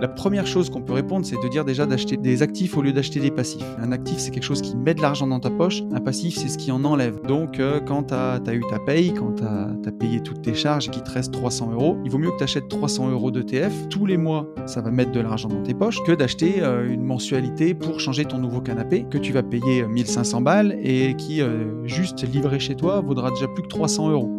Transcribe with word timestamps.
La 0.00 0.06
première 0.06 0.46
chose 0.46 0.70
qu'on 0.70 0.80
peut 0.80 0.92
répondre, 0.92 1.26
c'est 1.26 1.42
de 1.42 1.48
dire 1.48 1.64
déjà 1.64 1.84
d'acheter 1.84 2.16
des 2.16 2.42
actifs 2.42 2.76
au 2.76 2.82
lieu 2.82 2.92
d'acheter 2.92 3.18
des 3.18 3.32
passifs. 3.32 3.66
Un 3.80 3.90
actif, 3.90 4.18
c'est 4.18 4.30
quelque 4.30 4.44
chose 4.44 4.62
qui 4.62 4.76
met 4.76 4.94
de 4.94 5.02
l'argent 5.02 5.26
dans 5.26 5.40
ta 5.40 5.50
poche. 5.50 5.82
Un 5.92 6.00
passif, 6.00 6.36
c'est 6.36 6.46
ce 6.46 6.56
qui 6.56 6.70
en 6.70 6.84
enlève. 6.84 7.20
Donc, 7.22 7.58
euh, 7.58 7.80
quand 7.80 8.04
tu 8.04 8.14
as, 8.14 8.54
eu 8.54 8.62
ta 8.70 8.78
paye, 8.78 9.12
quand 9.12 9.32
tu 9.34 9.42
as, 9.42 9.92
payé 9.98 10.20
toutes 10.20 10.42
tes 10.42 10.54
charges 10.54 10.86
et 10.86 10.90
qu'il 10.92 11.02
te 11.02 11.10
reste 11.10 11.32
300 11.32 11.72
euros, 11.72 11.98
il 12.04 12.12
vaut 12.12 12.18
mieux 12.18 12.30
que 12.30 12.36
tu 12.36 12.44
achètes 12.44 12.68
300 12.68 13.10
euros 13.10 13.32
d'ETF. 13.32 13.88
Tous 13.88 14.06
les 14.06 14.16
mois, 14.16 14.46
ça 14.66 14.80
va 14.80 14.92
mettre 14.92 15.10
de 15.10 15.18
l'argent 15.18 15.48
dans 15.48 15.62
tes 15.64 15.74
poches 15.74 16.00
que 16.04 16.12
d'acheter 16.12 16.62
euh, 16.62 16.88
une 16.88 17.02
mensualité 17.02 17.74
pour 17.74 17.98
changer 17.98 18.24
ton 18.24 18.38
nouveau 18.38 18.60
canapé 18.60 19.04
que 19.10 19.18
tu 19.18 19.32
vas 19.32 19.42
payer 19.42 19.84
1500 19.84 20.42
balles 20.42 20.78
et 20.80 21.16
qui, 21.16 21.42
juste 21.84 22.22
livré 22.22 22.60
chez 22.60 22.76
toi, 22.76 23.00
vaudra 23.00 23.30
déjà 23.30 23.48
plus 23.48 23.64
que 23.64 23.68
300 23.68 24.10
euros. 24.10 24.38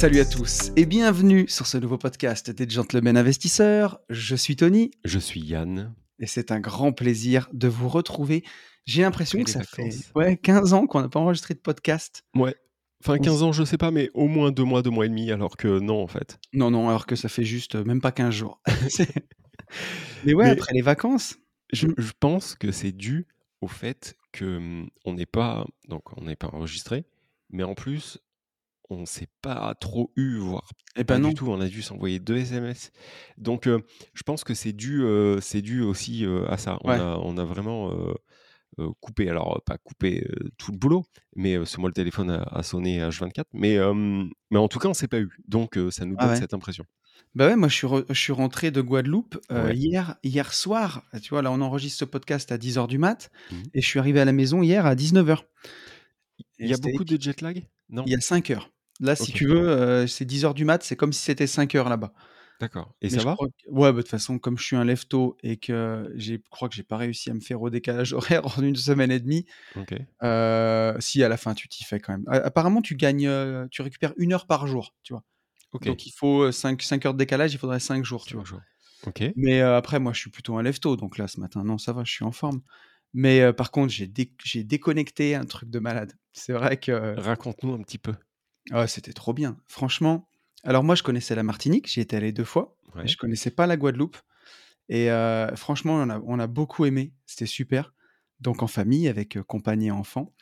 Salut 0.00 0.20
à 0.20 0.24
tous 0.24 0.72
et 0.76 0.86
bienvenue 0.86 1.46
sur 1.46 1.66
ce 1.66 1.76
nouveau 1.76 1.98
podcast 1.98 2.50
des 2.50 2.66
Gentlemen 2.66 3.18
Investisseurs. 3.18 4.00
Je 4.08 4.34
suis 4.34 4.56
Tony. 4.56 4.92
Je 5.04 5.18
suis 5.18 5.42
Yann. 5.42 5.94
Et 6.18 6.26
c'est 6.26 6.52
un 6.52 6.58
grand 6.58 6.92
plaisir 6.92 7.50
de 7.52 7.68
vous 7.68 7.86
retrouver. 7.86 8.42
J'ai 8.86 9.02
l'impression 9.02 9.44
que 9.44 9.50
ça 9.50 9.62
fait 9.62 9.90
ouais, 10.14 10.38
15 10.38 10.72
ans 10.72 10.86
qu'on 10.86 11.02
n'a 11.02 11.10
pas 11.10 11.20
enregistré 11.20 11.52
de 11.52 11.58
podcast. 11.58 12.24
Ouais. 12.34 12.54
Enfin, 13.04 13.18
15 13.18 13.42
ans, 13.42 13.52
je 13.52 13.62
sais 13.62 13.76
pas, 13.76 13.90
mais 13.90 14.08
au 14.14 14.26
moins 14.26 14.52
deux 14.52 14.64
mois, 14.64 14.80
deux 14.80 14.88
mois 14.88 15.04
et 15.04 15.10
demi, 15.10 15.30
alors 15.30 15.58
que 15.58 15.80
non, 15.80 16.02
en 16.02 16.06
fait. 16.06 16.40
Non, 16.54 16.70
non, 16.70 16.88
alors 16.88 17.04
que 17.04 17.14
ça 17.14 17.28
fait 17.28 17.44
juste 17.44 17.74
euh, 17.74 17.84
même 17.84 18.00
pas 18.00 18.10
15 18.10 18.32
jours. 18.32 18.62
mais 20.24 20.32
ouais, 20.32 20.48
après 20.48 20.72
les 20.72 20.80
vacances. 20.80 21.36
Je, 21.74 21.88
pense 22.18 22.54
que 22.54 22.72
c'est 22.72 22.92
dû 22.92 23.26
au 23.60 23.68
fait 23.68 24.16
que 24.32 24.56
hum, 24.56 24.88
on 25.04 25.12
n'est 25.12 25.26
pas, 25.26 25.66
donc 25.88 26.16
on 26.16 26.24
n'est 26.24 26.36
pas 26.36 26.48
enregistré, 26.54 27.04
mais 27.50 27.64
en 27.64 27.74
plus, 27.74 28.18
on 28.90 29.00
ne 29.00 29.06
s'est 29.06 29.28
pas 29.40 29.74
trop 29.74 30.12
eu, 30.16 30.36
voire 30.38 30.68
et 30.96 31.00
eh 31.00 31.04
pas 31.04 31.18
ben 31.18 31.28
du 31.28 31.34
tout. 31.34 31.48
On 31.48 31.60
a 31.60 31.68
dû 31.68 31.82
s'envoyer 31.82 32.18
deux 32.18 32.36
SMS. 32.36 32.90
Donc, 33.38 33.66
je 33.66 34.22
pense 34.24 34.42
que 34.42 34.54
c'est 34.54 34.72
dû, 34.72 35.04
c'est 35.40 35.62
dû 35.62 35.82
aussi 35.82 36.26
à 36.48 36.56
ça. 36.56 36.78
On, 36.82 36.90
a, 36.90 37.16
on 37.22 37.38
a 37.38 37.44
vraiment 37.44 37.94
coupé, 39.00 39.28
alors 39.28 39.62
pas 39.64 39.78
coupé 39.78 40.26
tout 40.58 40.72
le 40.72 40.78
boulot, 40.78 41.04
mais 41.36 41.64
ce 41.64 41.78
mois 41.78 41.88
le 41.88 41.94
téléphone 41.94 42.44
a, 42.44 42.62
sonné 42.64 43.00
H24. 43.00 43.44
Mais, 43.52 43.78
mais 44.50 44.58
en 44.58 44.66
tout 44.66 44.80
cas, 44.80 44.88
on 44.88 44.94
s'est 44.94 45.06
pas 45.06 45.20
eu. 45.20 45.30
Donc, 45.46 45.78
ça 45.90 46.04
nous 46.04 46.16
ah 46.18 46.26
donne 46.26 46.36
cette 46.36 46.54
impression. 46.54 46.84
Bah 47.36 47.46
ouais, 47.46 47.54
moi 47.54 47.68
je 47.68 47.76
suis, 47.76 47.86
je 48.08 48.20
suis 48.20 48.32
rentré 48.32 48.72
de 48.72 48.80
Guadeloupe 48.80 49.38
hier, 49.72 50.16
hier 50.24 50.52
soir. 50.52 51.04
Tu 51.22 51.30
vois, 51.30 51.42
là 51.42 51.52
on 51.52 51.60
enregistre 51.60 52.00
ce 52.00 52.04
podcast 52.04 52.50
à 52.50 52.58
10h 52.58 52.88
du 52.88 52.98
mat 52.98 53.30
mmh 53.52 53.56
et 53.74 53.80
je 53.80 53.86
suis 53.86 54.00
arrivé 54.00 54.20
à 54.20 54.24
la 54.24 54.32
maison 54.32 54.62
hier 54.62 54.84
à 54.84 54.96
19h. 54.96 55.38
Il 56.58 56.68
y 56.68 56.74
a 56.74 56.76
beaucoup 56.76 57.04
de 57.04 57.20
jet 57.20 57.40
lag? 57.40 57.64
Non? 57.88 58.04
Il 58.06 58.12
y 58.12 58.16
a 58.16 58.20
5 58.20 58.50
heures. 58.50 58.70
Là, 59.00 59.16
si 59.16 59.32
tu 59.32 59.46
veux, 59.46 59.68
euh, 59.68 60.06
c'est 60.06 60.24
10 60.24 60.44
heures 60.44 60.54
du 60.54 60.64
mat, 60.64 60.82
c'est 60.82 60.96
comme 60.96 61.12
si 61.12 61.22
c'était 61.22 61.46
5 61.46 61.74
heures 61.74 61.88
là-bas. 61.88 62.12
D'accord. 62.60 62.94
Et 63.00 63.08
ça 63.08 63.22
va? 63.22 63.34
Ouais, 63.68 63.90
bah, 63.90 63.92
de 63.92 64.02
toute 64.02 64.10
façon, 64.10 64.38
comme 64.38 64.58
je 64.58 64.64
suis 64.64 64.76
un 64.76 64.84
lefto 64.84 65.38
et 65.42 65.56
que 65.56 66.12
je 66.16 66.34
crois 66.50 66.68
que 66.68 66.74
j'ai 66.74 66.82
pas 66.82 66.98
réussi 66.98 67.30
à 67.30 67.34
me 67.34 67.40
faire 67.40 67.62
au 67.62 67.70
décalage 67.70 68.12
horaire 68.42 68.58
en 68.58 68.62
une 68.62 68.76
semaine 68.76 69.10
et 69.10 69.18
demie, 69.18 69.46
euh, 70.22 70.94
si 71.00 71.22
à 71.24 71.28
la 71.30 71.38
fin 71.38 71.54
tu 71.54 71.68
t'y 71.68 71.84
fais 71.84 71.98
quand 71.98 72.12
même. 72.12 72.24
Apparemment, 72.28 72.82
tu 72.82 72.94
gagnes, 72.96 73.26
euh, 73.26 73.66
tu 73.70 73.80
récupères 73.80 74.12
une 74.18 74.34
heure 74.34 74.46
par 74.46 74.66
jour, 74.66 74.94
tu 75.02 75.14
vois. 75.14 75.24
Donc 75.84 76.04
il 76.04 76.12
faut 76.12 76.52
5, 76.52 76.82
5 76.82 77.06
heures 77.06 77.14
de 77.14 77.18
décalage, 77.18 77.54
il 77.54 77.58
faudrait 77.58 77.80
5 77.80 78.04
jours, 78.04 78.26
tu 78.26 78.34
vois. 78.34 78.44
Mais 79.36 79.62
après, 79.62 79.98
moi, 79.98 80.12
je 80.12 80.20
suis 80.20 80.30
plutôt 80.30 80.58
un 80.58 80.62
lefto, 80.62 80.96
donc 80.96 81.16
là, 81.16 81.26
ce 81.26 81.40
matin, 81.40 81.64
non, 81.64 81.78
ça 81.78 81.94
va, 81.94 82.04
je 82.04 82.12
suis 82.12 82.24
en 82.24 82.32
forme. 82.32 82.60
Mais 83.14 83.52
par 83.54 83.70
contre, 83.70 83.90
j'ai 83.92 84.62
déconnecté 84.64 85.34
un 85.34 85.46
truc 85.46 85.70
de 85.70 85.78
malade. 85.78 86.12
C'est 86.34 86.52
vrai 86.52 86.76
que. 86.76 87.18
Raconte-nous 87.18 87.72
un 87.72 87.82
petit 87.82 87.98
peu. 87.98 88.14
Ah, 88.70 88.86
c'était 88.86 89.12
trop 89.12 89.32
bien. 89.32 89.58
Franchement, 89.66 90.28
alors 90.64 90.84
moi, 90.84 90.94
je 90.94 91.02
connaissais 91.02 91.34
la 91.34 91.42
Martinique, 91.42 91.88
j'y 91.88 92.00
étais 92.00 92.16
allé 92.16 92.32
deux 92.32 92.44
fois. 92.44 92.76
Je 92.96 93.06
Je 93.06 93.16
connaissais 93.16 93.50
pas 93.50 93.66
la 93.66 93.76
Guadeloupe. 93.76 94.16
Et 94.88 95.08
franchement, 95.56 96.04
on 96.26 96.38
a, 96.38 96.46
beaucoup 96.46 96.84
aimé. 96.84 97.12
C'était 97.26 97.46
super. 97.46 97.92
Donc 98.40 98.62
en 98.62 98.66
famille, 98.66 99.08
avec 99.08 99.40
compagnie 99.42 99.88
et 99.88 99.90
enfants. 99.90 100.34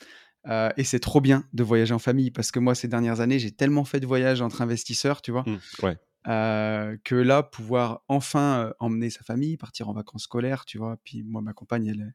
et 0.48 0.84
c'est 0.84 1.00
trop 1.00 1.20
bien 1.20 1.44
de 1.52 1.62
voyager 1.62 1.94
en 1.94 1.98
famille 1.98 2.30
parce 2.30 2.50
que 2.50 2.58
moi, 2.58 2.74
ces 2.74 2.88
dernières 2.88 3.20
années, 3.20 3.38
j'ai 3.38 3.52
tellement 3.52 3.84
fait 3.84 4.00
de 4.00 4.06
voyages 4.06 4.40
entre 4.40 4.62
investisseurs, 4.62 5.20
tu 5.22 5.30
vois, 5.30 5.44
mmh, 5.46 6.96
que 7.04 7.14
là, 7.14 7.42
pouvoir 7.42 8.02
enfin 8.08 8.72
emmener 8.78 9.10
sa 9.10 9.22
famille, 9.22 9.56
partir 9.56 9.88
en 9.88 9.92
vacances 9.92 10.24
scolaires, 10.24 10.64
tu 10.64 10.78
vois. 10.78 10.96
Puis 11.04 11.22
moi, 11.22 11.42
ma 11.42 11.52
compagne, 11.52 11.86
elle, 11.86 12.14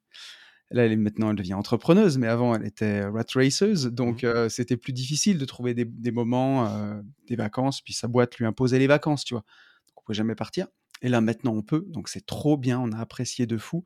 Là, 0.74 0.86
elle 0.86 0.92
est 0.92 0.98
maintenant, 0.98 1.30
elle 1.30 1.36
devient 1.36 1.54
entrepreneuse, 1.54 2.18
mais 2.18 2.28
avant, 2.28 2.56
elle 2.56 2.66
était 2.66 3.06
rat 3.06 3.24
raceuse. 3.36 3.86
Donc, 3.86 4.24
mmh. 4.24 4.28
euh, 4.28 4.50
c'était 4.50 4.76
plus 4.76 4.92
difficile 4.92 5.38
de 5.38 5.46
trouver 5.46 5.76
des, 5.76 6.12
moments, 6.12 6.68
euh, 6.68 7.00
des 7.28 7.36
vacances. 7.36 7.80
Puis 7.82 7.94
sa 7.94 8.08
boîte 8.08 8.38
lui 8.38 8.46
imposait 8.46 8.80
les 8.80 8.88
vacances, 8.88 9.24
tu 9.24 9.36
vois. 9.36 9.44
Donc, 9.88 10.00
on 10.00 10.02
pouvait 10.02 10.18
jamais 10.18 10.34
partir. 10.34 10.68
Et 11.04 11.10
là, 11.10 11.22
maintenant, 11.22 11.54
on 11.54 11.62
peut. 11.62 11.86
Donc, 11.90 12.10
c'est 12.10 12.26
trop 12.26 12.58
bien. 12.58 12.80
On 12.80 12.92
a 12.92 12.98
apprécié 12.98 13.46
de 13.46 13.60
fou. 13.60 13.84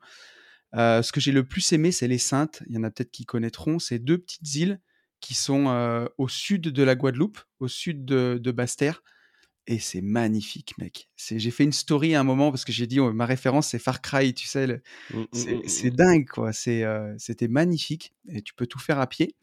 Euh, 0.74 1.02
ce 1.02 1.12
que 1.12 1.20
j'ai 1.20 1.30
le 1.30 1.46
plus 1.46 1.70
aimé, 1.74 1.92
c'est 1.92 2.08
les 2.08 2.18
Saintes. 2.18 2.62
Il 2.68 2.74
y 2.74 2.78
en 2.78 2.84
a 2.84 2.90
peut-être 2.90 3.10
qui 3.10 3.26
connaîtront. 3.26 3.78
C'est 3.78 3.98
deux 3.98 4.16
petites 4.16 4.54
îles 4.54 4.80
qui 5.20 5.34
sont 5.34 6.08
au 6.16 6.28
sud 6.28 6.62
de 6.62 6.82
la 6.84 6.94
Guadeloupe, 6.94 7.40
au 7.58 7.68
sud 7.68 8.04
de, 8.04 8.40
de 8.40 8.52
Basse-Terre 8.52 9.02
et 9.68 9.78
c'est 9.78 10.00
magnifique, 10.00 10.76
mec. 10.78 11.10
C'est, 11.14 11.38
j'ai 11.38 11.50
fait 11.50 11.64
une 11.64 11.72
story 11.72 12.14
à 12.14 12.20
un 12.20 12.24
moment 12.24 12.50
parce 12.50 12.64
que 12.64 12.72
j'ai 12.72 12.86
dit 12.86 13.00
oh, 13.00 13.12
ma 13.12 13.26
référence 13.26 13.68
c'est 13.68 13.78
Far 13.78 14.00
Cry, 14.00 14.32
tu 14.32 14.46
sais, 14.46 14.66
mmh, 14.66 14.80
mmh, 15.12 15.20
mmh, 15.20 15.60
c'est, 15.66 15.90
dingue 15.90 16.26
quoi. 16.26 16.54
C'est, 16.54 16.84
c'était 17.18 17.48
magnifique 17.48 18.14
et 18.28 18.40
tu 18.40 18.54
peux 18.54 18.66
tout 18.66 18.78
faire 18.78 18.98
à 18.98 19.06
pied. 19.06 19.36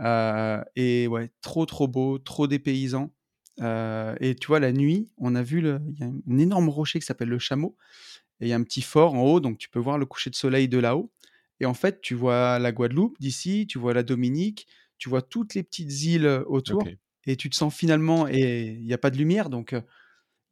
et 0.00 1.06
ouais, 1.06 1.30
trop 1.40 1.66
trop 1.66 1.86
beau, 1.86 2.18
trop 2.18 2.48
dépaysant. 2.48 3.14
et 3.60 4.36
tu 4.40 4.46
vois 4.48 4.58
la 4.58 4.72
nuit, 4.72 5.08
on 5.18 5.36
a 5.36 5.42
vu 5.42 5.60
le, 5.60 5.80
il 5.92 6.00
y 6.00 6.02
a 6.02 6.06
un 6.06 6.38
énorme 6.38 6.68
rocher 6.68 6.98
qui 6.98 7.06
s'appelle 7.06 7.28
le 7.28 7.38
Chameau 7.38 7.76
et 8.40 8.46
il 8.46 8.48
y 8.48 8.52
a 8.52 8.56
un 8.56 8.64
petit 8.64 8.82
fort 8.82 9.14
en 9.14 9.22
haut, 9.22 9.38
donc 9.38 9.58
tu 9.58 9.68
peux 9.68 9.78
voir 9.78 9.98
le 9.98 10.06
coucher 10.06 10.30
de 10.30 10.34
soleil 10.34 10.68
de 10.68 10.78
là-haut. 10.78 11.12
Et 11.60 11.66
en 11.66 11.74
fait, 11.74 12.00
tu 12.00 12.16
vois 12.16 12.58
la 12.58 12.72
Guadeloupe 12.72 13.16
d'ici, 13.20 13.68
tu 13.68 13.78
vois 13.78 13.94
la 13.94 14.02
Dominique, 14.02 14.66
tu 14.98 15.08
vois 15.08 15.22
toutes 15.22 15.54
les 15.54 15.62
petites 15.62 16.02
îles 16.02 16.42
autour 16.48 16.82
et 17.26 17.36
tu 17.36 17.50
te 17.50 17.56
sens 17.56 17.74
finalement 17.74 18.28
et 18.28 18.76
il 18.78 18.84
n'y 18.84 18.92
a 18.92 18.98
pas 18.98 19.10
de 19.10 19.16
lumière 19.16 19.50
donc 19.50 19.72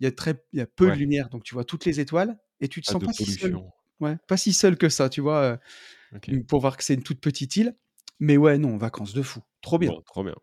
il 0.01 0.05
y 0.05 0.07
a 0.07 0.13
très 0.13 0.43
il 0.53 0.59
y 0.59 0.63
a 0.63 0.67
peu 0.67 0.91
de 0.91 0.97
lumière 0.97 1.29
donc 1.29 1.45
tu 1.45 1.55
vois 1.55 1.65
toutes 1.65 1.85
les 1.85 2.01
étoiles 2.01 2.39
et 2.63 2.69
tu 2.69 2.81
te 2.81 2.91
sens 2.91 3.05
pas 3.05 3.13
si 3.13 3.27
seul. 3.27 3.59
Ouais, 4.01 4.17
pas 4.27 4.37
si 4.37 4.53
seul 4.53 4.77
que 4.77 4.89
ça, 4.89 5.09
tu 5.09 5.21
vois, 5.21 5.61
pour 6.49 6.61
voir 6.61 6.77
que 6.77 6.85
c'est 6.85 6.95
une 6.95 7.03
toute 7.03 7.21
petite 7.21 7.57
île. 7.57 7.77
Mais 8.21 8.37
ouais, 8.37 8.57
non, 8.57 8.77
vacances 8.77 9.15
de 9.15 9.23
fou. 9.23 9.41
Trop 9.63 9.79
bien. 9.79 9.93
trop 10.07 10.23
bien. 10.23 10.35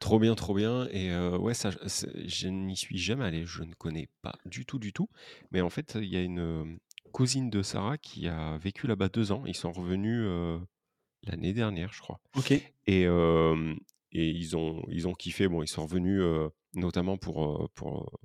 Trop 0.00 0.18
bien, 0.18 0.34
trop 0.34 0.54
bien. 0.54 0.88
Et 0.90 1.16
ouais, 1.36 1.54
ça, 1.54 1.70
je 1.70 2.48
n'y 2.48 2.76
suis 2.76 2.98
jamais 2.98 3.24
allé. 3.24 3.46
Je 3.46 3.62
ne 3.62 3.72
connais 3.74 4.08
pas 4.22 4.34
du 4.46 4.66
tout, 4.66 4.78
du 4.78 4.92
tout. 4.92 5.08
Mais 5.52 5.60
en 5.60 5.70
fait, 5.70 5.96
il 6.00 6.08
y 6.08 6.16
a 6.16 6.22
une 6.22 6.78
cousine 7.12 7.50
de 7.50 7.62
Sarah 7.62 7.98
qui 7.98 8.26
a 8.26 8.58
vécu 8.58 8.88
là-bas 8.88 9.08
deux 9.08 9.30
ans. 9.30 9.44
Ils 9.46 9.56
sont 9.56 9.70
revenus 9.72 10.26
l'année 11.22 11.52
dernière, 11.52 11.92
je 11.92 12.00
crois. 12.00 12.20
Ok. 12.36 12.52
Et, 12.86 13.06
et 14.12 14.28
ils 14.28 14.56
ont, 14.56 14.82
ils 14.88 15.08
ont 15.08 15.14
kiffé. 15.14 15.48
Bon, 15.48 15.62
ils 15.62 15.68
sont 15.68 15.84
revenus 15.84 16.22
notamment 16.74 17.16
pour, 17.16 17.70
pour 17.74 18.20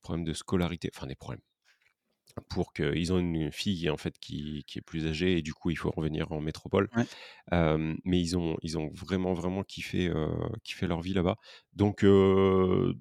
problèmes 0.00 0.24
de 0.24 0.32
scolarité, 0.32 0.90
enfin 0.94 1.06
des 1.06 1.14
problèmes. 1.14 1.42
Pour 2.50 2.72
qu'ils 2.72 3.12
ont 3.12 3.18
une 3.18 3.50
fille 3.50 3.90
en 3.90 3.96
fait 3.96 4.16
qui, 4.20 4.62
qui, 4.66 4.78
est 4.78 4.82
plus 4.82 5.06
âgée 5.06 5.38
et 5.38 5.42
du 5.42 5.54
coup 5.54 5.70
il 5.70 5.76
faut 5.76 5.90
revenir 5.90 6.30
en 6.30 6.40
métropole. 6.40 6.88
mais 7.50 8.20
ils 8.20 8.36
ont, 8.36 8.56
ils 8.62 8.78
ont 8.78 8.90
vraiment 8.92 9.34
vraiment 9.34 9.64
kiffé, 9.64 10.12
kiffé 10.62 10.86
leur 10.86 11.00
vie 11.00 11.14
là-bas. 11.14 11.36
Donc 11.72 12.04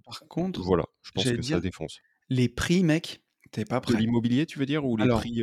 par 0.06 0.22
contre, 0.28 0.62
voilà, 0.64 0.86
je 1.04 1.12
pense 1.12 1.26
que 1.26 1.42
ça 1.42 1.60
défonce. 1.60 2.00
Les 2.30 2.50
prix, 2.50 2.84
mec, 2.84 3.24
t'es 3.52 3.64
pas 3.64 3.80
prêt. 3.80 3.94
De 3.94 4.00
l'immobilier, 4.00 4.46
tu 4.46 4.60
veux 4.60 4.66
dire 4.66 4.86
ou 4.86 4.98
les 4.98 5.08
prix 5.08 5.42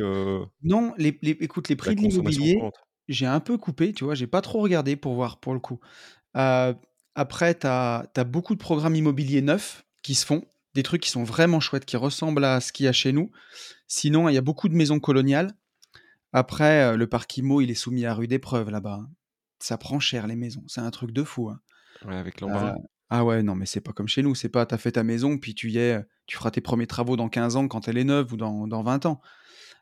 Non, 0.61 0.93
les, 0.97 1.17
les, 1.21 1.31
écoute, 1.31 1.69
les 1.69 1.75
prix 1.75 1.95
de 1.95 2.01
l'immobilier, 2.01 2.59
j'ai 3.07 3.25
un 3.25 3.39
peu 3.39 3.57
coupé, 3.57 3.93
tu 3.93 4.03
vois, 4.03 4.15
j'ai 4.15 4.27
pas 4.27 4.41
trop 4.41 4.61
regardé 4.61 4.95
pour 4.95 5.13
voir 5.13 5.39
pour 5.39 5.53
le 5.53 5.59
coup 5.59 5.79
après, 6.35 7.55
tu 7.55 7.67
as, 7.67 8.07
beaucoup 8.25 8.53
de 8.55 8.59
programmes 8.59 8.95
immobiliers 8.95 9.41
neufs 9.41 9.85
qui 10.03 10.15
se 10.15 10.25
font, 10.25 10.43
des 10.73 10.83
trucs 10.83 11.01
qui 11.01 11.09
sont 11.09 11.23
vraiment 11.23 11.59
chouettes, 11.59 11.85
qui 11.85 11.97
ressemblent 11.97 12.43
à 12.43 12.59
ce 12.61 12.71
qu'il 12.71 12.85
y 12.85 12.89
a 12.89 12.93
chez 12.93 13.11
nous. 13.11 13.31
Sinon, 13.87 14.29
il 14.29 14.35
y 14.35 14.37
a 14.37 14.41
beaucoup 14.41 14.69
de 14.69 14.75
maisons 14.75 14.99
coloniales. 14.99 15.53
Après, 16.33 16.97
le 16.97 17.07
parc 17.07 17.37
IMO, 17.37 17.61
il 17.61 17.71
est 17.71 17.75
soumis 17.75 18.05
à 18.05 18.13
rude 18.13 18.33
épreuve 18.33 18.69
là-bas. 18.69 18.99
Hein. 19.03 19.09
ça 19.59 19.77
prend 19.77 19.99
cher 19.99 20.27
les 20.27 20.35
maisons. 20.35 20.63
C'est 20.67 20.81
un 20.81 20.91
truc 20.91 21.11
de 21.11 21.23
fou. 21.23 21.49
hein. 21.49 21.59
Ouais, 22.05 22.17
avec 22.17 22.41
Euh, 22.41 22.73
ah 23.09 23.23
ouais, 23.23 23.41
non, 23.41 23.55
mais 23.55 23.65
c'est 23.65 23.79
pas 23.79 23.93
comme 23.93 24.07
chez 24.09 24.21
nous. 24.21 24.35
C'est 24.35 24.49
pas, 24.49 24.65
t'as 24.65 24.77
fait 24.77 24.91
ta 24.93 25.03
maison, 25.03 25.37
puis 25.37 25.55
tu 25.55 25.71
y 25.71 25.77
es, 25.77 26.03
tu 26.27 26.35
feras 26.35 26.51
tes 26.51 26.61
premiers 26.61 26.87
travaux 26.87 27.15
dans 27.15 27.29
15 27.29 27.55
ans 27.55 27.67
quand 27.67 27.87
elle 27.87 27.97
est 27.97 28.03
neuve 28.03 28.33
ou 28.33 28.37
dans, 28.37 28.67
dans 28.67 28.83
20 28.83 29.05
ans. 29.05 29.21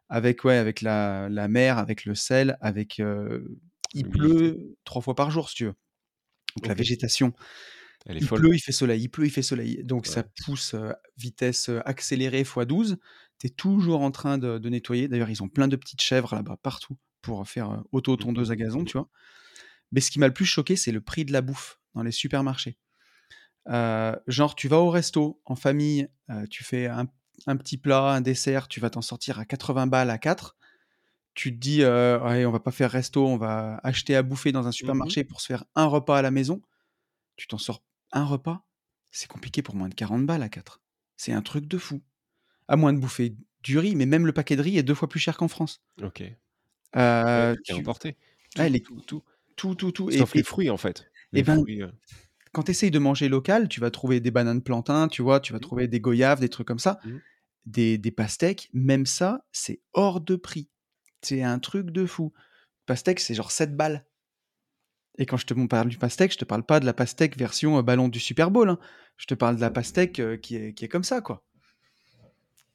Avec, 0.10 0.44
ouais, 0.44 0.58
avec 0.58 0.82
la, 0.82 1.28
la 1.30 1.48
mer, 1.48 1.80
avec 1.80 2.06
le 2.06 2.14
sel, 2.14 2.58
avec. 2.62 3.00
euh, 3.00 3.44
il 3.96 4.10
pleut 4.10 4.76
trois 4.84 5.02
fois 5.02 5.16
par 5.16 5.32
jour, 5.32 5.50
si 5.50 5.56
tu 5.56 5.66
veux. 5.66 5.76
Donc 6.56 6.68
la 6.68 6.74
végétation, 6.74 7.34
Elle 8.06 8.18
est 8.18 8.22
il 8.22 8.28
folle. 8.28 8.40
pleut, 8.42 8.56
il 8.56 8.60
fait 8.60 8.72
soleil, 8.72 9.02
il 9.04 9.10
pleut, 9.10 9.26
il 9.26 9.32
fait 9.32 9.42
soleil. 9.42 9.84
Donc 9.84 10.06
ça 10.08 10.24
pousse 10.46 10.74
euh, 10.74 10.92
vitesse 11.18 11.70
accélérée 11.86 12.42
x 12.42 12.58
12. 12.68 12.98
Tu 13.40 13.48
es 13.48 13.50
toujours 13.50 14.02
en 14.02 14.12
train 14.12 14.38
de, 14.38 14.58
de 14.60 14.70
nettoyer. 14.70 15.08
D'ailleurs, 15.08 15.30
ils 15.30 15.44
ont 15.44 15.50
plein 15.50 15.68
de 15.68 15.76
petites 15.76 16.02
chèvres 16.02 16.36
là-bas, 16.36 16.58
partout, 16.62 16.98
pour 17.22 17.48
faire 17.48 17.72
euh, 17.72 17.78
auto-tondeuse 17.92 18.52
à 18.52 18.56
gazon, 18.56 18.84
tu 18.86 18.94
vois. 18.94 19.10
Mais 19.92 20.02
ce 20.02 20.12
qui 20.12 20.20
m'a 20.20 20.28
le 20.28 20.34
plus 20.34 20.46
choqué, 20.46 20.76
c'est 20.76 20.92
le 20.92 21.02
prix 21.02 21.26
de 21.26 21.32
la 21.32 21.42
bouffe 21.42 21.80
dans 21.94 22.04
les 22.04 22.12
supermarchés. 22.12 22.78
Euh, 23.70 24.16
genre, 24.28 24.56
tu 24.56 24.68
vas 24.68 24.80
au 24.80 24.90
resto 24.90 25.42
en 25.46 25.56
famille, 25.56 26.08
tu 26.50 26.64
fais 26.64 26.88
un, 26.88 27.08
un 27.48 27.58
petit 27.58 27.78
plat, 27.78 28.10
un 28.12 28.22
dessert, 28.22 28.68
tu 28.68 28.80
vas 28.80 28.90
t'en 28.90 29.02
sortir 29.02 29.40
à 29.40 29.46
80 29.46 29.88
balles 29.88 30.10
à 30.10 30.18
4. 30.18 30.58
Tu 31.34 31.52
te 31.52 31.58
dis, 31.60 31.82
euh, 31.84 32.20
ouais, 32.20 32.46
on 32.46 32.52
va 32.52 32.60
pas 32.60 32.72
faire 32.72 32.92
resto, 32.92 33.26
on 33.28 33.38
va 33.38 33.80
acheter 33.84 34.16
à 34.16 34.22
bouffer 34.22 34.52
dans 34.52 34.68
un 34.68 34.72
supermarché 34.72 35.24
pour 35.24 35.42
se 35.42 35.48
faire 35.48 35.66
un 35.76 35.86
repas 35.86 36.18
à 36.18 36.22
la 36.22 36.30
maison. 36.32 36.62
Tu 37.38 37.48
t'en 37.48 37.58
sors 37.58 37.82
un 38.12 38.24
repas, 38.26 38.64
c'est 39.10 39.28
compliqué 39.28 39.62
pour 39.64 39.76
moins 39.76 39.90
de 39.90 39.96
40 39.96 40.26
balles 40.26 40.44
à 40.44 40.50
4. 40.50 40.82
C'est 41.18 41.32
un 41.34 41.42
truc 41.42 41.66
de 41.68 41.78
fou. 41.80 42.02
À 42.68 42.76
moins 42.76 42.94
de 42.94 43.00
bouffer 43.00 43.36
du 43.64 43.80
riz, 43.80 43.96
mais 43.96 44.06
même 44.06 44.26
le 44.28 44.32
paquet 44.34 44.56
de 44.56 44.62
riz 44.62 44.78
est 44.78 44.84
deux 44.84 44.94
fois 44.94 45.10
plus 45.10 45.20
cher 45.20 45.36
qu'en 45.38 45.48
France. 45.48 45.82
Ok. 46.02 46.24
Euh, 46.96 47.56
tu- 47.64 47.74
importé. 47.74 48.16
Ouais, 48.58 48.70
les- 48.70 48.82
tout, 48.82 49.02
tout. 49.02 49.24
tout, 49.56 49.74
tout, 49.76 49.92
tout. 49.92 50.12
Sauf 50.12 50.36
Et- 50.36 50.40
les 50.40 50.44
fruits, 50.44 50.70
en 50.70 50.78
fait. 50.78 51.10
et 51.34 51.42
ben, 51.44 51.56
fruits, 51.56 51.82
euh, 51.82 51.88
quand 52.52 52.64
tu 52.64 52.72
essayes 52.72 52.92
de 52.92 53.00
manger 53.00 53.30
local, 53.30 53.68
tu 53.68 53.80
vas 53.80 53.90
trouver 53.90 54.20
des 54.20 54.30
bananes 54.32 54.62
plantains, 54.62 55.08
tu 55.08 55.24
vois, 55.24 55.40
tu 55.40 55.54
vas 55.54 55.58
Mhm. 55.58 55.64
trouver 55.64 55.88
des 55.88 56.00
goyaves, 56.00 56.40
des 56.40 56.50
trucs 56.50 56.68
comme 56.68 56.78
ça, 56.80 57.00
des, 57.66 57.98
des 57.98 58.12
pastèques. 58.12 58.70
Même 58.74 59.06
ça, 59.08 59.44
c'est 59.52 59.82
hors 59.94 60.22
de 60.22 60.36
prix. 60.36 60.70
C'est 61.24 61.44
un 61.44 61.60
truc 61.60 61.90
de 61.92 62.06
fou. 62.06 62.34
Pastèque, 62.86 63.20
c'est 63.20 63.34
genre 63.34 63.52
7 63.52 63.76
balles. 63.76 64.06
Et 65.18 65.26
quand 65.26 65.38
je 65.38 65.46
te 65.46 65.54
parle 65.68 65.90
du 65.90 65.98
pastèque, 65.98 66.32
je 66.34 66.38
te 66.38 66.46
parle 66.46 66.64
pas 66.64 66.80
de 66.80 66.86
la 66.86 66.94
pastèque 66.94 67.38
version 67.38 67.78
euh, 67.78 67.82
ballon 67.82 68.08
du 68.10 68.20
Super 68.20 68.50
Bowl. 68.52 68.70
hein. 68.70 68.80
Je 69.18 69.26
te 69.26 69.36
parle 69.36 69.56
de 69.58 69.62
la 69.62 69.70
pastèque 69.70 70.20
euh, 70.20 70.38
qui, 70.38 70.56
est, 70.56 70.74
qui 70.74 70.86
est 70.86 70.88
comme 70.90 71.04
ça, 71.04 71.22
quoi. 71.22 71.44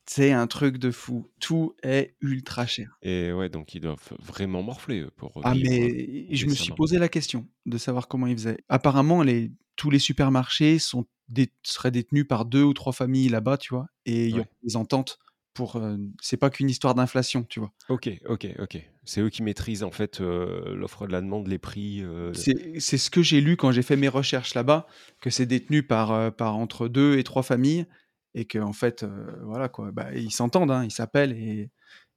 C'est 0.06 0.32
un 0.32 0.46
truc 0.46 0.78
de 0.78 0.90
fou. 0.90 1.30
Tout 1.40 1.74
est 1.82 2.14
ultra 2.20 2.66
cher. 2.66 2.96
Et 3.02 3.32
ouais, 3.32 3.50
donc 3.50 3.74
ils 3.74 3.80
doivent 3.80 4.12
vraiment 4.20 4.62
morfler 4.62 5.06
pour 5.16 5.32
Ah, 5.44 5.54
mais 5.54 6.34
je 6.34 6.46
me 6.46 6.54
suis 6.54 6.72
posé 6.72 6.98
la 6.98 7.08
question 7.08 7.46
de 7.66 7.76
savoir 7.76 8.08
comment 8.08 8.26
ils 8.26 8.36
faisaient. 8.36 8.58
Apparemment, 8.68 9.22
les, 9.22 9.52
tous 9.76 9.90
les 9.90 9.98
supermarchés 9.98 10.78
sont 10.78 11.06
dé- 11.28 11.52
seraient 11.62 11.90
détenus 11.90 12.26
par 12.26 12.46
deux 12.46 12.62
ou 12.62 12.72
trois 12.72 12.92
familles 12.92 13.28
là-bas, 13.28 13.58
tu 13.58 13.74
vois, 13.74 13.88
et 14.06 14.28
il 14.28 14.36
y 14.36 14.42
des 14.62 14.76
ententes 14.76 15.18
pour. 15.58 15.76
euh, 15.76 15.96
c'est 16.20 16.36
pas 16.36 16.50
qu'une 16.50 16.70
histoire 16.70 16.94
d'inflation, 16.94 17.42
tu 17.44 17.58
vois. 17.60 17.72
Ok, 17.88 18.08
ok, 18.26 18.46
ok. 18.60 18.78
C'est 19.04 19.20
eux 19.20 19.28
qui 19.30 19.42
maîtrisent 19.42 19.82
en 19.82 19.90
fait 19.90 20.20
euh, 20.20 20.74
l'offre 20.74 21.06
de 21.06 21.12
la 21.12 21.20
demande, 21.20 21.48
les 21.48 21.58
prix. 21.58 22.02
euh, 22.02 22.32
C'est 22.32 22.98
ce 22.98 23.10
que 23.10 23.22
j'ai 23.22 23.40
lu 23.40 23.56
quand 23.56 23.72
j'ai 23.72 23.82
fait 23.82 23.96
mes 23.96 24.08
recherches 24.08 24.54
là-bas, 24.54 24.86
que 25.20 25.30
c'est 25.30 25.46
détenu 25.46 25.82
par, 25.82 26.32
par 26.34 26.56
entre 26.56 26.88
deux 26.88 27.18
et 27.18 27.24
trois 27.24 27.42
familles, 27.42 27.86
et 28.34 28.44
que 28.44 28.58
en 28.58 28.72
fait, 28.72 29.04
voilà 29.42 29.68
quoi, 29.68 29.90
bah, 29.90 30.14
ils 30.14 30.30
s'entendent, 30.30 30.70
hein, 30.70 30.84
ils 30.84 30.92
s'appellent, 30.92 31.32
et, 31.32 31.70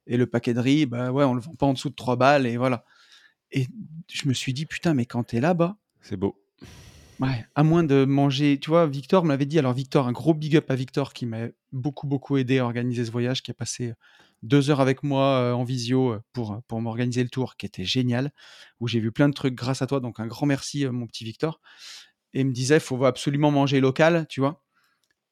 et 0.06 0.16
le 0.16 0.26
paquet 0.26 0.54
de 0.54 0.60
riz, 0.60 0.86
bah 0.86 1.10
ouais, 1.10 1.24
on 1.24 1.34
le 1.34 1.40
vend 1.40 1.54
pas 1.54 1.66
en 1.66 1.72
dessous 1.72 1.90
de 1.90 1.94
3 1.94 2.16
balles, 2.16 2.46
et 2.46 2.56
voilà. 2.56 2.84
Et 3.50 3.66
je 4.10 4.28
me 4.28 4.34
suis 4.34 4.52
dit, 4.52 4.66
putain, 4.66 4.94
mais 4.94 5.06
quand 5.06 5.24
t'es 5.24 5.40
là-bas, 5.40 5.76
C'est 6.00 6.16
beau. 6.16 6.41
Ouais, 7.22 7.46
à 7.54 7.62
moins 7.62 7.84
de 7.84 8.04
manger. 8.04 8.58
Tu 8.58 8.68
vois, 8.68 8.86
Victor 8.86 9.24
me 9.24 9.28
l'avait 9.30 9.46
dit. 9.46 9.58
Alors, 9.58 9.72
Victor, 9.72 10.08
un 10.08 10.12
gros 10.12 10.34
big 10.34 10.56
up 10.56 10.68
à 10.70 10.74
Victor 10.74 11.12
qui 11.12 11.24
m'a 11.24 11.46
beaucoup, 11.70 12.08
beaucoup 12.08 12.36
aidé 12.36 12.58
à 12.58 12.64
organiser 12.64 13.04
ce 13.04 13.12
voyage, 13.12 13.42
qui 13.42 13.52
a 13.52 13.54
passé 13.54 13.92
deux 14.42 14.70
heures 14.70 14.80
avec 14.80 15.04
moi 15.04 15.38
euh, 15.38 15.52
en 15.52 15.62
visio 15.62 16.14
euh, 16.14 16.20
pour, 16.32 16.60
pour 16.66 16.80
m'organiser 16.80 17.22
le 17.22 17.28
tour, 17.28 17.56
qui 17.56 17.64
était 17.64 17.84
génial, 17.84 18.32
où 18.80 18.88
j'ai 18.88 18.98
vu 18.98 19.12
plein 19.12 19.28
de 19.28 19.34
trucs 19.34 19.54
grâce 19.54 19.82
à 19.82 19.86
toi. 19.86 20.00
Donc, 20.00 20.18
un 20.18 20.26
grand 20.26 20.46
merci, 20.46 20.84
euh, 20.84 20.90
mon 20.90 21.06
petit 21.06 21.22
Victor. 21.24 21.60
Et 22.34 22.40
il 22.40 22.46
me 22.46 22.52
disait, 22.52 22.80
faut 22.80 23.04
absolument 23.04 23.52
manger 23.52 23.80
local, 23.80 24.26
tu 24.28 24.40
vois. 24.40 24.64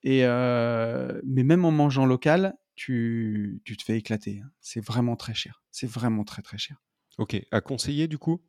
Et 0.02 0.25
euh, 0.25 1.20
mais 1.26 1.43
même 1.43 1.64
en 1.64 1.72
mangeant 1.72 2.06
local, 2.06 2.54
tu, 2.76 3.60
tu 3.64 3.76
te 3.76 3.82
fais 3.82 3.98
éclater. 3.98 4.40
hein. 4.44 4.50
C'est 4.60 4.84
vraiment 4.84 5.16
très 5.16 5.34
cher. 5.34 5.62
C'est 5.72 5.90
vraiment 5.90 6.25
très, 6.25 6.43
très 6.43 6.56
cher. 6.56 6.76
Ok, 7.19 7.40
à 7.50 7.60
conseiller 7.60 8.06
du 8.08 8.16
coup? 8.16 8.40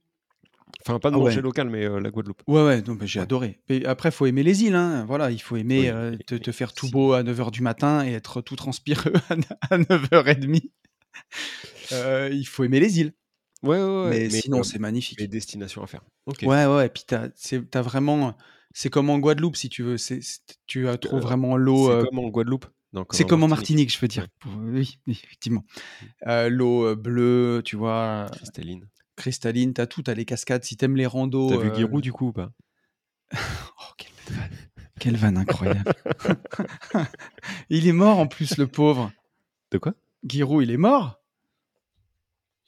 Enfin, 0.85 0.99
pas 0.99 1.09
de 1.09 1.15
Ah 1.15 1.19
ouais. 1.19 1.25
manger 1.25 1.41
local, 1.41 1.69
mais 1.69 1.85
euh, 1.85 1.99
la 1.99 2.09
Guadeloupe. 2.09 2.41
Ouais, 2.47 2.63
ouais, 2.63 2.81
non, 2.81 2.97
mais 2.99 3.07
j'ai 3.07 3.19
Ouais. 3.19 3.23
adoré. 3.23 3.59
Mais 3.69 3.85
après, 3.85 4.09
il 4.09 4.11
faut 4.11 4.25
aimer 4.25 4.43
les 4.43 4.63
îles. 4.63 4.75
Hein. 4.75 5.05
Voilà, 5.05 5.31
il 5.31 5.39
faut 5.41 5.55
aimer 5.57 5.81
Oui, 5.81 5.87
euh, 5.89 6.17
te, 6.17 6.51
faire 6.51 6.73
tout 6.73 6.89
beau 6.89 7.13
à 7.13 7.23
9h 7.23 7.51
du 7.51 7.61
matin 7.61 8.05
et 8.05 8.13
être 8.13 8.41
tout 8.41 8.55
transpireux 8.55 9.13
à 9.69 9.77
9h30. 9.77 10.69
Euh, 11.93 12.29
il 12.31 12.45
faut 12.45 12.63
aimer 12.63 12.79
les 12.79 13.01
îles. 13.01 13.11
Ouais, 13.63 13.77
ouais, 13.77 13.83
ouais. 13.83 14.09
mais, 14.09 14.29
sinon, 14.29 14.59
euh, 14.59 14.63
c'est 14.63 14.79
magnifique. 14.79 15.19
les 15.19 15.27
destinations 15.27 15.83
à 15.83 15.87
faire. 15.87 16.01
Ok. 16.25 16.39
Ouais, 16.43 16.65
ouais, 16.65 16.85
et 16.85 16.89
puis 16.89 17.03
t'as, 17.05 17.27
t'as 17.69 17.81
vraiment. 17.81 18.37
C'est 18.73 18.89
comme 18.89 19.09
en 19.09 19.19
Guadeloupe, 19.19 19.57
si 19.57 19.67
tu 19.67 19.83
veux. 19.83 19.97
Tu 20.67 20.87
as 20.87 20.97
trop 20.97 21.19
vraiment 21.19 21.57
l'eau. 21.57 21.89
C'est 21.89 22.07
comme 22.07 22.19
en 22.19 22.29
Guadeloupe 22.29 22.65
c'est 23.11 23.27
comme 23.27 23.43
en 23.43 23.47
Martinique. 23.47 23.89
Martinique, 23.89 23.93
je 23.93 23.99
veux 23.99 24.07
dire. 24.07 24.27
Ouais. 24.45 24.79
Oui, 24.79 24.99
effectivement. 25.07 25.63
Euh, 26.27 26.49
l'eau 26.49 26.95
bleue, 26.95 27.61
tu 27.63 27.75
vois, 27.75 28.27
Cristalline. 28.33 28.87
Cristalline, 29.21 29.73
t'as 29.73 29.85
tout, 29.87 30.01
t'as 30.03 30.13
les 30.13 30.25
cascades. 30.25 30.63
Si 30.63 30.75
t'aimes 30.77 30.95
les 30.97 31.05
randos. 31.05 31.49
T'as 31.49 31.57
vu 31.57 31.69
euh, 31.69 31.75
Giroud 31.75 32.01
du 32.01 32.11
coup 32.11 32.27
ou 32.27 32.33
pas? 32.33 32.51
Oh, 33.33 33.93
quelle 33.97 34.11
belle 34.27 34.37
vanne. 34.37 34.57
Quelle 34.99 35.17
vanne 35.17 35.37
incroyable. 35.37 35.93
il 37.69 37.87
est 37.87 37.91
mort 37.93 38.19
en 38.19 38.27
plus, 38.27 38.57
le 38.57 38.67
pauvre. 38.67 39.11
De 39.71 39.77
quoi? 39.77 39.93
Giroud, 40.27 40.63
il 40.63 40.71
est 40.71 40.77
mort? 40.77 41.19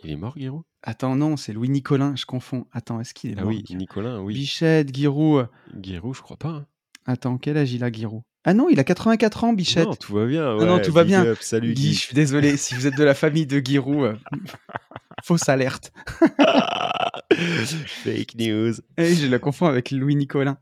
Il 0.04 0.12
est 0.12 0.16
mort, 0.16 0.38
Giroud? 0.38 0.64
Attends, 0.82 1.16
non, 1.16 1.38
c'est 1.38 1.54
Louis 1.54 1.70
Nicolin, 1.70 2.16
je 2.16 2.26
confonds. 2.26 2.66
Attends, 2.72 3.00
est-ce 3.00 3.14
qu'il 3.14 3.32
est 3.32 3.36
Ah 3.38 3.42
mort 3.44 3.50
oui, 3.50 3.64
Nicolas, 3.70 4.20
oui. 4.22 4.34
Bichette, 4.34 4.94
Giroud. 4.94 5.48
Giroud, 5.82 6.16
je 6.16 6.22
crois 6.22 6.38
pas. 6.38 6.50
hein. 6.50 6.66
Attends, 7.06 7.38
quel 7.38 7.58
âge 7.58 7.72
il 7.74 7.84
a, 7.84 7.92
Giroud? 7.92 8.24
Ah 8.46 8.54
non, 8.54 8.68
il 8.70 8.80
a 8.80 8.84
84 8.84 9.44
ans, 9.46 9.54
Bichette. 9.54 9.86
Non, 9.88 9.96
tout 9.96 10.14
va 10.14 10.26
bien. 10.26 10.56
non, 10.58 10.80
tout 10.80 10.92
va 10.92 11.04
bien. 11.04 11.26
up, 11.26 11.38
salut, 11.42 11.74
Guy, 11.74 11.94
je 11.94 12.00
suis 12.00 12.16
désolé, 12.16 12.58
si 12.58 12.76
vous 12.76 12.88
êtes 12.88 12.98
de 12.98 13.04
la 13.04 13.14
famille 13.14 13.46
de 13.46 13.62
Giroud, 13.64 14.04
euh, 14.04 14.16
fausse 15.24 15.48
alerte. 15.48 15.94
Fake 18.04 18.36
news. 18.36 18.74
Et 18.98 19.16
je 19.16 19.28
la 19.28 19.40
confonds 19.40 19.68
avec 19.68 19.92
Louis 19.92 20.16
Nicolin. 20.16 20.58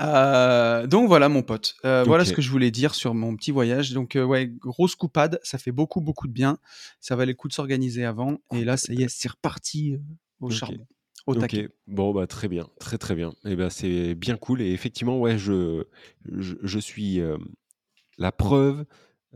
Euh, 0.00 0.86
donc 0.86 1.08
voilà 1.08 1.28
mon 1.28 1.42
pote, 1.42 1.74
Euh, 1.84 2.04
voilà 2.06 2.24
ce 2.24 2.32
que 2.32 2.40
je 2.40 2.50
voulais 2.50 2.70
dire 2.70 2.94
sur 2.94 3.14
mon 3.14 3.34
petit 3.34 3.50
voyage. 3.50 3.92
Donc 3.92 4.14
euh, 4.14 4.22
ouais, 4.24 4.46
grosse 4.46 4.94
coupade, 4.94 5.40
ça 5.42 5.58
fait 5.58 5.72
beaucoup 5.72 6.00
beaucoup 6.00 6.28
de 6.28 6.32
bien. 6.32 6.58
Ça 7.00 7.16
valait 7.16 7.32
le 7.32 7.36
coup 7.36 7.48
de 7.48 7.52
s'organiser 7.52 8.04
avant. 8.04 8.38
Et 8.54 8.64
là, 8.64 8.76
ça 8.76 8.92
y 8.92 9.02
est, 9.02 9.08
c'est 9.08 9.28
reparti 9.28 9.94
euh, 9.94 9.98
au 10.40 10.50
charbon, 10.50 10.86
au 11.28 11.34
Ok, 11.34 11.40
taquet. 11.40 11.68
bon 11.86 12.12
bah 12.12 12.26
très 12.26 12.48
bien, 12.48 12.66
très 12.80 12.98
très 12.98 13.14
bien. 13.14 13.32
Et 13.44 13.54
ben 13.56 13.70
c'est 13.70 14.14
bien 14.14 14.36
cool 14.36 14.62
et 14.62 14.70
effectivement 14.72 15.18
ouais 15.20 15.38
je 15.38 15.84
je, 16.24 16.54
je 16.62 16.78
suis 16.78 17.20
euh, 17.20 17.36
la 18.18 18.32
preuve 18.32 18.84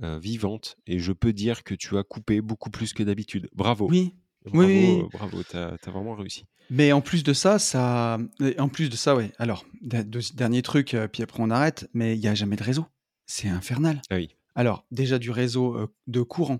euh, 0.03 0.19
vivante 0.19 0.77
et 0.87 0.99
je 0.99 1.13
peux 1.13 1.33
dire 1.33 1.65
que 1.65 1.75
tu 1.75 1.97
as 1.99 2.03
coupé 2.03 2.41
beaucoup 2.41 2.71
plus 2.71 2.93
que 2.95 3.03
d'habitude. 3.03 3.49
Bravo. 3.55 3.89
Oui, 3.89 4.15
Bravo, 4.45 4.59
oui, 4.67 4.75
oui. 4.75 5.03
euh, 5.05 5.09
bravo, 5.13 5.43
t'as 5.45 5.77
as 5.87 5.91
vraiment 5.91 6.15
réussi. 6.17 6.47
mais 6.71 6.91
en 6.93 7.01
plus 7.01 7.23
de 7.23 7.33
ça, 7.33 7.59
ça, 7.59 8.19
en 8.59 8.69
plus 8.69 8.89
de 8.91 8.97
ça, 8.97 9.15
ouais. 9.15 9.31
Alors, 9.39 9.65
deux- 9.83 10.21
dernier 10.35 10.63
truc, 10.63 10.95
euh, 10.95 11.07
puis 11.09 11.23
après 11.23 11.43
on 11.43 11.51
arrête. 11.51 11.89
Mais 11.95 12.17
il 12.17 12.21
y 12.21 12.27
a 12.29 12.35
jamais 12.35 12.57
de 12.57 12.63
réseau. 12.65 12.87
C'est 13.27 13.49
infernal. 13.49 14.01
Ah 14.11 14.17
oui. 14.17 14.35
Alors, 14.55 14.85
déjà 14.91 15.19
du 15.19 15.31
réseau 15.31 15.77
euh, 15.77 15.87
de 16.09 16.23
courant. 16.23 16.59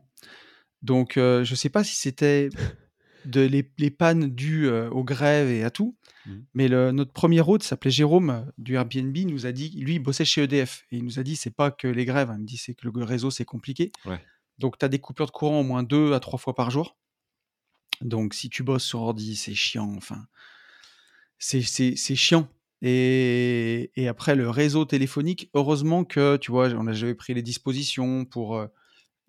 Donc, 0.83 1.17
euh, 1.17 1.43
je 1.45 1.55
sais 1.55 1.69
pas 1.71 1.83
si 1.85 1.95
c'était 1.97 2.51
de 3.27 3.41
les, 3.41 3.71
les 3.79 3.91
pannes 3.91 4.29
dues 4.35 4.67
euh, 4.69 4.91
aux 4.91 5.05
grèves 5.05 5.49
et 5.51 5.65
à 5.65 5.71
tout, 5.71 5.97
Mhm. 6.27 6.45
mais 6.55 6.69
le, 6.69 6.93
notre 6.93 7.13
premier 7.13 7.41
hôte 7.41 7.63
s'appelait 7.65 7.91
Jérôme 7.91 8.31
euh, 8.31 8.41
du 8.59 8.75
Airbnb, 8.75 9.17
il 9.17 9.27
nous 9.27 9.45
a 9.47 9.53
dit, 9.53 9.71
lui, 9.81 9.95
il 9.95 9.99
bossait 9.99 10.25
chez 10.25 10.43
EDF, 10.45 10.85
et 10.93 10.99
il 10.99 11.05
nous 11.05 11.19
a 11.19 11.23
dit, 11.25 11.35
c'est 11.37 11.51
pas 11.55 11.71
que 11.73 11.89
les 11.89 12.05
grèves, 12.05 12.31
hein, 12.31 12.37
il 12.39 12.43
me 12.43 12.47
dit, 12.47 12.57
c'est 12.59 12.75
que 12.75 12.89
le 12.89 13.05
réseau, 13.05 13.31
c'est 13.31 13.45
compliqué. 13.45 13.91
Ouais. 14.07 14.21
Donc, 14.59 14.79
tu 14.79 14.85
as 14.85 14.89
des 14.89 14.99
coupures 15.01 15.27
de 15.27 15.31
courant 15.33 15.61
au 15.61 15.65
moins 15.65 15.83
deux 15.83 16.13
à 16.13 16.21
trois 16.21 16.39
fois 16.39 16.55
par 16.55 16.71
jour. 16.71 16.97
Donc, 18.01 18.35
si 18.35 18.51
tu 18.51 18.63
bosses 18.63 18.85
sur 18.85 19.01
ordi, 19.03 19.35
c'est 19.37 19.55
chiant, 19.55 19.95
enfin, 19.97 20.27
c'est 21.39 21.63
c'est- 21.63 21.97
c'est 21.97 22.17
chiant. 22.17 22.49
Et, 22.83 23.93
et 23.97 24.09
après, 24.09 24.35
le 24.35 24.51
réseau 24.51 24.85
téléphonique, 24.85 25.51
heureusement 25.55 26.05
que, 26.05 26.37
tu 26.37 26.51
vois, 26.51 26.69
on 26.71 26.87
a 26.89 26.93
j'avais 26.93 27.15
pris 27.15 27.33
les 27.35 27.43
dispositions 27.43 28.25
pour 28.25 28.57
euh, 28.57 28.67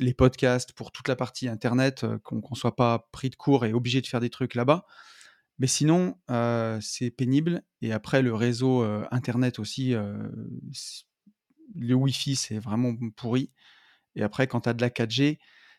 les 0.04 0.14
podcasts, 0.14 0.74
pour 0.74 0.92
toute 0.92 1.08
la 1.08 1.16
partie 1.16 1.48
Internet, 1.48 2.04
euh, 2.04 2.18
qu'on 2.20 2.42
ne 2.50 2.56
soit 2.56 2.76
pas 2.76 3.08
pris 3.12 3.30
de 3.30 3.36
court 3.36 3.66
et 3.66 3.74
obligé 3.74 4.02
de 4.02 4.08
faire 4.08 4.20
des 4.20 4.30
trucs 4.30 4.56
là-bas. 4.56 4.86
Mais 5.60 5.68
sinon, 5.68 6.18
euh, 6.32 6.80
c'est 6.82 7.12
pénible. 7.12 7.64
Et 7.82 7.92
après, 7.92 8.22
le 8.22 8.34
réseau 8.34 8.84
euh, 8.84 9.06
Internet 9.12 9.60
aussi, 9.60 9.94
euh, 9.94 10.18
le 11.76 11.94
Wi-Fi, 11.94 12.36
c'est 12.36 12.60
vraiment 12.60 12.96
pourri. 13.16 13.52
Et 14.16 14.24
après, 14.24 14.48
quand 14.48 14.62
tu 14.62 14.70
as 14.70 14.74
de 14.74 14.82
la 14.82 14.90
4G, 14.90 15.38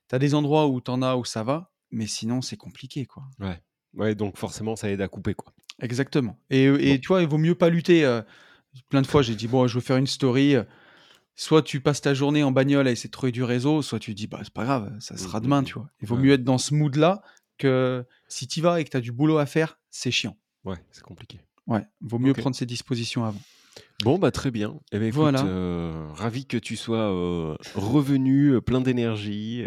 tu 0.09 0.15
as 0.15 0.19
des 0.19 0.35
endroits 0.35 0.69
où 0.69 0.81
tu 0.81 0.91
en 0.91 1.03
as 1.03 1.17
où 1.17 1.25
ça 1.25 1.43
va, 1.43 1.73
mais 1.91 2.07
sinon, 2.07 2.41
c'est 2.41 2.57
compliqué, 2.57 3.07
quoi. 3.07 3.25
Ouais. 3.41 3.61
Ouais, 3.95 4.15
donc 4.17 4.37
forcément 4.39 4.75
ça 4.75 4.91
aide 4.91 5.01
à 5.01 5.07
couper 5.07 5.35
quoi. 5.35 5.53
Exactement. 5.81 6.37
Et, 6.51 6.65
et 6.65 7.01
tu 7.01 7.07
vois, 7.07 7.23
il 7.23 7.29
vaut 7.29 7.39
mieux 7.39 7.55
pas 7.55 7.69
lutter. 7.69 8.03
plein 8.89 9.03
de 9.03 9.07
fois, 9.07 9.23
j'ai 9.23 9.37
dit, 9.37 9.47
bon, 9.47 9.69
je 9.69 9.77
veux 9.77 9.81
faire 9.81 9.99
une 9.99 10.09
story. 10.09 10.57
Soit 11.37 11.63
tu 11.63 11.81
passes 11.81 12.01
ta 12.01 12.15
journée 12.15 12.43
en 12.45 12.53
bagnole 12.53 12.87
à 12.87 12.91
essayer 12.93 13.09
de 13.09 13.13
trouver 13.13 13.33
du 13.33 13.43
réseau, 13.43 13.83
soit 13.83 13.99
tu 13.99 14.15
dis, 14.15 14.27
bah, 14.27 14.41
c'est 14.43 14.53
pas 14.53 14.65
grave, 14.65 14.93
ça 15.01 15.17
sera 15.17 15.41
demain, 15.41 15.65
tu 15.65 15.75
vois. 15.75 15.89
Il 16.01 16.07
vaut 16.07 16.17
mieux 16.17 16.33
être 16.33 16.45
dans 16.45 16.59
ce 16.59 16.75
mood-là 16.75 17.23
que 17.59 18.05
si 18.29 18.47
tu 18.47 18.61
vas 18.61 18.81
et 18.81 18.85
que 18.85 18.91
tu 18.91 18.97
as 18.97 19.01
du 19.01 19.13
boulot 19.13 19.39
à 19.39 19.47
faire, 19.47 19.79
c'est 19.91 20.11
chiant. 20.11 20.37
Ouais, 20.65 20.79
c'est 20.93 21.03
compliqué. 21.03 21.41
Ouais, 21.67 21.85
vaut 22.01 22.19
mieux 22.19 22.35
prendre 22.35 22.55
ses 22.55 22.67
dispositions 22.67 23.25
avant. 23.25 23.41
Bon, 24.03 24.19
bah 24.19 24.31
très 24.31 24.51
bien. 24.51 24.79
Eh 24.93 24.99
ben, 24.99 25.11
voilà. 25.11 25.45
Euh, 25.45 26.09
ravi 26.13 26.47
que 26.47 26.57
tu 26.57 26.77
sois 26.77 27.13
euh, 27.13 27.57
revenu 27.75 28.51
euh, 28.51 28.61
plein 28.61 28.81
d'énergie, 28.81 29.65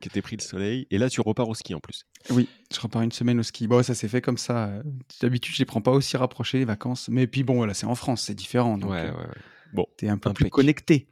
que 0.00 0.08
tu 0.08 0.18
aies 0.18 0.22
pris 0.22 0.36
le 0.36 0.42
soleil. 0.42 0.86
Et 0.90 0.98
là, 0.98 1.08
tu 1.08 1.20
repars 1.20 1.48
au 1.48 1.54
ski 1.54 1.74
en 1.74 1.80
plus. 1.80 2.04
Oui, 2.30 2.48
je 2.72 2.80
repars 2.80 3.02
une 3.02 3.12
semaine 3.12 3.38
au 3.40 3.42
ski. 3.42 3.66
Bon, 3.66 3.82
ça 3.82 3.94
s'est 3.94 4.08
fait 4.08 4.20
comme 4.20 4.38
ça. 4.38 4.82
D'habitude, 5.20 5.54
je 5.54 5.60
les 5.60 5.64
prends 5.64 5.80
pas 5.80 5.92
aussi 5.92 6.16
rapprochés, 6.16 6.58
les 6.58 6.64
vacances. 6.64 7.08
Mais 7.08 7.26
puis 7.26 7.42
bon, 7.42 7.56
voilà, 7.56 7.74
c'est 7.74 7.86
en 7.86 7.94
France, 7.94 8.22
c'est 8.22 8.34
différent. 8.34 8.78
Donc, 8.78 8.90
ouais, 8.90 9.04
ouais, 9.04 9.10
ouais. 9.10 9.26
Bon, 9.74 9.86
t'es 9.96 10.08
un 10.08 10.18
peu 10.18 10.32
plus 10.32 10.50
connecté. 10.50 11.08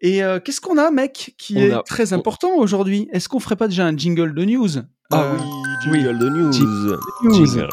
Et 0.00 0.20
qu'est-ce 0.44 0.60
qu'on 0.60 0.78
a, 0.78 0.90
mec, 0.90 1.34
qui 1.38 1.58
est 1.58 1.82
très 1.84 2.12
important 2.12 2.54
aujourd'hui? 2.56 3.08
Est-ce 3.12 3.28
qu'on 3.28 3.40
ferait 3.40 3.56
pas 3.56 3.68
déjà 3.68 3.86
un 3.86 3.96
jingle 3.96 4.34
de 4.34 4.44
news? 4.44 4.70
Ah 5.10 5.32
oui, 5.32 5.40
jingle 5.84 6.18
de 6.18 6.28
news. 6.28 6.52
Jingle 6.52 7.68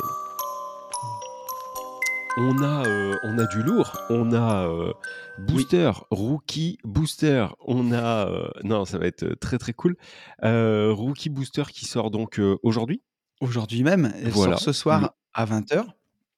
on 2.38 2.62
a, 2.64 2.88
euh, 2.88 3.16
on 3.24 3.38
a 3.38 3.46
du 3.46 3.62
lourd, 3.62 3.96
on 4.10 4.32
a 4.34 4.68
euh, 4.68 4.94
booster, 5.38 5.92
rookie 6.10 6.78
booster, 6.84 7.48
on 7.60 7.92
a, 7.92 8.28
euh, 8.28 8.50
non, 8.64 8.86
ça 8.86 8.98
va 8.98 9.06
être 9.06 9.36
très 9.40 9.58
très 9.58 9.74
cool. 9.74 9.96
rookie 10.42 11.30
booster 11.30 11.64
qui 11.72 11.86
sort 11.86 12.12
donc 12.12 12.42
aujourd'hui. 12.64 13.02
Aujourd'hui 13.42 13.84
même, 13.84 14.14
elle 14.24 14.34
sort 14.34 14.60
ce 14.60 14.72
soir 14.72 15.14
à 15.34 15.46
20h. 15.46 15.86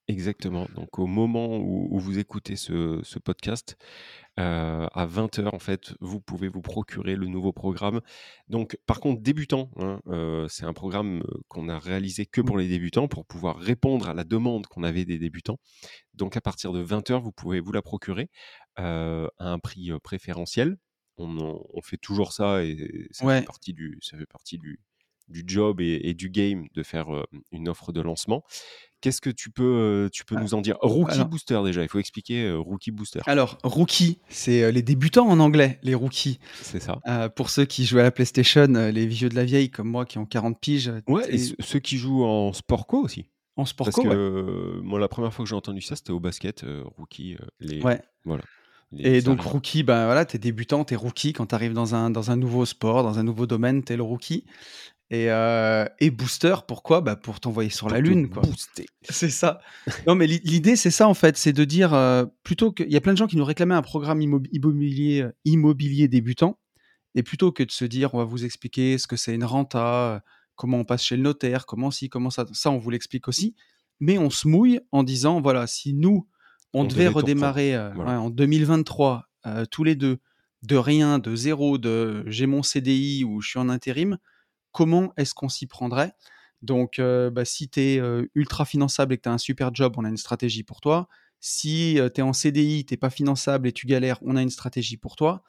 Exactement. 0.07 0.67
Donc 0.75 0.99
au 0.99 1.07
moment 1.07 1.57
où, 1.57 1.97
vous 1.97 2.19
écoutez 2.19 2.55
ce, 2.55 2.99
ce 3.03 3.17
podcast, 3.17 3.75
euh, 4.39 4.85
à 4.93 5.07
20h, 5.07 5.47
en 5.55 5.59
fait, 5.59 5.95
vous 5.99 6.19
pouvez 6.19 6.47
vous 6.47 6.61
procurer 6.61 7.15
le 7.15 7.27
nouveau 7.27 7.53
programme. 7.53 8.01
Donc, 8.47 8.77
par 8.85 8.99
contre, 8.99 9.21
débutant, 9.21 9.71
hein, 9.77 10.01
euh, 10.07 10.47
c'est 10.47 10.65
un 10.65 10.73
programme 10.73 11.21
euh, 11.21 11.41
qu'on 11.47 11.69
a 11.69 11.79
réalisé 11.79 12.25
que 12.25 12.41
pour 12.41 12.57
les 12.57 12.67
débutants 12.67 13.07
pour 13.07 13.25
pouvoir 13.25 13.57
répondre 13.57 14.07
à 14.09 14.13
la 14.13 14.23
demande 14.23 14.67
qu'on 14.67 14.83
avait 14.83 15.05
des 15.05 15.17
débutants. 15.17 15.57
Donc, 16.13 16.37
à 16.37 16.41
partir 16.41 16.71
de 16.71 16.83
20h, 16.83 17.21
vous 17.21 17.31
pouvez 17.31 17.59
vous 17.59 17.71
la 17.71 17.81
procurer 17.81 18.29
à 18.75 19.29
un 19.39 19.59
prix 19.59 19.91
préférentiel. 20.03 20.77
On, 21.17 21.81
fait 21.81 21.97
toujours 21.97 22.33
ça 22.33 22.63
et 22.63 23.07
ça 23.11 23.25
fait 23.25 23.45
partie 23.45 23.73
du, 23.73 23.97
ça 24.01 24.17
fait 24.17 24.25
partie 24.25 24.57
du, 24.57 24.81
du 25.27 25.43
job 25.45 25.81
et, 25.81 26.13
du 26.13 26.29
game 26.29 26.67
de 26.73 26.83
faire 26.83 27.07
une 27.51 27.69
offre 27.69 27.91
de 27.91 28.01
lancement. 28.01 28.43
Qu'est-ce 29.01 29.21
que 29.21 29.29
tu 29.29 29.51
peux, 29.51 30.09
tu 30.11 30.25
peux 30.25 30.35
ah, 30.37 30.41
nous 30.41 30.53
en 30.53 30.61
dire? 30.61 30.77
Rookie 30.81 31.23
Booster 31.25 31.61
déjà, 31.63 31.83
il 31.83 31.89
faut 31.89 31.99
expliquer 31.99 32.51
Rookie 32.51 32.91
Booster. 32.91 33.19
Alors, 33.25 33.57
Rookie, 33.63 34.19
c'est 34.29 34.71
les 34.71 34.81
débutants 34.81 35.27
en 35.27 35.39
anglais, 35.39 35.79
les 35.83 35.95
rookies. 35.95 36.39
C'est 36.61 36.81
ça. 36.81 36.99
pour 37.35 37.49
ceux 37.49 37.65
qui 37.65 37.85
jouent 37.85 37.99
à 37.99 38.03
la 38.03 38.11
PlayStation, 38.11 38.67
les 38.67 39.05
vieux 39.05 39.29
de 39.29 39.35
la 39.35 39.45
vieille 39.45 39.69
comme 39.69 39.89
moi 39.89 40.05
qui 40.05 40.17
ont 40.17 40.25
40 40.25 40.59
piges. 40.59 40.91
Ouais, 41.07 41.33
et 41.33 41.37
ceux 41.37 41.79
qui 41.79 41.97
jouent 41.97 42.23
en 42.23 42.53
sport 42.53 42.87
co 42.87 43.03
aussi. 43.03 43.29
En 43.57 43.65
sport 43.65 43.89
co, 43.91 44.03
Parce 44.03 44.15
que 44.15 44.79
moi, 44.81 44.99
la 44.99 45.07
première 45.07 45.33
fois 45.33 45.45
que 45.45 45.49
j'ai 45.49 45.55
entendu 45.55 45.81
ça, 45.81 45.95
c'était 45.95 46.11
au 46.11 46.19
basket, 46.19 46.65
Rookie. 46.97 47.37
les... 47.59 47.81
Ouais. 47.81 48.01
Voilà. 48.25 48.43
et 48.97 49.21
donc, 49.21 49.41
rookie, 49.41 49.83
ben 49.83 50.05
voilà, 50.05 50.25
t'es 50.25 50.37
débutant, 50.37 50.83
t'es 50.83 50.95
rookie. 50.95 51.33
Quand 51.33 51.45
t'arrives 51.45 51.73
dans 51.73 51.95
un, 51.95 52.09
dans 52.09 52.31
un 52.31 52.35
nouveau 52.35 52.65
sport, 52.65 53.03
dans 53.03 53.19
un 53.19 53.23
nouveau 53.23 53.45
domaine, 53.45 53.83
t'es 53.83 53.97
le 53.97 54.03
rookie. 54.03 54.45
Et, 55.11 55.29
euh, 55.29 55.85
et, 55.99 56.09
booster, 56.09 56.55
pourquoi? 56.67 57.01
Bah 57.01 57.15
Pour 57.15 57.39
t'envoyer 57.39 57.69
sur 57.69 57.89
la 57.89 57.99
Lune. 57.99 58.29
Quoi. 58.29 58.41
C'est 59.09 59.29
ça. 59.29 59.59
non, 60.07 60.15
mais 60.15 60.25
l'idée, 60.25 60.75
c'est 60.75 60.91
ça, 60.91 61.07
en 61.07 61.13
fait. 61.13 61.37
C'est 61.37 61.53
de 61.53 61.63
dire, 61.63 61.93
euh, 61.93 62.25
plutôt 62.43 62.71
qu'il 62.71 62.91
y 62.91 62.95
a 62.95 63.01
plein 63.01 63.13
de 63.13 63.17
gens 63.17 63.27
qui 63.27 63.37
nous 63.37 63.45
réclamaient 63.45 63.75
un 63.75 63.83
programme 63.83 64.21
immobilier, 64.21 65.21
euh, 65.21 65.31
immobilier 65.45 66.07
débutant. 66.07 66.59
Et 67.13 67.21
plutôt 67.21 67.51
que 67.51 67.63
de 67.63 67.71
se 67.71 67.85
dire, 67.85 68.13
on 68.13 68.17
va 68.17 68.23
vous 68.23 68.45
expliquer 68.45 68.97
ce 68.97 69.05
que 69.07 69.15
c'est 69.15 69.35
une 69.35 69.45
renta, 69.45 70.21
comment 70.55 70.79
on 70.79 70.85
passe 70.85 71.03
chez 71.03 71.15
le 71.15 71.21
notaire, 71.21 71.65
comment 71.65 71.91
si, 71.91 72.09
comment 72.09 72.29
ça, 72.29 72.45
ça, 72.51 72.71
on 72.71 72.77
vous 72.77 72.89
l'explique 72.89 73.27
aussi. 73.27 73.55
Mais 73.99 74.17
on 74.17 74.29
se 74.29 74.47
mouille 74.47 74.81
en 74.91 75.03
disant, 75.03 75.39
voilà, 75.39 75.67
si 75.67 75.93
nous, 75.93 76.27
on, 76.73 76.83
devait, 76.83 77.07
redémarrer 77.07 77.77
en 77.77 78.29
2023, 78.29 79.29
tous 79.71 79.85
les 79.85 79.95
deux, 79.95 80.17
de 80.63 80.75
rien, 80.75 81.19
de 81.19 81.35
zéro, 81.35 81.77
de 81.77 82.23
j'ai 82.27 82.47
mon 82.47 82.63
CDI 82.63 83.23
ou 83.23 83.39
je 83.39 83.49
suis 83.49 83.59
en 83.59 83.69
intérim, 83.69 84.17
comment 84.75 85.13
est-ce 85.15 85.33
qu'on 85.33 85.47
s'y 85.47 85.67
prendrait? 85.67 86.11
Donc, 86.61 86.99
euh, 86.99 87.29
bah, 87.29 87.45
si 87.45 87.69
tu 87.69 87.79
es 87.79 87.97
euh, 87.97 88.29
ultra 88.35 88.65
finançable 88.65 89.13
et 89.13 89.17
que 89.17 89.21
tu 89.21 89.29
as 89.29 89.31
un 89.31 89.37
super 89.37 89.73
job, 89.73 89.93
on 89.95 90.03
a 90.03 90.09
une 90.09 90.17
stratégie 90.17 90.63
pour 90.63 90.81
toi. 90.81 91.07
Si 91.39 91.97
euh, 91.97 92.09
tu 92.13 92.19
es 92.19 92.23
en 92.23 92.33
CDI, 92.33 92.85
tu 92.85 92.97
pas 92.97 93.09
finançable 93.09 93.69
et 93.69 93.71
tu 93.71 93.87
galères, 93.87 94.19
on 94.21 94.35
a 94.35 94.41
une 94.41 94.49
stratégie 94.49 94.97
pour 94.97 95.15
toi. 95.15 95.43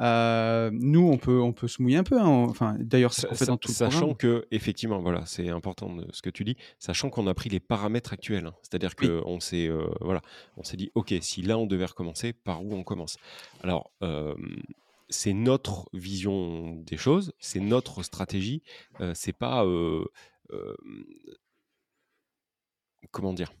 nous, 0.00 1.06
on 1.06 1.18
peut, 1.18 1.38
on 1.38 1.52
peut 1.52 1.68
se 1.68 1.82
mouiller 1.82 1.98
un 1.98 2.02
peu. 2.02 2.18
Hein, 2.18 2.26
enfin, 2.48 2.76
d'ailleurs, 2.80 3.12
c'est 3.12 3.34
fait 3.34 3.44
dans 3.44 3.58
tout 3.58 3.70
Sachant 3.70 4.14
que, 4.14 4.46
effectivement, 4.50 5.02
voilà, 5.02 5.26
c'est 5.26 5.50
important 5.50 5.94
de, 5.94 6.06
ce 6.10 6.22
que 6.22 6.30
tu 6.30 6.42
dis, 6.42 6.56
sachant 6.78 7.10
qu'on 7.10 7.26
a 7.26 7.34
pris 7.34 7.50
les 7.50 7.60
paramètres 7.60 8.14
actuels. 8.14 8.46
Hein. 8.46 8.54
C'est-à-dire 8.62 8.96
qu'on 8.96 9.38
s'est 9.38 9.68
voilà, 10.00 10.22
on 10.56 10.64
s'est 10.64 10.78
dit, 10.78 10.90
OK, 10.94 11.12
si 11.20 11.42
là, 11.42 11.58
on 11.58 11.66
devait 11.66 11.84
recommencer, 11.84 12.32
par 12.32 12.64
où 12.64 12.72
on 12.72 12.84
commence? 12.84 13.18
Alors, 13.62 13.90
c'est 15.12 15.32
notre 15.32 15.88
vision 15.92 16.76
des 16.76 16.96
choses, 16.96 17.32
c'est 17.38 17.60
notre 17.60 18.02
stratégie. 18.02 18.62
Euh, 19.00 19.12
c'est 19.14 19.32
pas 19.32 19.64
euh, 19.64 20.04
euh, 20.52 20.74
comment 23.10 23.32
dire? 23.32 23.52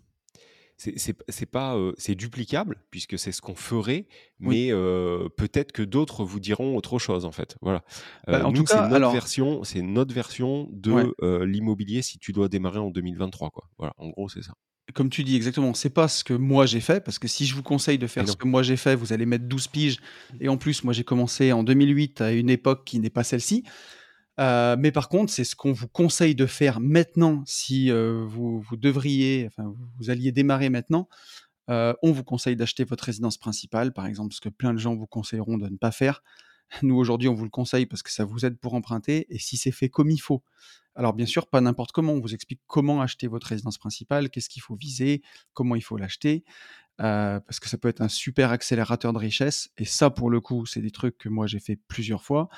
C'est 0.78 1.46
pas 1.46 1.78
c'est 1.96 2.16
duplicable 2.16 2.82
puisque 2.90 3.16
c'est 3.16 3.30
ce 3.30 3.40
qu'on 3.40 3.54
ferait 3.54 4.08
mais 4.40 4.70
peut-être 5.36 5.70
que 5.70 5.82
d'autres 5.82 6.24
vous 6.24 6.40
diront 6.40 6.76
autre 6.76 6.98
chose 6.98 7.24
en 7.24 7.30
fait. 7.30 7.56
Voilà. 7.60 7.84
Bah, 8.26 8.44
en 8.44 8.52
cas 8.52 8.64
c'est 8.66 8.88
notre 8.88 9.12
version 9.12 9.62
c'est 9.62 9.82
notre 9.82 10.12
version 10.12 10.68
de 10.72 11.14
l'immobilier 11.44 12.02
si 12.02 12.18
tu 12.18 12.32
dois 12.32 12.48
démarrer 12.48 12.80
en 12.80 12.90
2023 12.90 13.50
quoi. 13.50 13.68
Voilà 13.78 13.94
en 13.96 14.08
gros 14.08 14.28
c'est 14.28 14.42
ça 14.42 14.54
comme 14.94 15.10
tu 15.10 15.24
dis 15.24 15.36
exactement, 15.36 15.74
c'est 15.74 15.90
pas 15.90 16.08
ce 16.08 16.24
que 16.24 16.34
moi 16.34 16.66
j'ai 16.66 16.80
fait, 16.80 17.02
parce 17.02 17.18
que 17.18 17.28
si 17.28 17.46
je 17.46 17.54
vous 17.54 17.62
conseille 17.62 17.98
de 17.98 18.06
faire 18.06 18.28
ce 18.28 18.36
que 18.36 18.46
moi 18.46 18.62
j'ai 18.62 18.76
fait, 18.76 18.94
vous 18.94 19.12
allez 19.12 19.26
mettre 19.26 19.44
12 19.44 19.68
piges. 19.68 19.98
Et 20.40 20.48
en 20.48 20.56
plus, 20.56 20.84
moi 20.84 20.92
j'ai 20.92 21.04
commencé 21.04 21.52
en 21.52 21.62
2008 21.62 22.20
à 22.20 22.32
une 22.32 22.50
époque 22.50 22.84
qui 22.84 22.98
n'est 22.98 23.10
pas 23.10 23.24
celle-ci. 23.24 23.64
Euh, 24.40 24.76
mais 24.78 24.92
par 24.92 25.08
contre, 25.08 25.32
c'est 25.32 25.44
ce 25.44 25.54
qu'on 25.54 25.72
vous 25.72 25.88
conseille 25.88 26.34
de 26.34 26.46
faire 26.46 26.80
maintenant 26.80 27.42
si 27.46 27.90
euh, 27.90 28.24
vous, 28.26 28.60
vous, 28.60 28.76
devriez, 28.76 29.46
enfin, 29.46 29.74
vous 29.98 30.10
alliez 30.10 30.32
démarrer 30.32 30.70
maintenant. 30.70 31.08
Euh, 31.70 31.94
on 32.02 32.12
vous 32.12 32.24
conseille 32.24 32.56
d'acheter 32.56 32.84
votre 32.84 33.04
résidence 33.04 33.38
principale, 33.38 33.92
par 33.92 34.06
exemple, 34.06 34.34
ce 34.34 34.40
que 34.40 34.48
plein 34.48 34.72
de 34.74 34.78
gens 34.78 34.96
vous 34.96 35.06
conseilleront 35.06 35.58
de 35.58 35.68
ne 35.68 35.76
pas 35.76 35.92
faire. 35.92 36.22
Nous, 36.80 36.96
aujourd'hui, 36.96 37.28
on 37.28 37.34
vous 37.34 37.44
le 37.44 37.50
conseille 37.50 37.86
parce 37.86 38.02
que 38.02 38.10
ça 38.10 38.24
vous 38.24 38.46
aide 38.46 38.58
pour 38.58 38.74
emprunter. 38.74 39.26
Et 39.28 39.38
si 39.38 39.56
c'est 39.56 39.72
fait 39.72 39.88
comme 39.88 40.10
il 40.10 40.18
faut, 40.18 40.42
alors 40.94 41.14
bien 41.14 41.26
sûr, 41.26 41.46
pas 41.46 41.60
n'importe 41.60 41.92
comment, 41.92 42.12
on 42.12 42.20
vous 42.20 42.34
explique 42.34 42.60
comment 42.66 43.00
acheter 43.00 43.26
votre 43.26 43.46
résidence 43.46 43.78
principale, 43.78 44.30
qu'est-ce 44.30 44.48
qu'il 44.48 44.62
faut 44.62 44.74
viser, 44.74 45.22
comment 45.54 45.74
il 45.74 45.80
faut 45.82 45.96
l'acheter, 45.96 46.44
euh, 47.00 47.40
parce 47.40 47.60
que 47.60 47.68
ça 47.68 47.78
peut 47.78 47.88
être 47.88 48.02
un 48.02 48.08
super 48.08 48.50
accélérateur 48.50 49.12
de 49.12 49.18
richesse, 49.18 49.70
et 49.78 49.84
ça 49.84 50.10
pour 50.10 50.30
le 50.30 50.40
coup, 50.40 50.66
c'est 50.66 50.80
des 50.80 50.90
trucs 50.90 51.16
que 51.18 51.28
moi 51.28 51.46
j'ai 51.46 51.60
fait 51.60 51.76
plusieurs 51.88 52.24
fois. 52.24 52.48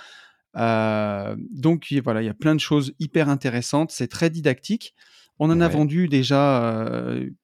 Euh, 0.56 1.36
donc 1.50 1.92
voilà, 2.02 2.22
il 2.22 2.26
y 2.26 2.30
a 2.30 2.34
plein 2.34 2.54
de 2.54 2.60
choses 2.60 2.92
hyper 2.98 3.28
intéressantes, 3.28 3.90
c'est 3.92 4.08
très 4.08 4.30
didactique. 4.30 4.94
On 5.40 5.50
en 5.50 5.60
a 5.60 5.68
vendu 5.68 6.08
déjà 6.08 6.86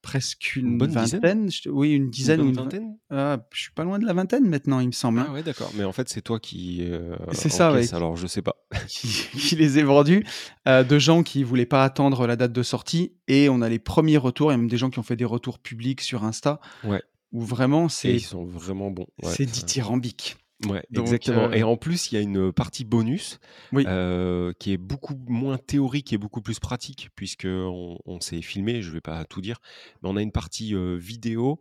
presque 0.03 0.57
une, 0.57 0.79
vingtaine. 0.79 1.51
Oui, 1.67 1.93
une 1.93 2.09
dizaine. 2.09 2.41
Une, 2.41 2.53
vingtaine 2.53 2.97
ah, 3.11 3.39
Je 3.53 3.63
suis 3.63 3.73
pas 3.73 3.83
loin 3.83 3.99
de 3.99 4.07
la 4.07 4.13
vingtaine 4.13 4.47
maintenant, 4.47 4.79
il 4.79 4.87
me 4.87 4.93
semble. 4.93 5.19
Hein. 5.19 5.27
Ah 5.29 5.33
ouais, 5.33 5.43
d'accord. 5.43 5.73
Mais 5.75 5.85
en 5.85 5.93
fait, 5.93 6.09
c'est 6.09 6.23
toi 6.23 6.39
qui. 6.39 6.89
c'est 7.33 7.49
ça, 7.49 7.73
ouais. 7.73 7.93
Alors, 7.95 8.17
je 8.17 8.27
sais 8.27 8.43
pas. 8.43 8.57
qui, 8.87 9.57
les 9.57 9.79
ai 9.79 9.83
vendus. 9.83 10.25
de 10.67 10.99
gens 10.99 11.23
qui 11.23 11.43
voulaient 11.43 11.67
pas 11.67 11.85
attendre 11.85 12.27
la 12.27 12.37
date 12.37 12.53
de 12.53 12.63
sortie. 12.63 13.13
Et 13.27 13.49
on 13.49 13.61
a 13.61 13.69
les 13.69 13.79
premiers 13.79 14.19
retours. 14.19 14.51
Il 14.51 14.55
y 14.55 14.57
a 14.57 14.59
même 14.59 14.69
des 14.69 14.77
gens 14.77 14.91
qui 14.91 14.99
ont 14.99 15.05
fait 15.05 15.17
des 15.17 15.25
retours 15.25 15.59
publics 15.59 16.01
sur 16.01 16.25
Insta. 16.25 16.61
Ouais. 16.85 17.03
Où 17.33 17.43
vraiment, 17.43 17.89
c'est. 17.89 18.15
Ils 18.15 18.21
sont 18.21 18.45
vraiment 18.45 18.91
bons. 18.91 19.07
c'est 19.23 19.47
dithyrambique. 19.47 20.37
Ouais, 20.67 20.85
exactement. 20.95 21.51
Et 21.53 21.63
en 21.63 21.77
plus, 21.77 22.11
il 22.11 22.15
y 22.17 22.19
a 22.19 22.21
une 22.21 22.53
partie 22.53 22.85
bonus 22.85 23.39
qui 23.73 24.73
est 24.73 24.79
beaucoup 24.79 25.15
moins 25.27 25.59
théorique 25.59 26.13
et 26.13 26.19
beaucoup 26.19 26.43
plus 26.43 26.59
pratique, 26.59 27.11
puisqu'on 27.17 27.99
on, 28.05 28.21
s'est 28.21 28.43
filmé, 28.43 28.83
je 28.83 28.89
ne 28.89 28.95
vais 28.95 29.01
pas 29.01 29.25
tout 29.25 29.41
dire, 29.41 29.59
mais 30.03 30.09
on 30.09 30.17
a 30.17 30.23
une 30.23 30.33
partie 30.33 30.75
vidéo 30.99 31.61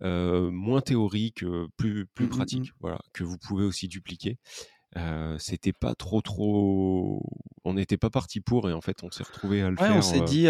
moins 0.00 0.80
théorique, 0.80 1.44
plus, 1.76 2.06
plus 2.06 2.26
mmh, 2.26 2.28
mmh, 2.28 2.30
pratique, 2.30 2.70
mmh. 2.70 2.76
voilà, 2.80 2.98
que 3.12 3.24
vous 3.24 3.38
pouvez 3.38 3.64
aussi 3.64 3.88
dupliquer. 3.88 4.38
C'était 5.38 5.72
pas 5.72 5.94
trop, 5.94 6.20
trop. 6.20 7.22
On 7.64 7.74
n'était 7.74 7.98
pas 7.98 8.10
parti 8.10 8.40
pour, 8.40 8.70
et 8.70 8.72
en 8.72 8.80
fait, 8.80 9.02
on 9.02 9.10
s'est 9.10 9.24
retrouvé 9.24 9.62
à 9.62 9.70
le 9.70 9.76
faire. 9.76 9.96
On 9.96 10.02
s'est 10.02 10.20
dit. 10.20 10.46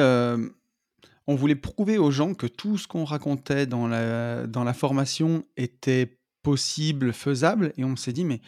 On 1.31 1.35
voulait 1.35 1.57
prouver 1.57 1.99
aux 1.99 2.11
gens 2.11 2.33
que 2.33 2.47
tout 2.47 2.79
ce 2.79 2.89
qu'on 2.89 3.05
racontait 3.05 3.67
dans 3.67 3.87
la, 3.87 4.47
dans 4.47 4.65
la 4.65 4.73
formation 4.73 5.45
était 5.59 6.18
possible, 6.49 7.13
faisable. 7.13 7.75
Et 7.77 7.85
on 7.85 7.95
s'est 7.95 8.15
dit, 8.15 8.25
mais 8.25 8.41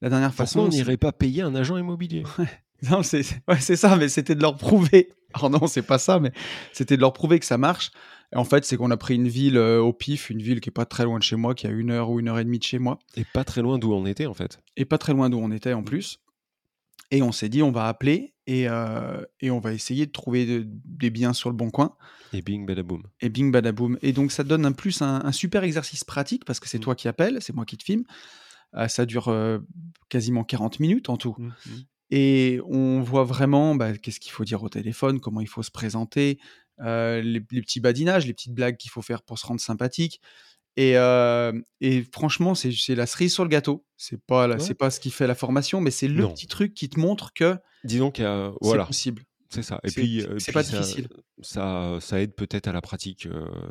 la 0.00 0.08
dernière 0.08 0.32
façon. 0.32 0.60
on 0.60 0.68
n'irait 0.68 0.96
pas 0.96 1.10
payer 1.10 1.42
un 1.42 1.54
agent 1.56 1.76
immobilier 1.76 2.22
Non, 2.90 3.02
c'est 3.02 3.24
ouais, 3.48 3.60
ça, 3.60 3.96
mais 3.96 4.08
c'était 4.08 4.36
de 4.36 4.40
leur 4.40 4.56
prouver 4.56 5.10
Alors 5.34 5.50
non, 5.50 5.66
c'est 5.66 5.82
pas 5.82 5.98
ça, 5.98 6.20
mais 6.20 6.32
c'était 6.72 6.96
de 6.96 7.00
leur 7.02 7.12
prouver 7.12 7.40
que 7.40 7.44
ça 7.44 7.58
marche. 7.58 7.90
Et 8.32 8.36
en 8.36 8.44
fait, 8.44 8.64
c'est 8.64 8.76
qu'on 8.76 8.92
a 8.92 8.96
pris 8.96 9.16
une 9.16 9.26
ville 9.26 9.56
euh, 9.56 9.80
au 9.80 9.92
pif, 9.92 10.30
une 10.30 10.40
ville 10.40 10.60
qui 10.60 10.70
est 10.70 10.72
pas 10.72 10.86
très 10.86 11.04
loin 11.04 11.18
de 11.18 11.24
chez 11.24 11.34
moi, 11.34 11.56
qui 11.56 11.66
a 11.66 11.70
une 11.70 11.90
heure 11.90 12.10
ou 12.10 12.20
une 12.20 12.28
heure 12.28 12.38
et 12.38 12.44
demie 12.44 12.60
de 12.60 12.64
chez 12.64 12.78
moi. 12.78 13.00
Et 13.16 13.24
pas 13.24 13.42
très 13.42 13.62
loin 13.62 13.78
d'où 13.78 13.92
on 13.92 14.06
était, 14.06 14.26
en 14.26 14.34
fait. 14.34 14.60
Et 14.76 14.84
pas 14.84 14.98
très 14.98 15.12
loin 15.12 15.28
d'où 15.28 15.38
on 15.38 15.50
était 15.50 15.72
en 15.72 15.82
plus. 15.82 16.20
Et 17.10 17.22
on 17.22 17.32
s'est 17.32 17.48
dit, 17.48 17.62
on 17.62 17.72
va 17.72 17.88
appeler 17.88 18.34
et, 18.46 18.68
euh, 18.68 19.24
et 19.40 19.50
on 19.50 19.58
va 19.58 19.72
essayer 19.72 20.06
de 20.06 20.12
trouver 20.12 20.64
des 20.64 21.10
biens 21.10 21.32
sur 21.32 21.50
le 21.50 21.56
bon 21.56 21.70
coin. 21.70 21.96
Et 22.32 22.42
bing 22.42 22.66
badaboum. 22.66 23.02
Et 23.20 23.28
bing 23.28 23.50
badaboum. 23.50 23.98
Et 24.02 24.12
donc, 24.12 24.30
ça 24.30 24.44
donne 24.44 24.64
un 24.64 24.72
plus 24.72 25.02
un, 25.02 25.32
super 25.32 25.64
exercice 25.64 26.04
pratique 26.04 26.44
parce 26.44 26.60
que 26.60 26.68
c'est 26.68 26.78
mmh. 26.78 26.82
toi 26.82 26.94
qui 26.94 27.08
appelles, 27.08 27.38
c'est 27.40 27.54
moi 27.54 27.64
qui 27.64 27.76
te 27.76 27.84
filme. 27.84 28.04
Euh, 28.74 28.86
ça 28.86 29.06
dure 29.06 29.34
quasiment 30.08 30.44
40 30.44 30.78
minutes 30.78 31.08
en 31.08 31.16
tout. 31.16 31.34
Mmh, 31.38 31.46
mmh. 31.46 31.70
Et 32.12 32.60
on 32.66 33.00
voit 33.02 33.24
vraiment 33.24 33.74
bah, 33.74 33.96
qu'est-ce 33.96 34.20
qu'il 34.20 34.32
faut 34.32 34.44
dire 34.44 34.62
au 34.62 34.68
téléphone, 34.68 35.20
comment 35.20 35.40
il 35.40 35.48
faut 35.48 35.62
se 35.62 35.70
présenter, 35.70 36.38
les, 36.78 37.22
les, 37.22 37.40
petits 37.40 37.80
badinages, 37.80 38.26
les 38.26 38.32
petites 38.32 38.54
blagues 38.54 38.76
qu'il 38.76 38.90
faut 38.90 39.02
faire 39.02 39.22
pour 39.22 39.38
se 39.38 39.46
rendre 39.46 39.60
sympathique. 39.60 40.20
Et, 40.76 40.94
et 41.80 42.04
franchement, 42.12 42.54
c'est 42.54 42.94
la 42.94 43.06
cerise 43.06 43.34
sur 43.34 43.44
le 43.44 43.50
gâteau. 43.50 43.84
C'est 43.96 44.20
pas, 44.24 44.58
c'est 44.58 44.74
pas 44.74 44.90
ce 44.90 45.00
qui 45.00 45.10
fait 45.10 45.26
la 45.26 45.34
formation, 45.34 45.80
mais 45.80 45.90
c'est 45.90 46.08
le 46.08 46.28
petit 46.28 46.46
truc 46.46 46.74
qui 46.74 46.88
te 46.88 46.98
montre 46.98 47.32
que 47.34 47.56
Disons 47.84 48.10
qu'il 48.10 48.24
voilà. 48.60 48.84
c'est 48.84 48.86
possible. 48.86 49.22
C'est 49.52 49.62
ça. 49.62 49.80
Et 49.82 49.90
puis, 49.90 50.24
c'est 50.38 50.52
pas 50.52 50.62
difficile. 50.62 51.08
Ça, 51.42 51.98
ça 52.00 52.20
aide 52.20 52.34
peut-être 52.34 52.68
à 52.68 52.72
la 52.72 52.80
pratique. 52.80 53.26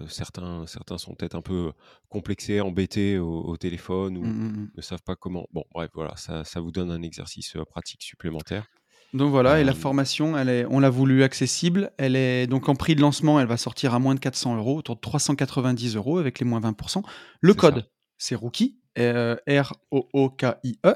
certains, 0.08 0.65
certains 0.68 0.98
sont 0.98 1.15
peut-être 1.15 1.36
un 1.36 1.41
peu 1.41 1.72
complexés, 2.10 2.60
embêtés 2.60 3.18
au, 3.18 3.56
téléphone 3.58 4.18
ou 4.18 4.24
mmh, 4.24 4.29
mmh, 4.29 4.51
mmh. 4.51 4.72
ne 4.75 4.82
savent 4.82 5.03
pas 5.03 5.15
comment. 5.15 5.48
Bon, 5.53 5.63
bref, 5.72 5.89
voilà, 5.94 6.15
ça, 6.18 6.44
ça 6.44 6.60
vous 6.60 6.72
donne 6.72 6.91
un 6.91 7.01
exercice 7.01 7.53
pratique 7.70 8.03
supplémentaire. 8.03 8.68
Donc 9.13 9.32
voilà, 9.32 9.60
et 9.60 9.63
la 9.63 9.74
formation, 9.74 10.38
elle 10.38 10.50
est, 10.50 10.66
on 10.70 10.80
l'a 10.80 10.92
voulu 10.92 11.24
accessible. 11.24 11.92
Elle 11.98 12.16
est 12.16 12.46
donc 12.46 12.70
en 12.70 12.75
prix 12.75 12.96
de 12.96 13.01
lancement, 13.01 13.39
elle 13.39 13.48
va 13.48 13.58
sortir 13.58 13.96
à 13.96 14.00
moins 14.00 14.13
de 14.13 14.20
400 14.20 14.58
euros, 14.58 14.78
autour 14.78 14.96
de 14.96 15.01
390 15.01 15.96
euros 15.96 16.20
avec 16.20 16.39
les 16.39 16.46
moins 16.46 16.60
20%. 16.60 17.01
Le 17.42 17.54
code, 17.54 17.89
c'est 18.18 18.36
Rookie, 18.36 18.78
euh, 19.00 19.36
R-O-O-K-I-E. 19.48 20.96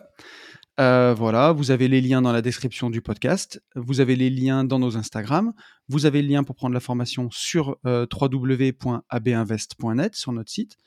Euh, 0.79 1.13
voilà, 1.15 1.51
vous 1.51 1.71
avez 1.71 1.87
les 1.87 2.01
liens 2.01 2.21
dans 2.21 2.31
la 2.31 2.41
description 2.41 2.89
du 2.89 3.01
podcast, 3.01 3.61
vous 3.75 3.99
avez 3.99 4.15
les 4.15 4.31
liens 4.31 4.63
dans 4.63 4.79
nos 4.79 4.97
Instagram, 4.97 5.53
vous 5.87 6.07
avez 6.07 6.23
le 6.23 6.27
lien 6.27 6.43
pour 6.43 6.55
prendre 6.55 6.73
la 6.73 6.79
formation 6.79 7.29
sur 7.31 7.77
euh, 7.85 8.07
www.abinvest.net 8.11 10.15
sur 10.15 10.31
notre 10.31 10.51
site 10.51 10.77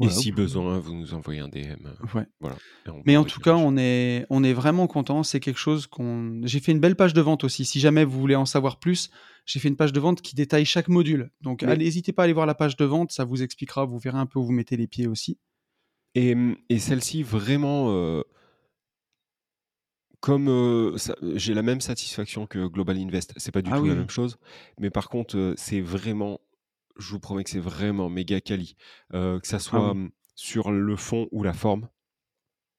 et 0.00 0.10
si 0.10 0.32
besoin, 0.32 0.78
vous 0.78 0.94
nous 0.94 1.14
envoyez 1.14 1.40
un 1.40 1.48
DM. 1.48 1.88
Ouais. 2.14 2.26
Voilà. 2.40 2.56
Mais 3.04 3.16
en 3.16 3.24
tout 3.24 3.40
cas, 3.40 3.54
on 3.54 3.76
est, 3.76 4.26
on 4.30 4.44
est 4.44 4.52
vraiment 4.52 4.86
content. 4.86 5.22
C'est 5.22 5.40
quelque 5.40 5.58
chose 5.58 5.86
qu'on. 5.86 6.40
J'ai 6.44 6.60
fait 6.60 6.72
une 6.72 6.80
belle 6.80 6.96
page 6.96 7.14
de 7.14 7.20
vente 7.20 7.44
aussi. 7.44 7.64
Si 7.64 7.80
jamais 7.80 8.04
vous 8.04 8.18
voulez 8.18 8.36
en 8.36 8.46
savoir 8.46 8.78
plus, 8.78 9.10
j'ai 9.46 9.60
fait 9.60 9.68
une 9.68 9.76
page 9.76 9.92
de 9.92 10.00
vente 10.00 10.22
qui 10.22 10.34
détaille 10.34 10.64
chaque 10.64 10.88
module. 10.88 11.30
Donc, 11.40 11.62
n'hésitez 11.62 12.12
pas 12.12 12.22
à 12.22 12.24
aller 12.24 12.32
voir 12.32 12.46
la 12.46 12.54
page 12.54 12.76
de 12.76 12.84
vente. 12.84 13.12
Ça 13.12 13.24
vous 13.24 13.42
expliquera. 13.42 13.84
Vous 13.84 13.98
verrez 13.98 14.18
un 14.18 14.26
peu 14.26 14.38
où 14.38 14.44
vous 14.44 14.52
mettez 14.52 14.76
les 14.76 14.86
pieds 14.86 15.06
aussi. 15.06 15.38
Et, 16.14 16.34
et 16.68 16.78
celle-ci, 16.78 17.22
vraiment. 17.22 17.90
Euh, 17.90 18.22
comme 20.20 20.48
euh, 20.48 20.96
j'ai 21.34 21.54
la 21.54 21.62
même 21.62 21.80
satisfaction 21.80 22.46
que 22.46 22.66
Global 22.66 22.98
Invest, 22.98 23.34
c'est 23.36 23.52
pas 23.52 23.62
du 23.62 23.70
ah 23.72 23.78
tout 23.78 23.86
la 23.86 23.94
même 23.94 24.10
chose, 24.10 24.38
mais 24.80 24.90
par 24.90 25.08
contre, 25.08 25.36
euh, 25.36 25.54
c'est 25.56 25.80
vraiment 25.80 26.40
je 26.98 27.10
vous 27.10 27.20
promets 27.20 27.44
que 27.44 27.50
c'est 27.50 27.58
vraiment 27.58 28.08
méga 28.08 28.40
quali. 28.40 28.76
que 29.12 29.40
ça 29.42 29.56
ah 29.56 29.60
soit 29.60 29.94
sur 30.34 30.70
le 30.70 30.96
fond 30.96 31.28
ou 31.32 31.42
la 31.42 31.52
forme. 31.52 31.88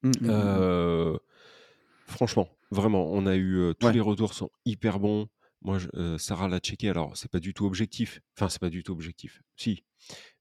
Mmh, 0.03 0.11
mmh, 0.21 0.31
mmh, 0.31 1.19
franchement, 2.07 2.49
vraiment, 2.71 3.11
on 3.11 3.25
a 3.25 3.35
eu 3.35 3.73
tous 3.79 3.89
les 3.89 3.99
retours 3.99 4.33
sont 4.33 4.49
hyper 4.65 4.99
bons. 4.99 5.27
Moi, 5.61 5.77
Sarah 6.17 6.47
l'a 6.47 6.59
checké. 6.59 6.89
Alors, 6.89 7.17
c'est 7.17 7.29
pas 7.29 7.41
du 7.41 7.53
tout 7.53 7.65
objectif. 7.65 8.21
Enfin, 8.38 8.47
c'est 8.47 8.61
pas 8.61 8.69
du 8.69 8.83
tout 8.83 8.93
objectif. 8.93 9.41
Si, 9.57 9.83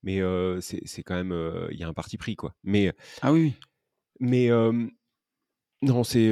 mais 0.02 0.20
c'est 0.61 1.03
quand 1.03 1.16
même, 1.16 1.68
il 1.70 1.79
y 1.79 1.83
a 1.83 1.88
un 1.88 1.94
parti 1.94 2.18
pris, 2.18 2.37
quoi. 2.37 2.55
Mais 2.62 2.92
ah 3.22 3.33
oui. 3.33 3.55
Mais 4.20 4.48
non, 5.83 6.05
c'est 6.05 6.31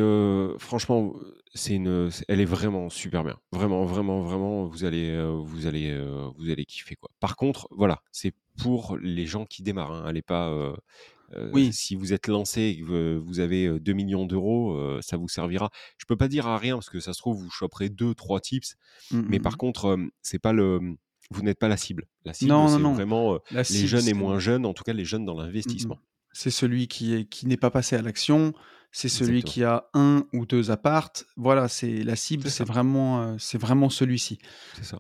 franchement, 0.59 1.15
c'est 1.55 1.75
une, 1.75 2.11
elle 2.29 2.41
est 2.41 2.47
vraiment 2.47 2.91
super 2.91 3.25
bien. 3.25 3.39
Vraiment, 3.53 3.85
vraiment, 3.85 4.21
vraiment, 4.21 4.67
vous 4.67 4.85
allez, 4.85 5.17
vous 5.45 5.67
allez, 5.67 5.97
vous 6.37 6.51
allez 6.51 6.65
kiffer 6.65 6.97
quoi. 6.97 7.11
Par 7.21 7.37
contre, 7.37 7.69
voilà, 7.71 8.03
c'est 8.13 8.35
pour 8.59 8.97
les 8.97 9.27
gens 9.27 9.45
qui 9.45 9.63
démarrent. 9.63 9.93
Hein. 9.93 10.05
Allez 10.07 10.23
pas. 10.23 10.75
Oui. 11.53 11.73
Si 11.73 11.97
vous 11.97 12.13
êtes 12.13 12.29
lancé 12.29 12.63
et 12.63 12.81
que 12.81 13.17
vous 13.19 13.41
avez 13.41 13.81
2 13.81 13.93
millions 13.93 14.27
d'euros, 14.27 15.01
ça 15.01 15.17
vous 15.17 15.29
servira. 15.29 15.71
Je 15.99 16.05
peux 16.07 16.17
pas 16.17 16.29
dire 16.29 16.47
à 16.47 16.59
rien 16.59 16.77
parce 16.77 16.91
que 16.91 17.01
ça 17.01 17.13
se 17.13 17.19
trouve 17.19 17.39
vous 17.39 17.51
choperez 17.51 17.89
deux, 17.89 18.15
trois 18.15 18.41
tips. 18.41 18.77
Mmh, 19.11 19.23
mais 19.29 19.39
mmh, 19.39 19.43
par 19.43 19.57
contre, 19.57 19.99
c'est 20.23 20.39
pas 20.39 20.53
le, 20.53 20.97
vous 21.31 21.43
n'êtes 21.43 21.59
pas 21.59 21.69
la 21.69 21.77
cible. 21.77 22.07
La 22.25 22.33
cible, 22.33 22.53
c'est 22.69 22.79
vraiment 22.79 23.39
les 23.53 23.65
jeunes 23.87 24.09
et 24.09 24.15
moins 24.15 24.39
jeunes, 24.39 24.67
en 24.67 24.75
tout 24.75 24.85
cas 24.85 24.93
les 24.93 25.05
jeunes 25.05 25.25
dans 25.25 25.35
l'investissement. 25.35 25.99
C'est 26.33 26.51
celui 26.51 26.87
qui 26.87 27.15
est, 27.15 27.25
qui 27.25 27.47
n'est 27.47 27.57
pas 27.57 27.71
passé 27.71 27.97
à 27.97 28.03
l'action 28.03 28.53
c'est 28.97 29.11
celui 29.11 29.43
qui 29.43 29.63
a 29.63 29.91
un 29.93 30.25
ou 30.33 30.47
deux 30.47 30.71
appartes. 30.71 31.27
Voilà, 31.37 31.69
c'est 31.69 32.03
la 32.03 32.17
cible, 32.17 32.49
c'est 32.49 32.65
vraiment, 32.65 33.21
euh, 33.21 33.35
c'est 33.39 33.59
vraiment 33.59 33.91
celui-ci. 33.91 34.39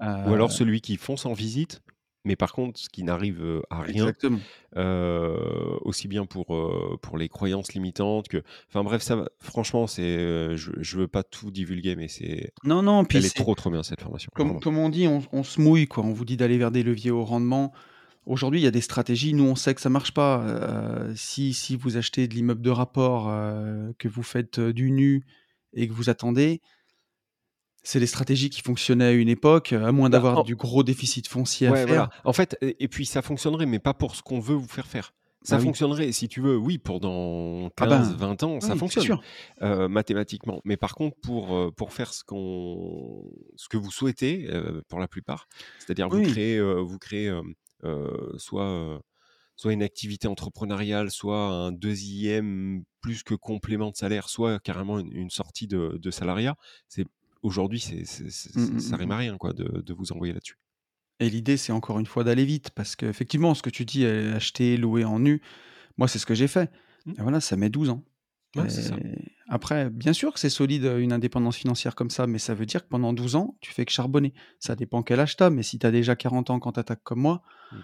Ou 0.02 0.34
alors 0.34 0.50
euh 0.50 0.52
celui 0.52 0.82
qui 0.82 0.98
fonce 0.98 1.24
en 1.24 1.32
visite, 1.32 1.80
mais 2.26 2.36
par 2.36 2.52
contre, 2.52 2.78
ce 2.78 2.90
qui 2.90 3.04
n'arrive 3.04 3.42
euh, 3.42 3.62
à 3.70 3.80
rien. 3.80 4.12
aussi 5.80 6.08
bien 6.08 6.26
pour, 6.26 6.46
pour 7.00 7.16
les 7.16 7.30
croyances 7.30 7.72
limitantes 7.72 8.28
que. 8.28 8.42
Enfin 8.68 8.84
bref, 8.84 9.00
ça 9.00 9.24
franchement, 9.40 9.86
c'est, 9.86 10.58
je, 10.58 10.72
je 10.76 10.98
veux 10.98 11.08
pas 11.08 11.22
tout 11.22 11.50
divulguer, 11.50 11.96
mais 11.96 12.08
c'est. 12.08 12.52
Non, 12.64 12.82
non, 12.82 13.06
puis. 13.06 13.16
Elle 13.16 13.24
est, 13.24 13.34
trop, 13.34 13.54
trop 13.54 13.70
bien 13.70 13.82
cette 13.82 14.02
formation. 14.02 14.30
Comme, 14.34 14.60
comme 14.60 14.76
on 14.76 14.90
dit, 14.90 15.08
on, 15.08 15.22
on, 15.32 15.42
se 15.42 15.58
mouille, 15.58 15.86
quoi. 15.86 16.04
On 16.04 16.12
vous 16.12 16.26
dit 16.26 16.36
d'aller 16.36 16.58
vers 16.58 16.70
des 16.70 16.82
leviers 16.82 17.12
au 17.12 17.24
rendement. 17.24 17.72
Aujourd'hui, 18.26 18.60
il 18.60 18.64
y 18.64 18.66
a 18.66 18.72
des 18.72 18.80
stratégies. 18.80 19.34
Nous, 19.34 19.44
on 19.44 19.54
sait 19.54 19.72
que 19.74 19.80
ça 19.80 19.88
marche 19.88 20.12
pas. 20.12 20.40
Euh, 20.40 21.12
si, 21.14 21.54
si 21.54 21.76
vous 21.76 21.96
achetez 21.96 22.26
de 22.26 22.34
l'immeuble 22.34 22.60
de 22.60 22.70
rapport, 22.70 23.28
euh, 23.28 23.92
que 23.98 24.08
vous 24.08 24.24
faites 24.24 24.58
euh, 24.58 24.72
du 24.72 24.90
nu 24.90 25.24
et 25.74 25.86
que 25.86 25.92
vous 25.92 26.10
attendez, 26.10 26.60
c'est 27.84 28.00
des 28.00 28.06
stratégies 28.08 28.50
qui 28.50 28.62
fonctionnaient 28.62 29.04
à 29.04 29.12
une 29.12 29.28
époque, 29.28 29.72
à 29.72 29.92
moins 29.92 30.10
bah, 30.10 30.18
d'avoir 30.18 30.42
du 30.42 30.56
gros 30.56 30.82
déficit 30.82 31.28
foncier 31.28 31.68
à 31.68 31.86
faire. 31.86 32.08
En 32.24 32.32
fait, 32.32 32.58
et 32.60 32.88
puis 32.88 33.06
ça 33.06 33.22
fonctionnerait, 33.22 33.66
mais 33.66 33.78
pas 33.78 33.94
pour 33.94 34.16
ce 34.16 34.22
qu'on 34.22 34.40
veut 34.40 34.56
vous 34.56 34.66
faire 34.66 34.88
faire. 34.88 35.14
Ça 35.42 35.58
bah 35.58 35.62
fonctionnerait, 35.62 36.10
si 36.10 36.26
tu 36.26 36.40
veux, 36.40 36.56
oui, 36.56 36.78
pour 36.78 36.98
dans 36.98 37.70
15, 37.76 38.16
20 38.16 38.42
ah 38.42 38.46
ans, 38.46 38.60
ça 38.60 38.74
fonctionne 38.74 39.20
mathématiquement. 39.60 40.60
Mais 40.64 40.76
par 40.76 40.96
contre, 40.96 41.16
pour, 41.22 41.72
pour 41.76 41.92
faire 41.92 42.12
ce, 42.12 42.24
qu'on, 42.24 43.30
ce 43.54 43.68
que 43.68 43.76
vous 43.76 43.92
souhaitez, 43.92 44.50
pour 44.88 44.98
la 44.98 45.06
plupart, 45.06 45.46
c'est-à-dire 45.78 46.08
vous 46.08 46.22
créez, 46.22 46.60
vous 46.60 46.98
créez 46.98 47.32
soit, 48.38 49.00
soit 49.56 49.72
une 49.72 49.82
activité 49.82 50.28
entrepreneuriale, 50.28 51.10
soit 51.10 51.48
un 51.48 51.72
deuxième 51.72 52.84
plus 53.00 53.22
que 53.22 53.34
complément 53.34 53.90
de 53.90 53.96
salaire, 53.96 54.28
soit 54.28 54.58
carrément 54.60 54.98
une, 54.98 55.30
sortie 55.30 55.66
de, 55.66 55.98
de 56.00 56.10
salariat. 56.10 56.56
C'est 56.88 57.06
aujourd'hui, 57.42 57.80
c'est, 57.80 58.02
mmh, 58.02 58.60
mmh, 58.60 58.80
ça 58.80 58.96
rime 58.96 59.08
mmh, 59.08 59.12
à 59.12 59.16
rien 59.16 59.36
quoi, 59.38 59.52
de, 59.52 59.80
de 59.80 59.94
vous 59.94 60.12
envoyer 60.12 60.32
là-dessus. 60.32 60.58
Et 61.18 61.30
l'idée, 61.30 61.56
c'est 61.56 61.72
encore 61.72 61.98
une 61.98 62.06
fois 62.06 62.24
d'aller 62.24 62.44
vite, 62.44 62.70
parce 62.70 62.94
qu'effectivement, 62.94 63.54
ce 63.54 63.62
que 63.62 63.70
tu 63.70 63.84
dis, 63.84 64.04
acheter, 64.04 64.76
louer 64.76 65.04
en 65.04 65.18
nu, 65.18 65.40
moi, 65.96 66.08
c'est 66.08 66.18
ce 66.18 66.26
que 66.26 66.34
j'ai 66.34 66.48
fait. 66.48 66.70
Et 67.06 67.22
voilà, 67.22 67.40
ça 67.40 67.56
met 67.56 67.70
12 67.70 67.90
ans. 67.90 68.04
Après, 69.48 69.90
bien 69.90 70.12
sûr 70.12 70.32
que 70.32 70.40
c'est 70.40 70.50
solide 70.50 70.84
une 70.98 71.12
indépendance 71.12 71.56
financière 71.56 71.94
comme 71.94 72.10
ça, 72.10 72.26
mais 72.26 72.38
ça 72.38 72.54
veut 72.54 72.66
dire 72.66 72.82
que 72.82 72.88
pendant 72.88 73.12
12 73.12 73.36
ans, 73.36 73.56
tu 73.60 73.72
fais 73.72 73.84
que 73.84 73.92
charbonner. 73.92 74.34
Ça 74.58 74.74
dépend 74.74 75.02
quel 75.02 75.20
âge 75.20 75.36
t'as, 75.36 75.50
mais 75.50 75.62
si 75.62 75.78
tu 75.78 75.86
as 75.86 75.90
déjà 75.90 76.16
40 76.16 76.50
ans 76.50 76.58
quand 76.58 76.72
tu 76.72 76.80
attaques 76.80 77.04
comme 77.04 77.20
moi, 77.20 77.42
mmh. 77.70 77.76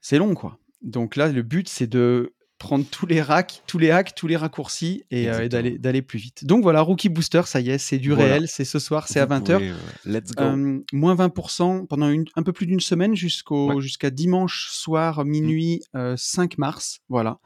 c'est 0.00 0.18
long, 0.18 0.34
quoi. 0.34 0.58
Donc 0.82 1.16
là, 1.16 1.28
le 1.28 1.42
but, 1.42 1.68
c'est 1.68 1.86
de 1.86 2.34
prendre 2.62 2.84
tous 2.88 3.06
les 3.06 3.20
racks, 3.20 3.62
tous 3.66 3.78
les 3.78 3.90
hacks, 3.90 4.14
tous 4.14 4.28
les 4.28 4.36
raccourcis 4.36 5.02
et, 5.10 5.26
d'aller, 5.48 5.78
d'aller 5.78 6.00
plus 6.00 6.20
vite. 6.20 6.44
Donc 6.44 6.62
voilà, 6.62 6.80
Rookie 6.80 7.08
Booster, 7.08 7.42
ça 7.44 7.60
y 7.60 7.70
est, 7.70 7.78
c'est 7.78 7.98
du 7.98 8.12
réel, 8.12 8.46
c'est 8.46 8.64
ce 8.64 8.78
soir, 8.78 9.08
c'est 9.08 9.18
à 9.18 9.26
20h. 9.26 9.74
let's 10.04 10.30
go. 10.30 10.44
moins 10.92 11.16
20% 11.16 11.88
pendant 11.88 12.08
une, 12.08 12.24
un 12.36 12.42
peu 12.44 12.52
plus 12.52 12.66
d'une 12.66 12.80
semaine 12.80 13.16
jusqu'au, 13.16 13.80
jusqu'à 13.80 14.10
dimanche 14.10 14.68
soir, 14.70 15.24
minuit, 15.24 15.82
5 16.16 16.56
mars. 16.58 17.00
Voilà. 17.08 17.40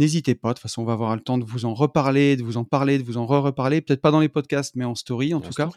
N'hésitez 0.00 0.34
pas, 0.34 0.48
de 0.48 0.54
toute 0.54 0.62
façon, 0.62 0.80
on 0.80 0.86
va 0.86 0.94
avoir 0.94 1.14
le 1.14 1.20
temps 1.20 1.36
de 1.36 1.44
vous 1.44 1.66
en 1.66 1.74
reparler, 1.74 2.34
de 2.34 2.42
vous 2.42 2.56
en 2.56 2.64
parler, 2.64 2.96
de 2.96 3.02
vous 3.02 3.18
en 3.18 3.26
re-reparler. 3.26 3.82
Peut-être 3.82 4.00
pas 4.00 4.10
dans 4.10 4.20
les 4.20 4.30
podcasts, 4.30 4.74
mais 4.74 4.86
en 4.86 4.94
story 4.94 5.34
en, 5.34 5.42
tout 5.42 5.52
cas. 5.52 5.68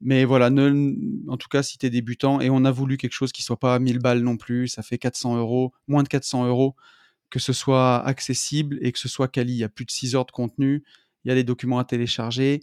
Mais 0.00 0.24
voilà, 0.24 0.48
en 0.48 1.36
tout 1.36 1.46
cas, 1.48 1.62
si 1.62 1.78
tu 1.78 1.86
es 1.86 1.90
débutant, 1.90 2.40
et 2.40 2.50
on 2.50 2.64
a 2.64 2.72
voulu 2.72 2.96
quelque 2.96 3.12
chose 3.12 3.30
qui 3.30 3.44
soit 3.44 3.60
pas 3.60 3.78
1000 3.78 4.00
balles 4.00 4.18
non 4.18 4.36
plus, 4.36 4.66
ça 4.66 4.82
fait 4.82 4.98
400 4.98 5.36
euros, 5.36 5.72
moins 5.86 6.02
de 6.02 6.08
400 6.08 6.48
euros, 6.48 6.74
que 7.30 7.38
ce 7.38 7.52
soit 7.52 8.04
accessible 8.04 8.80
et 8.82 8.90
que 8.90 8.98
ce 8.98 9.08
soit 9.08 9.28
quali. 9.28 9.52
Il 9.52 9.58
y 9.58 9.64
a 9.64 9.68
plus 9.68 9.84
de 9.84 9.92
6 9.92 10.16
heures 10.16 10.26
de 10.26 10.32
contenu, 10.32 10.82
il 11.24 11.28
y 11.28 11.30
a 11.30 11.36
des 11.36 11.44
documents 11.44 11.78
à 11.78 11.84
télécharger. 11.84 12.54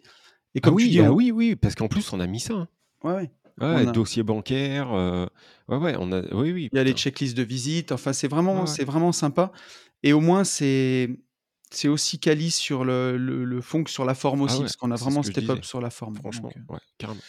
Et 0.53 0.57
ah 0.57 0.59
comme 0.59 0.73
oui, 0.75 0.83
tu 0.83 0.89
dis, 0.89 0.99
bah 0.99 1.11
oui, 1.11 1.31
oui, 1.31 1.55
parce 1.55 1.75
qu'en 1.75 1.87
plus, 1.87 2.11
on 2.11 2.19
a 2.19 2.27
mis 2.27 2.41
ça. 2.41 2.55
Hein. 2.55 2.67
Ouais, 3.05 3.13
ouais. 3.13 3.31
Ouais, 3.61 3.85
dossier 3.85 4.23
bancaire. 4.23 4.91
Euh, 4.93 5.25
ouais, 5.67 5.77
ouais, 5.77 5.95
on 5.99 6.11
a. 6.11 6.21
Oui, 6.33 6.51
oui. 6.51 6.69
Il 6.71 6.77
y 6.77 6.79
a 6.79 6.83
les 6.83 6.93
checklists 6.93 7.37
de 7.37 7.43
visite. 7.43 7.91
Enfin, 7.91 8.13
c'est 8.13 8.27
vraiment, 8.27 8.65
c'est 8.65 8.83
vraiment 8.83 9.11
sympa. 9.11 9.51
Et 10.01 10.13
au 10.13 10.19
moins, 10.19 10.43
c'est 10.43 11.09
c'est 11.69 11.87
aussi 11.87 12.19
quali 12.19 12.51
sur 12.51 12.85
le, 12.85 13.17
le, 13.17 13.61
fond 13.61 13.83
que 13.83 13.89
sur 13.89 14.05
la 14.05 14.13
forme 14.13 14.41
ah 14.41 14.43
aussi, 14.45 14.59
parce 14.59 14.75
qu'on 14.75 14.91
a 14.91 14.95
vraiment 14.95 15.23
step 15.23 15.49
up 15.49 15.63
sur 15.63 15.81
la 15.81 15.89
forme. 15.89 16.15
Franchement, 16.15 16.51
euh, 16.55 16.73
ouais, 16.73 16.79
carrément, 16.97 17.21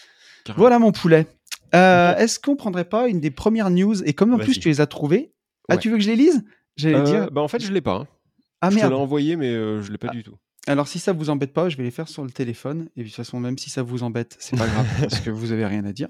Voilà 0.57 0.79
mon 0.79 0.93
poulet. 0.93 1.27
Euh, 1.75 2.15
est-ce 2.17 2.39
qu'on 2.39 2.55
prendrait 2.55 2.85
pas 2.85 3.09
une 3.09 3.21
des 3.21 3.31
premières 3.31 3.71
news 3.71 4.03
Et 4.05 4.13
comme 4.13 4.35
en 4.35 4.39
plus 4.39 4.61
tu 4.61 4.69
les 4.69 4.81
as 4.81 4.87
trouvées, 4.87 5.33
ah, 5.69 5.79
tu 5.79 5.91
veux 5.91 5.97
que 5.97 6.03
je 6.03 6.11
les 6.11 6.17
lise? 6.17 6.45
J'allais 6.77 7.03
dire. 7.05 7.31
Bah 7.31 7.41
en 7.41 7.49
fait, 7.49 7.61
je 7.61 7.73
l'ai 7.73 7.81
pas. 7.81 7.95
Hein. 7.95 8.07
Ah 8.61 8.71
je 8.71 8.77
merde. 8.77 8.91
te 8.91 8.95
l'ai 8.95 9.01
envoyé, 9.01 9.37
mais 9.37 9.53
je 9.83 9.91
l'ai 9.91 9.99
pas 9.99 10.09
ah. 10.11 10.15
du 10.15 10.23
tout. 10.23 10.37
Alors, 10.67 10.89
si 10.89 10.99
ça 10.99 11.13
vous 11.13 11.29
embête 11.29 11.53
pas, 11.53 11.69
je 11.69 11.77
vais 11.77 11.83
les 11.83 11.91
faire 11.91 12.09
sur 12.09 12.25
le 12.25 12.31
téléphone. 12.31 12.89
Et 12.97 13.03
de 13.03 13.07
toute 13.07 13.17
façon, 13.17 13.39
même 13.39 13.59
si 13.59 13.69
ça 13.69 13.83
vous 13.83 14.03
embête, 14.03 14.37
c'est 14.39 14.57
pas 14.57 14.67
grave 14.67 14.87
parce 15.01 15.21
que 15.21 15.31
vous 15.31 15.53
avez 15.53 15.67
rien 15.67 15.85
à 15.85 15.93
dire. 15.93 16.09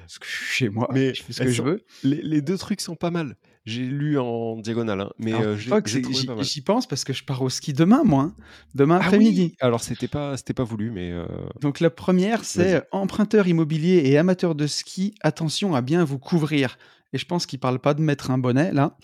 Parce 0.00 0.18
que 0.18 0.26
je 0.26 0.32
suis 0.32 0.46
chez 0.46 0.68
moi, 0.70 0.88
mais 0.92 1.14
je 1.14 1.22
fais 1.22 1.32
ce 1.32 1.42
que 1.42 1.50
je 1.50 1.62
veux. 1.62 1.84
Les, 2.02 2.40
deux 2.40 2.56
trucs 2.56 2.80
sont 2.80 2.96
pas 2.96 3.10
mal. 3.10 3.36
J'ai 3.66 3.82
lu 3.82 4.18
en 4.18 4.56
diagonale, 4.56 5.00
hein, 5.00 5.10
mais 5.18 5.32
euh, 5.32 5.56
j'y 5.56 6.60
pense 6.60 6.86
parce 6.86 7.02
que 7.02 7.14
je 7.14 7.24
pars 7.24 7.40
au 7.40 7.48
ski 7.48 7.72
demain, 7.72 8.02
moi, 8.04 8.24
hein. 8.24 8.34
demain 8.74 8.98
ah 9.00 9.06
après-midi. 9.06 9.56
Alors 9.58 9.82
c'était 9.82 10.08
pas, 10.08 10.36
c'était 10.36 10.52
pas 10.52 10.64
voulu, 10.64 10.90
mais. 10.90 11.10
Euh, 11.12 11.24
Donc 11.62 11.80
la 11.80 11.88
première, 11.88 12.44
c'est 12.44 12.82
emprunteur 12.92 13.48
immobilier 13.48 14.02
et 14.04 14.18
amateur 14.18 14.54
de 14.54 14.66
ski, 14.66 15.14
attention 15.22 15.74
à 15.74 15.80
bien 15.80 16.04
vous 16.04 16.18
couvrir. 16.18 16.76
Et 17.14 17.18
je 17.18 17.24
pense 17.24 17.46
qu'il 17.46 17.58
parle 17.58 17.78
pas 17.78 17.94
de 17.94 18.02
mettre 18.02 18.30
un 18.30 18.38
bonnet 18.38 18.72
là. 18.72 18.98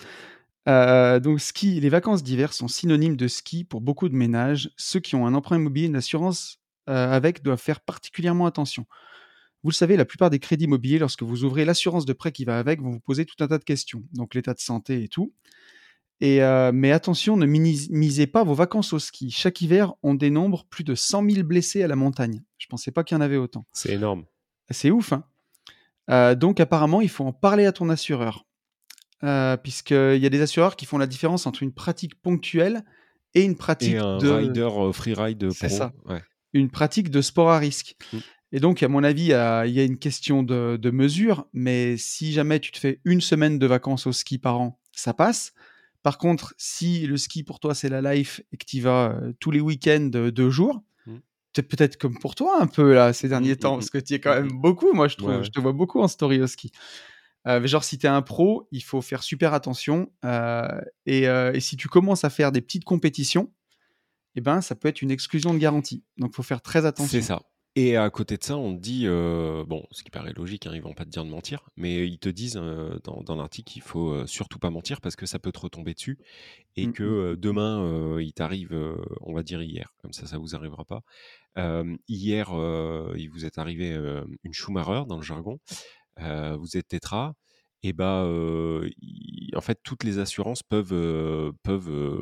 Euh, 0.68 1.20
donc 1.20 1.40
ski, 1.40 1.80
les 1.80 1.88
vacances 1.88 2.22
d'hiver 2.22 2.52
sont 2.52 2.68
synonymes 2.68 3.16
de 3.16 3.28
ski 3.28 3.64
pour 3.64 3.80
beaucoup 3.80 4.08
de 4.08 4.14
ménages. 4.14 4.70
Ceux 4.76 5.00
qui 5.00 5.14
ont 5.14 5.26
un 5.26 5.34
emprunt 5.34 5.56
immobilier, 5.56 5.86
une 5.86 5.96
assurance 5.96 6.58
euh, 6.88 7.10
avec, 7.10 7.42
doivent 7.42 7.60
faire 7.60 7.80
particulièrement 7.80 8.46
attention. 8.46 8.86
Vous 9.62 9.70
le 9.70 9.74
savez, 9.74 9.96
la 9.96 10.04
plupart 10.04 10.30
des 10.30 10.38
crédits 10.38 10.64
immobiliers, 10.64 10.98
lorsque 10.98 11.22
vous 11.22 11.44
ouvrez 11.44 11.64
l'assurance 11.64 12.06
de 12.06 12.12
prêt 12.12 12.32
qui 12.32 12.44
va 12.44 12.58
avec, 12.58 12.80
vont 12.80 12.90
vous 12.90 13.00
poser 13.00 13.26
tout 13.26 13.42
un 13.42 13.48
tas 13.48 13.58
de 13.58 13.64
questions. 13.64 14.02
Donc 14.12 14.34
l'état 14.34 14.54
de 14.54 14.60
santé 14.60 15.02
et 15.02 15.08
tout. 15.08 15.34
Et, 16.22 16.42
euh, 16.42 16.70
mais 16.72 16.92
attention, 16.92 17.36
ne 17.38 17.46
minimisez 17.46 18.26
pas 18.26 18.44
vos 18.44 18.54
vacances 18.54 18.92
au 18.92 18.98
ski. 18.98 19.30
Chaque 19.30 19.62
hiver, 19.62 19.94
on 20.02 20.14
dénombre 20.14 20.66
plus 20.66 20.84
de 20.84 20.94
100 20.94 21.30
000 21.30 21.46
blessés 21.46 21.82
à 21.82 21.88
la 21.88 21.96
montagne. 21.96 22.42
Je 22.58 22.66
ne 22.66 22.70
pensais 22.70 22.90
pas 22.90 23.04
qu'il 23.04 23.14
y 23.14 23.18
en 23.18 23.22
avait 23.22 23.38
autant. 23.38 23.66
C'est 23.72 23.92
énorme. 23.92 24.24
C'est 24.70 24.90
ouf. 24.90 25.12
Hein 25.12 25.24
donc 26.34 26.58
apparemment, 26.58 27.00
il 27.00 27.08
faut 27.08 27.24
en 27.24 27.32
parler 27.32 27.66
à 27.66 27.72
ton 27.72 27.88
assureur. 27.88 28.44
Euh, 29.22 29.56
puisqu'il 29.58 30.16
y 30.16 30.26
a 30.26 30.30
des 30.30 30.40
assureurs 30.40 30.76
qui 30.76 30.86
font 30.86 30.96
la 30.96 31.06
différence 31.06 31.46
entre 31.46 31.62
une 31.62 31.72
pratique 31.72 32.14
ponctuelle 32.22 32.84
et 33.34 33.42
une 33.42 33.54
pratique 33.54 33.94
et 33.94 33.98
un 33.98 34.16
de 34.16 34.30
rider 34.30 34.60
euh, 34.62 34.92
freeride 34.92 35.50
C'est 35.52 35.68
ça. 35.68 35.92
Une 36.54 36.70
pratique 36.70 37.10
de 37.10 37.20
sport 37.20 37.50
à 37.50 37.58
risque. 37.58 37.96
Mmh. 38.12 38.18
Et 38.52 38.60
donc, 38.60 38.82
à 38.82 38.88
mon 38.88 39.04
avis, 39.04 39.24
il 39.24 39.28
y 39.28 39.32
a, 39.34 39.84
une 39.84 39.98
question 39.98 40.42
de, 40.42 40.76
de, 40.76 40.90
mesure, 40.90 41.46
mais 41.52 41.96
si 41.96 42.32
jamais 42.32 42.58
tu 42.58 42.72
te 42.72 42.78
fais 42.78 43.00
une 43.04 43.20
semaine 43.20 43.58
de 43.60 43.66
vacances 43.66 44.06
au 44.06 44.12
ski 44.12 44.38
par 44.38 44.60
an, 44.60 44.80
ça 44.90 45.14
passe. 45.14 45.52
Par 46.02 46.18
contre, 46.18 46.54
si 46.56 47.06
le 47.06 47.16
ski 47.16 47.44
pour 47.44 47.60
toi 47.60 47.74
c'est 47.74 47.90
la 47.90 48.14
life 48.14 48.40
et 48.52 48.56
que 48.56 48.64
tu 48.64 48.78
y 48.78 48.80
vas 48.80 49.12
euh, 49.12 49.32
tous 49.38 49.50
les 49.50 49.60
week-ends 49.60 50.08
deux 50.12 50.50
jours, 50.50 50.82
mmh. 51.06 51.16
c'est 51.54 51.62
peut-être 51.62 51.98
comme 51.98 52.18
pour 52.18 52.34
toi 52.34 52.60
un 52.60 52.66
peu 52.66 52.94
là 52.94 53.12
ces 53.12 53.28
derniers 53.28 53.52
mmh, 53.52 53.56
temps, 53.56 53.74
parce 53.74 53.90
que 53.90 53.98
tu 53.98 54.14
y 54.14 54.16
es 54.16 54.20
quand 54.20 54.34
même 54.34 54.50
beaucoup. 54.50 54.92
Moi, 54.94 55.08
je 55.08 55.16
trouve, 55.16 55.42
je 55.42 55.50
te 55.50 55.60
vois 55.60 55.72
beaucoup 55.72 56.00
en 56.00 56.08
story 56.08 56.40
au 56.40 56.46
ski. 56.46 56.72
Euh, 57.46 57.66
genre, 57.66 57.84
si 57.84 57.98
tu 57.98 58.06
es 58.06 58.08
un 58.08 58.22
pro, 58.22 58.68
il 58.70 58.82
faut 58.82 59.00
faire 59.00 59.22
super 59.22 59.54
attention. 59.54 60.12
Euh, 60.24 60.68
euh, 61.08 61.52
et, 61.52 61.60
si 61.60 61.76
tu 61.76 61.88
commences 61.88 62.24
à 62.24 62.30
faire 62.30 62.52
des 62.52 62.60
petites 62.60 62.84
compétitions, 62.84 63.52
eh 64.34 64.40
ben, 64.40 64.60
ça 64.60 64.74
peut 64.74 64.88
être 64.88 65.02
une 65.02 65.10
exclusion 65.10 65.54
de 65.54 65.58
garantie. 65.58 66.04
Donc, 66.18 66.30
il 66.32 66.36
faut 66.36 66.42
faire 66.42 66.62
très 66.62 66.86
attention. 66.86 67.10
C'est 67.10 67.22
ça. 67.22 67.42
Et 67.76 67.96
à 67.96 68.10
côté 68.10 68.36
de 68.36 68.42
ça, 68.42 68.56
on 68.56 68.74
te 68.74 68.80
dit, 68.80 69.06
bon, 69.06 69.86
ce 69.92 70.02
qui 70.02 70.10
paraît 70.10 70.32
logique, 70.32 70.66
hein, 70.66 70.72
ils 70.74 70.82
vont 70.82 70.92
pas 70.92 71.04
te 71.04 71.10
dire 71.10 71.24
de 71.24 71.30
mentir, 71.30 71.70
mais 71.76 72.04
ils 72.04 72.18
te 72.18 72.28
disent 72.28 72.60
dans, 73.04 73.36
l'article 73.36 73.72
qu'il 73.72 73.82
faut 73.82 74.26
surtout 74.26 74.58
pas 74.58 74.70
mentir 74.70 75.00
parce 75.00 75.14
que 75.14 75.24
ça 75.24 75.38
peut 75.38 75.52
te 75.52 75.60
retomber 75.60 75.94
dessus 75.94 76.18
et 76.74 76.88
mmh, 76.88 76.92
que 76.92 77.36
demain, 77.36 78.18
il 78.20 78.32
t'arrive, 78.32 78.76
on 79.20 79.32
va 79.32 79.44
dire 79.44 79.62
hier, 79.62 79.94
comme 80.02 80.12
ça, 80.12 80.26
ça 80.26 80.36
vous 80.36 80.56
arrivera 80.56 80.84
pas. 80.84 81.04
hier, 82.08 82.50
il 83.16 83.28
vous 83.28 83.44
est 83.44 83.56
arrivé 83.56 83.96
une 84.42 84.52
Schumacher 84.52 85.04
dans 85.06 85.16
le 85.16 85.22
jargon 85.22 85.60
vous 86.58 86.76
êtes 86.76 86.88
tétra, 86.88 87.34
et 87.82 87.92
bah, 87.92 88.24
en 89.56 89.60
fait, 89.60 89.78
toutes 89.82 90.04
les 90.04 90.18
assurances 90.18 90.62
peuvent, 90.62 91.52
peuvent, 91.62 92.20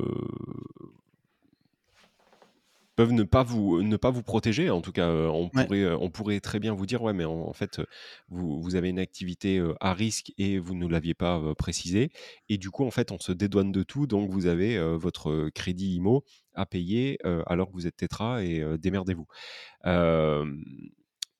peuvent 2.98 3.12
ne 3.12 3.22
pas 3.22 3.44
vous 3.44 3.80
ne 3.82 3.96
pas 3.96 4.10
vous 4.10 4.24
protéger. 4.24 4.70
En 4.70 4.80
tout 4.80 4.90
cas, 4.90 5.08
on 5.08 5.48
pourrait 5.48 5.86
on 5.94 6.10
pourrait 6.10 6.40
très 6.40 6.58
bien 6.58 6.74
vous 6.74 6.84
dire 6.84 7.00
ouais, 7.02 7.12
mais 7.12 7.24
en, 7.24 7.52
fait, 7.52 7.80
vous, 8.28 8.60
vous, 8.60 8.74
avez 8.74 8.88
une 8.88 8.98
activité 8.98 9.64
à 9.80 9.94
risque 9.94 10.32
et 10.36 10.58
vous 10.58 10.74
ne 10.74 10.86
l'aviez 10.88 11.14
pas 11.14 11.40
précisé. 11.56 12.10
Et 12.48 12.58
du 12.58 12.70
coup, 12.70 12.84
en 12.84 12.90
fait, 12.90 13.12
on 13.12 13.18
se 13.18 13.32
dédouane 13.32 13.72
de 13.72 13.82
tout. 13.84 14.06
Donc, 14.06 14.30
vous 14.30 14.46
avez 14.46 14.78
votre 14.96 15.48
crédit 15.50 15.94
IMO 15.94 16.24
à 16.54 16.66
payer 16.66 17.18
alors 17.46 17.68
que 17.68 17.72
vous 17.72 17.86
êtes 17.86 17.96
tétra 17.96 18.44
et 18.44 18.64
démerdez-vous. 18.78 19.26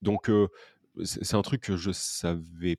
donc 0.03 0.31
c'est 1.05 1.35
un 1.35 1.43
truc 1.43 1.63
que 1.63 1.77
je 1.77 1.91
savais 1.93 2.79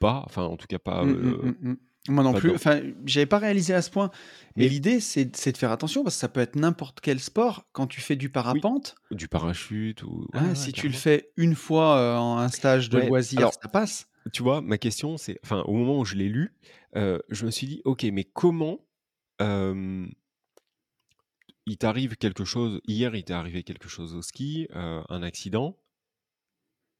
pas, 0.00 0.22
enfin 0.26 0.44
en 0.44 0.56
tout 0.56 0.66
cas 0.66 0.78
pas. 0.78 1.04
Mmh, 1.04 1.12
mmh, 1.12 1.54
mmh, 1.60 1.76
Moi 2.08 2.24
non 2.24 2.32
plus. 2.34 2.54
Enfin, 2.54 2.80
j'avais 3.04 3.26
pas 3.26 3.38
réalisé 3.38 3.74
à 3.74 3.82
ce 3.82 3.90
point. 3.90 4.10
Mais 4.56 4.68
l'idée, 4.68 5.00
c'est 5.00 5.24
de 5.24 5.56
faire 5.56 5.70
attention 5.70 6.02
parce 6.02 6.16
que 6.16 6.20
ça 6.20 6.28
peut 6.28 6.40
être 6.40 6.56
n'importe 6.56 7.00
quel 7.00 7.20
sport. 7.20 7.66
Quand 7.72 7.86
tu 7.86 8.00
fais 8.00 8.16
du 8.16 8.28
parapente, 8.28 8.94
du 9.10 9.28
parachute 9.28 10.02
ou. 10.02 10.26
si 10.54 10.72
tu 10.72 10.88
le 10.88 10.94
fais 10.94 11.32
une 11.36 11.54
fois 11.54 12.18
en 12.20 12.38
un 12.38 12.48
stage 12.48 12.90
de 12.90 12.98
loisir, 12.98 13.50
ça 13.52 13.68
passe. 13.68 14.08
Tu 14.32 14.42
vois, 14.42 14.60
ma 14.60 14.76
question, 14.76 15.18
c'est, 15.18 15.38
enfin, 15.44 15.62
au 15.66 15.72
moment 15.72 16.00
où 16.00 16.04
je 16.04 16.16
l'ai 16.16 16.28
lu, 16.28 16.52
je 16.94 17.46
me 17.46 17.50
suis 17.50 17.66
dit, 17.66 17.82
ok, 17.84 18.04
mais 18.12 18.24
comment 18.24 18.80
il 21.68 21.78
t'arrive 21.78 22.16
quelque 22.16 22.44
chose 22.44 22.80
Hier, 22.86 23.14
il 23.14 23.24
t'est 23.24 23.34
arrivé 23.34 23.62
quelque 23.62 23.88
chose 23.88 24.14
au 24.14 24.22
ski, 24.22 24.68
un 24.72 25.22
accident 25.22 25.76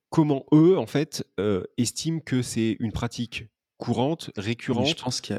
comment 0.09 0.45
eux, 0.53 0.77
en 0.77 0.87
fait, 0.87 1.25
euh, 1.39 1.63
estiment 1.77 2.19
que 2.19 2.41
c'est 2.41 2.77
une 2.79 2.91
pratique 2.91 3.45
courante, 3.77 4.31
récurrente. 4.37 4.87
Je 4.97 5.03
pense 5.03 5.21
qu'il 5.21 5.37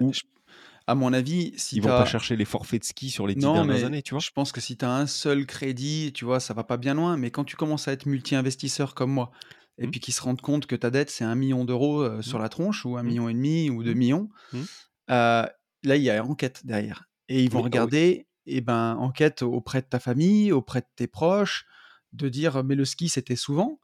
À 0.86 0.94
mon 0.94 1.12
avis, 1.12 1.52
si 1.56 1.76
ils 1.76 1.82
vont 1.82 1.88
pas 1.88 2.06
chercher 2.06 2.36
les 2.36 2.44
forfaits 2.44 2.82
de 2.82 2.86
ski 2.86 3.10
sur 3.10 3.26
les 3.26 3.34
dix 3.34 3.40
dernières 3.40 3.84
années, 3.84 4.02
tu 4.02 4.14
vois? 4.14 4.20
Je 4.20 4.30
pense 4.30 4.52
que 4.52 4.60
si 4.60 4.76
tu 4.76 4.84
as 4.84 4.94
un 4.94 5.06
seul 5.06 5.46
crédit, 5.46 6.12
tu 6.14 6.24
vois, 6.24 6.40
ça 6.40 6.54
va 6.54 6.64
pas 6.64 6.76
bien 6.76 6.94
loin. 6.94 7.16
Mais 7.16 7.30
quand 7.30 7.44
tu 7.44 7.56
commences 7.56 7.88
à 7.88 7.92
être 7.92 8.06
multi-investisseur 8.06 8.94
comme 8.94 9.12
moi, 9.12 9.32
et 9.78 9.86
mmh. 9.86 9.90
puis 9.90 10.00
qu'ils 10.00 10.14
se 10.14 10.22
rendent 10.22 10.40
compte 10.40 10.66
que 10.66 10.76
ta 10.76 10.90
dette 10.90 11.10
c'est 11.10 11.24
un 11.24 11.34
million 11.34 11.64
d'euros 11.64 12.02
euh, 12.02 12.22
sur 12.22 12.38
mmh. 12.38 12.42
la 12.42 12.48
tronche 12.48 12.84
ou 12.84 12.96
un 12.96 13.02
mmh. 13.02 13.06
million 13.06 13.28
et 13.28 13.34
demi 13.34 13.70
ou 13.70 13.82
deux 13.82 13.94
millions, 13.94 14.28
euh, 14.54 15.46
là 15.84 15.96
il 15.96 16.02
y 16.02 16.10
a 16.10 16.24
enquête 16.24 16.66
derrière. 16.66 17.04
Et 17.28 17.42
ils 17.42 17.50
vont 17.50 17.60
ah 17.60 17.64
regarder, 17.64 18.26
et 18.46 18.56
eh 18.56 18.60
ben 18.60 18.96
enquête 18.96 19.42
auprès 19.42 19.82
de 19.82 19.86
ta 19.86 20.00
famille, 20.00 20.52
auprès 20.52 20.80
de 20.80 20.86
tes 20.96 21.06
proches, 21.06 21.66
de 22.12 22.28
dire 22.28 22.64
mais 22.64 22.74
le 22.74 22.84
ski 22.84 23.08
c'était 23.08 23.36
souvent. 23.36 23.80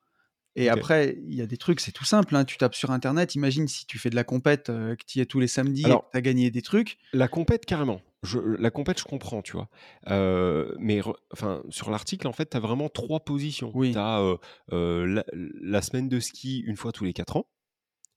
Et 0.56 0.68
après, 0.68 1.18
il 1.26 1.34
y 1.34 1.42
a 1.42 1.46
des 1.46 1.56
trucs, 1.56 1.80
c'est 1.80 1.92
tout 1.92 2.04
simple. 2.04 2.36
Hein, 2.36 2.44
tu 2.44 2.56
tapes 2.56 2.74
sur 2.74 2.90
Internet. 2.90 3.34
Imagine 3.34 3.66
si 3.66 3.86
tu 3.86 3.98
fais 3.98 4.10
de 4.10 4.14
la 4.14 4.24
compète, 4.24 4.70
euh, 4.70 4.94
que 4.94 5.04
tu 5.04 5.18
y 5.18 5.22
es 5.22 5.26
tous 5.26 5.40
les 5.40 5.48
samedis, 5.48 5.84
Alors, 5.84 6.08
tu 6.10 6.16
as 6.16 6.20
gagné 6.20 6.50
des 6.50 6.62
trucs. 6.62 6.98
La 7.12 7.26
compète, 7.26 7.66
carrément. 7.66 8.00
Je, 8.22 8.38
la 8.38 8.70
compète, 8.70 9.00
je 9.00 9.04
comprends, 9.04 9.42
tu 9.42 9.52
vois. 9.52 9.68
Euh, 10.08 10.74
mais 10.78 11.00
enfin, 11.32 11.62
sur 11.70 11.90
l'article, 11.90 12.28
en 12.28 12.32
fait, 12.32 12.50
tu 12.50 12.56
as 12.56 12.60
vraiment 12.60 12.88
trois 12.88 13.20
positions. 13.20 13.72
Oui. 13.74 13.92
Tu 13.92 13.98
as 13.98 14.38
euh, 14.72 15.22
la, 15.60 15.82
semaine 15.82 16.08
de 16.08 16.20
ski 16.20 16.60
une 16.60 16.76
fois 16.76 16.92
tous 16.92 17.04
les 17.04 17.12
quatre 17.12 17.36
ans, 17.36 17.46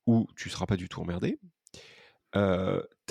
où 0.05 0.27
tu 0.35 0.49
seras 0.49 0.67
pas 0.67 0.77
du 0.77 0.87
tout 0.89 1.01
emmerdé. 1.01 1.39
tu 2.33 2.39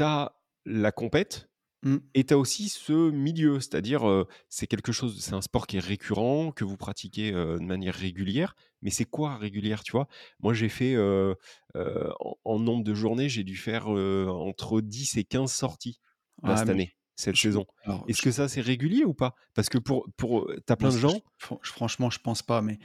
as 0.03 0.33
la 0.65 0.93
compète, 0.93 1.49
Mmh. 1.87 1.99
Et 2.15 2.25
tu 2.25 2.35
as 2.35 2.39
aussi 2.39 2.69
ce 2.69 3.11
milieu, 3.11 3.61
c'est-à-dire 3.61 4.03
c'est 4.49 4.67
quelque 4.67 4.91
chose, 4.91 5.21
c'est 5.21 5.35
un 5.35 5.41
sport 5.41 5.69
qui 5.69 5.77
est 5.77 5.81
récurrent, 5.81 6.51
que 6.51 6.65
vous 6.65 6.77
pratiquez 6.77 7.31
de 7.31 7.59
manière 7.59 7.95
régulière. 7.95 8.57
Mais 8.83 8.91
c'est 8.91 9.05
quoi 9.05 9.37
régulière, 9.37 9.85
tu 9.85 9.93
vois? 9.93 10.09
Moi, 10.41 10.53
j'ai 10.53 10.69
fait 10.69 10.97
en, 10.97 12.59
nombre 12.59 12.83
de 12.83 12.93
journées, 12.93 13.29
j'ai 13.29 13.45
dû 13.45 13.57
faire 13.57 13.87
entre 13.87 14.81
10 14.81 15.17
et 15.17 15.25
15 15.25 15.53
sorties 15.53 16.01
ah, 16.43 16.57
cette 16.57 16.71
année, 16.71 16.97
cette 17.15 17.37
saison. 17.37 17.67
Est-ce 18.09 18.21
que 18.21 18.33
ça 18.33 18.49
c'est 18.49 18.61
régulier 18.61 19.05
ou 19.05 19.15
pas? 19.15 19.37
Parce 19.55 19.69
que 19.69 19.79
pour 19.79 20.09
pour 20.17 20.51
as 20.69 20.77
plein 20.77 20.91
de 20.91 20.99
gens. 20.99 21.21
franchement, 21.39 22.11
je 22.11 22.19
pense 22.19 22.43
pas. 22.43 22.63
Mais 22.63 22.81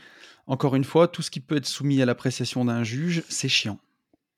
encore 0.46 0.76
une 0.76 0.84
fois, 0.84 1.08
tout 1.08 1.24
ce 1.24 1.32
qui 1.32 1.40
peut 1.40 1.56
être 1.56 1.66
soumis 1.66 2.04
à 2.04 2.06
l'appréciation 2.06 2.66
d'un 2.66 2.84
juge, 2.84 3.24
c'est 3.30 3.50
chiant. 3.50 3.80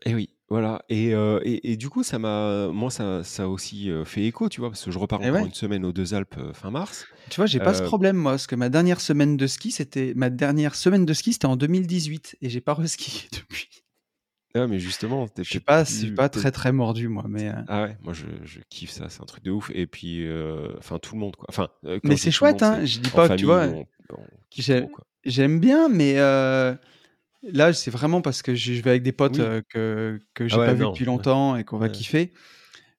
Eh 0.05 0.15
oui, 0.15 0.29
voilà. 0.53 0.83
Et, 0.87 1.15
euh, 1.15 1.39
et, 1.43 1.71
et 1.71 1.77
du 1.77 1.89
coup, 1.89 2.03
ça 2.03 2.19
m'a, 2.19 2.67
moi, 2.67 2.91
ça, 2.91 3.23
ça 3.23 3.45
a 3.45 3.47
aussi 3.47 3.89
euh, 3.89 4.05
fait 4.05 4.21
écho, 4.21 4.49
tu 4.49 4.59
vois, 4.59 4.69
parce 4.69 4.85
que 4.85 4.91
je 4.91 4.99
repars 4.99 5.19
encore 5.19 5.47
une 5.47 5.51
semaine 5.51 5.83
aux 5.83 5.91
Deux 5.91 6.13
Alpes 6.13 6.35
euh, 6.37 6.53
fin 6.53 6.69
mars. 6.69 7.07
Tu 7.31 7.37
vois, 7.37 7.47
j'ai 7.47 7.57
pas 7.57 7.73
ce 7.73 7.81
problème, 7.81 8.17
moi, 8.17 8.33
parce 8.33 8.45
que 8.45 8.53
ma 8.53 8.69
dernière 8.69 9.01
semaine 9.01 9.35
de 9.35 9.47
ski, 9.47 9.71
c'était 9.71 10.13
ma 10.15 10.29
dernière 10.29 10.75
semaine 10.75 11.07
de 11.07 11.13
ski, 11.15 11.33
c'était 11.33 11.47
en 11.47 11.55
2018, 11.55 12.37
et 12.39 12.49
j'ai 12.51 12.61
pas 12.61 12.75
reski 12.75 13.29
depuis. 13.33 13.67
Ah, 14.53 14.67
mais 14.67 14.77
justement, 14.77 15.25
je 15.35 15.41
suis 15.41 15.59
pas, 15.59 15.85
suis 15.85 16.11
pas 16.11 16.29
très 16.29 16.51
très 16.51 16.71
mordu, 16.71 17.07
moi, 17.07 17.25
mais. 17.27 17.51
Ah 17.67 17.85
ouais, 17.85 17.97
moi 18.03 18.13
je, 18.13 18.27
je 18.43 18.59
kiffe 18.69 18.91
ça, 18.91 19.09
c'est 19.09 19.23
un 19.23 19.25
truc 19.25 19.43
de 19.43 19.49
ouf. 19.49 19.71
Et 19.73 19.87
puis, 19.87 20.23
enfin, 20.77 20.99
tout 20.99 21.15
le 21.15 21.19
monde, 21.19 21.35
quoi. 21.35 21.47
Enfin, 21.49 21.69
mais 22.03 22.15
c'est 22.15 22.29
chouette, 22.29 22.61
hein. 22.61 22.85
Je 22.85 22.99
dis 22.99 23.09
pas, 23.09 23.27
que 23.27 23.33
tu 23.37 23.45
vois, 23.45 23.69
j'aime 25.25 25.59
bien, 25.59 25.89
mais 25.89 26.19
Là, 27.43 27.73
c'est 27.73 27.91
vraiment 27.91 28.21
parce 28.21 28.41
que 28.41 28.55
je 28.55 28.71
vais 28.81 28.91
avec 28.91 29.03
des 29.03 29.11
potes 29.11 29.41
que, 29.69 30.19
que 30.33 30.47
j'ai 30.47 30.59
ah 30.59 30.61
pas 30.61 30.73
vu 30.73 30.85
depuis 30.87 31.03
longtemps 31.05 31.55
et 31.57 31.65
qu'on 31.65 31.77
va 31.77 31.89
kiffer. 31.89 32.31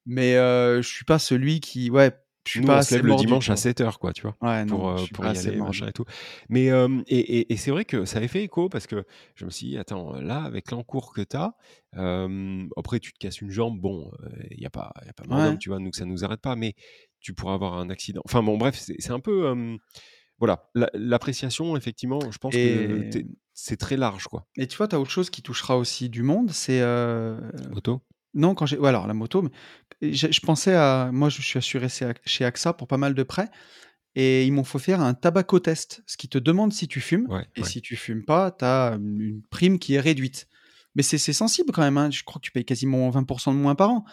Mais 0.07 0.35
je 0.35 0.83
suis 0.83 1.04
pas 1.04 1.18
celui 1.18 1.61
qui, 1.61 1.90
ouais, 1.90 2.12
je 2.46 2.52
suis 2.52 2.62
Nous, 2.62 2.68
pas 2.68 2.78
on 2.78 2.80
se 2.80 2.94
lève 2.94 3.07
le 3.07 3.14
dimanche 3.16 3.50
à 3.50 3.57
vois? 3.57 3.57
7h, 3.57 3.98
quoi, 3.98 4.12
tu 4.12 4.22
vois? 4.22 4.37
Ouais, 4.42 4.64
Pour, 4.66 4.92
non, 4.92 5.09
pour 5.09 5.26
pas 5.26 5.28
y 5.28 5.38
aller, 5.38 5.62
machin 5.62 5.88
et 5.88 5.92
tout. 5.92 6.04
Mais, 6.48 6.66
et 7.09 7.18
et 7.40 7.52
et 7.52 7.57
c'est 7.57 7.70
vrai 7.72 7.85
que 7.85 8.04
ça 8.07 8.18
avait 8.18 8.28
fait 8.28 8.42
écho 8.44 8.68
parce 8.68 8.87
que 8.87 9.04
je 9.37 9.44
me 9.46 9.50
suis 9.50 9.68
dit: 9.68 9.78
«Attends, 9.78 10.14
là, 10.20 10.42
avec 10.44 10.70
l'encours 10.70 11.12
que 11.14 11.22
tu 11.22 11.37
as, 11.37 11.57
après 12.76 13.00
tu 13.00 13.12
te 13.12 13.18
casses 13.18 13.40
une 13.42 13.50
jambe, 13.50 13.80
bon, 13.80 14.11
il 14.50 14.61
y 14.62 14.66
a 14.66 14.70
pas 14.70 14.92
y 15.07 15.09
a 15.11 15.12
pas 15.14 15.24
d'homme, 15.42 15.59
Ouais. 15.59 15.59
tu 15.59 15.70
vois? 15.70 15.80
Nous, 15.80 15.92
ça 15.92 16.04
nous 16.07 16.24
arrête 16.24 16.40
pas, 16.42 16.57
mais 16.57 16.74
tu 17.20 17.35
pourrais 17.35 17.54
avoir 17.54 17.74
un 17.78 17.90
accident». 17.90 18.22
Enfin 18.26 18.42
bon, 18.42 18.59
bref, 18.59 18.76
c'est 18.78 19.11
un 19.12 19.20
peu, 19.20 19.76
voilà, 20.38 20.70
l'a 20.74 20.90
l'appréciation, 20.94 21.76
effectivement, 21.76 22.30
je 22.30 22.38
pense 22.38 22.59
que 22.59 23.04
Et 23.12 23.24
c'est 23.54 23.78
très 23.78 23.96
large, 23.96 24.28
quoi. 24.28 24.46
et 24.56 24.66
tu 24.68 24.76
vois, 24.76 24.88
tu 24.88 24.94
as 24.96 25.00
autre 25.00 25.10
chose 25.10 25.30
qui 25.30 25.42
touchera 25.42 25.76
aussi 25.76 26.08
du 26.08 26.22
monde, 26.22 26.50
c'est, 26.50 26.80
heu 26.80 27.38
Moto? 27.68 28.00
non, 28.34 28.54
quand 28.54 28.66
j'ai 28.66 28.78
ouais, 28.78 28.88
alors 28.88 29.06
la 29.06 29.14
moto, 29.14 29.42
mais 29.42 29.50
je 30.02 30.28
je 30.30 30.40
pensais 30.40 30.74
à 30.74 31.10
moi, 31.12 31.28
je 31.28 31.42
suis 31.42 31.58
assuré 31.58 31.88
chez 31.88 32.44
AXA 32.44 32.72
pour 32.74 32.88
pas 32.88 32.96
mal 32.98 33.14
de 33.14 33.22
prêts 33.22 33.48
et 34.16 34.46
ils 34.46 34.52
m'ont 34.52 34.64
fait 34.64 34.78
faire 34.80 35.00
un 35.02 35.14
tabacotest, 35.14 36.02
ce 36.06 36.16
qui 36.18 36.28
te 36.28 36.38
demande 36.38 36.72
si 36.72 36.88
tu 36.88 37.00
fumes 37.00 37.28
Ouais, 37.28 37.46
et 37.56 37.62
ouais. 37.62 37.64
si 37.64 37.82
tu 37.82 37.96
fumes 37.96 38.24
pas, 38.24 38.52
tu 38.52 38.64
as 38.64 38.94
une 39.00 39.42
prime 39.50 39.78
qui 39.78 39.94
est 39.94 40.00
réduite. 40.00 40.48
Mais 40.96 41.02
c'est 41.04 41.18
c'est 41.18 41.32
sensible 41.34 41.72
quand 41.72 41.82
même, 41.82 41.98
hein, 41.98 42.10
je 42.10 42.24
crois 42.24 42.40
que 42.40 42.46
tu 42.46 42.52
payes 42.52 42.64
quasiment 42.66 43.10
20% 43.10 43.54
de 43.54 43.58
moins 43.60 43.74
par 43.76 43.90
an 43.90 44.04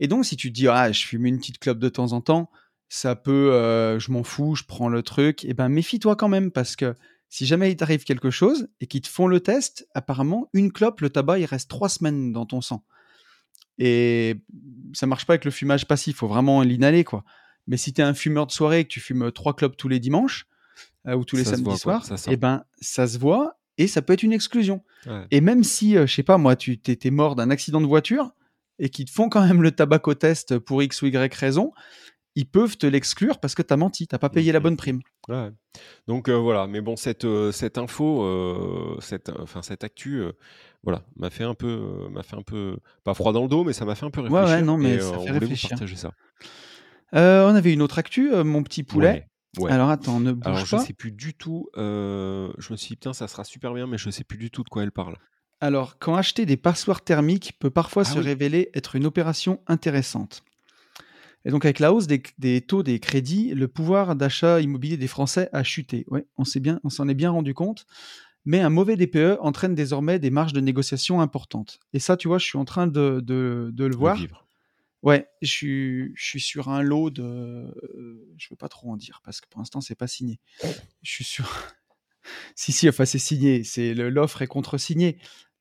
et 0.00 0.08
donc 0.08 0.24
si 0.24 0.36
tu 0.36 0.48
te 0.50 0.54
dis: 0.54 0.68
«Ah, 0.68 0.92
je 0.92 1.04
fume 1.06 1.26
une 1.26 1.38
petite 1.38 1.58
clope 1.58 1.78
de 1.78 1.88
temps 1.88 2.12
en 2.12 2.20
temps, 2.20 2.50
ça 2.88 3.16
peut, 3.16 3.50
heu, 3.52 3.98
je 3.98 4.10
m'en 4.12 4.22
fous, 4.24 4.54
je 4.54 4.64
prends 4.64 4.88
le 4.88 5.02
truc» 5.02 5.44
et 5.44 5.54
ben, 5.54 5.68
méfie-toi 5.68 6.16
quand 6.16 6.28
même 6.28 6.50
parce 6.52 6.76
que 6.76 6.94
si 7.28 7.46
jamais 7.46 7.70
il 7.70 7.76
t'arrive 7.76 8.04
quelque 8.04 8.30
chose 8.30 8.68
et 8.80 8.86
qu'ils 8.86 9.02
te 9.02 9.08
font 9.08 9.26
le 9.26 9.40
test, 9.40 9.86
apparemment, 9.94 10.48
une 10.52 10.72
clope, 10.72 11.00
le 11.00 11.10
tabac, 11.10 11.38
il 11.38 11.44
reste 11.44 11.68
3 11.68 11.88
semaines 11.88 12.32
dans 12.32 12.46
ton 12.46 12.60
sang 12.60 12.84
et 13.78 14.36
ça 14.92 15.06
marche 15.06 15.24
pas 15.26 15.34
avec 15.34 15.44
le 15.44 15.50
fumage 15.50 15.86
passif, 15.86 16.16
faut 16.16 16.26
vraiment 16.28 16.62
l'inhaler, 16.62 17.04
quoi. 17.04 17.24
Mais 17.66 17.76
si 17.76 17.92
tu 17.92 18.00
es 18.00 18.04
un 18.04 18.14
fumeur 18.14 18.46
de 18.46 18.52
soirée 18.52 18.80
et 18.80 18.84
que 18.84 18.88
tu 18.88 19.00
fumes 19.00 19.30
3 19.30 19.54
clopes 19.54 19.76
tous 19.76 19.88
les 19.88 20.00
dimanches, 20.00 20.46
heu, 21.06 21.14
ou 21.14 21.24
tous 21.24 21.36
les 21.36 21.44
Ça 21.44 21.50
samedis 21.52 21.78
soirs 21.78 22.04
sent. 22.18 22.36
ben, 22.36 22.64
ça 22.80 23.06
se 23.06 23.18
voit 23.18 23.58
et 23.76 23.86
ça 23.86 24.02
peut 24.02 24.14
être 24.14 24.22
une 24.22 24.32
exclusion 24.32 24.82
Ouais. 25.06 25.26
et 25.30 25.40
même 25.40 25.62
si, 25.62 25.96
heu, 25.96 26.06
je 26.06 26.14
sais 26.14 26.24
pas 26.24 26.38
moi, 26.38 26.56
tu 26.56 26.72
étais 26.72 27.10
mort 27.10 27.36
d'un 27.36 27.50
accident 27.50 27.80
de 27.80 27.86
voiture 27.86 28.32
et 28.80 28.88
qu'ils 28.88 29.04
te 29.04 29.10
font 29.12 29.28
quand 29.28 29.46
même 29.46 29.62
le 29.62 29.70
tabacotest 29.70 30.58
pour 30.58 30.82
X 30.82 31.02
ou 31.02 31.06
Y 31.06 31.32
raison, 31.34 31.72
ils 32.38 32.50
peuvent 32.50 32.78
te 32.78 32.86
l'exclure 32.86 33.40
parce 33.40 33.54
que 33.54 33.62
tu 33.62 33.74
as 33.74 33.76
menti, 33.76 34.08
tu 34.08 34.14
as 34.14 34.18
pas 34.18 34.30
payé 34.30 34.52
la 34.52 34.60
bonne 34.60 34.76
prime. 34.78 35.02
Ouais. 35.28 35.50
Donc, 36.08 36.28
heu, 36.28 36.34
voilà, 36.36 36.66
mais 36.66 36.80
bon, 36.82 36.96
cette, 36.96 37.24
heu, 37.24 37.52
cette 37.52 37.78
info, 37.78 38.22
heu, 38.24 38.98
cette, 39.00 39.30
enfin, 39.30 39.62
cette 39.62 39.84
actu, 39.84 40.22
voilà, 40.84 41.04
m'a 41.16 41.30
fait 41.30 41.44
un 41.44 41.54
peu, 41.54 42.08
m'a 42.10 42.22
fait 42.22 42.36
un 42.36 42.42
peu, 42.42 42.78
pas 43.04 43.14
froid 43.14 43.32
dans 43.32 43.42
le 43.42 43.48
dos, 43.48 43.64
mais 43.64 43.72
ça 43.74 43.84
m'a 43.86 43.94
fait 43.96 44.06
un 44.06 44.10
peu 44.10 44.20
Ouais, 44.28 44.42
ouais, 44.42 44.62
réfléchir 44.62 44.62
non, 44.62 44.78
et 44.82 44.88
mais 44.88 44.98
heu, 44.98 45.10
ça 45.10 45.18
on 45.18 45.32
fait 45.34 45.46
vous 45.46 45.58
réfléchir. 45.58 45.58
partager 45.58 45.96
ça. 45.96 46.14
Heu, 47.14 47.44
on 47.46 47.54
avait 47.54 47.72
une 47.72 47.82
autre 47.82 47.98
actu, 47.98 48.30
mon 48.44 48.62
petit 48.62 48.82
poulet. 48.82 49.26
Ouais. 49.58 49.72
Alors 49.72 49.90
attends, 49.90 50.20
ne 50.20 50.32
Alors 50.42 50.64
bouge 50.64 50.66
je 50.66 50.76
pas. 50.76 50.78
sais 50.78 50.94
plus 50.94 51.12
du 51.12 51.34
tout, 51.34 51.70
je 51.76 52.72
me 52.72 52.76
suis 52.76 52.90
dit: 52.90 52.96
«Putain, 52.96 53.14
ça 53.14 53.28
sera 53.28 53.44
super 53.44 53.74
bien», 53.74 53.86
mais 53.86 53.98
je 53.98 54.10
sais 54.10 54.24
plus 54.24 54.38
du 54.38 54.50
tout 54.50 54.64
de 54.64 54.68
quoi 54.70 54.82
elle 54.84 54.92
parle. 54.92 55.18
Alors, 55.60 56.00
quand 56.00 56.16
acheter 56.16 56.46
des 56.46 56.56
passoires 56.56 57.04
thermiques 57.04 57.52
peut 57.60 57.70
parfois 57.70 58.04
Ah 58.04 58.14
se 58.14 58.18
oui! 58.18 58.24
révéler 58.24 58.70
être 58.74 58.96
une 58.96 59.06
opération 59.06 59.60
intéressante. 59.68 60.42
Et 61.44 61.50
donc 61.50 61.64
avec 61.64 61.78
la 61.78 61.92
hausse 61.92 62.06
des 62.06 62.22
des 62.38 62.60
taux 62.60 62.82
des 62.82 63.00
crédits, 63.00 63.54
le 63.54 63.68
pouvoir 63.68 64.16
d'achat 64.16 64.60
immobilier 64.60 64.96
des 64.96 65.06
Français 65.08 65.48
a 65.52 65.62
chuté. 65.64 66.04
Ouais, 66.08 66.26
on 66.36 66.44
s'est 66.44 66.60
bien 66.60 66.80
on 66.84 66.90
s'en 66.90 67.08
est 67.08 67.14
bien 67.14 67.30
rendu 67.30 67.54
compte, 67.54 67.86
mais 68.44 68.60
un 68.60 68.70
mauvais 68.70 68.96
DPE 68.96 69.38
entraîne 69.40 69.74
désormais 69.74 70.18
des 70.18 70.30
marges 70.30 70.52
de 70.52 70.60
négociation 70.60 71.20
importantes. 71.20 71.80
Et 71.92 71.98
ça, 72.00 72.16
tu 72.16 72.28
vois, 72.28 72.38
je 72.38 72.44
suis 72.46 72.58
en 72.58 72.64
train 72.64 72.86
de 72.86 73.20
de 73.24 73.70
de 73.72 73.84
le 73.84 73.90
Le 73.90 73.96
voir. 73.96 74.16
vivre. 74.16 74.46
Ouais, 75.02 75.28
je 75.42 75.48
suis 75.48 76.12
je 76.16 76.24
suis 76.24 76.40
sur 76.40 76.68
un 76.70 76.82
lot 76.82 77.10
de, 77.10 77.22
heu, 77.22 78.34
je 78.36 78.48
veux 78.50 78.56
pas 78.56 78.68
trop 78.68 78.90
en 78.90 78.96
dire 78.96 79.20
parce 79.24 79.40
que 79.40 79.48
pour 79.48 79.60
l'instant, 79.60 79.80
c'est 79.80 79.94
pas 79.94 80.08
signé. 80.08 80.40
Je 81.02 81.10
suis 81.12 81.24
sur 81.24 81.48
si, 82.56 82.72
si, 82.72 82.88
enfin, 82.88 83.04
c'est 83.04 83.18
signé, 83.18 83.64
c'est 83.64 83.94
l'offre 83.94 84.42
est 84.42 84.46
contresignée. 84.48 85.18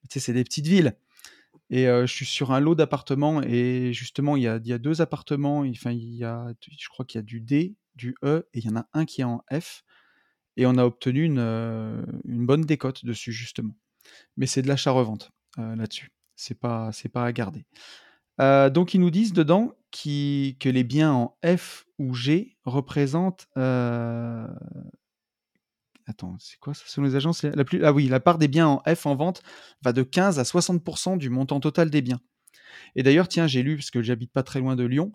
Tu 0.09 0.13
sais, 0.13 0.19
c'est 0.19 0.33
des 0.33 0.43
petites 0.43 0.67
villes 0.67 0.97
et 1.69 1.85
je 1.85 2.05
suis 2.05 2.25
sur 2.25 2.51
un 2.51 2.59
lot 2.59 2.75
d'appartements 2.75 3.41
et 3.41 3.91
justement, 3.93 4.35
il 4.35 4.43
y 4.43 4.47
a 4.47 4.59
2 4.59 5.01
appartements, 5.01 5.63
y 5.65 6.23
a 6.23 6.53
je 6.61 6.89
crois 6.89 7.05
qu'il 7.05 7.19
y 7.19 7.23
a 7.23 7.23
du 7.23 7.41
D, 7.41 7.75
du 7.95 8.15
E 8.23 8.47
et 8.53 8.59
il 8.59 8.65
y 8.65 8.69
en 8.69 8.77
a 8.77 8.87
un 8.93 9.05
qui 9.05 9.21
est 9.21 9.25
en 9.25 9.43
F 9.51 9.83
et 10.57 10.65
on 10.65 10.77
a 10.77 10.83
obtenu 10.83 11.23
une, 11.23 12.45
bonne 12.45 12.61
décote 12.61 13.05
dessus, 13.05 13.31
justement. 13.31 13.75
Mais 14.35 14.47
c'est 14.47 14.61
de 14.61 14.67
l'achat-revente, 14.67 15.31
là-dessus. 15.57 16.11
C'est 16.35 16.59
pas 16.59 16.91
pas 17.13 17.25
à 17.25 17.31
garder. 17.31 17.65
Donc 18.39 18.93
ils 18.93 18.99
nous 18.99 19.11
disent 19.11 19.33
dedans 19.33 19.73
que 19.91 20.69
les 20.69 20.83
biens 20.83 21.13
en 21.13 21.37
F 21.45 21.85
ou 21.99 22.13
G 22.13 22.57
représentent, 22.65 23.47
attends, 26.07 26.35
c'est 26.39 26.57
quoi 26.59 26.73
ça? 26.73 26.83
Selon 26.87 27.05
les 27.05 27.15
agences, 27.15 27.43
la 27.43 27.63
plus 27.63 27.83
ah 27.83 27.93
oui, 27.93 28.07
la 28.07 28.19
part 28.19 28.37
des 28.37 28.47
biens 28.47 28.67
en 28.67 28.95
F 28.95 29.05
en 29.05 29.15
vente 29.15 29.43
va 29.83 29.93
de 29.93 30.03
15 30.03 30.39
à 30.39 30.43
60% 30.43 31.17
du 31.17 31.29
montant 31.29 31.59
total 31.59 31.89
des 31.89 32.01
biens. 32.01 32.21
Et 32.95 33.03
d'ailleurs, 33.03 33.27
tiens, 33.27 33.47
j'ai 33.47 33.63
lu, 33.63 33.75
parce 33.77 33.91
que 33.91 34.01
j'habite 34.01 34.31
pas 34.31 34.43
très 34.43 34.59
loin 34.59 34.75
de 34.75 34.83
Lyon, 34.83 35.11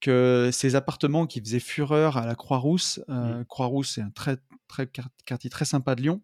que 0.00 0.50
ces 0.52 0.76
appartements 0.76 1.26
qui 1.26 1.40
faisaient 1.40 1.60
fureur 1.60 2.16
à 2.16 2.26
la 2.26 2.34
Croix-Rousse, 2.34 3.00
Mmh. 3.08 3.12
heu, 3.40 3.44
Croix-Rousse, 3.48 3.90
c'est 3.94 4.02
un 4.02 4.10
très 4.10 4.38
très 4.68 4.86
quart 4.86 5.08
quartier 5.24 5.50
très 5.50 5.64
sympa 5.64 5.94
de 5.94 6.02
Lyon. 6.02 6.22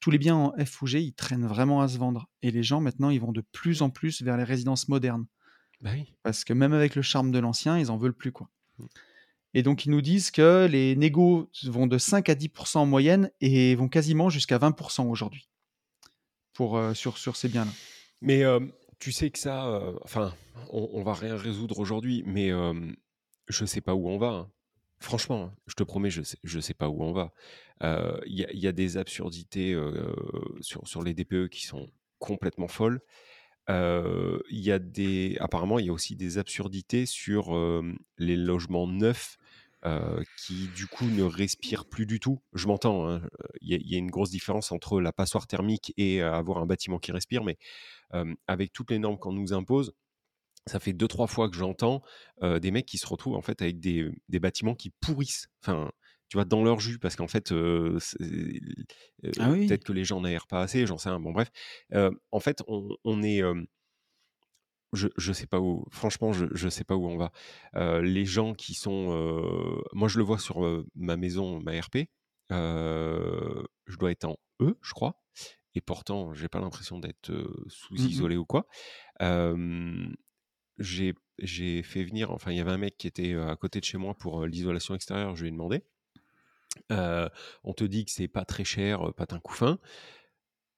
Tous 0.00 0.10
les 0.10 0.18
biens 0.18 0.36
en 0.36 0.54
F 0.64 0.82
ou 0.82 0.86
G, 0.86 1.00
ils 1.00 1.14
traînent 1.14 1.46
vraiment 1.46 1.80
à 1.82 1.88
se 1.88 1.98
vendre 1.98 2.28
et 2.42 2.50
les 2.50 2.62
gens 2.62 2.80
maintenant, 2.80 3.10
ils 3.10 3.20
vont 3.20 3.32
de 3.32 3.42
plus 3.52 3.82
en 3.82 3.90
plus 3.90 4.22
vers 4.22 4.36
les 4.36 4.44
résidences 4.44 4.88
modernes. 4.88 5.26
Bah 5.80 5.90
oui. 5.94 6.14
Parce 6.22 6.44
que 6.44 6.52
même 6.52 6.72
avec 6.72 6.94
le 6.94 7.02
charme 7.02 7.30
de 7.32 7.38
l'ancien, 7.38 7.78
ils 7.78 7.90
en 7.90 7.96
veulent 7.98 8.14
plus, 8.14 8.32
quoi. 8.32 8.48
Mmh. 8.78 8.84
Et 9.54 9.62
donc 9.62 9.84
ils 9.84 9.90
nous 9.90 10.00
disent 10.00 10.30
que 10.30 10.66
les 10.70 10.96
négos 10.96 11.50
vont 11.64 11.86
de 11.86 11.98
5 11.98 12.28
à 12.28 12.34
10% 12.34 12.76
en 12.78 12.86
moyenne 12.86 13.30
et 13.40 13.74
vont 13.74 13.88
quasiment 13.88 14.30
jusqu'à 14.30 14.58
20% 14.58 15.08
aujourd'hui. 15.08 15.48
Heu, 16.60 16.94
sur 16.94 17.18
sur 17.18 17.36
ces 17.36 17.48
biens-là. 17.48 17.70
Mais, 18.20 18.40
hem, 18.40 18.72
tu 18.98 19.10
sais 19.10 19.30
que 19.30 19.38
ça, 19.38 19.66
heu, 19.66 19.98
enfin, 20.02 20.34
on 20.70 20.88
on 20.92 21.02
va 21.02 21.14
rien 21.14 21.36
résoudre 21.36 21.78
aujourd'hui, 21.78 22.22
mais, 22.26 22.50
je 23.48 23.64
sais 23.64 23.80
pas 23.80 23.94
où 23.94 24.08
on 24.08 24.18
va, 24.18 24.28
hein. 24.28 24.50
Franchement, 25.00 25.46
hein, 25.46 25.54
je 25.66 25.74
te 25.74 25.82
promets, 25.82 26.10
je 26.10 26.22
sais 26.22 26.38
je 26.44 26.60
sais 26.60 26.74
pas 26.74 26.88
où 26.88 27.02
on 27.02 27.12
va. 27.12 27.32
Il 28.26 28.38
y 28.38 28.46
y 28.56 28.68
a 28.68 28.72
des 28.72 28.96
absurdités, 28.96 29.76
sur 30.60 30.86
sur 30.86 31.02
les 31.02 31.14
DPE 31.14 31.48
qui 31.48 31.66
sont 31.66 31.88
complètement 32.20 32.68
folles. 32.68 33.00
Il 33.68 34.40
y 34.50 34.70
a 34.70 34.78
des 34.78 35.36
apparemment, 35.40 35.80
il 35.80 35.86
y 35.86 35.88
a 35.88 35.92
aussi 35.92 36.14
des 36.14 36.38
absurdités 36.38 37.06
sur, 37.06 37.52
les 38.18 38.36
logements 38.36 38.86
neufs, 38.86 39.38
qui 40.36 40.68
du 40.76 40.86
coup 40.86 41.06
ne 41.06 41.22
respirent 41.22 41.86
plus 41.86 42.06
du 42.06 42.20
tout. 42.20 42.40
Je 42.52 42.66
m'entends, 42.66 43.08
hein, 43.08 43.22
il 43.60 43.70
y 43.70 43.74
a 43.74 43.78
il 43.78 43.90
y 43.90 43.94
a 43.94 43.98
une 43.98 44.10
grosse 44.10 44.30
différence 44.30 44.72
entre 44.72 45.00
la 45.00 45.12
passoire 45.12 45.46
thermique 45.46 45.92
et 45.96 46.22
avoir 46.22 46.58
un 46.58 46.66
bâtiment 46.66 46.98
qui 46.98 47.12
respire, 47.12 47.44
mais, 47.44 47.58
avec 48.46 48.72
toutes 48.72 48.90
les 48.90 48.98
normes 48.98 49.18
qu'on 49.18 49.32
nous 49.32 49.52
impose, 49.52 49.92
ça 50.66 50.78
fait 50.78 50.92
2-3 50.92 51.26
fois 51.26 51.50
que 51.50 51.56
j'entends, 51.56 52.02
des 52.42 52.70
mecs 52.70 52.86
qui 52.86 52.98
se 52.98 53.06
retrouvent 53.06 53.34
en 53.36 53.42
fait 53.42 53.62
avec 53.62 53.80
des 53.80 54.10
des 54.28 54.38
bâtiments 54.40 54.74
qui 54.74 54.90
pourrissent. 55.00 55.48
Enfin, 55.62 55.90
tu 56.28 56.36
vois, 56.36 56.44
dans 56.44 56.62
leur 56.64 56.80
jus 56.80 56.98
parce 56.98 57.16
qu'en 57.16 57.28
fait, 57.28 57.52
Ah 57.52 59.50
oui, 59.50 59.66
peut-être 59.66 59.84
que 59.84 59.92
les 59.92 60.04
gens 60.04 60.20
n'aèrent 60.20 60.46
pas 60.46 60.62
assez, 60.62 60.86
j'en 60.86 60.98
sais 60.98 61.08
rien. 61.08 61.20
Bon 61.20 61.32
bref, 61.32 61.50
en 62.30 62.40
fait, 62.40 62.62
on 62.68 62.88
on 63.04 63.22
est, 63.22 63.42
je 64.92 65.08
je 65.16 65.32
sais 65.32 65.46
pas 65.46 65.60
où 65.60 65.84
franchement, 65.90 66.32
je 66.32 66.46
je 66.52 66.68
sais 66.68 66.84
pas 66.84 66.96
où 66.96 67.06
on 67.06 67.16
va. 67.18 67.32
Heu, 67.76 68.00
les 68.02 68.24
gens 68.26 68.54
qui 68.54 68.74
sont, 68.74 69.12
heu 69.12 69.82
moi 69.92 70.08
je 70.08 70.18
le 70.18 70.24
vois 70.24 70.38
sur, 70.38 70.64
heu, 70.64 70.86
ma 70.94 71.16
maison, 71.16 71.60
ma 71.62 71.72
RP, 71.80 72.08
je 72.50 73.96
dois 73.98 74.10
être 74.12 74.24
en 74.26 74.36
E, 74.60 74.76
je 74.82 74.92
crois 74.92 75.22
et 75.74 75.80
pourtant 75.80 76.34
j'ai 76.34 76.48
pas 76.48 76.60
l'impression 76.60 76.98
d'être, 77.00 77.30
Mmh 77.96 78.04
mh. 78.18 78.26
sous-isolé 78.28 78.36
ou 78.36 78.44
quoi. 78.46 78.66
J'ai 80.78 81.82
fait 81.82 82.04
venir 82.04 82.30
enfin 82.30 82.50
il 82.52 82.58
y 82.58 82.60
avait 82.60 82.70
un 82.72 82.78
mec 82.78 82.96
qui 82.98 83.06
était, 83.08 83.34
à 83.34 83.56
côté 83.56 83.80
de 83.80 83.84
chez 83.84 83.98
moi 83.98 84.14
pour, 84.14 84.46
l'isolation 84.46 84.94
extérieure, 84.94 85.36
je 85.36 85.42
lui 85.42 85.48
ai 85.48 85.52
demandé. 85.52 85.82
On 86.90 87.72
te 87.74 87.84
dit 87.84 88.04
que 88.04 88.10
c'est 88.10 88.28
pas 88.28 88.44
très 88.44 88.64
cher, 88.64 89.06
heu, 89.08 89.12
patin 89.12 89.38
couffin. 89.40 89.78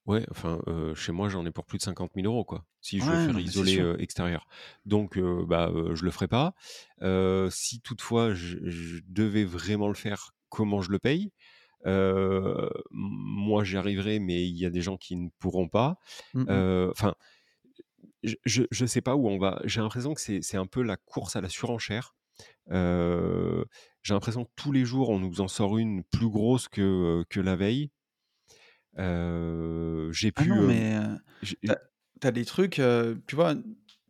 Ouais, 0.05 0.23
enfin, 0.29 0.61
heu, 0.67 0.93
chez 0.93 1.11
moi, 1.11 1.29
j'en 1.29 1.45
ai 1.47 1.51
pour 1.51 1.65
plus 1.65 1.79
de 1.79 1.83
50 1.83 2.15
000 2.15 2.27
€ 2.27 2.45
quoi, 2.45 2.65
si 2.79 2.99
je 2.99 3.09
veux 3.11 3.17
Ouais, 3.17 3.17
faire 3.17 3.39
non, 3.39 3.39
isoler, 3.39 3.79
heu, 3.79 3.99
extérieur. 3.99 4.47
Donc, 4.85 5.17
heu, 5.17 5.45
bah, 5.47 5.71
heu, 5.73 5.95
je 5.95 6.03
le 6.05 6.11
ferai 6.11 6.27
pas. 6.27 6.53
Si 7.49 7.81
toutefois 7.81 8.33
je 8.35 8.57
je 8.69 9.01
devais 9.07 9.45
vraiment 9.45 9.87
le 9.87 9.95
faire, 9.95 10.31
comment 10.49 10.81
je 10.81 10.91
le 10.91 10.99
paye? 10.99 11.31
Moi, 12.91 13.63
j'y 13.63 13.77
arriverai, 13.77 14.19
mais 14.19 14.47
il 14.47 14.57
y 14.57 14.65
a 14.65 14.69
des 14.69 14.81
gens 14.81 14.97
qui 14.97 15.15
ne 15.15 15.29
pourront 15.39 15.67
pas. 15.69 15.97
Mmh 16.33 16.65
enfin, 16.91 17.15
je 18.23 18.63
je 18.71 18.85
sais 18.85 19.01
pas 19.01 19.15
où 19.15 19.27
on 19.27 19.37
va. 19.37 19.61
J'ai 19.65 19.81
l'impression 19.81 20.13
que 20.13 20.21
c'est 20.21 20.41
c'est 20.41 20.57
un 20.57 20.65
peu 20.65 20.81
la 20.81 20.97
course 20.97 21.35
à 21.35 21.41
la 21.41 21.49
surenchère. 21.49 22.15
J'ai 24.03 24.13
l'impression 24.13 24.45
que 24.45 24.51
tous 24.55 24.71
les 24.71 24.85
jours, 24.85 25.09
on 25.09 25.19
nous 25.19 25.41
en 25.41 25.47
sort 25.47 25.77
une 25.77 26.03
plus 26.03 26.29
grosse 26.29 26.67
que, 26.67 27.23
que 27.29 27.39
la 27.39 27.55
veille. 27.55 27.91
J'ai 28.97 30.31
Ah 30.35 30.43
pu, 30.43 30.49
non, 30.49 30.61
mais 30.67 30.99
j'ai 31.41 31.57
as 32.23 32.31
des 32.31 32.45
trucs, 32.45 32.81
tu 33.27 33.35
vois? 33.35 33.55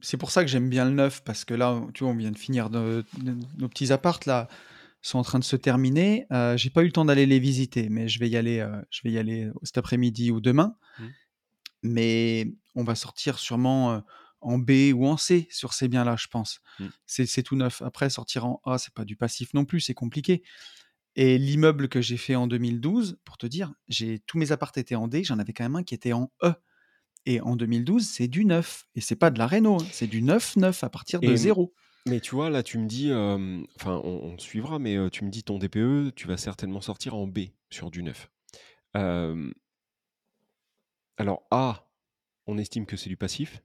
c'est 0.02 0.18
pour 0.18 0.30
ça 0.30 0.44
que 0.44 0.50
j'aime 0.50 0.70
bien 0.70 0.86
le 0.86 0.92
neuf, 0.92 1.24
parce 1.24 1.46
que 1.46 1.54
là, 1.56 1.82
tu 1.96 2.04
vois, 2.04 2.14
on 2.14 2.16
vient 2.16 2.32
de 2.32 2.38
finir 2.38 2.70
nos, 2.70 3.02
nos 3.58 3.68
petits 3.68 3.92
appartes 3.92 4.26
là 4.28 4.48
sont 5.06 5.20
en 5.20 5.24
train 5.24 5.40
de 5.40 5.44
se 5.44 5.56
terminer. 5.56 6.26
Euh, 6.32 6.58
j'ai 6.58 6.72
pas 6.72 6.82
eu 6.82 6.88
le 6.88 6.92
temps 6.92 7.06
d'aller 7.06 7.28
les 7.28 7.40
visiter, 7.40 7.90
mais 7.90 8.08
je 8.08 8.20
vais 8.20 8.28
y 8.28 8.38
aller, 8.38 8.60
euh, 8.60 8.82
je 8.90 9.02
vais 9.04 9.12
y 9.12 9.20
aller 9.20 9.50
cet 9.62 9.78
après-midi 9.78 10.32
ou 10.32 10.42
demain. 10.42 10.76
Mmh. 10.98 11.04
Mais 11.84 12.48
on 12.74 12.84
va 12.84 12.96
sortir 12.96 13.38
sûrement 13.38 13.94
euh, 13.94 14.00
en 14.42 14.58
B 14.58 14.94
ou 14.96 15.06
en 15.06 15.18
C 15.18 15.48
sur 15.52 15.74
ces 15.74 15.88
biens-là, 15.88 16.16
je 16.18 16.28
pense. 16.28 16.60
Mmh. 16.80 16.86
C'est 17.06 17.44
tout 17.44 17.56
neuf. 17.56 17.84
Après, 17.84 18.10
sortir 18.10 18.48
en 18.48 18.62
A, 18.66 18.80
c'est 18.80 18.94
pas 18.94 19.06
du 19.06 19.16
passif 19.16 19.54
non 19.54 19.64
plus, 19.64 19.80
c'est 19.80 19.94
compliqué. 19.94 20.42
Et 21.16 21.38
l'immeuble 21.38 21.88
que 21.88 22.02
j'ai 22.02 22.18
fait 22.18 22.36
en 22.36 22.48
2012, 22.48 23.20
pour 23.24 23.38
te 23.38 23.48
dire, 23.48 23.74
j'ai 23.88 24.20
tous 24.20 24.38
mes 24.38 24.52
apparts 24.52 24.74
étaient 24.76 24.96
en 24.96 25.08
D, 25.08 25.24
j'en 25.24 25.40
avais 25.40 25.54
quand 25.54 25.64
même 25.64 25.78
un 25.78 25.84
qui 25.84 25.96
était 25.96 26.14
en 26.14 26.32
E. 26.44 26.54
Et 27.26 27.42
en 27.42 27.56
2012, 27.56 28.06
c'est 28.06 28.28
du 28.28 28.46
neuf. 28.46 28.86
Et 28.96 29.02
c'est 29.02 29.16
pas 29.16 29.32
de 29.32 29.40
la 29.40 29.48
réno, 29.48 29.76
hein. 29.82 29.86
c'est 29.92 30.08
du 30.08 30.22
neuf 30.22 30.56
neuf 30.58 30.84
à 30.84 30.90
partir 30.90 31.22
de 31.22 31.36
zéro. 31.36 31.74
Mais 32.08 32.20
tu 32.20 32.36
vois, 32.36 32.52
là, 32.52 32.62
tu 32.62 32.78
me 32.78 32.88
dis, 32.88 33.12
enfin, 33.12 34.00
on, 34.04 34.38
suivra, 34.38 34.78
mais 34.78 35.10
tu 35.10 35.24
me 35.24 35.32
dis 35.32 35.44
ton 35.44 35.58
DPE, 35.58 36.14
tu 36.16 36.28
vas 36.28 36.38
certainement 36.38 36.82
sortir 36.82 37.16
en 37.16 37.26
B 37.26 37.40
sur 37.72 37.90
du 37.90 38.04
neuf. 38.04 38.30
alors, 41.18 41.48
A, 41.50 41.88
on 42.48 42.58
estime 42.58 42.86
que 42.86 42.98
c'est 42.98 43.10
du 43.10 43.18
passif. 43.18 43.64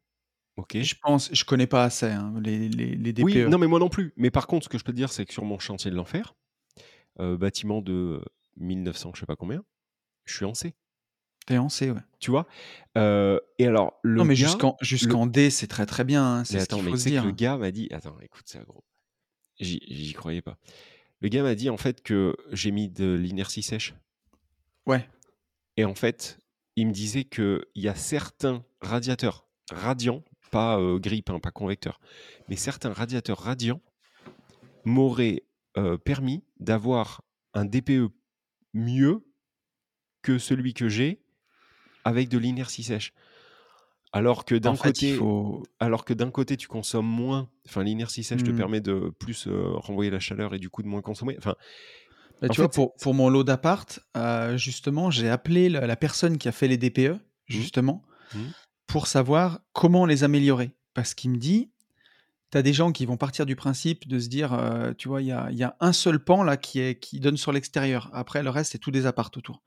Ok. 0.57 0.79
Je 0.79 0.95
pense, 1.01 1.31
je 1.33 1.45
connais 1.45 1.67
pas 1.67 1.85
assez 1.85 2.07
hein, 2.07 2.35
les, 2.43 2.69
les, 2.69 2.95
les, 2.95 3.13
DPE. 3.13 3.25
Oui, 3.25 3.45
non, 3.49 3.59
mais 3.59 3.67
moi 3.67 3.79
non 3.79 3.89
plus. 3.89 4.13
Mais 4.17 4.31
par 4.31 4.47
contre, 4.47 4.65
ce 4.65 4.69
que 4.69 4.79
je 4.79 4.85
peux 4.85 4.93
te 4.93 4.97
dire, 4.97 5.13
c'est 5.13 5.25
que 5.25 5.33
sur 5.33 5.45
mon 5.45 5.59
chantier 5.59 5.91
de 5.91 5.97
l'enfer, 5.97 6.35
bâtiment 7.19 7.83
de 7.83 8.23
1900, 8.57 9.13
je 9.15 9.21
sais 9.21 9.27
pas 9.27 9.37
combien, 9.37 9.65
je 10.25 10.35
suis 10.35 10.45
en 10.45 10.55
C. 10.55 10.75
T'es 11.47 11.59
en 11.59 11.69
C, 11.69 11.91
ouais. 11.91 12.01
Tu 12.19 12.31
vois? 12.31 12.47
Et 12.97 13.67
alors, 13.67 13.99
le 14.03 14.17
Non, 14.17 14.25
mais 14.25 14.37
jusqu'en 14.37 15.27
D, 15.27 15.51
c'est 15.51 15.67
très 15.67 15.87
très 15.87 16.05
bien. 16.05 16.25
Hein, 16.25 16.45
c'est 16.45 16.61
ce 16.61 16.67
qu'il 16.67 16.83
faut 16.83 16.97
se 16.97 17.09
dire. 17.09 17.25
le 17.25 17.33
gars 17.33 17.57
m'a 17.57 17.71
dit... 17.71 17.89
Attends, 17.93 18.17
écoute 18.21 18.49
ça, 18.49 18.61
gros. 18.61 18.85
J'y 19.59 20.13
croyais 20.13 20.43
pas. 20.43 20.57
Le 21.21 21.29
gars 21.29 21.43
m'a 21.43 21.55
dit, 21.55 21.69
en 21.69 21.77
fait, 21.77 22.03
que 22.03 22.37
j'ai 22.53 22.71
mis 22.71 22.89
de 22.89 23.13
l'inertie 23.13 23.63
sèche. 23.63 23.95
Ouais. 24.87 25.07
Et 25.77 25.85
en 25.85 25.95
fait, 25.95 26.39
il 26.77 26.87
me 26.87 26.93
disait 26.93 27.25
qu'il 27.25 27.65
y 27.75 27.89
a 27.89 27.95
certains 27.95 28.65
radiateurs 28.81 29.47
radiants, 29.71 30.25
pas 30.51 30.79
euh, 30.79 30.99
grippe, 30.99 31.31
hein, 31.31 31.39
pas 31.41 31.51
convecteur, 31.51 32.01
mais 32.49 32.57
certains 32.57 32.93
radiateurs 32.93 33.39
radiants 33.39 33.81
m'auraient 34.85 35.45
permis 36.05 36.45
d'avoir 36.59 37.23
un 37.55 37.65
DPE 37.65 38.11
mieux 38.75 39.25
que 40.23 40.39
celui 40.39 40.75
que 40.75 40.89
j'ai 40.89 41.23
avec 42.05 42.29
de 42.29 42.39
l'inertie 42.39 42.83
sèche. 42.83 43.13
Alors 44.13 44.45
que 44.45 44.57
d'un 44.57 44.77
côté, 44.77 45.19
alors 45.79 46.05
que 46.05 46.13
d'un 46.13 46.31
côté 46.31 46.57
tu 46.57 46.67
consommes 46.67 47.07
moins, 47.07 47.49
enfin 47.69 47.85
l'inertie 47.85 48.25
sèche 48.25 48.43
te 48.43 48.51
mmh. 48.51 48.57
permet 48.57 48.81
de 48.81 49.13
plus 49.19 49.49
renvoyer 49.49 50.11
la 50.11 50.19
chaleur 50.19 50.55
et 50.55 50.59
du 50.59 50.69
coup 50.69 50.83
de 50.83 50.89
moins 50.89 51.03
consommer. 51.03 51.37
Enfin, 51.39 51.55
bah, 52.41 52.49
tu 52.49 52.61
vois, 52.61 52.71
pour, 52.71 52.95
pour, 52.97 53.15
mon 53.15 53.29
lot 53.29 53.45
d'appart, 53.45 54.01
justement, 54.57 55.11
j'ai 55.11 55.29
appelé 55.29 55.69
la, 55.69 55.97
personne 55.97 56.39
qui 56.39 56.49
a 56.49 56.53
fait 56.53 56.69
les 56.69 56.79
DPE, 56.79 57.13
mmh. 57.13 57.21
justement, 57.47 58.03
mmh. 58.35 58.39
pour 58.87 59.07
savoir 59.07 59.61
comment 59.73 60.07
les 60.07 60.25
améliorer. 60.25 60.73
Parce 60.95 61.15
qu'il 61.15 61.31
me 61.31 61.37
dit, 61.37 61.71
tu 62.53 62.63
des 62.63 62.73
gens 62.73 62.93
qui 62.93 63.07
vont 63.07 63.17
partir 63.17 63.47
du 63.47 63.57
principe 63.57 64.09
de 64.09 64.19
se 64.19 64.29
dire, 64.29 64.59
tu 64.99 65.09
vois, 65.09 65.23
il 65.23 65.29
y 65.29 65.33
a, 65.33 65.77
un 65.81 65.93
seul 65.93 66.23
pan 66.23 66.43
là 66.43 66.57
qui, 66.57 67.21
donne 67.21 67.37
sur 67.37 67.53
l'extérieur. 67.53 68.11
Après, 68.13 68.43
le 68.43 68.51
reste, 68.51 68.73
c'est 68.73 68.79
tout 68.79 68.91
des 68.91 69.07
apparts 69.07 69.31
autour. 69.37 69.63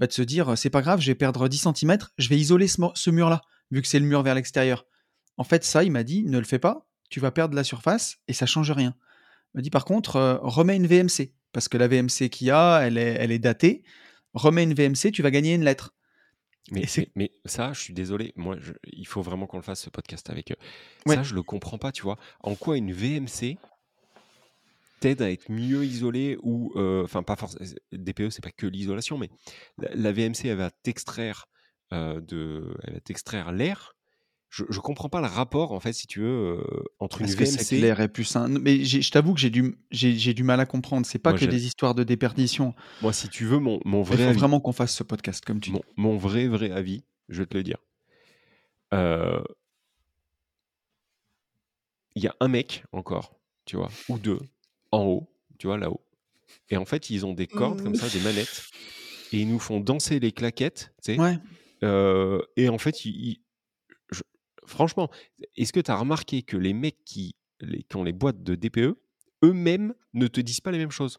Bah, 0.00 0.06
de 0.06 0.12
se 0.12 0.22
dire 0.22 0.56
c'est 0.56 0.70
pas 0.70 0.80
grave, 0.80 1.00
je 1.00 1.08
vais 1.08 1.14
perdre 1.14 1.46
10 1.46 1.68
cm, 1.74 1.98
je 2.16 2.28
vais 2.30 2.38
isoler 2.38 2.68
ce, 2.68 3.10
mur-là, 3.10 3.42
vu 3.70 3.82
que 3.82 3.88
c'est 3.88 3.98
le 3.98 4.06
mur 4.06 4.22
vers 4.22 4.34
l'extérieur. 4.34 4.86
En 5.36 5.44
fait, 5.44 5.62
ça, 5.62 5.84
il 5.84 5.92
m'a 5.92 6.04
dit 6.04 6.24
ne 6.24 6.38
le 6.38 6.44
fais 6.44 6.58
pas, 6.58 6.88
tu 7.10 7.20
vas 7.20 7.30
perdre 7.30 7.54
la 7.54 7.64
surface 7.64 8.16
et 8.26 8.32
ça 8.32 8.46
change 8.46 8.70
rien. 8.70 8.94
Il 9.52 9.58
m'a 9.58 9.62
dit 9.62 9.68
par 9.68 9.84
contre, 9.84 10.16
euh, 10.16 10.38
remets 10.40 10.76
une 10.76 10.86
VMC, 10.86 11.34
parce 11.52 11.68
que 11.68 11.76
la 11.76 11.86
VMC 11.86 12.30
qu'il 12.30 12.46
y 12.46 12.50
a, 12.50 12.80
elle 12.80 12.96
est 12.96 13.38
datée. 13.38 13.82
Remets 14.32 14.62
une 14.62 14.74
VMC, 14.74 15.12
tu 15.12 15.22
vas 15.22 15.30
gagner 15.30 15.54
une 15.54 15.64
lettre. 15.64 15.94
Mais, 16.70 16.84
mais, 17.14 17.32
ça, 17.44 17.72
je 17.72 17.80
suis 17.80 17.94
désolé, 17.94 18.32
moi, 18.36 18.56
il 18.84 19.06
faut 19.06 19.22
vraiment 19.22 19.46
qu'on 19.46 19.56
le 19.56 19.62
fasse 19.62 19.82
ce 19.82 19.90
podcast 19.90 20.30
avec 20.30 20.52
eux. 20.52 20.56
Ça, 21.06 21.22
je 21.22 21.34
le 21.34 21.42
comprends 21.42 21.78
pas, 21.78 21.92
tu 21.92 22.02
vois. 22.02 22.18
En 22.40 22.54
quoi 22.54 22.76
une 22.76 22.92
VMC 22.92 23.56
t'aide 25.00 25.22
à 25.22 25.30
être 25.30 25.50
mieux 25.50 25.84
isolé 25.84 26.38
ou 26.42 26.72
euh, 26.76 27.04
enfin 27.04 27.22
pas 27.22 27.34
forcément 27.34 27.64
DPE 27.90 28.28
c'est 28.28 28.44
pas 28.44 28.50
que 28.50 28.66
l'isolation 28.66 29.16
mais 29.16 29.30
la, 29.78 30.12
VMC 30.12 30.44
elle 30.44 30.58
va 30.58 30.70
t'extraire 30.70 31.46
euh, 31.94 32.20
de 32.20 32.76
elle 32.84 32.94
va 32.94 33.00
t'extraire 33.00 33.50
l'air 33.50 33.96
je, 34.50 34.64
je 34.68 34.80
comprends 34.80 35.08
pas 35.08 35.20
le 35.20 35.26
rapport 35.26 35.72
en 35.72 35.80
fait 35.80 35.92
si 35.92 36.06
tu 36.06 36.20
veux 36.20 36.26
euh, 36.26 36.62
entre 36.98 37.22
une 37.22 37.28
VMC 37.28 37.68
que 37.68 37.74
l'air 37.76 38.00
est 38.00 38.08
plus 38.08 38.24
sain 38.24 38.48
mais 38.48 38.84
je 38.84 39.10
t'avoue 39.10 39.34
que 39.34 39.40
j'ai 39.40 39.50
du 39.50 39.76
j'ai 39.90 40.34
du 40.34 40.42
mal 40.42 40.60
à 40.60 40.66
comprendre 40.66 41.06
c'est 41.06 41.18
pas 41.18 41.32
que 41.32 41.44
des 41.44 41.66
histoires 41.66 41.94
de 41.94 42.04
déperdition 42.04 42.74
moi 43.00 43.12
si 43.12 43.28
tu 43.28 43.44
veux 43.44 43.58
mon, 43.58 43.80
mon 43.84 44.02
vrai 44.02 44.22
il 44.22 44.32
faut 44.32 44.38
vraiment 44.38 44.60
qu'on 44.60 44.72
fasse 44.72 44.94
ce 44.94 45.02
podcast 45.02 45.44
comme 45.44 45.60
tu 45.60 45.70
mon, 45.70 45.78
dis 45.78 45.84
mon 45.96 46.16
vrai 46.16 46.48
vrai 46.48 46.70
avis 46.70 47.04
je 47.28 47.42
vais 47.42 47.46
te 47.46 47.56
le 47.56 47.62
dire 47.62 47.78
il 48.92 49.44
y 52.24 52.26
a 52.26 52.34
un 52.40 52.48
mec 52.48 52.84
encore 52.92 53.36
tu 53.64 53.76
vois 53.76 53.90
ou 54.08 54.18
deux 54.18 54.40
en 54.92 55.04
haut, 55.04 55.32
tu 55.58 55.66
vois, 55.66 55.78
là-haut. 55.78 56.00
Et 56.68 56.76
en 56.76 56.84
fait, 56.84 57.10
ils 57.10 57.26
ont 57.26 57.34
des 57.34 57.46
cordes 57.46 57.82
comme 57.82 57.94
ça, 57.94 58.08
des 58.08 58.20
manettes, 58.20 58.64
et 59.32 59.40
ils 59.40 59.48
nous 59.48 59.58
font 59.58 59.80
danser 59.80 60.20
les 60.20 60.32
claquettes, 60.32 60.92
tu 61.02 61.14
sais. 61.14 61.20
Ouais. 61.20 61.38
Euh, 61.82 62.42
et 62.56 62.68
en 62.68 62.78
fait, 62.78 63.04
franchement, 64.70 65.10
est-ce 65.56 65.72
que 65.72 65.80
tu 65.80 65.90
as 65.90 65.96
remarqué 65.96 66.42
que 66.42 66.56
les 66.56 66.72
mecs 66.72 67.04
qui, 67.04 67.34
les, 67.60 67.82
qui 67.82 67.96
ont 67.96 68.04
les 68.04 68.12
boîtes 68.12 68.42
de 68.42 68.54
DPE, 68.54 68.96
eux-mêmes 69.44 69.94
ne 70.14 70.26
te 70.26 70.40
disent 70.40 70.60
pas 70.60 70.70
les 70.70 70.78
mêmes 70.78 70.90
choses? 70.90 71.18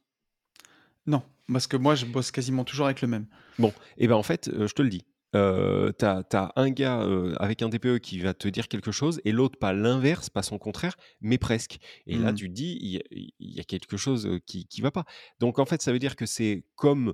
Non, 1.05 1.23
parce 1.51 1.67
que 1.67 1.77
moi, 1.77 1.95
je 1.95 2.05
bosse 2.05 2.31
quasiment 2.31 2.63
toujours 2.63 2.85
avec 2.85 3.01
le 3.01 3.07
même. 3.07 3.27
Bon, 3.59 3.73
et 3.97 4.07
ben 4.07 4.15
en 4.15 4.23
fait, 4.23 4.47
euh, 4.47 4.67
je 4.67 4.73
te 4.73 4.81
le 4.81 4.89
dis, 4.89 5.03
euh, 5.33 5.91
tu 5.97 6.05
as, 6.05 6.51
un 6.55 6.69
gars 6.71 7.01
euh, 7.01 7.33
avec 7.37 7.61
un 7.61 7.69
DPE 7.69 7.99
qui 7.99 8.19
va 8.19 8.33
te 8.33 8.47
dire 8.47 8.67
quelque 8.67 8.91
chose 8.91 9.21
et 9.23 9.31
l'autre 9.31 9.57
pas 9.57 9.71
l'inverse, 9.71 10.29
pas 10.29 10.43
son 10.43 10.57
contraire, 10.57 10.95
mais 11.21 11.37
presque. 11.37 11.77
Et 12.05 12.17
là, 12.17 12.31
mmh. 12.31 12.35
tu 12.35 12.49
te 12.49 12.53
dis, 12.53 12.77
il 12.81 13.31
y, 13.39 13.59
a 13.59 13.63
quelque 13.63 13.97
chose 13.97 14.25
euh, 14.25 14.39
qui 14.45 14.67
ne 14.77 14.83
va 14.83 14.91
pas. 14.91 15.05
Donc, 15.39 15.59
en 15.59 15.65
fait, 15.65 15.81
ça 15.81 15.91
veut 15.93 15.99
dire 15.99 16.15
que 16.15 16.25
c'est 16.25 16.65
comme, 16.75 17.13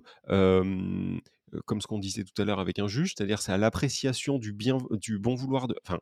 comme 1.66 1.82
ce 1.82 1.88
qu'on 1.88 2.00
disait 2.00 2.24
tout 2.24 2.42
à 2.42 2.46
l'heure 2.46 2.60
avec 2.60 2.80
un 2.80 2.88
juge, 2.88 3.14
c'est-à-dire 3.16 3.42
c'est 3.42 3.52
à 3.52 3.58
l'appréciation 3.58 4.38
du, 4.38 4.54
bien, 4.54 4.78
du 4.92 5.20
bon 5.20 5.36
vouloir 5.36 5.68
de. 5.68 5.76
Enfin, 5.86 6.00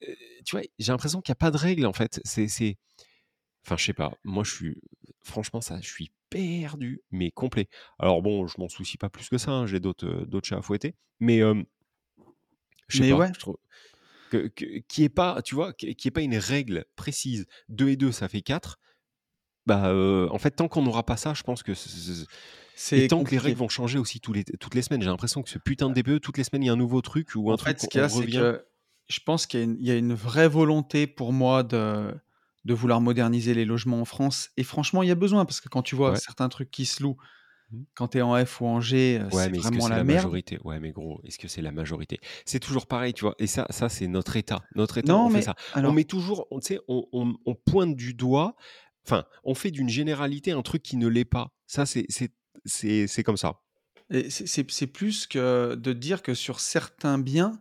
tu 0.00 0.56
vois, 0.56 0.62
j'ai 0.78 0.92
l'impression 0.92 1.20
qu'il 1.20 1.32
n'y 1.32 1.36
a 1.36 1.42
pas 1.42 1.50
de 1.50 1.56
règle, 1.56 1.86
en 1.86 1.92
fait. 1.92 2.20
C'est. 2.24 2.76
Enfin, 3.64 3.76
je 3.76 3.84
sais 3.84 3.92
pas. 3.92 4.12
Moi, 4.24 4.44
je 4.44 4.54
suis. 4.54 4.80
Franchement, 5.22 5.60
ça, 5.60 5.80
je 5.80 5.88
suis 5.88 6.12
perdu, 6.30 7.02
mais 7.10 7.30
complet. 7.30 7.68
Alors 7.98 8.22
bon, 8.22 8.46
je 8.46 8.58
m'en 8.58 8.68
soucie 8.68 8.98
pas 8.98 9.10
plus 9.10 9.28
que 9.28 9.38
ça, 9.38 9.50
hein, 9.50 9.66
j'ai 9.66 9.80
d'autres 9.80 10.24
d'autres 10.26 10.46
chats 10.46 10.58
à 10.58 10.62
fouetter, 10.62 10.94
mais 11.20 11.40
je 12.88 13.02
sais 13.02 13.10
pas, 13.10 13.32
je 13.32 13.38
trouve 13.38 13.56
que, 14.30 14.52
qui 14.88 15.04
est 15.04 15.08
pas, 15.08 15.42
tu 15.42 15.54
vois, 15.54 15.72
qui 15.72 15.86
est 15.90 16.10
pas 16.10 16.20
une 16.20 16.36
règle 16.36 16.84
précise. 16.96 17.46
2 17.68 17.88
et 17.88 17.96
2, 17.96 18.12
ça 18.12 18.28
fait 18.28 18.42
4. 18.42 18.78
Bah, 19.66 19.92
en 20.30 20.38
fait, 20.38 20.52
tant 20.52 20.68
qu'on 20.68 20.82
n'aura 20.82 21.04
pas 21.04 21.16
ça, 21.16 21.34
je 21.34 21.42
pense 21.42 21.62
que 21.62 21.72
c'est 22.80 23.08
tant 23.08 23.24
que 23.24 23.32
les 23.32 23.38
règles 23.38 23.58
vont 23.58 23.68
changer 23.68 23.98
aussi 23.98 24.20
tous 24.20 24.32
les, 24.32 24.44
toutes 24.44 24.74
les 24.74 24.82
semaines. 24.82 25.02
J'ai 25.02 25.08
l'impression 25.08 25.42
que 25.42 25.50
ce 25.50 25.58
putain 25.58 25.90
de 25.90 26.00
DPE, 26.00 26.20
toutes 26.20 26.38
les 26.38 26.44
semaines, 26.44 26.62
il 26.62 26.66
y 26.66 26.70
a 26.70 26.72
un 26.72 26.76
nouveau 26.76 27.02
truc 27.02 27.30
ou 27.34 27.50
un 27.50 27.56
truc. 27.56 27.78
Fait, 27.78 27.80
ce 27.82 27.88
qu'il 27.88 28.00
y 28.00 28.04
a, 28.04 28.08
c'est 28.08 28.26
que 28.26 28.64
je 29.08 29.20
pense 29.24 29.46
qu'il 29.46 29.76
y, 29.80 29.86
y, 29.86 29.90
a 29.90 29.96
une 29.96 30.14
vraie 30.14 30.48
volonté 30.48 31.06
pour 31.06 31.32
moi 31.32 31.62
de 31.62 32.14
de 32.64 32.74
vouloir 32.74 33.00
moderniser 33.00 33.54
les 33.54 33.64
logements 33.64 34.00
en 34.00 34.04
France. 34.04 34.50
Et 34.56 34.62
franchement, 34.62 35.02
il 35.02 35.08
y 35.08 35.12
a 35.12 35.16
besoin, 35.16 35.44
parce 35.44 35.60
que 35.60 35.68
quand 35.68 35.82
tu 35.82 35.96
vois 35.96 36.16
certains 36.16 36.48
trucs 36.48 36.70
qui 36.70 36.84
se 36.84 37.02
louent, 37.02 37.16
mmh. 37.70 37.80
quand 37.94 38.08
tu 38.08 38.18
es 38.18 38.22
en 38.22 38.44
F 38.44 38.60
ou 38.60 38.66
en 38.66 38.80
G, 38.80 39.18
euh, 39.18 39.28
c'est 39.30 39.56
vraiment 39.56 39.88
la, 39.88 40.04
majorité? 40.04 40.58
Ouais, 40.64 40.78
mais 40.78 40.92
gros, 40.92 41.20
est-ce 41.24 41.38
que 41.38 41.48
c'est 41.48 41.62
la 41.62 41.72
majorité? 41.72 42.20
C'est 42.44 42.60
toujours 42.60 42.86
pareil, 42.86 43.14
tu 43.14 43.24
vois. 43.24 43.34
Et 43.38 43.46
ça, 43.46 43.66
ça 43.70 43.88
c'est 43.88 44.06
notre 44.06 44.36
État. 44.36 44.62
Notre 44.74 44.98
État, 44.98 45.16
on 45.16 45.30
fait 45.30 45.42
ça. 45.42 45.54
On 45.74 45.92
met 45.92 46.04
toujours, 46.04 46.46
on, 46.50 46.60
on, 46.88 47.34
on 47.46 47.54
pointe 47.54 47.96
du 47.96 48.12
doigt, 48.12 48.54
enfin, 49.06 49.24
on 49.44 49.54
fait 49.54 49.70
d'une 49.70 49.88
généralité 49.88 50.52
un 50.52 50.62
truc 50.62 50.82
qui 50.82 50.96
ne 50.98 51.08
l'est 51.08 51.24
pas. 51.24 51.54
Ça, 51.66 51.86
c'est 51.86 52.06
comme 53.24 53.36
ça. 53.36 53.60
C'est 54.30 54.86
plus 54.86 55.26
que 55.26 55.74
de 55.74 55.92
dire 55.92 56.22
que 56.22 56.34
sur 56.34 56.60
certains 56.60 57.18
biens, 57.18 57.60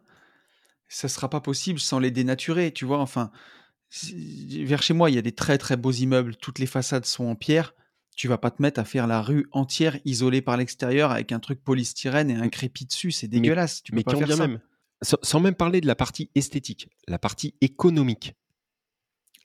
ça 0.88 1.08
sera 1.10 1.30
pas 1.30 1.42
possible 1.42 1.80
sans 1.80 2.00
les 2.00 2.12
dénaturer, 2.12 2.72
tu 2.72 2.86
vois. 2.86 3.00
Enfin, 3.00 3.32
vers 4.02 4.82
chez 4.82 4.94
moi, 4.94 5.10
il 5.10 5.16
y 5.16 5.20
a 5.20 5.22
des 5.22 5.34
très 5.34 5.58
très 5.58 5.78
beaux 5.78 5.92
immeubles, 5.92 6.36
toutes 6.36 6.60
les 6.60 6.66
façades 6.66 7.06
sont 7.06 7.26
en 7.26 7.36
pierre. 7.36 7.74
Tu 8.16 8.28
vas 8.28 8.38
pas 8.38 8.50
te 8.50 8.62
mettre 8.62 8.80
à 8.80 8.86
faire 8.86 9.06
la 9.06 9.22
rue 9.22 9.48
entière 9.52 10.00
isolée 10.04 10.42
par 10.42 10.58
l'extérieur 10.58 11.12
avec 11.12 11.32
un 11.32 11.40
truc 11.40 11.64
polystyrène 11.64 12.32
et 12.32 12.36
un 12.36 12.50
crépi 12.50 12.86
dessus, 12.86 13.12
c'est 13.12 13.28
dégueulasse. 13.28 13.84
tu 13.84 13.92
peux 13.92 14.02
pas 14.02 14.16
faire 14.16 14.36
ça. 14.36 14.48
Même, 14.48 14.60
sans, 15.02 15.40
même 15.40 15.54
parler 15.54 15.82
de 15.82 15.88
la 15.88 15.96
partie 15.96 16.32
esthétique, 16.34 16.90
la 17.08 17.20
partie 17.20 17.54
économique. 17.62 18.36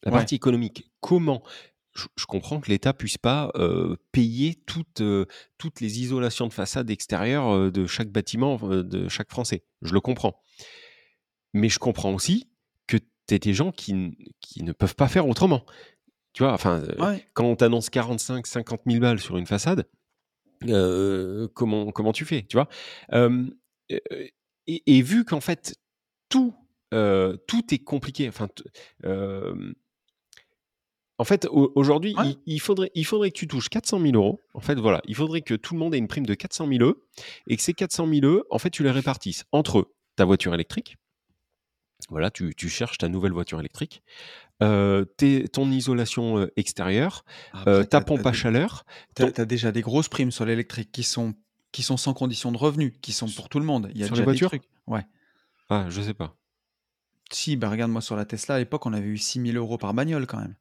La 0.05 0.11
partie 0.11 0.35
économique, 0.35 0.91
comment 1.01 1.45
je, 1.95 2.27
comprends 2.27 2.61
que 2.61 2.71
l'État 2.71 2.93
puisse 2.95 3.19
pas 3.19 3.51
euh, 3.57 3.97
payer 4.13 4.55
toutes, 4.67 5.03
toutes 5.59 5.81
les 5.81 6.01
isolations 6.01 6.47
de 6.47 6.53
façade 6.53 6.91
extérieure 6.91 7.71
de 7.71 7.87
chaque 7.87 8.11
bâtiment 8.11 8.57
de 8.59 9.09
chaque 9.09 9.31
Français. 9.31 9.65
Je 9.83 9.93
le 9.93 10.01
comprends. 10.01 10.41
Mais 11.55 11.69
je 11.69 11.79
comprends 11.79 12.15
aussi 12.15 12.49
t'as 13.27 13.39
des 13.39 13.55
gens 13.55 13.73
qui, 13.73 14.17
qui 14.41 14.63
ne 14.63 14.73
peuvent 14.73 14.95
pas 14.95 15.09
faire 15.09 15.27
autrement. 15.27 15.65
Tu 16.33 16.43
vois, 16.43 16.53
enfin, 16.53 16.83
quand 17.35 17.45
on 17.45 17.57
t'annonce 17.57 17.91
45, 17.91 18.47
50 18.47 18.81
000 18.87 19.01
balles 19.01 19.21
sur 19.21 19.37
une 19.37 19.47
façade, 19.47 19.87
comment, 21.55 21.91
comment 21.93 22.13
tu 22.13 22.25
fais, 22.25 22.43
tu 22.49 22.57
vois? 22.57 22.69
Et, 24.67 25.03
vu 25.03 25.25
qu'en 25.25 25.41
fait, 25.41 25.75
tout, 26.29 26.55
tout 26.91 27.75
est 27.75 27.85
compliqué, 27.85 28.29
enfin, 28.29 28.49
en 31.19 31.25
fait, 31.25 31.47
aujourd'hui, 31.51 32.17
il, 32.47 32.61
faudrait, 32.61 32.91
il 32.95 33.05
faudrait 33.05 33.31
que 33.31 33.39
tu 33.39 33.47
touches 33.47 33.69
400 33.69 34.01
000 34.01 34.15
euros. 34.15 34.41
En 34.55 34.61
fait, 34.61 34.75
voilà, 34.75 35.01
il 35.05 35.15
faudrait 35.15 35.43
que 35.43 35.55
tout 35.55 35.75
le 35.75 35.81
monde 35.81 35.95
ait 35.95 35.99
une 35.99 36.09
prime 36.09 36.27
de 36.27 36.35
400 36.35 36.67
000 36.67 36.83
euros 36.83 36.97
et 37.47 37.57
que 37.57 37.63
ces 37.63 37.75
400 37.75 38.09
000 38.09 38.27
euros, 38.27 38.45
en 38.51 38.59
fait, 38.59 38.71
tu 38.71 38.83
les 38.83 38.91
répartisses 38.91 39.45
entre 39.53 39.93
ta 40.17 40.25
voiture 40.25 40.55
électrique. 40.55 40.97
Voilà, 42.09 42.31
tu, 42.31 42.53
cherches 42.69 42.99
ta 42.99 43.09
nouvelle 43.09 43.33
voiture 43.33 43.61
électrique, 43.61 44.03
euh, 44.63 45.05
ton 45.53 45.71
isolation 45.71 46.49
extérieure, 46.57 47.25
ta 47.65 48.01
pompe 48.01 48.27
à 48.27 48.33
chaleur. 48.33 48.85
Tu 49.15 49.23
as, 49.23 49.45
déjà 49.45 49.71
des 49.71 49.83
grosses 49.83 50.09
primes 50.09 50.33
sur 50.33 50.45
l'électrique 50.45 50.91
qui 50.91 51.05
sont, 51.05 51.35
qui 51.71 51.83
sont 51.83 51.97
sans 51.97 52.15
condition 52.15 52.51
de 52.51 52.59
revenu, 52.59 52.93
qui 53.01 53.13
sont 53.13 53.29
pour 53.29 53.49
tout 53.49 53.61
le 53.61 53.67
monde. 53.67 53.91
Il 53.95 54.01
y 54.01 54.05
a 54.05 54.07
sur 54.07 54.17
les 54.17 54.25
voitures 54.25 54.51
Ouais. 54.89 55.07
Ah, 55.71 55.87
je 55.89 56.03
sais 56.03 56.15
pas. 56.15 56.37
Si, 57.31 57.57
bah 57.57 57.71
regarde-moi 57.71 58.03
sur 58.03 58.17
la 58.17 58.25
Tesla, 58.25 58.57
à 58.57 58.59
l'époque, 58.59 58.85
on 58.85 58.93
avait 58.93 59.07
eu 59.07 59.17
6 59.17 59.41
000 59.53 59.57
euros 59.57 59.79
par 59.79 59.95
bagnole 59.95 60.27
quand 60.27 60.39
même. 60.39 60.55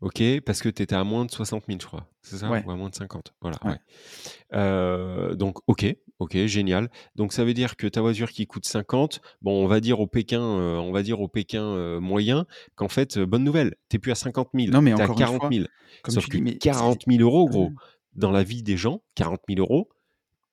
OK, 0.00 0.22
parce 0.44 0.62
que 0.62 0.68
tu 0.68 0.82
étais 0.82 0.94
à 0.94 1.04
moins 1.04 1.24
de 1.24 1.30
60 1.30 1.64
000, 1.66 1.78
je 1.80 1.86
crois. 1.86 2.06
C'est 2.22 2.36
ça? 2.36 2.50
Ou 2.50 2.70
à 2.70 2.76
moins 2.76 2.88
de 2.88 2.94
50. 2.94 3.34
Voilà, 3.40 3.58
ouais. 3.64 5.36
donc, 5.36 5.58
OK, 5.66 5.86
OK, 6.18 6.36
génial. 6.46 6.90
Donc, 7.16 7.32
ça 7.32 7.44
veut 7.44 7.54
dire 7.54 7.76
que 7.76 7.86
ta 7.86 8.00
voiture 8.00 8.30
qui 8.30 8.46
coûte 8.46 8.66
50, 8.66 9.20
bon, 9.42 9.64
on 9.64 9.66
va 9.66 9.80
dire 9.80 10.00
au 10.00 10.06
Pékin, 10.06 10.40
on 10.40 10.92
va 10.92 11.02
dire 11.02 11.20
au 11.20 11.28
Pékin 11.28 11.98
moyen 12.00 12.46
qu'en 12.74 12.88
fait, 12.88 13.18
bonne 13.18 13.44
nouvelle, 13.44 13.74
tu 13.88 13.98
plus 13.98 14.12
à 14.12 14.16
50 14.16 14.50
000, 14.54 14.72
Non, 14.72 14.82
mais 14.82 14.94
tu 14.94 15.02
à 15.02 15.08
40 15.08 15.52
000. 15.52 15.66
Sauf 16.08 16.26
que 16.28 16.38
40 16.58 17.04
000 17.08 17.22
euros, 17.22 17.48
gros, 17.48 17.72
dans 18.14 18.30
la 18.30 18.42
vie 18.42 18.62
des 18.62 18.76
gens, 18.76 19.02
40 19.14 19.40
000 19.48 19.60
euros, 19.60 19.88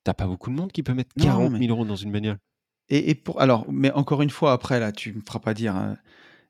t'as 0.03 0.13
pas 0.13 0.27
beaucoup 0.27 0.49
de 0.49 0.55
monde 0.55 0.71
qui 0.71 0.83
peut 0.83 0.93
mettre 0.93 1.13
40 1.19 1.57
000 1.57 1.71
euros 1.71 1.85
dans 1.85 1.95
une 1.95 2.11
bagnole. 2.11 2.39
Et, 2.89 3.11
et 3.11 3.15
pour 3.15 3.39
alors, 3.41 3.65
mais 3.71 3.91
encore 3.91 4.21
une 4.21 4.29
fois, 4.29 4.51
après 4.53 4.79
là, 4.79 4.91
tu 4.91 5.13
me 5.13 5.21
feras 5.21 5.39
pas 5.39 5.53
dire. 5.53 5.75
Hein, 5.75 5.97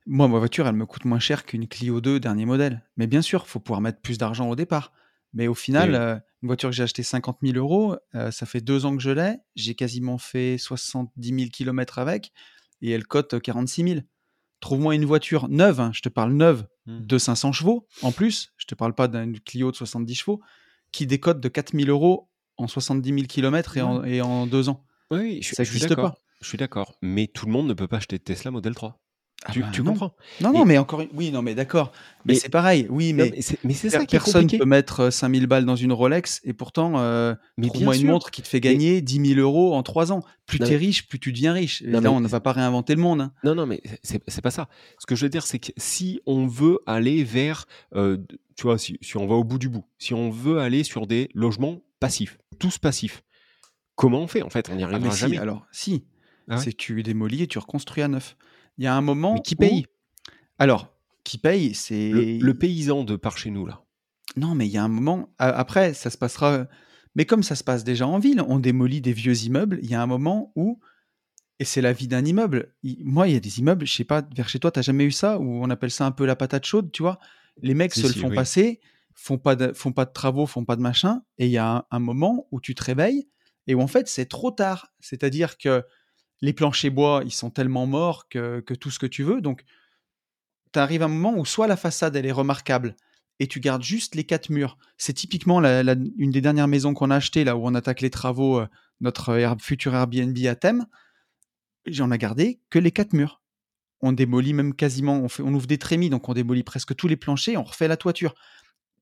moi, 0.09 0.27
ma 0.27 0.39
voiture, 0.39 0.67
elle 0.67 0.75
me 0.75 0.87
coûte 0.87 1.05
moins 1.05 1.19
cher 1.19 1.45
qu'une 1.45 1.67
Clio 1.67 2.01
2 2.01 2.19
dernier 2.19 2.45
modèle. 2.45 2.83
Mais 2.97 3.05
bien 3.05 3.21
sûr, 3.21 3.43
il 3.45 3.49
faut 3.49 3.59
pouvoir 3.59 3.79
mettre 3.79 4.01
plus 4.01 4.17
d'argent 4.17 4.49
au 4.49 4.55
départ. 4.55 4.91
Mais 5.33 5.47
au 5.47 5.53
final, 5.53 5.93
euh, 5.93 6.15
une 6.41 6.47
voiture 6.47 6.69
que 6.69 6.75
j'ai 6.75 6.81
achetée 6.81 7.03
50 7.03 7.37
000 7.43 7.57
euros, 7.57 7.95
euh, 8.15 8.31
ça 8.31 8.47
fait 8.47 8.59
deux 8.59 8.87
ans 8.87 8.97
que 8.97 9.03
je 9.03 9.11
l'ai. 9.11 9.37
J'ai 9.55 9.75
quasiment 9.75 10.17
fait 10.17 10.57
70 10.57 11.29
000 11.29 11.49
km 11.51 11.99
avec 11.99 12.31
et 12.81 12.89
elle 12.89 13.05
cote 13.05 13.39
46 13.39 13.83
000. 13.83 13.99
Trouve-moi 14.61 14.95
une 14.95 15.05
voiture 15.05 15.47
neuve, 15.47 15.79
hein, 15.79 15.91
je 15.93 16.01
te 16.01 16.09
parle 16.09 16.33
neuve, 16.33 16.65
mmh. 16.87 17.05
de 17.05 17.17
500 17.17 17.51
chevaux 17.53 17.87
en 18.01 18.11
plus, 18.11 18.51
je 18.57 18.65
te 18.65 18.75
parle 18.75 18.93
pas 18.95 19.07
d'une 19.07 19.39
Clio 19.39 19.71
de 19.71 19.75
70 19.75 20.15
chevaux, 20.15 20.41
qui 20.91 21.05
décote 21.05 21.39
de 21.39 21.47
4 21.47 21.77
000 21.77 21.87
euros 21.87 22.29
en 22.57 22.67
70 22.67 23.09
000 23.09 23.27
km 23.27 23.77
et, 23.77 23.81
en, 23.81 24.03
et 24.03 24.21
en 24.21 24.47
deux 24.47 24.67
ans. 24.67 24.85
Oui, 25.11 25.39
je, 25.43 25.53
ça 25.53 25.63
n'existe 25.63 25.95
pas. 25.95 26.15
Je 26.41 26.47
suis 26.47 26.57
d'accord. 26.57 26.97
Mais 27.01 27.27
tout 27.27 27.45
le 27.45 27.51
monde 27.51 27.67
ne 27.67 27.73
peut 27.73 27.87
pas 27.87 27.97
acheter 27.97 28.17
Tesla 28.17 28.49
Model 28.49 28.73
3. 28.73 28.99
Ah 29.45 29.53
tu, 29.53 29.61
bah 29.61 29.69
comprends 29.85 30.13
Non, 30.41 30.51
non, 30.51 30.65
mais 30.65 30.77
encore, 30.77 31.01
oui, 31.13 31.31
non, 31.31 31.41
mais 31.41 31.55
d'accord. 31.55 31.93
Mais, 32.25 32.35
c'est 32.35 32.49
pareil, 32.49 32.87
oui, 32.89 33.13
mais, 33.13 33.31
mais 33.63 33.73
c'est 33.73 33.89
ça 33.89 34.05
personne 34.05 34.47
ne 34.51 34.57
peut 34.57 34.65
mettre 34.65 35.11
5000 35.11 35.43
euh, 35.43 35.47
balles 35.47 35.65
dans 35.65 35.77
une 35.77 35.93
Rolex 35.93 36.41
et 36.43 36.51
pourtant, 36.51 36.99
euh, 36.99 37.33
trouve-moi 37.61 37.95
une 37.95 38.07
montre 38.07 38.31
qui 38.31 38.41
te 38.41 38.49
fait 38.49 38.59
gagner 38.59 39.01
10 39.01 39.35
000 39.35 39.39
euros 39.39 39.75
en 39.75 39.83
trois 39.83 40.11
ans. 40.11 40.23
Plus 40.45 40.59
tu 40.59 40.65
es 40.65 40.75
riche, 40.75 41.07
plus 41.07 41.19
tu 41.19 41.31
deviens 41.31 41.53
riche. 41.53 41.81
Là, 41.85 42.11
on 42.11 42.19
ne 42.19 42.27
va 42.27 42.41
pas 42.41 42.51
réinventer 42.51 42.95
le 42.95 43.01
monde. 43.01 43.21
Hein. 43.21 43.31
Non, 43.45 43.55
non, 43.55 43.65
mais 43.65 43.81
c'est 44.03 44.41
pas 44.41 44.51
ça. 44.51 44.67
Ce 44.97 45.05
que 45.05 45.15
je 45.15 45.25
veux 45.25 45.29
dire, 45.29 45.45
c'est 45.45 45.59
que 45.59 45.71
si 45.77 46.19
on 46.25 46.45
veut 46.45 46.79
aller 46.85 47.23
vers, 47.23 47.65
euh, 47.95 48.17
tu 48.57 48.63
vois, 48.63 48.77
si, 48.77 48.97
si 49.01 49.15
on 49.15 49.25
va 49.25 49.35
au 49.35 49.45
bout 49.45 49.59
du 49.59 49.69
bout, 49.69 49.85
si 49.99 50.13
on 50.13 50.29
veut 50.29 50.59
aller 50.59 50.83
sur 50.83 51.07
des 51.07 51.29
logements 51.33 51.79
passifs, 52.01 52.39
tous 52.59 52.77
passifs, 52.77 53.23
comment 53.95 54.21
on 54.21 54.27
fait? 54.27 54.41
En 54.41 54.49
fait, 54.49 54.69
on 54.69 54.75
n'y 54.75 54.83
ah, 54.83 54.87
arrivera 54.87 55.15
jamais. 55.15 55.37
Alors, 55.37 55.65
si, 55.71 56.03
ah 56.49 56.57
c'est 56.57 56.71
que 56.71 56.77
tu 56.77 57.01
démolis 57.03 57.43
et 57.43 57.47
tu 57.47 57.57
reconstruis 57.57 58.03
à 58.03 58.09
neuf. 58.09 58.35
Il 58.79 58.85
y 58.85 58.87
a 58.87 58.95
un 58.95 59.01
moment. 59.01 59.35
Mais 59.35 59.41
qui 59.41 59.55
paye 59.55 59.85
Alors, 60.57 60.91
qui 61.23 61.37
paye, 61.37 61.75
c'est. 61.75 62.09
Le, 62.09 62.53
paysan 62.53 63.03
de 63.03 63.17
par 63.17 63.37
chez 63.37 63.51
nous, 63.51 63.65
là. 63.65 63.83
Non, 64.37 64.55
mais 64.55 64.67
il 64.67 64.71
y 64.71 64.77
a 64.77 64.83
un 64.83 64.87
moment. 64.87 65.29
Après, 65.37 65.93
ça 65.93 66.09
se 66.09 66.17
passera. 66.17 66.65
Mais 67.13 67.25
comme 67.25 67.43
ça 67.43 67.55
se 67.55 67.63
passe 67.63 67.83
déjà 67.83 68.07
en 68.07 68.19
ville, 68.19 68.41
on 68.47 68.57
démolit 68.57 69.01
des 69.01 69.11
vieux 69.11 69.43
immeubles. 69.43 69.79
Il 69.83 69.91
y 69.91 69.95
a 69.95 70.01
un 70.01 70.07
moment 70.07 70.51
où. 70.55 70.79
Et 71.59 71.65
c'est 71.65 71.81
la 71.81 71.91
vie 71.91 72.07
d'un 72.07 72.23
immeuble. 72.23 72.73
Moi, 73.03 73.27
il 73.27 73.33
y 73.33 73.37
a 73.37 73.41
des 73.41 73.59
immeubles, 73.59 73.85
je 73.85 73.93
sais 73.93 74.05
pas, 74.05 74.23
vers 74.33 74.47
chez 74.47 74.59
toi, 74.59 74.71
tu 74.71 74.79
n'as 74.79 74.83
jamais 74.83 75.03
eu 75.03 75.11
ça, 75.11 75.39
où 75.39 75.61
on 75.61 75.69
appelle 75.69 75.91
ça 75.91 76.05
un 76.05 76.11
peu 76.11 76.25
la 76.25 76.37
patate 76.37 76.65
chaude, 76.65 76.89
tu 76.93 77.03
vois? 77.03 77.19
Les 77.61 77.73
mecs 77.73 77.93
se 77.93 78.07
le 78.07 78.13
font 78.13 78.33
passer, 78.33 78.79
font 79.13 79.37
pas, 79.37 79.57
de, 79.57 79.73
font 79.73 79.91
pas 79.91 80.05
de 80.05 80.13
travaux, 80.13 80.45
font 80.45 80.63
pas 80.63 80.77
de 80.77 80.81
machin. 80.81 81.21
Et 81.37 81.47
il 81.47 81.51
y 81.51 81.57
a 81.57 81.85
un 81.91 81.99
moment 81.99 82.47
où 82.51 82.61
tu 82.61 82.75
te 82.75 82.83
réveilles 82.85 83.27
et 83.67 83.75
où 83.75 83.81
en 83.81 83.87
fait, 83.87 84.07
c'est 84.07 84.27
trop 84.27 84.51
tard. 84.51 84.93
C'est-à-dire 85.01 85.57
que 85.57 85.83
les 86.41 86.53
planchers 86.53 86.91
bois, 86.91 87.21
ils 87.25 87.31
sont 87.31 87.49
tellement 87.49 87.85
morts 87.85 88.27
que, 88.29 88.61
tout 88.79 88.91
ce 88.91 88.99
que 88.99 89.05
tu 89.05 89.23
veux. 89.23 89.41
Donc, 89.41 89.63
tu 90.73 90.79
arrives 90.79 91.01
à 91.01 91.05
un 91.05 91.09
moment 91.09 91.37
où 91.37 91.45
soit 91.45 91.67
la 91.67 91.77
façade, 91.77 92.15
elle 92.15 92.25
est 92.25 92.31
remarquable 92.31 92.95
et 93.39 93.47
tu 93.47 93.59
gardes 93.59 93.83
juste 93.83 94.15
les 94.15 94.23
quatre 94.23 94.49
murs. 94.49 94.77
C'est 94.97 95.13
typiquement 95.13 95.61
une 95.61 96.31
des 96.31 96.41
dernières 96.41 96.67
maisons 96.67 96.93
qu'on 96.93 97.09
a 97.09 97.15
achetées, 97.15 97.43
là 97.43 97.55
où 97.55 97.65
on 97.65 97.73
attaque 97.73 98.01
les 98.01 98.09
travaux, 98.09 98.59
euh, 98.59 98.67
notre 99.01 99.57
futur 99.61 99.95
Airbnb 99.95 100.37
à 100.45 100.55
thème. 100.55 100.85
J'en 101.85 102.11
ai 102.11 102.17
gardé 102.17 102.59
que 102.69 102.79
les 102.79 102.91
quatre 102.91 103.13
murs. 103.13 103.41
On 104.01 104.11
démolit 104.11 104.53
même 104.53 104.73
quasiment, 104.73 105.17
on, 105.17 105.29
fait, 105.29 105.43
on 105.43 105.53
ouvre 105.53 105.67
des 105.67 105.77
trémies, 105.77 106.09
donc 106.09 106.27
on 106.29 106.33
démolit 106.33 106.63
presque 106.63 106.95
tous 106.95 107.07
les 107.07 107.17
planchers, 107.17 107.57
on 107.57 107.63
refait 107.63 107.87
la 107.87 107.97
toiture. 107.97 108.35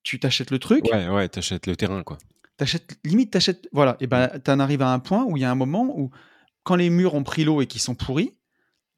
Tu 0.04 0.20
t'achètes 0.20 0.52
le 0.52 0.60
truc. 0.60 0.86
Ouais, 0.86 1.10
ouais, 1.10 1.28
t'achètes 1.30 1.68
le 1.68 1.76
terrain, 1.76 2.02
quoi. 2.04 2.18
T'achètes, 2.58 2.98
limite, 3.04 3.32
t'achètes. 3.32 3.68
Voilà, 3.72 3.98
et 4.00 4.08
ben, 4.08 4.28
t'en 4.44 4.60
arrives 4.60 4.82
à 4.82 4.92
un 4.92 5.00
point 5.00 5.24
où 5.26 5.38
il 5.38 5.42
y 5.42 5.46
a 5.46 5.52
un 5.52 5.56
moment 5.56 5.94
où 5.96 6.10
quand 6.68 6.76
les 6.76 6.90
murs 6.90 7.16
ont 7.16 7.24
pris 7.24 7.46
l'eau 7.46 7.62
et 7.62 7.66
qu'ils 7.66 7.80
sont 7.80 7.96
pourris, 7.96 8.34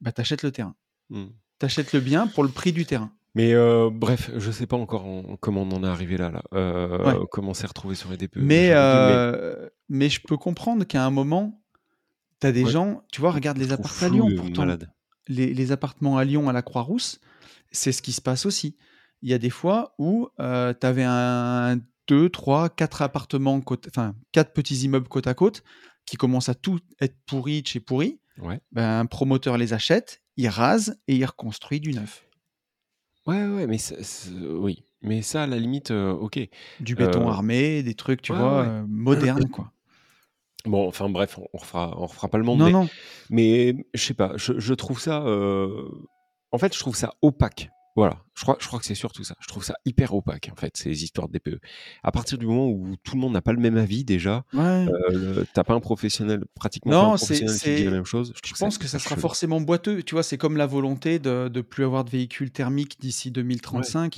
bah, 0.01 0.11
t'achètes 0.11 0.41
le 0.41 0.51
terrain. 0.51 0.74
Hmm. 1.11 1.28
T'achètes 1.59 1.93
le 1.93 1.99
bien 1.99 2.26
pour 2.26 2.41
le 2.41 2.49
prix 2.49 2.74
du 2.74 2.84
terrain. 2.84 3.11
Mais 3.36 3.53
euh, 3.53 3.91
bref, 3.93 4.32
je 4.36 4.49
sais 4.49 4.65
pas 4.65 4.76
encore 4.76 5.05
comment 5.39 5.61
on 5.61 5.72
en 5.74 5.84
est 5.84 5.88
arrivé 5.88 6.17
là, 6.17 6.32
là. 6.32 6.41
Euh, 6.55 7.26
comment 7.32 7.53
s'est 7.53 7.67
retrouvé 7.67 7.93
sur 7.93 8.09
les 8.09 8.17
DPE. 8.17 8.38
Mais, 8.38 8.72
euh, 8.72 9.70
mais... 9.88 10.09
je 10.09 10.20
peux 10.20 10.36
comprendre 10.36 10.84
qu'à 10.84 11.05
un 11.05 11.11
moment, 11.11 11.61
tu 12.41 12.47
as 12.47 12.51
des 12.51 12.65
gens, 12.65 13.03
tu 13.11 13.22
vois, 13.22 13.32
regarde 13.32 13.59
les 13.59 13.72
appartements 13.72 14.07
à 14.07 14.09
Lyon, 14.09 14.30
pourtant. 14.36 14.65
Les, 15.28 15.53
les, 15.53 15.72
appartements 15.72 16.17
à 16.17 16.26
Lyon 16.26 16.49
à 16.49 16.53
la 16.53 16.63
Croix-Rousse, 16.63 17.22
c'est 17.72 17.91
ce 17.91 18.01
qui 18.01 18.13
se 18.13 18.22
passe 18.22 18.47
aussi. 18.47 18.78
Il 19.22 19.30
y 19.30 19.34
a 19.36 19.38
des 19.38 19.51
fois 19.51 19.93
où 19.99 20.28
tu 20.39 20.41
avais 20.41 21.05
un, 21.05 21.80
deux, 22.07 22.32
trois, 22.32 22.70
quatre 22.70 23.03
appartements, 23.03 23.61
enfin 23.88 24.15
quatre 24.32 24.53
petits 24.53 24.78
immeubles 24.86 25.07
côte 25.07 25.28
à 25.28 25.36
côte 25.36 25.63
qui 26.10 26.18
commencent 26.18 26.49
à 26.49 26.55
tout 26.55 26.80
être 26.99 27.16
pourri 27.28 27.62
chez 27.66 27.80
pourri, 27.80 28.20
ben, 28.72 28.99
un 28.99 29.05
promoteur 29.05 29.57
les 29.57 29.74
achète, 29.74 30.22
il 30.38 30.47
rase 30.47 30.99
et 31.07 31.16
il 31.16 31.26
reconstruit 31.26 31.80
du 31.80 31.91
neuf. 31.91 32.26
Ouais, 33.28 33.45
ouais, 33.45 33.68
mais 33.68 33.78
oui. 34.41 34.84
Mais 35.01 35.22
ça, 35.22 35.43
à 35.43 35.47
la 35.47 35.57
limite, 35.57 35.91
euh, 35.91 36.12
ok. 36.12 36.39
Du 36.80 36.95
béton 36.95 37.28
euh, 37.28 37.32
armé, 37.32 37.84
des 37.84 37.93
trucs, 37.93 38.22
tu 38.22 38.34
vois, 38.34 38.66
euh, 38.66 38.86
modernes, 38.88 39.49
quoi. 39.49 39.72
Bon, 40.66 40.89
enfin 40.89 41.07
bref, 41.07 41.38
on, 41.38 41.47
on 41.53 41.57
refera, 41.57 41.93
on 41.97 42.05
refera 42.05 42.28
pas 42.28 42.38
le 42.38 42.43
monde. 42.43 42.60
Non, 42.60 42.66
mais, 42.66 42.72
non. 42.74 42.89
Mais 43.30 43.76
je 43.93 44.03
sais 44.03 44.14
pas, 44.14 44.34
je, 44.36 44.60
je 44.60 44.74
trouve 44.74 44.99
ça. 44.99 45.24
En 46.51 46.57
fait, 46.57 46.74
je 46.74 46.80
trouve 46.80 46.97
ça 46.97 47.14
opaque 47.22 47.70
voilà, 47.95 48.23
je 48.35 48.43
crois, 48.43 48.57
je 48.59 48.67
crois 48.67 48.79
que 48.79 48.85
c'est 48.85 48.95
surtout 48.95 49.23
ça. 49.23 49.35
Je 49.39 49.47
trouve 49.47 49.63
ça 49.63 49.75
hyper 49.83 50.13
opaque, 50.13 50.49
en 50.51 50.55
fait, 50.55 50.77
ces 50.77 51.03
histoires 51.03 51.27
de 51.27 51.33
DPE. 51.33 51.59
À 52.03 52.11
partir 52.11 52.37
du 52.37 52.45
moment 52.45 52.67
où 52.67 52.95
tout 53.03 53.15
le 53.15 53.21
monde 53.21 53.33
n'a 53.33 53.41
pas 53.41 53.51
le 53.51 53.59
même 53.59 53.77
avis, 53.77 54.03
déjà, 54.03 54.45
ouais. 54.53 54.87
euh, 55.11 55.43
t'as 55.53 55.63
pas 55.63 55.73
un 55.73 55.79
professionnel, 55.79 56.45
pratiquement 56.55 56.91
pas 56.91 57.13
un 57.13 57.15
professionnel 57.15 57.57
qui 57.57 57.75
dit 57.75 57.83
la 57.83 57.91
même 57.91 58.05
chose. 58.05 58.33
Je, 58.45 58.53
pense 58.53 58.77
que 58.77 58.87
ça 58.87 58.99
sera 58.99 59.15
forcément 59.15 59.59
boiteux. 59.59 60.03
Tu 60.03 60.15
vois, 60.15 60.23
c'est 60.23 60.37
comme 60.37 60.55
la 60.55 60.67
volonté 60.67 61.19
de 61.19 61.49
ne 61.53 61.61
plus 61.61 61.83
avoir 61.83 62.05
de 62.05 62.09
véhicules 62.09 62.51
thermiques 62.51 62.99
d'ici 62.99 63.31
2035. 63.31 64.17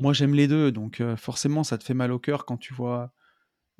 Moi, 0.00 0.12
j'aime 0.12 0.34
les 0.34 0.48
deux, 0.48 0.72
donc 0.72 1.00
euh, 1.00 1.16
forcément, 1.16 1.62
ça 1.62 1.78
te 1.78 1.84
fait 1.84 1.94
mal 1.94 2.10
au 2.10 2.18
cœur 2.18 2.44
quand 2.44 2.56
tu 2.56 2.74
vois. 2.74 3.12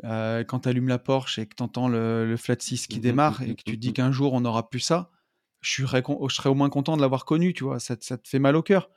Euh, 0.02 0.42
quand 0.42 0.60
tu 0.60 0.68
allumes 0.68 0.88
la 0.88 0.98
Porsche 0.98 1.38
et 1.38 1.46
que 1.46 1.54
tu 1.54 1.62
entends 1.62 1.88
le, 1.88 2.34
Flat 2.36 2.56
6 2.58 2.88
qui 2.88 2.98
mmh 2.98 3.00
démarre 3.00 3.40
mmh 3.40 3.44
et 3.44 3.54
que 3.54 3.62
tu 3.62 3.76
te 3.76 3.80
dis 3.80 3.92
qu'un 3.92 4.10
jour 4.10 4.32
on 4.32 4.40
n'aura 4.40 4.68
plus 4.68 4.80
ça, 4.80 5.12
je 5.60 5.86
serais, 5.86 6.02
je 6.28 6.34
serais 6.34 6.50
au 6.50 6.54
moins 6.54 6.68
content 6.68 6.96
de 6.96 7.00
l'avoir 7.00 7.24
connu, 7.24 7.54
tu 7.54 7.62
vois, 7.62 7.78
ça, 7.78 7.94
ça 8.00 8.18
te 8.18 8.28
fait 8.28 8.40
mal 8.40 8.56
au 8.56 8.62
cœur. 8.62 8.90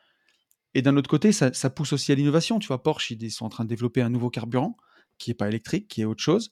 Et 0.74 0.82
d'un 0.82 0.96
autre 0.98 1.10
côté, 1.10 1.32
ça, 1.32 1.70
pousse 1.70 1.94
aussi 1.94 2.12
à 2.12 2.16
l'innovation. 2.16 2.60
Tu 2.60 2.68
vois, 2.68 2.84
Porsche, 2.84 3.12
ils 3.12 3.32
sont 3.32 3.46
en 3.46 3.50
train 3.50 3.64
de 3.64 3.70
développer 3.70 4.02
un 4.02 4.10
nouveau 4.10 4.30
carburant 4.30 4.78
qui 5.18 5.30
n'est 5.30 5.36
pas 5.36 5.48
électrique, 5.48 5.88
qui 5.88 6.02
est 6.02 6.06
autre 6.06 6.22
chose. 6.22 6.52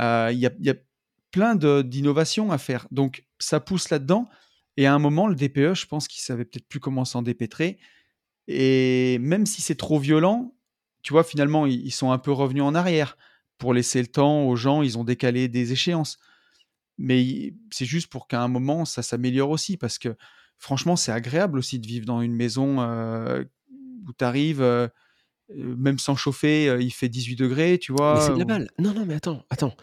Euh, 0.00 0.30
il 0.32 0.38
y, 0.38 0.70
a, 0.70 0.74
plein 1.30 1.54
d'innovations 1.56 2.52
à 2.52 2.58
faire. 2.58 2.86
Donc, 2.90 3.24
ça 3.38 3.58
pousse 3.60 3.90
là-dedans. 3.90 4.28
Et 4.76 4.86
à 4.86 4.94
un 4.94 4.98
moment, 4.98 5.26
le 5.26 5.34
DPE, 5.34 5.74
je 5.74 5.86
pense 5.86 6.08
qu'ils 6.08 6.22
savaient 6.22 6.44
peut-être 6.44 6.68
plus 6.68 6.80
comment 6.80 7.04
s'en 7.04 7.22
dépêtrer. 7.22 7.78
Et 8.48 9.18
même 9.18 9.46
si 9.46 9.62
c'est 9.62 9.76
trop 9.76 9.98
violent, 9.98 10.54
tu 11.02 11.12
vois, 11.12 11.24
finalement, 11.24 11.66
ils, 11.66 11.90
sont 11.90 12.12
un 12.12 12.18
peu 12.18 12.32
revenus 12.32 12.62
en 12.62 12.74
arrière 12.74 13.16
pour 13.58 13.74
laisser 13.74 14.00
le 14.00 14.08
temps 14.08 14.44
aux 14.46 14.56
gens. 14.56 14.82
Ils 14.82 14.98
ont 14.98 15.04
décalé 15.04 15.48
des 15.48 15.72
échéances. 15.72 16.18
Mais 16.98 17.54
c'est 17.70 17.86
juste 17.86 18.08
pour 18.08 18.28
qu'à 18.28 18.42
un 18.42 18.48
moment, 18.48 18.84
ça 18.84 19.02
s'améliore 19.02 19.50
aussi. 19.50 19.76
Parce 19.76 19.98
que 19.98 20.16
franchement, 20.62 20.96
c'est 20.96 21.12
agréable 21.12 21.58
aussi 21.58 21.78
de 21.78 21.86
vivre 21.86 22.06
dans 22.06 22.22
une 22.22 22.34
maison 22.34 22.78
où 22.78 24.12
tu 24.16 24.24
arrives, 24.24 24.90
même 25.54 25.98
sans 25.98 26.16
chauffer, 26.16 26.76
il 26.80 26.92
fait 26.92 27.08
18 27.08 27.36
degrés, 27.36 27.78
tu 27.78 27.92
vois. 27.92 28.14
Mais 28.14 28.20
c'est 28.20 28.32
de 28.34 28.38
la 28.38 28.44
balle. 28.44 28.68
Non, 28.78 28.94
non, 28.94 29.04
mais 29.04 29.14
attends, 29.14 29.44
attends. 29.50 29.74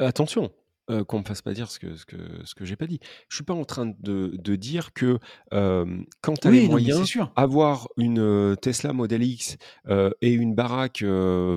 Attention, 0.00 0.50
euh, 0.90 1.04
qu'on 1.04 1.20
me 1.20 1.24
fasse 1.24 1.42
pas 1.42 1.52
dire 1.52 1.70
ce 1.70 1.78
que, 1.78 1.94
ce 1.94 2.04
que, 2.04 2.16
ce 2.44 2.54
que 2.54 2.64
j'ai 2.64 2.74
pas 2.74 2.86
dit. 2.86 2.98
Je 3.28 3.36
suis 3.36 3.44
pas 3.44 3.54
en 3.54 3.64
train 3.64 3.86
de, 3.86 4.32
de 4.34 4.56
dire 4.56 4.92
que 4.92 5.18
quand 5.50 6.40
tu 6.40 6.48
as 6.48 6.50
les 6.50 6.68
moyens, 6.68 7.16
avoir 7.36 7.88
une 7.96 8.56
Tesla 8.60 8.92
Model 8.92 9.22
X 9.22 9.56
et 9.88 10.32
une 10.32 10.54
baraque 10.54 11.04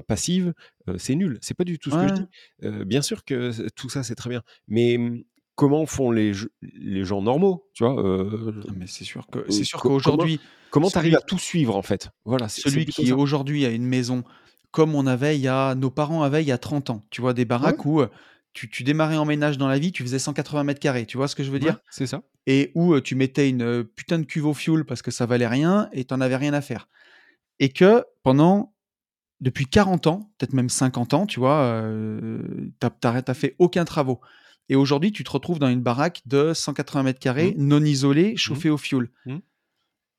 passive, 0.08 0.54
c'est 0.98 1.16
nul. 1.16 1.40
C'est 1.42 1.58
pas 1.58 1.64
du 1.64 1.80
tout 1.80 1.90
ce 1.90 1.96
que 1.96 2.08
je 2.08 2.14
dis. 2.14 2.86
bien 2.86 3.02
sûr 3.02 3.26
que 3.26 3.70
tout 3.72 3.90
ça, 3.90 4.04
c'est 4.04 4.16
très 4.16 4.30
bien. 4.30 4.44
Mais 4.68 4.98
mmh, 4.98 5.24
comment 5.56 5.86
font 5.86 6.12
les, 6.12 6.34
les 6.62 7.04
gens 7.04 7.22
normaux, 7.22 7.70
tu 7.74 7.84
vois 7.84 8.26
Mais 8.76 8.88
c'est 8.88 9.04
sûr 9.04 9.28
que 9.28 9.46
c'est 9.50 9.64
sûr 9.64 9.80
qu'aujourd'hui, 9.82 10.40
comment 10.70 10.90
tu 10.90 10.98
arrives 10.98 11.16
à 11.16 11.22
tout 11.22 11.40
suivre 11.40 11.76
en 11.76 11.82
fait? 11.82 12.10
Voilà, 12.26 12.50
celui 12.50 12.86
qui 12.86 13.12
aujourd'hui 13.12 13.66
a 13.66 13.70
une 13.70 13.86
maison 13.86 14.24
comme 14.72 14.96
on 14.96 15.06
avait 15.06 15.38
il 15.38 15.42
y 15.42 15.48
a 15.48 15.76
nos 15.76 15.92
parents 15.92 16.24
avaient 16.24 16.44
il 16.44 16.48
y 16.48 16.52
a 16.52 16.58
30 16.58 16.90
ans, 16.90 17.02
tu 17.12 17.22
vois 17.22 17.34
des 17.34 17.46
baraques 17.46 17.86
où 17.86 18.04
tu, 18.54 18.84
démarrais 18.84 19.18
en 19.18 19.26
ménage 19.26 19.58
dans 19.58 19.68
la 19.68 19.80
vie, 19.80 19.92
tu 19.92 20.04
faisais 20.04 20.20
180 20.20 20.64
mètres 20.64 20.80
carrés, 20.80 21.06
tu 21.06 21.18
vois 21.18 21.28
ce 21.28 21.36
que 21.36 21.44
je 21.44 21.52
veux 21.52 21.60
dire? 21.60 21.80
C'est 21.90 22.08
ça. 22.08 22.22
Et 22.46 22.72
où 22.76 23.00
tu 23.00 23.16
mettais 23.16 23.50
une 23.50 23.84
putain 23.84 24.20
de 24.20 24.26
cuve 24.26 24.46
au 24.46 24.54
fuel 24.54 24.86
parce 24.86 25.02
que 25.02 25.12
ça 25.12 25.26
valait 25.26 25.48
rien 25.48 25.90
et 25.92 26.06
t'en 26.06 26.22
avais 26.22 26.36
rien 26.36 26.54
à 26.54 26.62
faire. 26.62 26.88
Et 27.60 27.70
que 27.70 28.04
pendant, 28.22 28.74
depuis 29.42 29.66
40 29.66 30.08
ans, 30.08 30.32
peut-être 30.38 30.54
même 30.54 30.70
50 30.70 31.14
ans, 31.14 31.26
tu 31.26 31.40
vois, 31.40 31.84
t'as 32.80 33.34
fait 33.34 33.56
aucun 33.60 33.86
travaux. 33.86 34.22
Et 34.70 34.76
aujourd'hui, 34.76 35.12
tu 35.12 35.24
te 35.24 35.32
retrouves 35.32 35.60
dans 35.60 35.70
une 35.70 35.82
baraque 35.82 36.22
de 36.26 36.54
180 36.54 37.04
mètres 37.04 37.20
carrés, 37.20 37.54
mmh. 37.58 37.68
non 37.68 37.84
isolée, 37.84 38.34
mmh. 38.34 38.38
chauffée 38.38 38.70
au 38.70 38.78
fuel. 38.78 39.10
Mmh. 39.26 39.38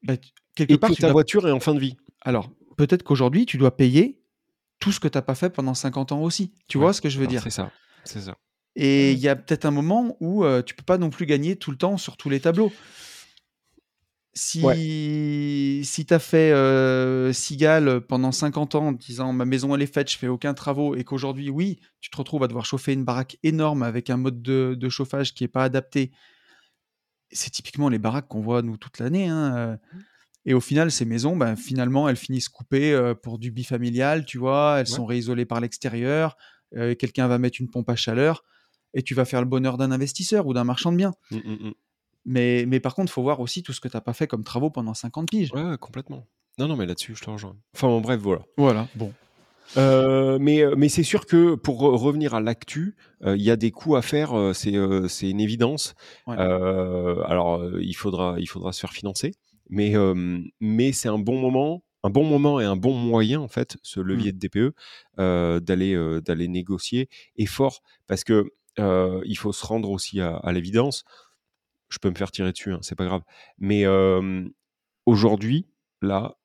Bah, 0.03 0.15
quelque 0.55 0.73
et 0.73 0.79
part, 0.79 0.91
que 0.91 0.97
ta 0.97 1.13
voiture 1.13 1.49
est 1.49 1.53
en 1.53 1.61
fin 1.61 1.75
de 1.75 1.81
vie. 1.81 1.97
Alors, 2.21 2.51
peut-être 2.77 3.03
qu'aujourd'hui, 3.03 3.47
tu 3.47 3.57
dois 3.57 3.77
payer 3.77 4.21
tout 4.81 4.93
ce 4.93 5.01
que 5.01 5.09
tu 5.09 5.17
n'as 5.17 5.23
pas 5.23 5.35
fait 5.35 5.51
pendant 5.51 5.75
50 5.75 6.13
ans 6.13 6.23
aussi. 6.23 6.53
Tu 6.69 6.79
vois 6.79 6.93
ce 6.93 7.01
que 7.01 7.09
je 7.09 7.19
veux 7.19 7.27
dire? 7.27 7.43
C'est 7.43 7.51
ça. 7.51 7.71
C'est 8.05 8.21
ça. 8.21 8.37
Et 8.77 9.13
il 9.13 9.19
y 9.19 9.29
a 9.29 9.37
peut-être 9.37 9.65
un 9.65 9.71
moment 9.71 10.17
où 10.21 10.45
tu 10.45 10.65
tu 10.65 10.75
peux 10.75 10.83
pas 10.83 10.99
non 10.99 11.09
plus 11.09 11.27
gagner 11.27 11.57
tout 11.57 11.71
le 11.71 11.77
temps 11.77 11.97
sur 11.97 12.17
tous 12.17 12.29
les 12.29 12.41
tableaux. 12.41 12.73
Si, 14.37 15.81
si 15.85 16.07
tu 16.07 16.13
as 16.13 16.19
fait 16.19 16.51
euh, 16.51 17.33
Cigale 17.33 18.01
pendant 18.01 18.33
50 18.33 18.75
ans 18.75 18.89
en 18.89 18.93
disant 18.93 19.33
ma 19.33 19.45
maison 19.45 19.75
elle 19.75 19.83
est 19.83 19.93
faite, 19.93 20.11
je 20.11 20.19
fais 20.19 20.27
aucun 20.27 20.55
travaux, 20.55 20.97
et 20.97 21.05
qu'aujourd'hui, 21.05 21.51
oui, 21.51 21.79
tu 22.01 22.11
te 22.11 22.17
retrouves 22.17 22.43
à 22.43 22.49
devoir 22.49 22.67
chauffer 22.67 22.93
une 22.93 23.05
baraque 23.05 23.39
énorme 23.45 23.85
avec 23.85 24.11
un 24.11 24.17
mode 24.17 24.43
de, 24.43 24.89
chauffage 24.89 25.35
qui 25.35 25.45
n'est 25.45 25.49
pas 25.49 25.65
adapté, 25.65 26.11
c'est 27.31 27.51
typiquement 27.51 27.89
les 27.89 27.99
baraques 27.99 28.29
qu'on 28.29 28.41
voit 28.41 28.63
nous 28.63 28.77
toute 28.77 28.99
l'année. 28.99 29.29
Hein, 29.29 29.79
mmh. 29.93 29.99
Et 30.47 30.55
au 30.55 30.61
final, 30.61 30.91
ces 30.91 31.05
maisons, 31.07 31.37
ben, 31.37 31.57
finalement, 31.57 32.09
elles 32.09 32.17
finissent 32.17 32.51
coupées 32.51 33.15
pour 33.23 33.39
du 33.39 33.51
bifamilial, 33.51 34.27
tu 34.27 34.37
vois, 34.37 34.77
elles 34.79 34.87
sont 34.87 35.07
réisolées 35.07 35.47
par 35.47 35.61
l'extérieur, 35.61 36.37
euh, 36.77 36.95
quelqu'un 36.95 37.29
va 37.29 37.39
mettre 37.39 37.61
une 37.61 37.71
pompe 37.71 37.89
à 37.89 37.97
chaleur 37.97 38.45
et 38.95 39.03
tu 39.03 39.15
vas 39.15 39.25
faire 39.25 39.41
le 39.41 39.47
bonheur 39.47 39.77
d'un 39.77 39.91
investisseur 39.91 40.47
ou 40.47 40.55
d'un 40.55 40.65
marchand 40.65 40.93
de 40.93 40.97
biens. 40.97 41.15
Mmh, 41.31 41.37
mmh. 41.37 41.73
Mais, 42.25 42.65
mais 42.67 42.81
par 42.81 42.95
contre, 42.95 43.11
il 43.11 43.15
faut 43.15 43.23
voir 43.23 43.41
aussi 43.41 43.63
tout 43.63 43.73
ce 43.73 43.81
que 43.81 43.89
tu 43.89 43.97
n'as 43.97 44.01
pas 44.01 44.13
fait 44.13 44.27
comme 44.27 44.45
travaux 44.45 44.71
pendant 44.71 44.95
50 44.95 45.29
piges. 45.29 45.53
Ouais, 45.53 45.77
complètement. 45.79 46.27
Non, 46.59 46.69
non, 46.69 46.77
mais 46.77 46.87
là-dessus, 46.87 47.15
je 47.15 47.23
te 47.25 47.31
rejoins. 47.31 47.57
Enfin, 47.75 47.89
bon, 47.89 48.01
bref, 48.01 48.21
voilà. 48.21 48.43
Voilà, 48.57 48.89
bon. 48.95 49.13
Euh, 49.79 50.39
mais 50.39 50.63
euh, 50.63 50.75
mais 50.77 50.91
c'est 50.91 51.03
sûr 51.03 51.25
que 51.25 51.55
pour 51.55 51.81
revenir 51.81 52.35
à 52.35 52.41
l'actu, 52.41 52.97
il 53.25 53.41
y 53.41 53.51
a 53.51 53.57
des 53.57 53.71
coûts 53.71 53.97
à 53.97 54.03
faire, 54.03 54.53
c'est 54.55 54.75
c'est 55.09 55.31
une 55.31 55.41
évidence. 55.41 55.95
alors, 56.27 57.65
il 57.81 57.95
faudra, 57.95 58.37
il 58.39 58.47
faudra 58.47 58.73
se 58.73 58.81
faire 58.81 58.93
financer, 58.93 59.33
mais, 59.69 59.95
mais 60.61 60.93
c'est 60.93 61.09
un 61.09 61.19
bon 61.19 61.41
moment 61.41 61.83
un 62.05 62.11
bon 62.11 62.25
moment 62.25 62.61
et 62.61 62.65
un 62.65 62.77
bon 62.77 62.93
moyen, 62.93 63.41
en 63.41 63.49
fait, 63.49 63.79
ce 63.83 63.99
mmh. 63.99 64.03
levier 64.03 64.33
de 64.33 64.39
DPE, 64.39 64.75
euh, 65.19 65.59
d'aller 65.59 65.95
euh, 65.95 66.21
d'aller 66.21 66.49
négocier 66.49 67.09
est 67.37 67.47
fort 67.47 67.81
parce 68.07 68.25
que 68.25 68.53
euh, 68.79 69.23
il 69.25 69.39
faut 69.39 69.53
se 69.53 69.65
rendre 69.65 69.91
aussi 69.91 70.21
à, 70.21 70.53
l'évidence. 70.53 71.05
Je 71.89 71.99
peux 71.99 72.11
me 72.11 72.15
faire 72.15 72.31
tirer 72.31 72.53
dessus, 72.53 72.73
hein, 72.73 72.81
c'est 72.83 72.97
pas 72.97 73.05
grave. 73.05 73.23
Mais 73.59 73.85
aujourd'hui, 75.07 75.69
là, 76.03 76.37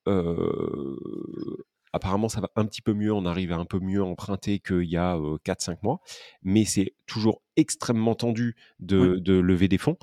Apparemment, 1.91 2.29
ça 2.29 2.41
va 2.41 2.49
un 2.55 2.65
petit 2.65 2.81
peu 2.81 2.93
mieux. 2.93 3.11
On 3.13 3.25
arrive 3.25 3.51
à 3.51 3.57
un 3.57 3.65
peu 3.65 3.79
mieux 3.79 4.03
emprunter 4.03 4.59
qu'il 4.59 4.83
y 4.83 4.97
a 4.97 5.17
4-5 5.45 5.77
mois. 5.81 6.01
Mais 6.43 6.65
c'est 6.65 6.93
toujours 7.07 7.41
extrêmement 7.55 8.15
tendu 8.15 8.55
de, 8.79 9.19
lever 9.25 9.67
des 9.67 9.77
fonds. 9.77 9.97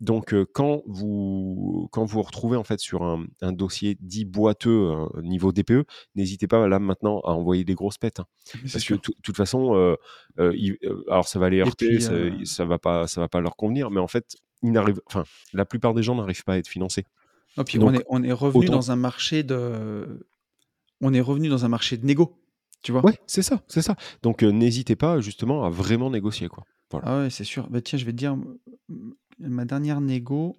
donc, 0.00 0.34
quand, 0.52 0.82
vous, 0.86 1.88
quand 1.92 2.04
vous 2.04 2.22
retrouvez 2.22 2.56
en 2.56 2.64
fait 2.64 2.78
sur 2.78 3.02
un, 3.02 3.52
dossier 3.52 3.96
dit 4.00 4.24
boiteux 4.24 4.94
niveau 5.22 5.52
DPE, 5.52 5.84
n'hésitez 6.14 6.46
pas 6.46 6.68
là 6.68 6.78
maintenant 6.78 7.20
à 7.20 7.32
envoyer 7.32 7.64
des 7.64 7.74
grosses 7.74 7.98
pètes. 7.98 8.20
Hein. 8.20 8.26
Parce 8.72 8.84
que 8.84 8.94
de 8.94 9.00
toute 9.22 9.36
façon, 9.36 9.96
alors 10.38 11.26
ça 11.26 11.38
va 11.38 11.50
les 11.50 11.60
heurter, 11.60 12.00
ça, 12.00 12.12
ne 12.12 12.68
va 12.68 12.78
pas, 12.78 13.06
ça 13.06 13.20
va 13.20 13.28
pas 13.28 13.40
leur 13.40 13.56
convenir. 13.56 13.90
Mais 13.90 14.00
en 14.00 14.08
fait, 14.08 14.36
enfin, 15.06 15.24
la 15.52 15.64
plupart 15.64 15.94
des 15.94 16.02
gens 16.02 16.14
n'arrivent 16.14 16.44
pas 16.44 16.54
à 16.54 16.58
être 16.58 16.68
financés. 16.68 17.06
puis 17.66 17.78
on, 17.78 17.92
est, 17.92 18.04
on 18.08 18.22
est 18.22 18.32
revenu 18.32 18.66
dans 18.66 18.90
un 18.90 18.96
marché 18.96 19.42
de 19.42 20.26
on 21.02 21.12
est 21.12 21.20
revenu 21.20 21.48
dans 21.48 21.64
un 21.64 21.68
marché 21.68 21.98
de 21.98 22.06
négo. 22.06 22.38
Tu 22.82 22.90
vois 22.92 23.04
Ouais, 23.04 23.18
c'est 23.26 23.42
ça, 23.42 23.62
c'est 23.68 23.82
ça. 23.82 23.96
Donc 24.22 24.42
euh, 24.42 24.50
n'hésitez 24.50 24.96
pas 24.96 25.20
justement 25.20 25.64
à 25.64 25.70
vraiment 25.70 26.10
négocier 26.10 26.48
quoi. 26.48 26.64
Ah 27.04 27.20
ouais, 27.20 27.30
c'est 27.30 27.44
sûr. 27.44 27.68
Bah, 27.70 27.80
tiens, 27.80 27.98
je 27.98 28.04
vais 28.04 28.12
te 28.12 28.16
dire 28.16 28.36
ma 29.38 29.64
dernière 29.64 30.00
négo, 30.00 30.56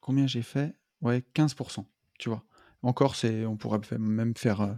combien 0.00 0.26
j'ai 0.26 0.42
fait? 0.42 0.74
Ouais, 1.00 1.24
15%, 1.34 1.86
tu 2.18 2.28
vois. 2.28 2.44
Encore 2.82 3.14
c'est 3.16 3.46
on 3.46 3.56
pourrait 3.56 3.80
même 3.98 4.34
faire 4.36 4.60
euh, 4.62 4.72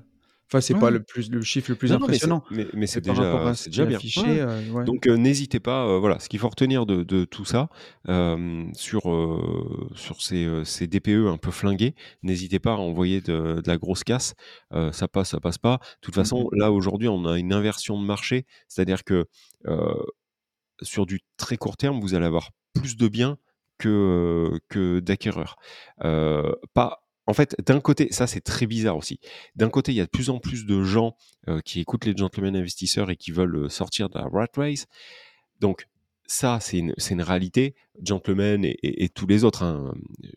Enfin, 0.53 0.61
c'est 0.61 0.75
pas 0.75 0.91
le, 0.91 1.03
plus, 1.03 1.31
le 1.31 1.41
chiffre 1.41 1.71
le 1.71 1.77
plus 1.77 1.93
impressionnant. 1.93 2.45
Mais 2.51 2.87
c'est 2.87 3.01
déjà, 3.01 3.55
déjà 3.65 3.87
bien. 3.87 3.99
Euh, 4.27 4.85
Donc, 4.85 5.07
euh, 5.07 5.17
n'hésitez 5.17 5.61
pas. 5.61 5.87
Euh, 5.87 5.99
voilà, 5.99 6.19
ce 6.19 6.29
qu'il 6.29 6.39
faut 6.39 6.51
retenir 6.51 6.85
de, 6.85 7.03
de 7.05 7.25
tout 7.25 7.47
ça 7.47 7.71
sur, 8.75 9.03
sur 9.95 10.21
ces, 10.21 10.63
ces, 10.65 10.87
DPE 10.87 11.27
un 11.27 11.39
peu 11.39 11.51
flingués, 11.51 11.95
n'hésitez 12.23 12.59
pas 12.59 12.73
à 12.73 12.77
envoyer 12.77 13.23
de, 13.23 13.63
la 13.65 13.79
grosse 13.79 14.05
casse. 14.05 14.35
ça 14.93 15.09
passe, 15.09 15.31
ça 15.31 15.41
passe 15.41 15.57
pas. 15.57 15.79
De 15.79 16.01
toute 16.03 16.15
façon, 16.15 16.51
mmh 16.53 16.59
là, 16.59 16.71
aujourd'hui, 16.71 17.09
on 17.09 17.25
a 17.25 17.39
une 17.39 17.55
inversion 17.55 17.99
de 17.99 18.05
marché. 18.05 18.45
C'est-à-dire 18.69 19.05
que 19.05 19.27
sur 20.83 21.07
du 21.07 21.21
très 21.39 21.57
court 21.57 21.79
terme, 21.79 21.99
vous 22.01 22.15
allez 22.15 22.27
avoir 22.27 22.51
plus 22.75 22.99
de 22.99 23.09
biens 23.09 23.39
que, 23.79 24.61
que 24.69 25.01
d'acquéreurs. 25.01 25.57
pas 25.97 27.02
en 27.27 27.35
fait, 27.35 27.57
d'un 27.65 27.81
côté, 27.81 28.09
ça 28.11 28.27
c'est 28.27 28.41
très 28.41 28.67
bizarre 28.67 28.97
aussi. 28.97 29.21
D'un 29.55 29.71
côté, 29.71 29.93
il 29.93 29.97
y 29.97 30.01
a 30.01 30.05
de 30.05 30.11
plus 30.11 30.31
en 30.31 30.39
plus 30.39 30.67
de 30.67 30.83
gens 30.83 31.17
euh, 31.49 31.61
qui 31.61 31.81
écoutent 31.81 32.05
les 32.05 32.17
gentlemen 32.17 32.57
investisseurs 32.57 33.11
et 33.11 33.17
qui 33.17 33.31
veulent 33.31 33.57
euh, 33.57 33.69
sortir 33.69 34.09
de 34.09 34.19
la 34.19 34.27
rat 34.27 34.49
race. 34.57 34.87
Donc, 35.61 35.87
ça, 36.27 36.59
c'est 36.61 36.79
une, 36.79 37.23
réalité. 37.23 37.75
Gentlemen 38.03 38.65
et, 38.65 39.09
tous 39.11 39.27
les 39.27 39.45
autres. 39.45 39.63
Hein. 39.65 39.93
Euh, 40.25 40.29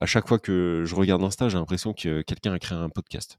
à 0.00 0.06
chaque 0.06 0.28
fois 0.28 0.38
que 0.38 0.84
je 0.86 0.94
regarde 0.94 1.22
Insta, 1.22 1.48
j'ai 1.48 1.56
l'impression 1.56 1.94
que 1.94 2.22
quelqu'un 2.22 2.52
a 2.52 2.58
créé 2.58 2.76
un 2.76 2.90
podcast. 2.90 3.38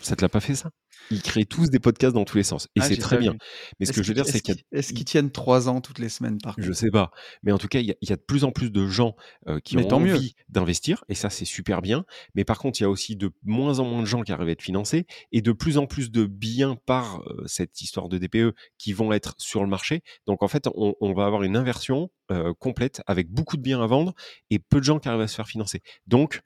Ça 0.00 0.16
te 0.16 0.22
l'a 0.22 0.28
pas 0.28 0.40
fait 0.40 0.54
ça? 0.54 0.70
Ils 1.10 1.22
créent 1.22 1.44
tous 1.44 1.70
des 1.70 1.78
podcasts 1.78 2.14
dans 2.14 2.24
tous 2.24 2.36
les 2.36 2.42
sens. 2.42 2.66
Et 2.76 2.80
ah, 2.80 2.84
c'est 2.84 2.96
très 2.96 3.18
bien. 3.18 3.34
Mais 3.78 3.86
ce 3.86 3.92
que 3.92 4.02
je 4.02 4.08
veux 4.08 4.14
dire, 4.14 4.26
c'est 4.26 4.40
qu'il 4.40 4.56
Est-ce 4.72 4.92
qu'ils 4.92 5.04
tiennent 5.04 5.30
trois 5.30 5.68
ans 5.68 5.80
toutes 5.80 5.98
les 5.98 6.08
semaines 6.08 6.38
par 6.42 6.54
Je 6.58 6.72
sais 6.72 6.90
pas. 6.90 7.10
Mais 7.42 7.52
en 7.52 7.58
tout 7.58 7.68
cas, 7.68 7.80
il 7.80 7.94
y, 8.00 8.12
a 8.12 8.16
de 8.16 8.22
plus 8.22 8.44
en 8.44 8.52
plus 8.52 8.70
de 8.70 8.86
gens 8.86 9.14
euh, 9.48 9.60
qui 9.60 9.76
ont 9.76 9.92
envie 9.92 10.34
d'investir. 10.48 11.04
Et 11.08 11.14
ça, 11.14 11.30
c'est 11.30 11.44
super 11.44 11.82
bien. 11.82 12.04
Mais 12.34 12.44
par 12.44 12.58
contre, 12.58 12.80
il 12.80 12.84
y 12.84 12.86
a 12.86 12.90
aussi 12.90 13.16
de 13.16 13.30
moins 13.44 13.78
en 13.78 13.84
moins 13.84 14.00
de 14.00 14.06
gens 14.06 14.22
qui 14.22 14.32
arrivent 14.32 14.48
à 14.48 14.52
être 14.52 14.62
financés. 14.62 15.06
Et 15.32 15.42
de 15.42 15.52
plus 15.52 15.78
en 15.78 15.86
plus 15.86 16.10
de 16.10 16.24
biens 16.24 16.76
par 16.86 17.20
euh, 17.20 17.44
cette 17.46 17.80
histoire 17.80 18.08
de 18.08 18.18
DPE 18.18 18.54
qui 18.78 18.92
vont 18.92 19.12
être 19.12 19.34
sur 19.38 19.62
le 19.62 19.68
marché. 19.68 20.02
Donc 20.26 20.42
en 20.42 20.48
fait, 20.48 20.68
on, 20.74 21.14
va 21.14 21.26
avoir 21.26 21.42
une 21.44 21.56
inversion 21.56 22.10
euh, 22.30 22.52
complète 22.58 23.02
avec 23.06 23.30
beaucoup 23.30 23.56
de 23.56 23.62
biens 23.62 23.82
à 23.82 23.86
vendre 23.86 24.14
et 24.50 24.58
peu 24.58 24.78
de 24.78 24.84
gens 24.84 24.98
qui 24.98 25.08
arrivent 25.08 25.20
à 25.20 25.28
se 25.28 25.34
faire 25.34 25.46
financer. 25.46 25.82
Donc, 26.06 26.40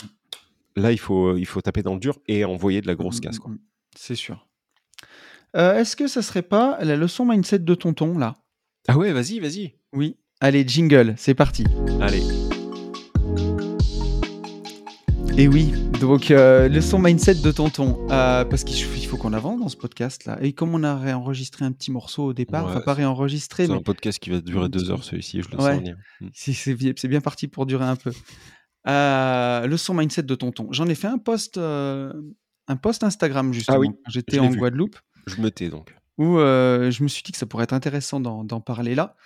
là, 0.77 0.93
il 0.93 0.99
faut, 0.99 1.37
il 1.37 1.47
faut 1.47 1.61
taper 1.61 1.83
dans 1.83 1.95
le 1.95 2.01
dur 2.01 2.19
et 2.27 2.45
envoyer 2.45 2.81
de 2.81 2.87
la 2.87 2.95
grosse 2.95 3.19
mmh, 3.19 3.21
casse. 3.21 3.39
Mmh, 3.41 3.53
mmh. 3.53 3.59
C'est 3.97 4.15
sûr. 4.15 4.47
Euh, 5.57 5.79
est-ce 5.79 5.97
que 5.97 6.07
ça 6.07 6.23
serait 6.23 6.43
pas 6.43 6.79
la 6.83 6.97
leçon 6.97 7.25
mindset 7.25 7.61
de 7.61 7.75
tonton, 7.75 8.19
là? 8.19 8.37
Ah 8.87 8.99
ouais, 8.99 9.13
vas-y, 9.13 9.41
vas-y. 9.41 9.75
Oui. 9.93 10.17
Allez, 10.41 10.67
jingle, 10.67 11.15
c'est 11.17 11.35
parti. 11.35 11.65
Allez. 12.01 12.23
Et 15.37 15.47
oui, 15.47 15.73
donc 16.01 16.33
euh, 16.33 16.69
leçon 16.69 16.99
mindset 16.99 17.37
de 17.37 17.53
tonton, 17.53 17.97
euh, 18.11 18.45
parce 18.45 18.65
qu'il 18.65 19.07
faut 19.07 19.17
qu'on 19.17 19.33
avance 19.33 19.61
dans 19.61 19.69
ce 19.69 19.77
podcast 19.77 20.25
là. 20.25 20.37
Et 20.43 20.53
comme 20.53 20.75
on 20.75 20.83
a 20.83 20.97
réenregistré 20.97 21.65
un 21.65 21.71
petit 21.71 21.93
morceau 21.93 22.25
au 22.25 22.33
départ, 22.33 22.67
enfin 22.67 22.81
pas 22.81 22.95
réenregistré, 22.95 23.67
c'est 23.67 23.73
un 23.73 23.81
podcast 23.81 24.19
qui 24.19 24.31
va 24.31 24.41
durer 24.41 24.69
deux 24.69 24.91
heures 24.91 25.05
celui-ci, 25.05 25.43
je 25.43 25.49
le 25.51 25.59
sens 25.59 25.81
bien. 25.81 25.97
C'est 26.35 27.09
bien 27.09 27.21
parti 27.21 27.47
pour 27.47 27.67
durer 27.67 27.85
un 27.85 27.95
peu. 27.95 28.11
Euh, 28.87 29.67
le 29.67 29.77
son 29.77 29.95
mindset 29.95 30.23
de 30.23 30.35
tonton. 30.35 30.69
J'en 30.71 30.87
ai 30.87 30.95
fait 30.95 31.09
un 31.09 31.19
post, 31.19 31.59
euh, 31.59 32.13
un 32.69 32.77
post 32.77 33.03
Instagram 33.03 33.53
justement. 33.53 33.77
Ah 33.77 33.81
oui, 33.81 33.89
J'étais 34.09 34.39
en 34.39 34.51
Guadeloupe. 34.51 34.97
Je 35.27 35.41
me 35.41 35.51
tais 35.51 35.69
donc. 35.69 35.95
Où 36.17 36.39
euh, 36.39 36.91
je 36.91 37.03
me 37.03 37.09
suis 37.09 37.23
dit 37.23 37.33
que 37.33 37.39
ça 37.39 37.47
pourrait 37.47 37.65
être 37.65 37.73
intéressant 37.73 38.21
d'en 38.21 38.61
parler 38.61 38.95
là. 38.95 39.17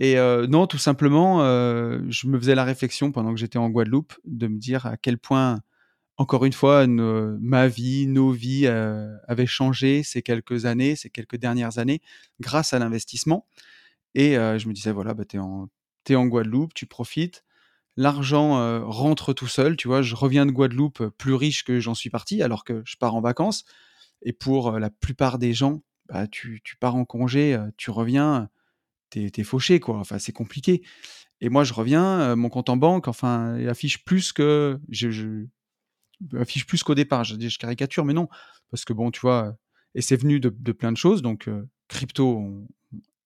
Et 0.00 0.16
non, 0.48 0.66
tout 0.66 0.78
simplement, 0.78 1.38
je 1.44 2.26
me 2.26 2.38
faisais 2.38 2.54
la 2.54 2.64
réflexion 2.64 3.12
pendant 3.12 3.32
que 3.32 3.38
j'étais 3.38 3.58
en 3.58 3.68
Guadeloupe 3.70 4.14
de 4.24 4.48
me 4.48 4.58
dire 4.58 4.86
à 4.86 4.96
quel 4.96 5.16
point, 5.16 5.60
encore 6.16 6.44
une 6.44 6.52
fois, 6.52 6.86
ma 6.88 7.68
vie, 7.68 8.08
nos 8.08 8.32
vies 8.32 8.66
avaient 8.66 9.46
changé 9.46 10.02
ces 10.02 10.22
quelques 10.22 10.64
années, 10.64 10.96
ces 10.96 11.08
quelques 11.08 11.36
dernières 11.36 11.78
années, 11.78 12.00
grâce 12.40 12.72
à 12.72 12.80
l'investissement. 12.80 13.46
Et 14.16 14.34
je 14.34 14.66
me 14.66 14.72
disais, 14.72 14.90
voilà, 14.90 15.14
bah, 15.14 15.24
tu 15.24 15.36
es, 15.36 16.12
es, 16.12 16.16
en 16.16 16.26
Guadeloupe, 16.26 16.74
tu 16.74 16.86
profites. 16.86 17.44
L'argent 17.96 18.88
rentre 18.88 19.32
tout 19.32 19.48
seul, 19.48 19.76
tu 19.76 19.88
vois. 19.88 20.02
Je 20.02 20.14
reviens 20.14 20.46
de 20.46 20.50
Guadeloupe 20.50 21.08
plus 21.18 21.34
riche 21.34 21.64
que 21.64 21.80
j'en 21.80 21.94
suis 21.94 22.10
parti, 22.10 22.42
alors 22.42 22.64
que 22.64 22.82
je 22.84 22.96
pars 22.96 23.14
en 23.14 23.20
vacances. 23.20 23.64
Et 24.22 24.32
pour 24.32 24.78
la 24.78 24.88
plupart 24.88 25.38
des 25.38 25.52
gens, 25.52 25.82
bah, 26.08 26.26
tu, 26.26 26.60
tu, 26.64 26.76
pars 26.76 26.96
en 26.96 27.04
congé, 27.04 27.58
tu 27.76 27.90
reviens, 27.90 28.48
t'es 29.10 29.30
es 29.36 29.44
fauché, 29.44 29.78
quoi. 29.78 29.98
Enfin, 29.98 30.18
c'est 30.18 30.32
compliqué. 30.32 30.82
Et 31.40 31.48
moi, 31.48 31.64
je 31.64 31.74
reviens, 31.74 32.34
mon 32.36 32.48
compte 32.48 32.70
en 32.70 32.76
banque, 32.76 33.08
enfin, 33.08 33.58
il 33.58 33.68
affiche 33.68 34.04
plus 34.04 34.32
que. 34.32 34.80
Je, 34.88 35.46
plus 36.66 36.82
qu'au 36.82 36.94
départ. 36.94 37.24
Je, 37.24 37.36
je 37.38 37.58
caricature, 37.58 38.04
mais 38.04 38.14
non. 38.14 38.28
Parce 38.70 38.84
que 38.84 38.92
bon, 38.92 39.10
tu 39.10 39.20
vois, 39.20 39.56
et 39.94 40.00
c'est 40.00 40.16
venu 40.16 40.40
de, 40.40 40.72
plein 40.72 40.92
de 40.92 40.96
choses. 40.96 41.22
Donc, 41.22 41.48
crypto 41.88 42.38
ont 42.38 42.68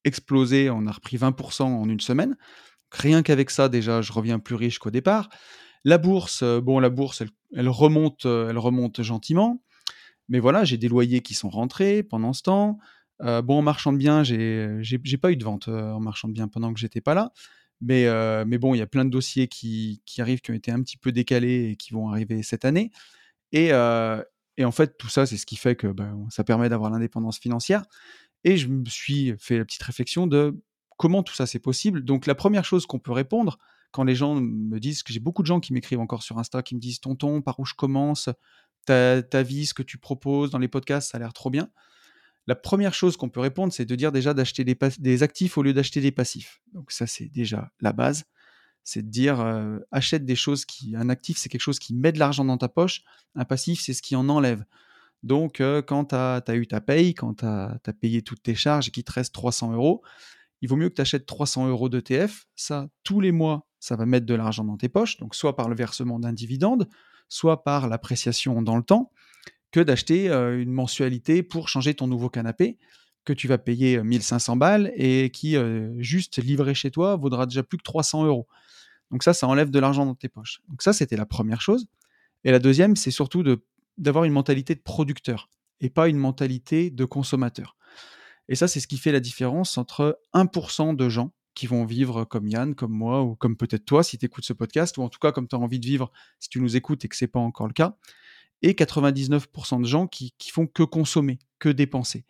explosé, 0.05 0.71
on 0.71 0.87
a 0.87 0.93
repris 0.93 1.17
20% 1.17 1.62
en 1.62 1.89
une 1.89 2.01
semaine. 2.01 2.37
Rien 2.91 3.22
qu'avec 3.22 3.51
ça, 3.51 3.68
déjà, 3.68 4.03
je 4.03 4.12
reviens 4.12 4.39
plus 4.39 4.55
riche 4.55 4.78
qu'au 4.78 4.91
départ. 4.91 5.28
La 5.84 5.99
bourse, 5.99 6.43
bon, 6.43 6.78
la 6.78 6.91
bourse, 6.91 7.22
elle, 7.55 7.68
remonte, 7.68 8.24
elle 8.24 8.59
remonte 8.59 9.03
gentiment. 9.03 9.62
Mais 10.28 10.41
voilà, 10.41 10.64
j'ai 10.64 10.76
des 10.76 10.89
loyers 10.89 11.20
qui 11.20 11.34
sont 11.34 11.49
rentrés 11.49 12.03
pendant 12.03 12.32
ce 12.32 12.43
temps. 12.43 12.78
Euh, 13.22 13.43
bon, 13.43 13.59
en 13.59 13.62
marchand 13.62 13.93
de 13.93 13.99
biens, 13.99 14.22
j'ai, 14.24 15.18
pas 15.20 15.30
eu 15.30 15.37
de 15.37 15.45
vente 15.45 15.68
euh, 15.68 15.93
en 15.93 16.01
marchand 16.01 16.28
de 16.28 16.32
biens 16.32 16.49
pendant 16.49 16.72
que 16.72 16.80
j'étais 16.80 17.01
pas 17.01 17.14
là. 17.14 17.32
Mais, 17.80 18.07
euh, 18.07 18.45
mais 18.47 18.59
bon, 18.59 18.74
il 18.74 18.78
y 18.78 18.82
a 18.82 18.87
plein 18.87 19.05
de 19.05 19.11
dossiers 19.11 19.49
qui, 19.49 20.03
qui, 20.07 20.20
arrivent, 20.20 20.41
qui 20.41 20.51
ont 20.51 20.55
été 20.55 20.70
un 20.70 20.82
petit 20.82 20.97
peu 20.97 21.12
décalés 21.12 21.70
et 21.70 21.76
qui 21.76 21.93
vont 21.93 22.09
arriver 22.11 22.43
cette 22.43 22.64
année. 22.64 22.91
Et, 23.53 23.68
et 24.59 24.64
en 24.64 24.72
fait, 24.72 24.97
tout 24.99 25.09
ça, 25.09 25.26
c'est 25.26 25.37
ce 25.37 25.47
qui 25.47 25.57
fait 25.57 25.76
que 25.76 25.87
ben, 25.87 26.26
ça 26.30 26.45
permet 26.45 26.68
d'avoir 26.68 26.91
l'indépendance 26.91 27.39
financière. 27.39 27.82
Et 28.45 28.57
je 28.57 28.68
me 28.68 28.84
suis 28.87 29.34
fait 29.39 29.59
la 29.59 29.64
petite 29.64 29.82
réflexion 29.82 30.26
de 30.26 30.59
comment 30.97 31.23
tout 31.23 31.35
ça 31.35 31.47
c'est 31.47 31.59
possible? 31.59 32.05
Donc 32.05 32.27
la 32.27 32.35
première 32.35 32.65
chose 32.65 32.87
qu'on 32.87 32.99
peut 32.99 33.13
répondre 33.13 33.59
quand 33.93 34.05
les 34.05 34.15
gens 34.15 34.35
me 34.35 34.79
disent 34.79 35.03
que 35.03 35.13
j'ai 35.13 35.21
beaucoup 35.21 35.43
de 35.43 35.47
gens 35.47 35.61
qui 35.61 35.73
m'écrivent 35.73 36.01
encore 36.01 36.23
sur 36.23 36.39
Insta, 36.39 36.63
qui 36.63 36.75
me 36.75 36.81
disent 36.81 37.01
tonton, 37.01 37.41
par 37.41 37.59
où 37.61 37.65
je 37.65 37.75
commence, 37.75 38.29
ta, 38.85 39.23
ta 39.23 39.43
vie, 39.43 39.67
ce 39.67 39.75
que 39.75 39.83
tu 39.83 39.97
proposes 39.99 40.51
dans 40.51 40.59
les 40.59 40.69
podcasts, 40.69 41.13
ça 41.13 41.17
a 41.17 41.21
l'air 41.21 41.33
trop 41.33 41.51
bien. 41.51 41.71
La 42.47 42.55
première 42.55 42.95
chose 42.95 43.17
qu'on 43.17 43.29
peut 43.29 43.41
répondre, 43.41 43.73
c'est 43.73 43.85
de 43.85 43.95
dire 43.97 44.13
déjà 44.13 44.33
d'acheter 44.33 44.65
des, 44.65 45.23
actifs 45.23 45.59
au 45.59 45.63
lieu 45.63 45.73
d'acheter 45.73 46.01
des 46.01 46.13
passifs. 46.13 46.63
Donc 46.73 46.93
ça, 46.93 47.07
c'est 47.07 47.27
déjà 47.27 47.73
la 47.81 47.93
base. 47.93 48.25
C'est 48.85 49.03
de 49.03 49.11
dire 49.11 49.41
euh, 49.41 49.79
achète 49.91 50.25
des 50.25 50.37
choses 50.37 50.65
qui... 50.65 50.95
Un 50.95 51.09
actif, 51.09 51.39
c'est 51.39 51.49
quelque 51.49 51.61
chose 51.61 51.81
qui 51.81 51.93
met 51.93 52.13
de 52.13 52.21
l'argent 52.21 52.45
dans 52.45 52.57
ta 52.57 52.69
poche. 52.69 53.03
Un 53.35 53.45
passif, 53.45 53.81
c'est 53.81 53.95
ce 53.95 54.03
qui 54.03 54.15
en 54.15 54.29
enlève. 54.29 54.65
Donc 55.25 55.61
euh, 55.61 55.83
quand 55.83 56.07
tu 56.07 56.15
as, 56.15 56.43
eu 56.55 56.69
ta 56.69 56.81
paye, 56.81 57.15
quand 57.15 57.35
tu 57.35 57.45
as, 57.45 57.81
as, 57.85 57.93
payé 57.93 58.23
toutes 58.23 58.45
tes 58.45 58.55
charges 58.55 58.89
et 58.89 58.91
qu'il 58.93 59.03
te 59.03 59.13
reste 59.13 59.35
300 59.35 59.73
euros, 59.73 60.03
il 60.63 60.69
vaut 60.69 60.77
mieux 60.77 60.89
que 60.89 60.95
tu 60.95 61.01
achètes 61.03 61.27
300 61.27 61.69
euros 61.69 61.89
d'ETF. 61.89 62.47
Ça, 62.55 62.89
tous 63.05 63.21
les 63.21 63.33
mois, 63.33 63.67
ça 63.79 63.97
va 63.97 64.07
mettre 64.07 64.27
de 64.27 64.35
l'argent 64.35 64.65
dans 64.65 64.77
tes 64.77 64.89
poches. 64.89 65.19
Donc 65.19 65.35
soit 65.35 65.57
par 65.57 65.69
le 65.69 65.77
versement 65.77 66.19
d'un 66.19 66.33
dividende, 66.33 66.89
soit 67.29 67.65
par 67.65 67.89
l'appréciation 67.89 68.63
dans 68.63 68.77
le 68.77 68.83
temps 68.83 69.13
que 69.73 69.81
d'acheter 69.81 70.29
une 70.29 70.73
mensualité 70.73 71.43
pour 71.43 71.69
changer 71.69 71.95
ton 71.95 72.07
nouveau 72.07 72.31
canapé 72.31 72.79
que 73.25 73.33
tu 73.33 73.49
vas 73.49 73.59
payer 73.59 74.01
1500 74.03 74.57
balles 74.57 74.93
et 74.95 75.31
qui, 75.31 75.57
juste 75.99 76.39
livré 76.39 76.75
chez 76.75 76.91
toi, 76.91 77.17
vaudra 77.17 77.47
déjà 77.47 77.63
plus 77.63 77.77
que 77.77 77.83
300 77.83 78.25
euros. 78.25 78.47
Donc 79.11 79.23
ça, 79.23 79.35
ça 79.35 79.47
enlève 79.49 79.71
de 79.71 79.79
l'argent 79.79 80.07
dans 80.07 80.15
tes 80.15 80.29
poches. 80.29 80.61
Donc 80.69 80.83
ça, 80.83 80.93
c'était 80.93 81.17
la 81.17 81.27
première 81.27 81.61
chose. 81.61 81.87
Et 82.45 82.53
la 82.53 82.61
deuxième, 82.61 82.97
c'est 82.97 83.11
surtout 83.11 83.45
d'avoir 83.99 84.25
une 84.25 84.33
mentalité 84.33 84.75
de 84.75 84.81
producteur 84.81 85.51
et 85.81 85.91
pas 85.91 86.09
une 86.09 86.17
mentalité 86.17 86.91
de 86.91 87.05
consommateur. 87.05 87.77
Et 88.49 88.55
ça, 88.55 88.69
c'est 88.69 88.81
ce 88.81 88.87
qui 88.87 88.99
fait 88.99 89.13
la 89.13 89.21
différence 89.21 89.79
entre 89.79 90.21
1% 90.35 90.95
de 90.95 91.09
gens 91.09 91.33
qui 91.55 91.67
vont 91.67 91.85
vivre 91.85 92.25
comme 92.25 92.47
Yann, 92.47 92.75
comme 92.75 92.93
moi, 92.93 93.23
ou 93.23 93.35
comme 93.35 93.57
peut-être 93.57 93.85
toi 93.85 94.03
si 94.03 94.19
tu 94.19 94.27
écoutes 94.27 94.45
ce 94.45 94.53
podcast, 94.53 94.99
ou 94.99 95.03
en 95.03 95.09
tout 95.09 95.19
cas 95.19 95.33
comme 95.33 95.49
tu 95.49 95.57
as 95.57 95.59
envie 95.59 95.81
de 95.81 95.87
vivre 95.87 96.13
si 96.39 96.49
tu 96.49 96.61
nous 96.61 96.77
écoutes 96.77 97.05
et 97.05 97.09
que 97.09 97.17
ce 97.17 97.25
n'est 97.25 97.29
pas 97.29 97.41
encore 97.41 97.67
le 97.67 97.73
cas, 97.73 97.97
et 98.63 98.73
99% 98.73 99.81
de 99.81 99.87
gens 99.87 100.07
qui, 100.07 100.35
qui, 100.39 100.51
font 100.51 100.67
que 100.67 100.83
consommer, 100.83 101.39
que 101.59 101.69
dépenser. 101.69 102.25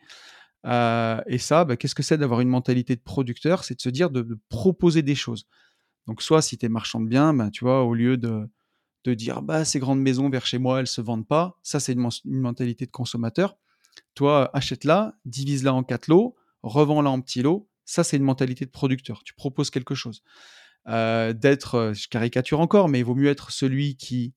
Euh, 0.66 1.20
et 1.26 1.38
ça, 1.38 1.64
bah, 1.64 1.76
qu'est-ce 1.76 1.94
que 1.94 2.02
c'est 2.02 2.18
d'avoir 2.18 2.40
une 2.40 2.48
mentalité 2.48 2.96
de 2.96 3.00
producteur? 3.00 3.64
C'est 3.64 3.76
de 3.76 3.80
se 3.80 3.88
dire 3.88 4.10
de, 4.10 4.38
proposer 4.48 5.02
des 5.02 5.14
choses. 5.14 5.46
Donc, 6.06 6.22
soit 6.22 6.42
si 6.42 6.58
tu 6.58 6.66
es 6.66 6.68
marchand 6.68 7.00
de 7.00 7.08
biens, 7.08 7.34
bah, 7.34 7.50
tu 7.50 7.64
vois, 7.64 7.84
au 7.84 7.94
lieu 7.94 8.16
de, 8.16 8.48
de 9.04 9.14
dire 9.14 9.42
bah, 9.42 9.64
ces 9.64 9.78
grandes 9.78 10.00
maisons 10.00 10.28
vers 10.28 10.46
chez 10.46 10.58
moi, 10.58 10.80
elles 10.80 10.86
se 10.86 11.00
vendent 11.00 11.26
pas, 11.26 11.58
ça, 11.62 11.80
c'est 11.80 11.92
une, 11.92 12.08
mentalité 12.24 12.86
de 12.86 12.90
consommateur. 12.90 13.56
Toi, 14.14 14.50
achète-la, 14.54 15.18
divise-la 15.24 15.74
en 15.74 15.82
quatre 15.82 16.08
lots, 16.08 16.36
revends-la 16.62 17.10
en 17.10 17.20
petits 17.20 17.42
lots. 17.42 17.68
Ça, 17.84 18.02
c'est 18.04 18.16
une 18.16 18.24
mentalité 18.24 18.64
de 18.64 18.70
producteur. 18.70 19.22
Tu 19.24 19.34
proposes 19.34 19.70
quelque 19.70 19.94
chose. 19.94 20.22
Euh, 20.88 21.32
d'être, 21.32 21.74
euh, 21.74 21.92
je 21.92 22.08
caricature 22.08 22.60
encore, 22.60 22.88
mais 22.88 23.00
il 23.00 23.04
vaut 23.04 23.14
mieux 23.14 23.28
être 23.28 23.50
celui 23.50 23.96
qui 23.96 24.34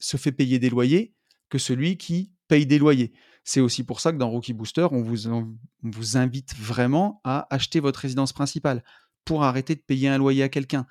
se 0.00 0.16
fait 0.16 0.32
payer 0.32 0.58
des 0.58 0.70
loyers 0.70 1.14
que 1.48 1.58
celui 1.58 1.96
qui 1.96 2.32
paye 2.48 2.66
des 2.66 2.78
loyers. 2.78 3.12
C'est 3.44 3.60
aussi 3.60 3.84
pour 3.84 4.00
ça 4.00 4.12
que 4.12 4.18
dans 4.18 4.30
Rookie 4.30 4.52
Booster, 4.52 4.86
on 4.90 5.02
vous, 5.02 5.56
vous 5.82 6.16
invite 6.16 6.54
vraiment 6.56 7.20
à 7.24 7.46
acheter 7.54 7.80
votre 7.80 8.00
résidence 8.00 8.32
principale 8.32 8.84
pour 9.24 9.44
arrêter 9.44 9.74
de 9.74 9.80
payer 9.80 10.08
un 10.08 10.18
loyer 10.18 10.42
à 10.42 10.48
quelqu'un. 10.48 10.86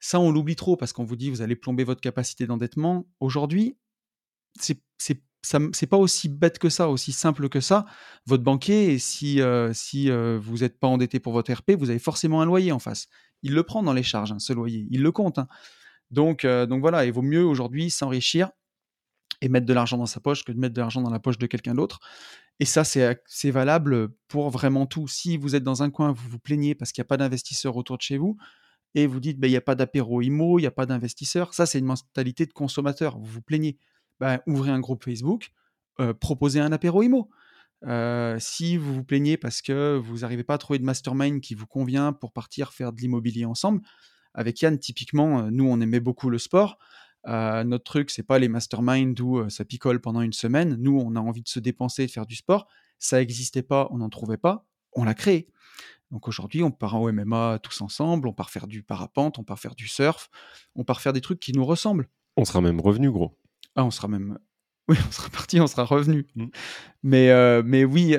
Ça, 0.00 0.20
on 0.20 0.30
l'oublie 0.30 0.56
trop 0.56 0.76
parce 0.76 0.92
qu'on 0.92 1.04
vous 1.04 1.16
dit 1.16 1.30
vous 1.30 1.42
allez 1.42 1.56
plomber 1.56 1.84
votre 1.84 2.00
capacité 2.00 2.46
d'endettement. 2.46 3.06
Aujourd'hui, 3.20 3.76
c'est 4.58 4.82
c'est 5.72 5.86
pas 5.86 5.96
aussi 5.96 6.28
bête 6.28 6.58
que 6.58 6.68
ça, 6.68 6.88
aussi 6.88 7.12
simple 7.12 7.48
que 7.48 7.60
ça. 7.60 7.86
Votre 8.26 8.42
banquier, 8.42 8.98
si, 8.98 9.40
euh, 9.40 9.72
euh, 9.94 10.38
vous 10.42 10.58
n'êtes 10.58 10.78
pas 10.78 10.88
endetté 10.88 11.20
pour 11.20 11.32
votre 11.32 11.52
RP, 11.52 11.72
vous 11.78 11.90
avez 11.90 11.98
forcément 11.98 12.40
un 12.40 12.46
loyer 12.46 12.72
en 12.72 12.78
face. 12.78 13.06
Il 13.42 13.54
le 13.54 13.62
prend 13.62 13.82
dans 13.82 13.92
les 13.92 14.02
charges, 14.02 14.32
hein, 14.32 14.38
ce 14.38 14.52
loyer. 14.52 14.86
Il 14.90 15.02
le 15.02 15.12
compte. 15.12 15.38
Hein. 15.38 15.46
Donc, 16.10 16.44
euh, 16.44 16.66
donc 16.66 16.80
voilà, 16.80 17.04
il 17.04 17.12
vaut 17.12 17.22
mieux 17.22 17.44
aujourd'hui 17.44 17.90
s'enrichir 17.90 18.50
et 19.40 19.48
mettre 19.48 19.66
de 19.66 19.72
l'argent 19.72 19.98
dans 19.98 20.06
sa 20.06 20.20
poche 20.20 20.44
que 20.44 20.52
de 20.52 20.58
mettre 20.58 20.74
de 20.74 20.80
l'argent 20.80 21.02
dans 21.02 21.10
la 21.10 21.20
poche 21.20 21.38
de 21.38 21.46
quelqu'un 21.46 21.74
d'autre. 21.74 22.00
Et 22.58 22.64
ça, 22.64 22.84
c'est 22.84 23.50
valable 23.50 24.08
pour 24.28 24.50
vraiment 24.50 24.86
tout. 24.86 25.06
Si 25.08 25.36
vous 25.36 25.54
êtes 25.54 25.62
dans 25.62 25.82
un 25.82 25.90
coin, 25.90 26.12
vous 26.12 26.28
vous 26.28 26.38
plaignez 26.38 26.74
parce 26.74 26.90
qu'il 26.90 27.02
n'y 27.02 27.06
a 27.06 27.08
pas 27.08 27.18
d'investisseurs 27.18 27.76
autour 27.76 27.98
de 27.98 28.02
chez 28.02 28.16
vous, 28.16 28.38
et 28.94 29.06
vous 29.06 29.20
dites, 29.20 29.38
ben, 29.38 29.46
il 29.46 29.50
n'y 29.50 29.58
a 29.58 29.62
pas 29.62 29.74
d'apéro 29.74 30.22
IMO, 30.22 30.58
il 30.58 30.62
n'y 30.62 30.66
a 30.66 30.70
pas 30.70 30.86
d'investisseurs, 30.86 31.52
ça, 31.52 31.66
c'est 31.66 31.78
une 31.78 31.84
mentalité 31.84 32.46
de 32.46 32.52
consommateur. 32.54 33.18
Vous 33.18 33.26
vous 33.26 33.42
plaignez. 33.42 33.78
Ben, 34.20 34.40
ouvrez 34.46 34.70
un 34.70 34.80
groupe 34.80 35.04
Facebook, 35.04 35.50
euh, 36.00 36.14
proposez 36.14 36.60
un 36.60 36.72
apéro 36.72 37.02
IMO. 37.02 37.28
Euh, 37.86 38.36
si 38.40 38.76
vous 38.78 38.94
vous 38.94 39.04
plaignez 39.04 39.36
parce 39.36 39.60
que 39.60 39.96
vous 39.96 40.18
n'arrivez 40.18 40.44
pas 40.44 40.54
à 40.54 40.58
trouver 40.58 40.78
de 40.78 40.84
mastermind 40.84 41.40
qui 41.40 41.54
vous 41.54 41.66
convient 41.66 42.12
pour 42.12 42.32
partir 42.32 42.72
faire 42.72 42.92
de 42.92 43.00
l'immobilier 43.00 43.44
ensemble, 43.44 43.82
avec 44.34 44.60
Yann, 44.60 44.78
typiquement, 44.78 45.40
euh, 45.40 45.50
nous, 45.50 45.68
on 45.68 45.80
aimait 45.80 46.00
beaucoup 46.00 46.30
le 46.30 46.38
sport. 46.38 46.78
Notre 47.28 47.82
truc, 47.82 48.10
c'est 48.10 48.22
pas 48.22 48.38
les 48.38 48.46
masterminds 48.46 49.20
où 49.20 49.50
ça 49.50 49.64
picole 49.64 50.00
pendant 50.00 50.20
une 50.20 50.32
semaine. 50.32 50.76
Nous, 50.78 50.96
on 50.96 51.16
a 51.16 51.18
envie 51.18 51.42
de 51.42 51.48
se 51.48 51.58
dépenser 51.58 52.06
de 52.06 52.10
faire 52.12 52.24
du 52.24 52.36
sport. 52.36 52.68
Ça 53.00 53.18
n'existait 53.18 53.64
pas, 53.64 53.88
on 53.90 53.98
n'en 53.98 54.08
trouvait 54.08 54.36
pas, 54.36 54.64
on 54.92 55.02
l'a 55.02 55.14
créé. 55.14 55.48
Donc 56.10 56.28
aujourd'hui, 56.28 56.62
on 56.62 56.70
part 56.70 56.94
en 56.94 57.12
MMA 57.12 57.58
tous 57.64 57.80
ensemble, 57.80 58.28
on 58.28 58.32
part 58.32 58.50
faire 58.50 58.68
du 58.68 58.84
parapente, 58.84 59.40
on 59.40 59.42
part 59.44 59.58
faire 59.58 59.74
du 59.74 59.88
surf, 59.88 60.30
on 60.76 60.84
part 60.84 61.00
faire 61.00 61.12
des 61.12 61.20
trucs 61.20 61.40
qui 61.40 61.52
nous 61.52 61.64
ressemblent. 61.64 62.08
On 62.36 62.44
sera 62.44 62.60
même 62.60 62.80
revenu, 62.80 63.10
gros. 63.10 63.36
Ah, 63.76 63.84
on 63.84 63.90
sera 63.90 64.08
même. 64.08 64.38
Oui, 64.88 64.96
on 65.08 65.10
sera 65.10 65.28
parti, 65.30 65.60
on 65.60 65.66
sera 65.66 65.82
revenu. 65.82 66.28
Mmh. 66.36 66.46
Mais, 67.02 67.62
mais 67.64 67.84
oui, 67.84 68.16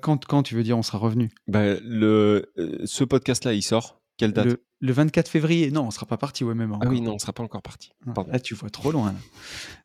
quand, 0.00 0.24
quand 0.24 0.42
tu 0.44 0.54
veux 0.54 0.62
dire 0.62 0.78
on 0.78 0.82
sera 0.82 0.98
revenu? 0.98 1.32
Bah, 1.48 1.74
le, 1.82 2.52
Ce 2.84 3.02
podcast-là, 3.02 3.52
il 3.52 3.62
sort 3.62 4.00
quelle 4.16 4.32
date? 4.32 4.58
Le, 4.80 4.92
24 4.92 5.28
février. 5.28 5.70
Non, 5.70 5.86
on 5.86 5.90
sera 5.90 6.06
pas 6.06 6.16
parti, 6.16 6.44
ouais, 6.44 6.54
même. 6.54 6.76
Ah 6.80 6.86
oui, 6.88 7.00
non, 7.00 7.14
on 7.14 7.18
sera 7.18 7.32
pas 7.32 7.42
encore 7.42 7.62
parti. 7.62 7.92
Là, 8.28 8.40
tu 8.40 8.54
vois 8.54 8.70
trop 8.70 8.90
loin. 8.90 9.14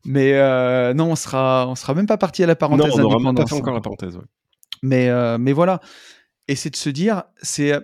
Mais 0.04 0.34
euh, 0.34 0.94
non, 0.94 1.12
on 1.12 1.16
sera, 1.16 1.66
on 1.68 1.74
sera 1.74 1.94
même 1.94 2.06
pas 2.06 2.18
parti 2.18 2.42
à 2.42 2.46
la 2.46 2.56
parenthèse. 2.56 2.96
Non, 2.96 3.06
on 3.06 3.20
n'aura 3.20 3.34
pas 3.34 3.46
fait 3.46 3.54
encore 3.54 3.74
la 3.74 3.80
parenthèse. 3.80 4.18
Mais, 4.82 5.08
euh, 5.08 5.38
mais 5.38 5.52
voilà. 5.52 5.80
Et 6.48 6.56
c'est 6.56 6.70
de 6.70 6.76
se 6.76 6.90
dire, 6.90 7.24
c'est, 7.42 7.78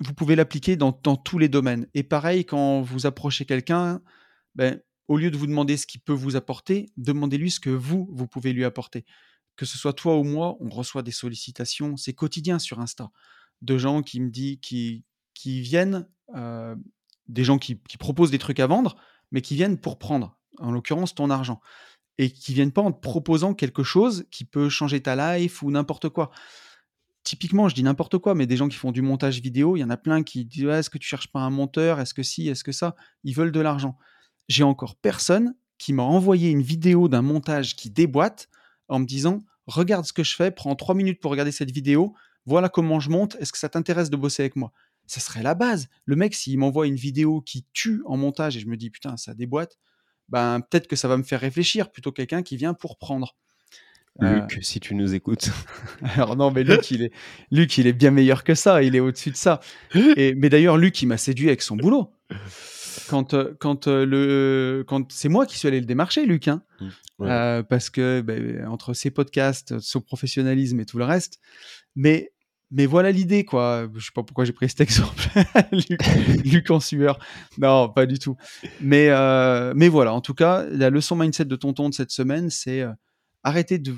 vous 0.00 0.14
pouvez 0.14 0.36
l'appliquer 0.36 0.76
dans, 0.76 0.98
dans, 1.02 1.16
tous 1.16 1.38
les 1.38 1.48
domaines. 1.48 1.86
Et 1.94 2.02
pareil, 2.02 2.44
quand 2.44 2.80
vous 2.82 3.06
approchez 3.06 3.44
quelqu'un, 3.44 4.00
ben, 4.54 4.80
au 5.08 5.18
lieu 5.18 5.30
de 5.30 5.36
vous 5.36 5.46
demander 5.46 5.76
ce 5.76 5.86
qu'il 5.86 6.00
peut 6.00 6.12
vous 6.12 6.36
apporter, 6.36 6.90
demandez-lui 6.96 7.50
ce 7.50 7.60
que 7.60 7.70
vous, 7.70 8.08
vous 8.12 8.26
pouvez 8.26 8.52
lui 8.52 8.64
apporter. 8.64 9.04
Que 9.56 9.66
ce 9.66 9.78
soit 9.78 9.92
toi 9.92 10.16
ou 10.18 10.24
moi, 10.24 10.56
on 10.60 10.68
reçoit 10.68 11.02
des 11.02 11.12
sollicitations, 11.12 11.96
c'est 11.96 12.14
quotidien 12.14 12.58
sur 12.58 12.80
Insta, 12.80 13.10
de 13.62 13.78
gens 13.78 14.02
qui 14.02 14.20
me 14.20 14.30
disent, 14.30 14.58
qui, 14.60 15.04
qui 15.34 15.60
viennent, 15.60 16.08
euh, 16.34 16.74
des 17.28 17.44
gens 17.44 17.58
qui, 17.58 17.76
proposent 17.98 18.30
des 18.30 18.38
trucs 18.38 18.60
à 18.60 18.66
vendre, 18.66 18.96
mais 19.30 19.42
qui 19.42 19.54
viennent 19.54 19.78
pour 19.78 19.98
prendre, 19.98 20.38
en 20.58 20.70
l'occurrence 20.70 21.14
ton 21.14 21.30
argent, 21.30 21.60
et 22.18 22.30
qui 22.30 22.54
viennent 22.54 22.72
pas 22.72 22.82
en 22.82 22.92
te 22.92 23.00
proposant 23.00 23.54
quelque 23.54 23.82
chose 23.82 24.26
qui 24.30 24.44
peut 24.44 24.68
changer 24.68 25.02
ta 25.02 25.36
life 25.36 25.62
ou 25.62 25.70
n'importe 25.70 26.08
quoi. 26.08 26.30
typiquement, 27.24 27.68
je 27.68 27.74
dis 27.74 27.82
n'importe 27.82 28.18
quoi, 28.18 28.34
mais 28.34 28.46
des 28.46 28.56
gens 28.56 28.68
qui 28.68 28.76
font 28.76 28.92
du 28.92 29.02
montage 29.02 29.40
vidéo, 29.40 29.76
il 29.76 29.80
y 29.80 29.84
en 29.84 29.90
a 29.90 29.96
plein 29.96 30.22
qui 30.22 30.44
disent 30.44 30.66
Est-ce 30.66 30.90
que 30.90 30.98
tu 30.98 31.08
cherches 31.08 31.28
pas 31.28 31.40
un 31.40 31.50
monteur? 31.50 32.00
Est-ce 32.00 32.14
que 32.14 32.22
si? 32.22 32.48
Est-ce 32.48 32.64
que 32.64 32.72
ça? 32.72 32.94
Ils 33.24 33.34
veulent 33.34 33.52
de 33.52 33.60
l'argent. 33.60 33.98
J'ai 34.48 34.64
encore 34.64 34.96
personne 34.96 35.54
qui 35.78 35.92
m'a 35.92 36.02
envoyé 36.02 36.50
une 36.50 36.62
vidéo 36.62 37.08
d'un 37.08 37.22
montage 37.22 37.76
qui 37.76 37.90
déboîte 37.90 38.48
en 38.88 39.00
me 39.00 39.06
disant 39.06 39.42
Regarde 39.66 40.04
ce 40.04 40.12
que 40.12 40.22
je 40.22 40.34
fais, 40.34 40.50
prends 40.50 40.74
trois 40.74 40.94
minutes 40.94 41.20
pour 41.20 41.30
regarder 41.30 41.52
cette 41.52 41.70
vidéo, 41.70 42.14
voilà 42.46 42.68
comment 42.68 43.00
je 43.00 43.10
monte, 43.10 43.36
est-ce 43.40 43.52
que 43.52 43.58
ça 43.58 43.68
t'intéresse 43.68 44.10
de 44.10 44.16
bosser 44.16 44.42
avec 44.42 44.56
moi? 44.56 44.72
Ça 45.06 45.20
serait 45.20 45.42
la 45.42 45.54
base. 45.54 45.88
Le 46.04 46.16
mec, 46.16 46.34
s'il 46.34 46.58
m'envoie 46.58 46.86
une 46.86 46.96
vidéo 46.96 47.40
qui 47.40 47.64
tue 47.72 48.02
en 48.06 48.16
montage 48.16 48.56
et 48.56 48.60
je 48.60 48.66
me 48.66 48.76
dis 48.76 48.90
Putain, 48.90 49.16
ça 49.16 49.34
déboîte, 49.34 49.78
ben 50.28 50.60
peut-être 50.60 50.86
que 50.86 50.96
ça 50.96 51.08
va 51.08 51.16
me 51.16 51.22
faire 51.22 51.40
réfléchir 51.40 51.90
plutôt 51.90 52.12
quelqu'un 52.12 52.42
qui 52.42 52.56
vient 52.56 52.74
pour 52.74 52.98
prendre. 52.98 53.36
Euh, 54.22 54.40
Luc, 54.40 54.60
si 54.62 54.80
tu 54.80 54.94
nous 54.94 55.14
écoutes. 55.14 55.50
Alors 56.14 56.36
non, 56.36 56.50
mais 56.50 56.62
Luc, 56.62 56.90
il 56.90 57.02
est, 57.02 57.12
Luc, 57.50 57.76
il 57.78 57.86
est 57.86 57.92
bien 57.92 58.10
meilleur 58.10 58.44
que 58.44 58.54
ça. 58.54 58.82
Il 58.82 58.94
est 58.94 59.00
au-dessus 59.00 59.30
de 59.30 59.36
ça. 59.36 59.60
Et, 60.16 60.34
mais 60.34 60.48
d'ailleurs, 60.48 60.76
Luc, 60.76 61.02
il 61.02 61.06
m'a 61.06 61.16
séduit 61.16 61.48
avec 61.48 61.62
son 61.62 61.76
boulot. 61.76 62.12
Quand, 63.08 63.34
euh, 63.34 63.54
quand 63.58 63.86
euh, 63.86 64.04
le, 64.04 64.84
quand 64.86 65.10
c'est 65.12 65.28
moi 65.28 65.46
qui 65.46 65.58
suis 65.58 65.68
allé 65.68 65.80
le 65.80 65.86
démarcher, 65.86 66.26
Luc, 66.26 66.48
hein, 66.48 66.62
mmh, 66.80 67.62
parce 67.68 67.90
que 67.90 68.20
ben, 68.20 68.66
entre 68.66 68.94
ses 68.94 69.10
podcasts, 69.10 69.78
son 69.80 70.00
professionnalisme 70.00 70.80
et 70.80 70.86
tout 70.86 70.98
le 70.98 71.04
reste. 71.04 71.40
Mais, 71.96 72.32
mais 72.70 72.86
voilà 72.86 73.12
l'idée, 73.12 73.44
quoi. 73.44 73.88
Je 73.94 74.04
sais 74.04 74.12
pas 74.14 74.22
pourquoi 74.22 74.44
j'ai 74.44 74.52
pris 74.52 74.68
cet 74.68 74.80
exemple. 74.82 75.22
Luc, 75.72 76.00
Luc, 76.44 76.70
en 76.70 76.80
sueur. 76.80 77.18
Non, 77.58 77.88
pas 77.88 78.06
du 78.06 78.18
tout. 78.18 78.36
Mais, 78.80 79.08
mais 79.74 79.88
voilà. 79.88 80.12
En 80.12 80.20
tout 80.20 80.34
cas, 80.34 80.64
la 80.70 80.90
leçon 80.90 81.16
mindset 81.16 81.44
de 81.44 81.56
tonton 81.56 81.88
de 81.88 81.94
cette 81.94 82.10
semaine, 82.10 82.50
c'est 82.50 82.84
arrêtez 83.44 83.78
de. 83.78 83.94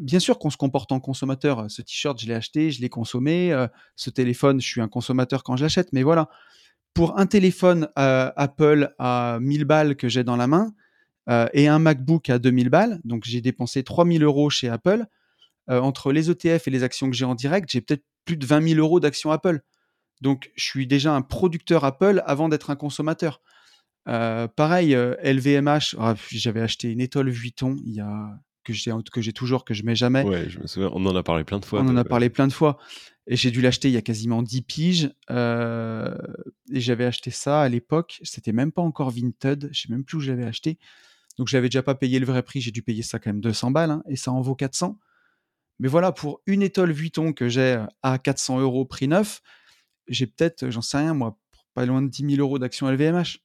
bien 0.00 0.18
sûr 0.18 0.38
qu'on 0.38 0.50
se 0.50 0.56
comporte 0.56 0.90
en 0.90 0.98
consommateur. 0.98 1.70
Ce 1.70 1.82
t-shirt, 1.82 2.18
je 2.20 2.26
l'ai 2.26 2.34
acheté, 2.34 2.70
je 2.72 2.80
l'ai 2.80 2.88
consommé. 2.88 3.52
Euh, 3.52 3.68
ce 3.94 4.10
téléphone, 4.10 4.60
je 4.60 4.66
suis 4.66 4.80
un 4.80 4.88
consommateur 4.88 5.44
quand 5.44 5.56
je 5.56 5.62
l'achète. 5.62 5.92
Mais 5.92 6.02
voilà, 6.02 6.28
pour 6.96 7.18
un 7.18 7.26
téléphone 7.26 7.88
euh, 7.98 8.32
Apple 8.36 8.94
à 8.98 9.36
1000 9.42 9.66
balles 9.66 9.96
que 9.96 10.08
j'ai 10.08 10.24
dans 10.24 10.36
la 10.36 10.46
main 10.46 10.72
euh, 11.28 11.46
et 11.52 11.68
un 11.68 11.78
MacBook 11.78 12.30
à 12.30 12.38
2000 12.38 12.70
balles, 12.70 13.00
donc 13.04 13.24
j'ai 13.26 13.42
dépensé 13.42 13.84
3000 13.84 14.22
euros 14.24 14.48
chez 14.48 14.70
Apple. 14.70 15.04
entre 15.68 16.10
les 16.10 16.30
ETF 16.30 16.68
et 16.68 16.70
les 16.70 16.82
actions 16.82 17.10
que 17.10 17.16
j'ai 17.16 17.26
en 17.26 17.34
direct, 17.34 17.68
j'ai 17.70 17.82
peut-être 17.82 18.04
plus 18.24 18.38
de 18.38 18.46
20 18.46 18.68
000 18.68 18.80
euros 18.80 18.98
d'actions 18.98 19.30
Apple. 19.30 19.60
Donc, 20.22 20.50
je 20.56 20.64
suis 20.64 20.86
déjà 20.86 21.12
un 21.12 21.22
producteur 21.22 21.84
Apple 21.84 22.22
avant 22.24 22.48
d'être 22.48 22.70
un 22.70 22.76
consommateur. 22.76 23.42
pareil, 24.04 24.94
LVMH, 24.94 25.96
ah, 25.98 26.14
j'avais 26.30 26.62
acheté 26.62 26.90
une 26.90 27.00
étoile 27.00 27.28
Vuitton 27.28 27.76
il 27.84 27.94
y 27.94 28.00
a 28.00 28.38
que 29.10 29.20
j'ai 29.20 29.32
toujours 29.32 29.64
que 29.64 29.74
je 29.74 29.84
mets 29.84 29.94
jamais. 29.94 30.22
Ouais, 30.22 30.48
je 30.48 30.58
me 30.58 30.66
souviens, 30.66 30.90
on 30.92 31.04
en 31.06 31.14
a 31.14 31.22
parlé 31.22 31.44
plein 31.44 31.58
de 31.58 31.64
fois. 31.64 31.80
On 31.80 31.88
en 31.88 31.96
a 31.96 32.04
parlé 32.04 32.30
plein 32.30 32.46
de 32.46 32.52
fois. 32.52 32.78
Et 33.28 33.36
j'ai 33.36 33.50
dû 33.50 33.60
l'acheter 33.60 33.88
il 33.88 33.94
y 33.94 33.96
a 33.96 34.02
quasiment 34.02 34.42
10 34.42 34.62
piges. 34.62 35.10
Euh, 35.30 36.16
et 36.72 36.80
j'avais 36.80 37.04
acheté 37.04 37.30
ça 37.30 37.62
à 37.62 37.68
l'époque. 37.68 38.20
C'était 38.22 38.52
même 38.52 38.72
pas 38.72 38.82
encore 38.82 39.10
Vinted. 39.10 39.68
Je 39.72 39.80
sais 39.80 39.88
même 39.88 40.04
plus 40.04 40.18
où 40.18 40.20
j'avais 40.20 40.44
acheté. 40.44 40.78
Donc 41.38 41.48
j'avais 41.48 41.68
déjà 41.68 41.82
pas 41.82 41.94
payé 41.94 42.18
le 42.18 42.26
vrai 42.26 42.42
prix. 42.42 42.60
J'ai 42.60 42.70
dû 42.70 42.82
payer 42.82 43.02
ça 43.02 43.18
quand 43.18 43.30
même 43.30 43.40
200 43.40 43.72
balles. 43.72 43.90
Hein, 43.90 44.02
et 44.08 44.16
ça 44.16 44.30
en 44.30 44.40
vaut 44.40 44.54
400. 44.54 44.98
Mais 45.78 45.88
voilà, 45.88 46.12
pour 46.12 46.40
une 46.46 46.62
étole 46.62 46.92
Vuitton 46.92 47.32
que 47.32 47.48
j'ai 47.48 47.84
à 48.02 48.18
400 48.18 48.60
euros 48.60 48.84
prix 48.84 49.08
neuf, 49.08 49.42
j'ai 50.08 50.26
peut-être, 50.26 50.70
j'en 50.70 50.80
sais 50.80 50.98
rien 50.98 51.12
moi, 51.12 51.38
pas 51.74 51.84
loin 51.84 52.00
de 52.00 52.08
10 52.08 52.36
000 52.36 52.40
euros 52.40 52.58
d'actions 52.58 52.88
LVMH. 52.90 53.38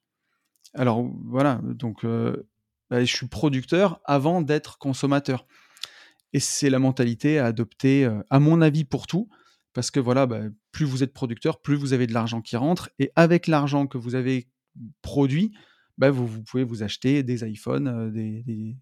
Alors 0.73 1.03
voilà, 1.25 1.59
donc 1.63 2.05
euh, 2.05 2.47
bah, 2.89 3.03
je 3.03 3.13
suis 3.13 3.27
producteur 3.27 3.99
avant 4.05 4.41
d'être 4.41 4.77
consommateur. 4.77 5.45
Et 6.33 6.39
c'est 6.39 6.69
la 6.69 6.79
mentalité 6.79 7.39
à 7.39 7.47
adopter, 7.47 8.05
euh, 8.05 8.21
à 8.29 8.39
mon 8.39 8.61
avis, 8.61 8.85
pour 8.85 9.07
tout. 9.07 9.27
Parce 9.73 9.91
que 9.91 9.99
voilà, 9.99 10.25
bah, 10.25 10.41
plus 10.71 10.85
vous 10.85 11.03
êtes 11.03 11.13
producteur, 11.13 11.61
plus 11.61 11.75
vous 11.75 11.93
avez 11.93 12.07
de 12.07 12.13
l'argent 12.13 12.41
qui 12.41 12.57
rentre. 12.57 12.89
Et 12.99 13.11
avec 13.15 13.47
l'argent 13.47 13.87
que 13.87 13.97
vous 13.97 14.15
avez 14.15 14.47
produit, 15.01 15.53
bah, 15.97 16.11
vous, 16.11 16.43
pouvez 16.43 16.63
vous 16.63 16.83
acheter 16.83 17.23
des 17.23 17.47
iPhones, 17.47 17.87
euh, 17.87 18.11
des, 18.11 18.77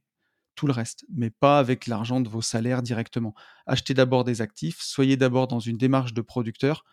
tout 0.56 0.68
le 0.68 0.74
reste. 0.74 1.06
Mais 1.14 1.30
pas 1.30 1.60
avec 1.60 1.88
l'argent 1.88 2.22
de 2.22 2.30
vos 2.30 2.42
salaires 2.42 2.82
directement. 2.82 3.36
Achetez 3.66 3.94
d'abord 3.94 4.24
des 4.24 4.42
actifs, 4.42 4.80
soyez 4.82 5.18
d'abord 5.18 5.48
dans 5.48 5.60
une 5.60 5.78
démarche 5.78 6.14
de 6.14 6.22
producteur. 6.22 6.86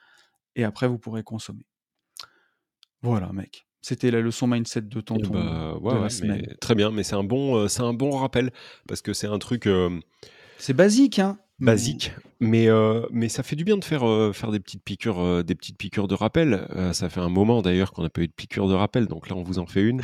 Et 0.55 0.64
après, 0.64 0.88
vous 0.88 0.99
pourrez 0.99 1.22
consommer. 1.22 1.66
Voilà, 3.03 3.32
mec. 3.32 3.66
C'était 3.82 4.11
la 4.11 4.20
leçon 4.20 4.49
mindset 4.49 4.82
de 4.82 5.01
tonton 5.01 5.30
bah, 5.30 5.94
de 5.94 6.03
la 6.03 6.11
semaine. 6.11 6.57
très 6.61 6.74
bien, 6.74 6.90
mais 6.90 7.05
c'est 7.05 7.14
un 7.14 7.22
bon, 7.22 7.57
euh, 7.57 7.68
c'est 7.68 7.82
un 7.82 7.92
bon 7.92 8.11
rappel 8.16 8.51
parce 8.88 9.01
que 9.01 9.12
c'est 9.12 9.28
un 9.28 9.38
truc. 9.38 9.66
Euh, 9.66 10.01
c'est 10.59 10.74
basique, 10.74 11.18
hein 11.18 11.38
basique, 11.59 12.12
mais, 12.38 12.68
euh, 12.68 13.07
mais 13.11 13.30
ça 13.30 13.42
fait 13.42 13.57
du 13.57 13.64
bien 13.64 13.78
de 13.78 13.84
faire, 13.84 14.07
euh, 14.07 14.32
faire 14.32 14.50
des, 14.50 14.61
petites 14.61 14.82
piqûres, 14.84 15.20
euh, 15.20 15.42
des 15.42 15.54
petites 15.54 15.78
piqûres 15.78 16.07
de 16.07 16.14
rappel. 16.14 16.68
ça 16.92 17.09
fait 17.09 17.20
un 17.20 17.30
moment 17.30 17.62
d'ailleurs 17.62 17.92
qu'on 17.92 18.02
n'a 18.02 18.11
pas 18.11 18.20
eu 18.20 18.28
de 18.28 18.32
piqûre 18.32 18.68
de 18.68 18.74
rappel, 18.74 19.07
donc 19.07 19.30
là 19.30 19.36
on 19.36 19.42
vous 19.42 19.59
en 19.59 19.66
fait 19.66 19.80
une. 19.80 20.02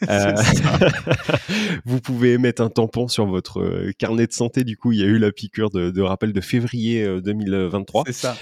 vous 1.84 2.00
pouvez 2.00 2.38
mettre 2.38 2.62
un 2.62 2.68
tampon 2.68 3.08
sur 3.08 3.26
votre 3.26 3.90
carnet 3.98 4.26
de 4.26 4.32
santé, 4.32 4.62
du 4.64 4.76
coup 4.76 4.92
il 4.92 5.00
y 5.00 5.02
a 5.02 5.06
eu 5.06 5.18
la 5.18 5.32
piqûre 5.32 5.70
de, 5.70 6.00
rappel 6.00 6.32
de 6.32 6.40
février 6.40 7.04
2023. 7.20 8.04
C'est 8.06 8.12
ça. 8.12 8.36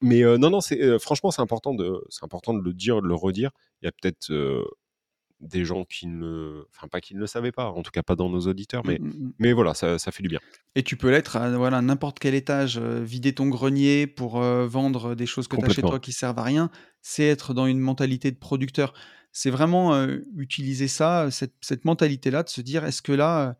mais 0.00 0.22
non, 0.22 0.50
non, 0.50 0.60
c'est, 0.60 0.98
franchement 0.98 1.30
c'est 1.30 1.42
important, 1.42 1.74
de, 1.74 2.02
c'est 2.08 2.24
important 2.24 2.54
de 2.54 2.62
le 2.62 2.72
dire, 2.72 3.02
de 3.02 3.08
le 3.08 3.14
redire. 3.14 3.50
Il 3.82 3.86
y 3.86 3.88
a 3.88 3.92
peut-être 3.92 4.32
des 5.40 5.64
gens 5.64 5.84
qui 5.84 6.06
ne, 6.06 6.64
enfin 6.74 6.88
pas 6.88 7.00
qui 7.00 7.14
ne 7.14 7.20
le 7.20 7.26
savaient 7.26 7.52
pas, 7.52 7.70
en 7.70 7.82
tout 7.82 7.90
cas 7.90 8.02
pas 8.02 8.16
dans 8.16 8.30
nos 8.30 8.40
auditeurs, 8.40 8.82
mais, 8.86 8.98
mmh, 8.98 9.04
mmh, 9.04 9.10
mmh. 9.10 9.32
mais 9.38 9.52
voilà, 9.52 9.74
ça, 9.74 9.98
ça, 9.98 10.10
fait 10.10 10.22
du 10.22 10.28
bien. 10.28 10.40
Et 10.74 10.82
tu 10.82 10.96
peux 10.96 11.10
l'être 11.10 11.36
à 11.36 11.50
voilà, 11.56 11.82
n'importe 11.82 12.18
quel 12.18 12.34
étage, 12.34 12.78
euh, 12.78 13.02
vider 13.04 13.34
ton 13.34 13.48
grenier 13.48 14.06
pour 14.06 14.42
euh, 14.42 14.66
vendre 14.66 15.14
des 15.14 15.26
choses 15.26 15.48
que 15.48 15.56
tu 15.56 15.64
as 15.64 15.68
chez 15.68 15.82
toi 15.82 16.00
qui 16.00 16.12
servent 16.12 16.38
à 16.38 16.42
rien, 16.42 16.70
c'est 17.02 17.26
être 17.26 17.54
dans 17.54 17.66
une 17.66 17.80
mentalité 17.80 18.30
de 18.30 18.38
producteur. 18.38 18.94
C'est 19.32 19.50
vraiment 19.50 19.94
euh, 19.94 20.20
utiliser 20.36 20.88
ça, 20.88 21.30
cette, 21.30 21.54
cette 21.60 21.84
mentalité-là, 21.84 22.42
de 22.42 22.48
se 22.48 22.62
dire 22.62 22.84
est-ce 22.84 23.02
que 23.02 23.12
là, 23.12 23.56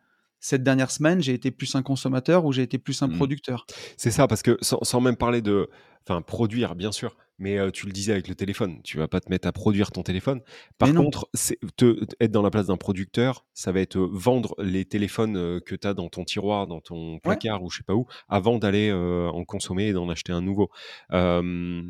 cette 0.47 0.63
dernière 0.63 0.93
semaine, 0.93 1.21
j'ai 1.21 1.35
été 1.35 1.51
plus 1.51 1.75
un 1.75 1.83
consommateur 1.83 2.45
ou 2.45 2.53
j'ai 2.53 2.63
été 2.63 2.79
plus 2.79 3.03
un 3.03 3.09
producteur 3.09 3.67
C'est 3.97 4.13
ça, 4.13 4.29
parce 4.29 4.43
que 4.43 4.57
sans, 4.61 4.79
sans, 4.83 5.01
même 5.01 5.17
parler 5.17 5.43
de, 5.43 5.69
enfin, 6.07 6.23
produire, 6.23 6.77
bien 6.77 6.93
sûr, 6.93 7.17
mais 7.41 7.59
tu 7.73 7.87
le 7.87 7.93
disais 7.93 8.13
avec 8.13 8.29
le 8.29 8.37
téléphone, 8.37 8.81
tu 8.85 8.97
vas 8.97 9.09
pas 9.09 9.19
te 9.19 9.29
mettre 9.29 9.49
à 9.49 9.53
produire 9.53 9.91
ton 9.91 10.05
téléphone. 10.05 10.41
Par 10.79 10.95
contre, 10.95 11.29
te, 11.77 12.07
être 12.21 12.31
dans 12.31 12.43
la 12.43 12.51
place 12.51 12.69
d'un 12.69 12.77
producteur, 12.77 13.45
ça 13.55 13.73
va 13.73 13.81
être 13.81 13.99
vendre 13.99 14.55
les 14.59 14.85
téléphones 14.85 15.61
que 15.63 15.75
tu 15.75 15.85
as 15.85 15.95
dans 15.95 16.09
ton 16.09 16.25
tiroir, 16.25 16.69
dans 16.69 16.81
ton 16.81 17.19
placard 17.19 17.65
ou 17.65 17.71
je 17.71 17.79
sais 17.79 17.85
pas 17.85 17.95
où, 17.95 18.07
avant 18.29 18.59
d'aller 18.59 18.93
en 18.93 19.45
consommer 19.45 19.89
et 19.89 19.93
d'en 19.93 20.09
acheter 20.09 20.33
un 20.33 20.43
nouveau. 20.43 20.71
c'est 21.11 21.81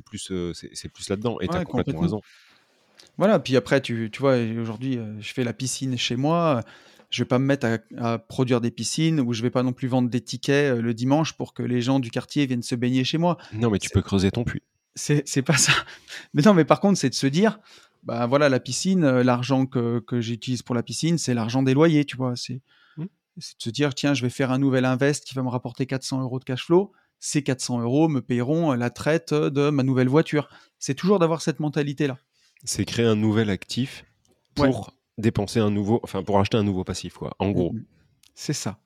plus, 0.00 0.32
c'est 0.52 0.88
plus 0.88 1.08
là-dedans. 1.08 1.40
Et 1.40 1.48
tu 1.48 1.56
as 1.56 1.64
complètement 1.64 2.00
raison. 2.00 2.20
Voilà, 3.18 3.40
puis 3.40 3.56
après, 3.56 3.80
tu, 3.80 4.08
tu 4.10 4.20
vois, 4.20 4.36
aujourd'hui, 4.36 5.00
je 5.18 5.32
fais 5.32 5.42
la 5.42 5.52
piscine 5.52 5.98
chez 5.98 6.14
moi 6.14 6.62
je 7.12 7.22
vais 7.22 7.28
pas 7.28 7.38
me 7.38 7.44
mettre 7.44 7.66
à, 7.98 8.18
produire 8.18 8.60
des 8.60 8.70
piscines 8.70 9.20
ou 9.20 9.32
je 9.34 9.42
vais 9.42 9.50
pas 9.50 9.62
non 9.62 9.72
plus 9.72 9.86
vendre 9.86 10.08
des 10.08 10.20
tickets 10.20 10.78
euh, 10.78 10.82
le 10.82 10.94
dimanche 10.94 11.34
pour 11.34 11.52
que 11.52 11.62
les 11.62 11.82
gens 11.82 12.00
du 12.00 12.10
quartier 12.10 12.46
viennent 12.46 12.62
se 12.62 12.74
baigner 12.74 13.04
chez 13.04 13.18
moi. 13.18 13.36
Non, 13.52 13.70
mais 13.70 13.78
tu 13.78 13.90
peux 13.90 14.00
creuser 14.00 14.30
ton 14.30 14.44
puits. 14.44 14.62
C'est 14.94 15.42
pas 15.42 15.56
ça. 15.56 15.72
Mais 16.34 16.42
non, 16.42 16.52
mais 16.52 16.66
par 16.66 16.78
contre, 16.80 16.98
c'est 16.98 17.08
de 17.08 17.14
se 17.14 17.26
dire, 17.26 17.60
bah 18.02 18.26
voilà, 18.26 18.50
la 18.50 18.60
piscine, 18.60 19.04
euh, 19.04 19.22
l'argent 19.22 19.64
que, 19.64 20.00
que 20.00 20.20
j'utilise 20.20 20.62
pour 20.62 20.74
la 20.74 20.82
piscine, 20.82 21.16
c'est 21.16 21.32
l'argent 21.32 21.62
des 21.62 21.72
loyers, 21.72 22.04
tu 22.04 22.16
vois. 22.16 22.36
C'est 22.36 22.60
mmh. 22.98 23.04
de 23.04 23.42
se 23.58 23.70
dire, 23.70 23.94
tiens, 23.94 24.12
je 24.12 24.22
vais 24.22 24.28
faire 24.28 24.50
un 24.50 24.58
nouvel 24.58 24.84
invest 24.84 25.24
qui 25.24 25.34
va 25.34 25.42
me 25.42 25.48
rapporter 25.48 25.86
400 25.86 26.20
euros 26.20 26.38
de 26.38 26.44
cash 26.44 26.66
flow. 26.66 26.92
Ces 27.20 27.42
400 27.42 27.80
euros 27.80 28.08
me 28.08 28.20
payeront 28.20 28.72
la 28.72 28.90
traite 28.90 29.32
de 29.32 29.70
ma 29.70 29.82
nouvelle 29.82 30.08
voiture. 30.08 30.48
C'est 30.78 30.94
toujours 30.94 31.18
d'avoir 31.18 31.40
cette 31.40 31.60
mentalité-là. 31.60 32.18
C'est 32.64 32.84
créer 32.84 33.06
un 33.06 33.16
nouvel 33.16 33.48
actif 33.48 34.04
pour 34.54 34.92
dépenser 35.18 35.60
un 35.60 35.70
nouveau, 35.70 36.00
enfin 36.02 36.22
pour 36.22 36.38
acheter 36.38 36.56
un 36.56 36.62
nouveau 36.62 36.84
passif, 36.84 37.14
quoi. 37.14 37.34
En 37.38 37.50
gros. 37.50 37.72
Mm-hmm. 37.72 37.84
C'est 38.34 38.52
ça. 38.52 38.78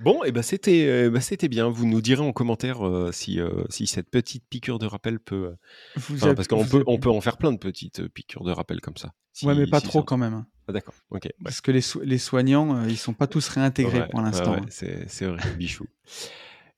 Bon, 0.00 0.22
et 0.24 0.28
eh 0.28 0.32
ben 0.32 0.42
c'était, 0.42 0.86
euh, 0.86 1.10
bah, 1.10 1.20
c'était 1.20 1.48
bien. 1.48 1.68
Vous 1.68 1.86
nous 1.86 2.02
direz 2.02 2.22
en 2.22 2.32
commentaire 2.32 2.86
euh, 2.86 3.10
si, 3.12 3.40
euh, 3.40 3.64
si 3.70 3.86
cette 3.86 4.10
petite 4.10 4.44
piqûre 4.48 4.78
de 4.78 4.86
rappel 4.86 5.18
peut. 5.18 5.54
parce 5.94 6.48
qu'on 6.48 6.66
peut, 6.66 6.84
on 6.86 6.98
peut 6.98 7.08
en 7.08 7.20
faire 7.20 7.38
plein 7.38 7.52
de 7.52 7.56
petites 7.56 8.06
piqûres 8.08 8.44
de 8.44 8.52
rappel 8.52 8.80
comme 8.80 8.96
ça. 8.96 9.12
ouais, 9.42 9.54
mais 9.54 9.66
pas 9.66 9.80
trop 9.80 10.02
quand 10.02 10.18
même. 10.18 10.34
Hein. 10.34 10.46
Ah, 10.68 10.72
d'accord. 10.72 10.94
Ok. 11.10 11.28
Parce 11.42 11.60
que 11.60 11.70
les, 11.70 11.80
les 12.04 12.18
soignants, 12.18 12.86
ils 12.86 12.98
sont 12.98 13.14
pas 13.14 13.26
tous 13.26 13.48
réintégrés 13.48 14.08
pour 14.08 14.20
l'instant. 14.20 14.54
Ouais, 14.54 14.62
c'est, 14.68 15.08
c'est 15.08 15.26
vrai, 15.26 15.40
bichou. 15.56 15.86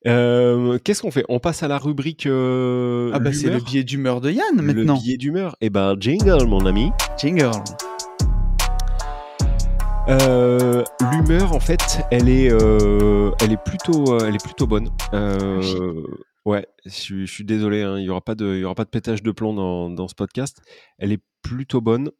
qu'est-ce 0.05 1.03
qu'on 1.03 1.11
fait? 1.11 1.25
On 1.29 1.41
passe 1.41 1.65
à 1.65 1.69
la 1.69 1.79
rubrique. 1.79 2.27
ah 2.27 3.19
bah 3.19 3.33
c'est 3.33 3.51
le 3.51 3.61
billet 3.61 3.83
d'humeur 3.83 4.21
de 4.21 4.31
Yann 4.31 4.63
maintenant. 4.63 4.95
Le 4.95 5.01
billet 5.01 5.17
d'humeur. 5.17 5.57
Et 5.61 5.67
eh 5.67 5.71
ben 5.71 5.97
jingle 5.99 6.47
mon 6.47 6.67
ami. 6.67 6.91
Jingle. 7.19 7.51
Euh, 10.09 10.85
l'humeur, 11.13 11.53
en 11.53 11.61
fait, 11.61 12.01
elle 12.11 12.31
est, 12.31 12.51
euh, 12.51 13.31
elle 13.43 13.53
est 13.53 13.63
plutôt, 13.63 14.15
euh, 14.15 14.27
elle 14.27 14.35
est 14.35 14.43
plutôt 14.43 14.67
bonne. 14.67 14.89
ouais, 16.47 16.67
je, 16.87 17.27
suis 17.27 17.45
désolé, 17.45 17.83
hein, 17.83 17.99
il 17.99 18.05
y 18.05 18.09
aura 18.09 18.23
pas 18.23 18.35
de, 18.35 18.55
il 18.55 18.61
y 18.61 18.65
aura 18.65 18.75
pas 18.75 18.85
de 18.85 18.91
pétage 18.91 19.23
de 19.23 19.31
plomb 19.33 19.53
dans, 19.53 19.91
dans 19.91 20.09
ce 20.09 20.15
podcast. 20.15 20.63
Elle 20.97 21.13
est 21.13 21.23
plutôt 21.43 21.83
bonne. 21.83 22.11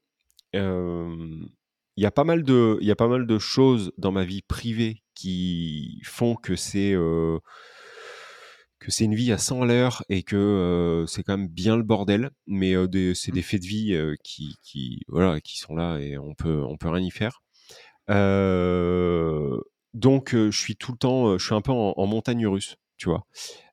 Il 0.53 1.49
y 1.97 2.05
a 2.07 2.11
pas 2.11 2.25
mal 2.25 2.43
de, 2.43 2.77
il 2.83 2.87
y 2.87 2.91
a 2.91 2.97
pas 2.97 3.09
mal 3.09 3.27
de 3.27 3.39
choses 3.39 3.91
dans 3.97 4.13
ma 4.13 4.25
vie 4.25 4.43
privée 4.43 5.03
qui 5.15 6.01
font 6.05 6.37
que 6.37 6.57
c'est 6.57 6.93
que 8.81 8.91
c'est 8.93 9.05
une 9.05 9.15
vie 9.15 9.33
à 9.33 9.39
100 9.39 9.63
à 9.63 9.67
l'heure 9.67 10.05
et 10.11 10.23
que 10.23 11.07
c'est 11.09 11.23
quand 11.23 11.39
même 11.39 11.49
bien 11.49 11.77
le 11.79 11.83
bordel, 11.85 12.31
mais 12.47 12.75
c'est 13.15 13.33
des 13.33 13.43
faits 13.43 13.63
de 13.63 13.67
vie 13.67 13.99
qui, 14.23 14.57
qui, 14.63 15.01
voilà, 15.09 15.41
qui 15.41 15.59
sont 15.59 15.75
là 15.75 15.99
et 15.99 16.19
on 16.19 16.35
peut, 16.35 16.63
on 16.69 16.77
peut 16.77 16.91
rien 16.91 17.05
y 17.05 17.11
faire. 17.11 17.41
Donc 19.95 20.31
je 20.35 20.51
suis 20.51 20.77
tout 20.77 20.93
le 20.93 20.99
temps, 20.99 21.39
je 21.39 21.45
suis 21.45 21.55
un 21.55 21.61
peu 21.61 21.73
en, 21.73 22.07
montagne 22.07 22.47
russe, 22.47 22.77
tu 22.97 23.09
vois? 23.09 23.27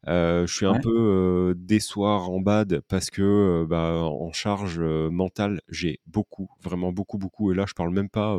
je 0.05 0.45
suis 0.47 0.65
un 0.65 0.79
peu 0.79 1.53
des 1.57 1.79
soirs 1.79 2.29
en 2.29 2.39
bad 2.39 2.81
parce 2.88 3.09
que 3.09 3.65
bah, 3.69 4.01
en 4.03 4.31
charge 4.33 4.79
mentale, 4.79 5.61
j'ai 5.69 5.99
beaucoup, 6.05 6.49
vraiment 6.61 6.91
beaucoup, 6.91 7.17
beaucoup. 7.17 7.51
Et 7.51 7.55
là, 7.55 7.65
je 7.67 7.73
parle 7.73 7.91
même 7.91 8.09
pas 8.09 8.38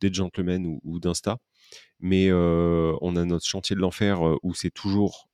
des 0.00 0.12
gentlemen 0.12 0.66
ou, 0.66 0.80
ou 0.84 0.98
d'Insta, 1.00 1.38
mais 2.00 2.32
on 2.32 3.16
a 3.16 3.24
notre 3.24 3.46
chantier 3.46 3.76
de 3.76 3.80
l'enfer 3.80 4.20
où 4.42 4.54
c'est 4.54 4.70
toujours 4.70 5.28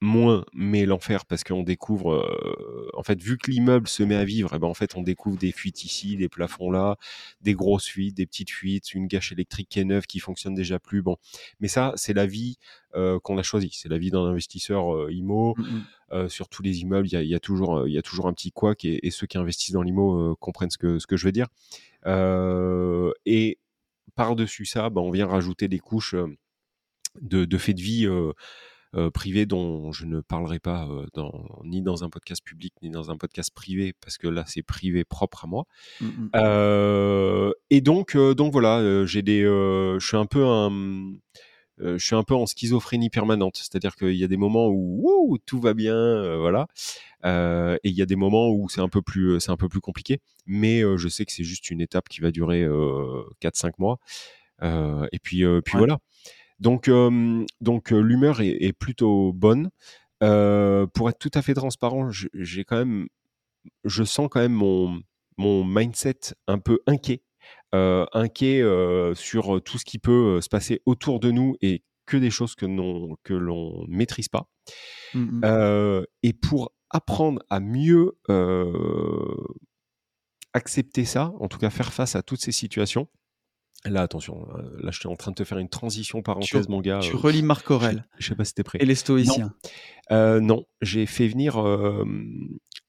moins 0.00 0.44
mais 0.52 0.86
l'enfer 0.86 1.24
parce 1.24 1.44
qu'on 1.44 1.62
découvre 1.62 2.12
euh, 2.12 2.90
en 2.94 3.02
fait 3.02 3.20
vu 3.20 3.38
que 3.38 3.50
l'immeuble 3.50 3.88
se 3.88 4.02
met 4.02 4.16
à 4.16 4.24
vivre 4.24 4.52
et 4.52 4.56
eh 4.56 4.58
ben 4.58 4.68
en 4.68 4.74
fait 4.74 4.96
on 4.96 5.02
découvre 5.02 5.38
des 5.38 5.52
fuites 5.52 5.84
ici 5.84 6.16
des 6.16 6.28
plafonds 6.28 6.70
là 6.70 6.96
des 7.40 7.54
grosses 7.54 7.86
fuites 7.86 8.16
des 8.16 8.26
petites 8.26 8.50
fuites 8.50 8.92
une 8.94 9.06
gâche 9.06 9.32
électrique 9.32 9.68
qui 9.70 9.80
est 9.80 9.84
neuve 9.84 10.06
qui 10.06 10.18
fonctionne 10.18 10.54
déjà 10.54 10.78
plus 10.78 11.02
bon. 11.02 11.16
Mais 11.60 11.68
ça 11.68 11.92
c'est 11.96 12.12
la 12.12 12.26
vie 12.26 12.58
euh, 12.94 13.18
qu'on 13.20 13.38
a 13.38 13.42
choisi 13.42 13.70
c'est 13.72 13.88
la 13.88 13.98
vie 13.98 14.10
d'un 14.10 14.24
investisseur 14.24 14.94
euh, 14.94 15.12
IMO 15.12 15.54
mmh 15.56 15.82
sur 16.28 16.48
tous 16.48 16.62
les 16.62 16.82
immeubles 16.82 17.08
il 17.08 17.26
y 17.26 17.34
a, 17.34 17.40
toujours 17.40 17.88
il 17.88 17.92
y 17.92 17.98
a 17.98 18.02
toujours 18.02 18.28
un 18.28 18.32
petit 18.32 18.52
couac 18.52 18.84
et, 18.84 19.04
et 19.04 19.10
ceux 19.10 19.26
qui 19.26 19.36
investissent 19.36 19.72
dans 19.72 19.82
l'IMO 19.82 20.36
comprennent 20.36 20.70
ce 20.70 20.78
que 20.78 21.00
ce 21.00 21.08
que 21.08 21.16
je 21.16 21.26
veux 21.26 21.32
dire. 21.32 21.48
Et 23.26 23.58
par 24.14 24.36
dessus 24.36 24.64
ça 24.64 24.90
ben, 24.90 25.00
on 25.00 25.10
vient 25.10 25.26
rajouter 25.26 25.66
des 25.66 25.80
couches 25.80 26.14
de, 27.20 27.44
de 27.44 27.58
faits 27.58 27.76
de 27.76 27.82
vie 27.82 28.06
euh, 28.96 29.10
privé 29.10 29.44
dont 29.44 29.90
je 29.90 30.06
ne 30.06 30.20
parlerai 30.20 30.60
pas 30.60 30.86
euh, 30.88 31.06
dans, 31.14 31.48
ni 31.64 31.82
dans 31.82 32.04
un 32.04 32.10
podcast 32.10 32.42
public 32.44 32.72
ni 32.80 32.90
dans 32.90 33.10
un 33.10 33.16
podcast 33.16 33.50
privé 33.52 33.92
parce 34.00 34.18
que 34.18 34.28
là 34.28 34.44
c'est 34.46 34.62
privé 34.62 35.04
propre 35.04 35.44
à 35.44 35.48
moi. 35.48 35.64
Mmh, 36.00 36.06
mmh. 36.06 36.30
Euh, 36.36 37.52
et 37.70 37.80
donc 37.80 38.16
donc 38.16 38.52
voilà, 38.52 39.04
j'ai 39.04 39.22
des, 39.22 39.42
je 39.42 40.04
suis 40.06 40.16
un 40.16 40.26
peu 40.26 40.44
un 40.46 40.70
je 41.78 41.98
suis 41.98 42.14
un 42.14 42.22
peu 42.22 42.34
en 42.34 42.46
schizophrénie 42.46 43.10
permanente, 43.10 43.56
c'est-à-dire 43.56 43.96
qu'il 43.96 44.14
y 44.14 44.22
a 44.22 44.28
des 44.28 44.36
moments 44.36 44.68
où, 44.68 45.38
tout 45.44 45.60
va 45.60 45.74
bien, 45.74 46.36
voilà, 46.36 46.68
et 47.24 47.88
il 47.88 47.94
y 47.94 48.02
a 48.02 48.06
des 48.06 48.14
moments 48.14 48.50
où 48.50 48.68
c'est 48.68 48.80
un 48.80 48.88
peu 48.88 49.02
plus, 49.02 49.40
c'est 49.40 49.50
un 49.50 49.56
peu 49.56 49.68
plus 49.68 49.80
compliqué. 49.80 50.20
Mais 50.46 50.82
je 50.96 51.08
sais 51.08 51.24
que 51.24 51.32
c'est 51.32 51.42
juste 51.42 51.70
une 51.70 51.80
étape 51.80 52.08
qui 52.08 52.20
va 52.20 52.30
durer 52.30 52.64
4-5 53.42 53.72
mois, 53.78 53.98
et 54.62 55.18
puis, 55.20 55.44
puis 55.64 55.78
voilà. 55.78 55.98
Donc, 56.60 56.90
donc 57.60 57.90
l'humeur 57.90 58.40
est, 58.40 58.72
plutôt 58.72 59.32
bonne. 59.32 59.70
pour 60.20 61.08
être 61.08 61.18
tout 61.18 61.30
à 61.34 61.42
fait 61.42 61.54
transparent, 61.54 62.10
j'ai 62.10 62.64
quand 62.64 62.76
même, 62.76 63.08
je 63.84 64.04
sens 64.04 64.28
quand 64.30 64.40
même 64.40 64.52
mon, 64.52 65.00
mon 65.36 65.64
mindset 65.64 66.34
un 66.46 66.58
peu 66.58 66.78
inquiet, 66.86 67.22
inquiet 67.72 68.62
sur 69.14 69.62
tout 69.62 69.78
ce 69.78 69.84
qui 69.84 69.98
peut 69.98 70.40
se 70.40 70.48
passer 70.48 70.80
autour 70.86 71.20
de 71.20 71.30
nous 71.30 71.56
et 71.60 71.82
que 72.06 72.16
des 72.16 72.30
choses 72.30 72.54
que, 72.54 72.66
non, 72.66 73.16
que 73.22 73.34
l'on 73.34 73.86
ne 73.88 73.96
maîtrise 73.96 74.28
pas. 74.28 74.48
Mmh 75.14 76.04
et 76.22 76.32
pour 76.32 76.72
apprendre 76.90 77.42
à 77.50 77.60
mieux 77.60 78.16
accepter 80.54 81.04
ça, 81.04 81.32
en 81.40 81.48
tout 81.48 81.58
cas 81.58 81.68
faire 81.68 81.92
face 81.92 82.16
à 82.16 82.22
toutes 82.22 82.40
ces 82.40 82.52
situations, 82.52 83.08
Là, 83.86 84.00
attention, 84.00 84.48
euh, 84.54 84.62
là, 84.82 84.90
je 84.90 84.98
suis 84.98 85.08
en 85.08 85.16
train 85.16 85.30
de 85.30 85.36
te 85.36 85.44
faire 85.44 85.58
une 85.58 85.68
transition 85.68 86.22
parenthèse, 86.22 86.68
mon 86.68 86.80
gars. 86.80 87.00
Tu 87.00 87.14
euh, 87.14 87.18
relis 87.18 87.42
Marc 87.42 87.70
Aurel. 87.70 88.06
Je, 88.18 88.28
sais 88.28 88.34
pas 88.34 88.44
si 88.44 88.54
t'es 88.54 88.62
prêt. 88.62 88.78
Et 88.80 88.86
les 88.86 88.94
stoïciens. 88.94 89.52
Non, 90.10 90.16
euh, 90.16 90.40
non 90.40 90.64
j'ai 90.80 91.04
fait 91.04 91.28
venir 91.28 91.62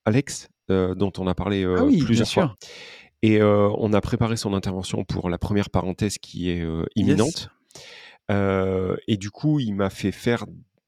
Alex, 0.06 0.50
dont 0.70 1.12
on 1.18 1.28
a 1.28 1.36
parlé 1.36 1.66
ah 1.66 1.84
plusieurs 2.06 2.30
fois. 2.30 2.56
Et 3.22 3.42
on 3.42 3.92
a 3.94 4.02
préparé 4.02 4.38
son 4.38 4.54
intervention 4.54 5.04
pour 5.04 5.30
la 5.30 5.38
première 5.38 5.70
parenthèse 5.70 6.18
qui 6.18 6.50
est 6.50 6.66
imminente. 6.96 7.50
et 8.30 9.18
du 9.18 9.32
coup, 9.32 9.60
il 9.60 9.74
m'a 9.76 9.90
fait 9.90 10.14
faire 10.14 10.46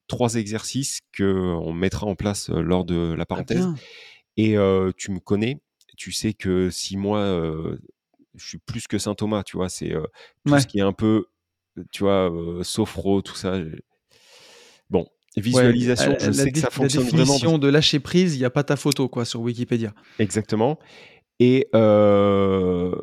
trois 0.08 0.36
exercices 0.36 1.01
qu'on 1.18 1.74
mettra 1.74 2.08
en 2.08 2.16
place 2.16 2.49
lors 2.49 2.86
de 2.86 3.14
la 3.14 3.24
ah, 3.24 3.26
parenthèse. 3.26 3.68
et 4.38 4.55
tu 4.95 5.12
me 5.12 5.20
connais, 5.20 5.60
tu 5.97 6.14
sais 6.14 6.32
que 6.32 6.70
si 6.70 6.95
moi 6.95 7.41
je 8.38 8.48
suis 8.48 8.58
plus 8.58 8.88
que 8.88 8.98
Saint 8.98 9.16
Thomas, 9.16 9.44
tu 9.44 9.58
vois. 9.58 9.70
C'est 9.70 9.94
euh, 9.94 10.04
tout 10.46 10.60
ce 10.60 10.68
qui 10.68 10.80
est 10.80 10.84
un 10.84 10.94
peu, 10.94 11.26
tu 11.92 12.04
vois, 12.04 12.32
euh, 12.32 12.64
sophro, 12.64 13.22
tout 13.22 13.36
ça. 13.36 13.60
Bon, 14.90 15.08
visualisation, 15.36 16.16
je 16.20 16.32
sais 16.32 16.52
que 16.52 16.60
ça 16.60 16.70
fonctionne 16.70 17.04
la 17.04 17.12
définition 17.12 17.58
de 17.58 17.68
lâcher 17.68 18.00
prise, 18.00 18.36
il 18.36 18.40
n'y 18.40 18.46
a 18.46 18.50
pas 18.50 18.64
ta 18.64 18.76
photo, 18.76 19.10
quoi, 19.10 19.26
sur 19.26 19.42
Wikipédia. 19.42 19.94
Exactement. 20.20 20.80
Et, 21.40 21.68
euh, 21.76 22.96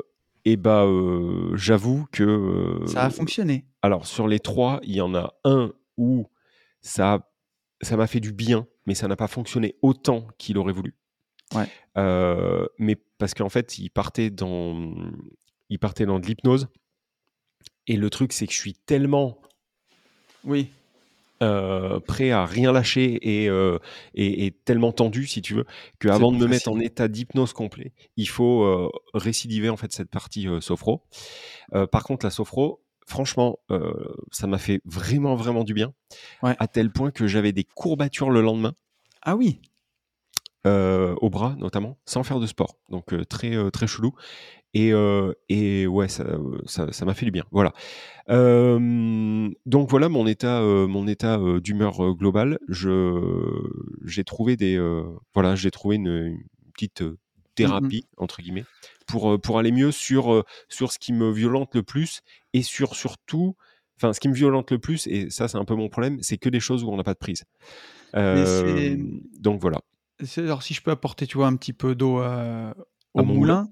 et 0.44 0.56
bah, 0.56 0.86
j'avoue 1.54 2.06
que. 2.10 2.80
ça 2.86 3.04
a 3.04 3.10
fonctionné. 3.10 3.66
Alors, 3.82 4.06
sur 4.06 4.28
les 4.28 4.40
trois, 4.40 4.80
il 4.82 4.94
y 4.94 5.00
en 5.00 5.14
a 5.14 5.34
un 5.44 5.72
où 5.96 6.26
ça 6.80 7.30
ça 7.84 7.96
m'a 7.96 8.06
fait 8.06 8.20
du 8.20 8.32
bien, 8.32 8.66
mais 8.86 8.94
ça 8.94 9.06
n'a 9.06 9.16
pas 9.16 9.28
fonctionné 9.28 9.76
autant 9.82 10.26
qu'il 10.38 10.58
aurait 10.58 10.72
voulu. 10.72 10.96
Ouais. 11.54 11.68
mais 12.78 12.96
parce 13.18 13.34
qu'en 13.34 13.48
fait, 13.48 13.78
il 13.78 13.90
partait 13.90 14.30
dans, 14.30 14.94
il 15.68 15.78
partait 15.78 16.06
dans 16.06 16.18
de 16.18 16.26
l'hypnose. 16.26 16.68
Et 17.86 17.96
le 17.96 18.10
truc, 18.10 18.32
c'est 18.32 18.46
que 18.46 18.52
je 18.52 18.58
suis 18.58 18.74
tellement 18.74 19.38
oui. 20.44 20.70
prêt 21.40 22.30
à 22.30 22.46
rien 22.46 22.72
lâcher 22.72 23.18
et, 23.22 23.50
et, 24.14 24.50
tellement 24.64 24.92
tendu, 24.92 25.26
si 25.26 25.42
tu 25.42 25.54
veux, 25.54 25.66
qu'avant 26.00 26.32
de 26.32 26.38
me 26.38 26.46
mettre 26.46 26.70
en 26.70 26.78
état 26.80 27.08
d'hypnose 27.08 27.52
complet, 27.52 27.92
il 28.16 28.28
faut 28.28 28.90
récidiver 29.12 29.68
en 29.68 29.76
fait 29.76 29.92
cette 29.92 30.10
partie 30.10 30.48
sophro. 30.60 31.02
par 31.92 32.04
contre, 32.04 32.24
la 32.24 32.30
sophro, 32.30 32.82
franchement, 33.06 33.58
ça 34.32 34.46
m'a 34.46 34.58
fait 34.58 34.80
vraiment, 34.84 35.36
vraiment 35.36 35.64
du 35.64 35.74
bien, 35.74 35.92
à 36.42 36.66
tel 36.68 36.90
point 36.90 37.10
que 37.10 37.26
j'avais 37.26 37.52
des 37.52 37.64
courbatures 37.64 38.30
le 38.30 38.40
lendemain. 38.40 38.74
Ah 39.22 39.36
oui 39.36 39.60
euh, 40.66 41.14
au 41.20 41.28
bras 41.28 41.56
notamment, 41.58 41.98
sans 42.06 42.22
faire 42.22 42.40
de 42.40 42.46
sport. 42.46 42.78
Donc 42.88 43.12
euh, 43.12 43.24
très 43.24 43.54
euh, 43.54 43.68
très 43.68 43.86
chelou. 43.86 44.14
Et, 44.72 44.92
et 45.48 45.86
ouais, 45.86 46.08
ça 46.08 46.24
ça 46.66 47.04
m'a 47.04 47.14
fait 47.14 47.26
du 47.26 47.30
bien. 47.30 47.44
Voilà. 47.52 47.72
donc 48.28 49.88
voilà 49.88 50.08
mon 50.08 50.26
état 50.26 50.62
mon 50.62 51.06
état 51.06 51.38
d'humeur 51.62 52.12
global. 52.16 52.58
Je 52.66 53.20
j'ai 54.04 54.24
trouvé 54.24 54.56
des 54.56 54.76
voilà 55.32 55.54
j'ai 55.54 55.70
trouvé 55.70 55.94
une, 55.94 56.38
petite 56.72 57.02
mmh 57.02 57.16
thérapie 57.54 58.08
entre 58.16 58.42
guillemets 58.42 58.64
pour 59.06 59.40
pour 59.40 59.60
aller 59.60 59.70
mieux 59.70 59.92
sur 59.92 60.44
sur 60.68 60.90
ce 60.90 60.98
qui 60.98 61.12
me 61.12 61.30
violente 61.30 61.72
le 61.76 61.84
plus 61.84 62.22
et 62.52 62.62
sur 62.62 62.96
surtout 62.96 63.54
enfin 63.96 64.12
ce 64.12 64.18
qui 64.18 64.28
me 64.28 64.34
violente 64.34 64.72
le 64.72 64.80
plus 64.80 65.06
et 65.06 65.30
ça 65.30 65.46
c'est 65.46 65.56
un 65.56 65.64
peu 65.64 65.76
mon 65.76 65.88
problème 65.88 66.18
c'est 66.20 66.36
que 66.36 66.48
des 66.48 66.58
choses 66.58 66.82
où 66.82 66.90
on 66.90 66.96
n'a 66.96 67.04
pas 67.04 67.14
de 67.14 67.18
prise 67.20 67.44
donc 68.12 69.60
voilà 69.60 69.78
alors 70.36 70.62
si 70.62 70.74
je 70.74 70.82
peux 70.82 70.90
apporter, 70.90 71.26
tu 71.26 71.36
vois, 71.36 71.46
un 71.46 71.56
petit 71.56 71.72
peu 71.72 71.94
d'eau 71.94 72.22
au 73.14 73.22
moulin. 73.24 73.68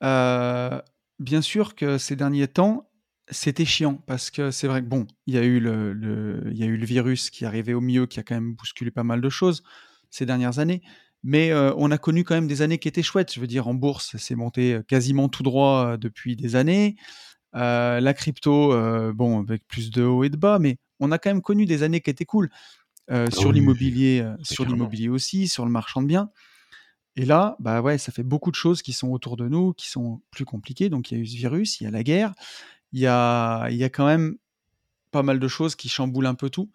bien 0.00 1.42
sûr 1.42 1.74
que 1.74 1.98
ces 1.98 2.16
derniers 2.16 2.48
temps, 2.48 2.90
c'était 3.32 3.64
chiant 3.64 3.94
parce 4.06 4.30
que 4.30 4.50
c'est 4.50 4.66
vrai 4.66 4.82
que 4.82 4.88
bon, 4.88 5.06
il 5.26 5.34
y 5.34 5.38
a 5.38 5.44
eu 5.44 5.60
le, 5.60 6.42
il 6.50 6.58
y 6.58 6.64
a 6.64 6.66
eu 6.66 6.76
le 6.76 6.84
virus 6.84 7.30
qui 7.30 7.44
est 7.44 7.46
arrivé 7.46 7.74
au 7.74 7.80
milieu, 7.80 8.06
qui 8.06 8.18
a 8.18 8.22
quand 8.22 8.34
même 8.34 8.54
bousculé 8.54 8.90
pas 8.90 9.04
mal 9.04 9.20
de 9.20 9.28
choses 9.28 9.62
ces 10.10 10.26
dernières 10.26 10.58
années. 10.58 10.82
Mais 11.22 11.52
on 11.54 11.90
a 11.90 11.98
connu 11.98 12.24
quand 12.24 12.34
même 12.34 12.48
des 12.48 12.62
années 12.62 12.78
qui 12.78 12.88
étaient 12.88 13.02
chouettes. 13.02 13.32
Je 13.32 13.40
veux 13.40 13.46
dire, 13.46 13.68
en 13.68 13.74
bourse, 13.74 14.16
c'est 14.16 14.34
monté 14.34 14.80
quasiment 14.88 15.28
tout 15.28 15.42
droit 15.42 15.96
depuis 15.96 16.34
des 16.34 16.56
années. 16.56 16.96
la 17.52 18.14
crypto, 18.14 19.12
bon, 19.12 19.40
avec 19.40 19.66
plus 19.68 19.90
de 19.90 20.02
hauts 20.02 20.24
et 20.24 20.30
de 20.30 20.36
bas, 20.36 20.58
mais 20.58 20.78
on 20.98 21.12
a 21.12 21.18
quand 21.18 21.30
même 21.30 21.42
connu 21.42 21.66
des 21.66 21.82
années 21.82 22.00
qui 22.00 22.10
étaient 22.10 22.24
cool. 22.24 22.50
Euh, 23.10 23.26
ah 23.26 23.30
sur 23.30 23.52
l'immobilier, 23.52 24.20
euh, 24.20 24.36
sur 24.42 24.64
l'immobilier 24.64 25.08
aussi, 25.08 25.48
sur 25.48 25.64
le 25.64 25.70
marchand 25.70 26.00
de 26.02 26.06
biens. 26.06 26.30
Et 27.16 27.24
là, 27.24 27.56
bah 27.58 27.82
ouais, 27.82 27.98
ça 27.98 28.12
fait 28.12 28.22
beaucoup 28.22 28.50
de 28.50 28.56
choses 28.56 28.82
qui 28.82 28.92
sont 28.92 29.08
autour 29.08 29.36
de 29.36 29.48
nous, 29.48 29.72
qui 29.72 29.88
sont 29.88 30.20
plus 30.30 30.44
compliquées. 30.44 30.88
Donc 30.88 31.10
il 31.10 31.18
y 31.18 31.20
a 31.20 31.22
eu 31.22 31.26
ce 31.26 31.36
virus, 31.36 31.80
il 31.80 31.84
y 31.84 31.86
a 31.86 31.90
la 31.90 32.04
guerre, 32.04 32.32
il 32.92 33.00
y 33.00 33.06
a, 33.06 33.68
il 33.70 33.76
y 33.76 33.84
a 33.84 33.88
quand 33.88 34.06
même 34.06 34.36
pas 35.10 35.24
mal 35.24 35.40
de 35.40 35.48
choses 35.48 35.74
qui 35.74 35.88
chamboulent 35.88 36.26
un 36.26 36.36
peu 36.36 36.50
tout. 36.50 36.70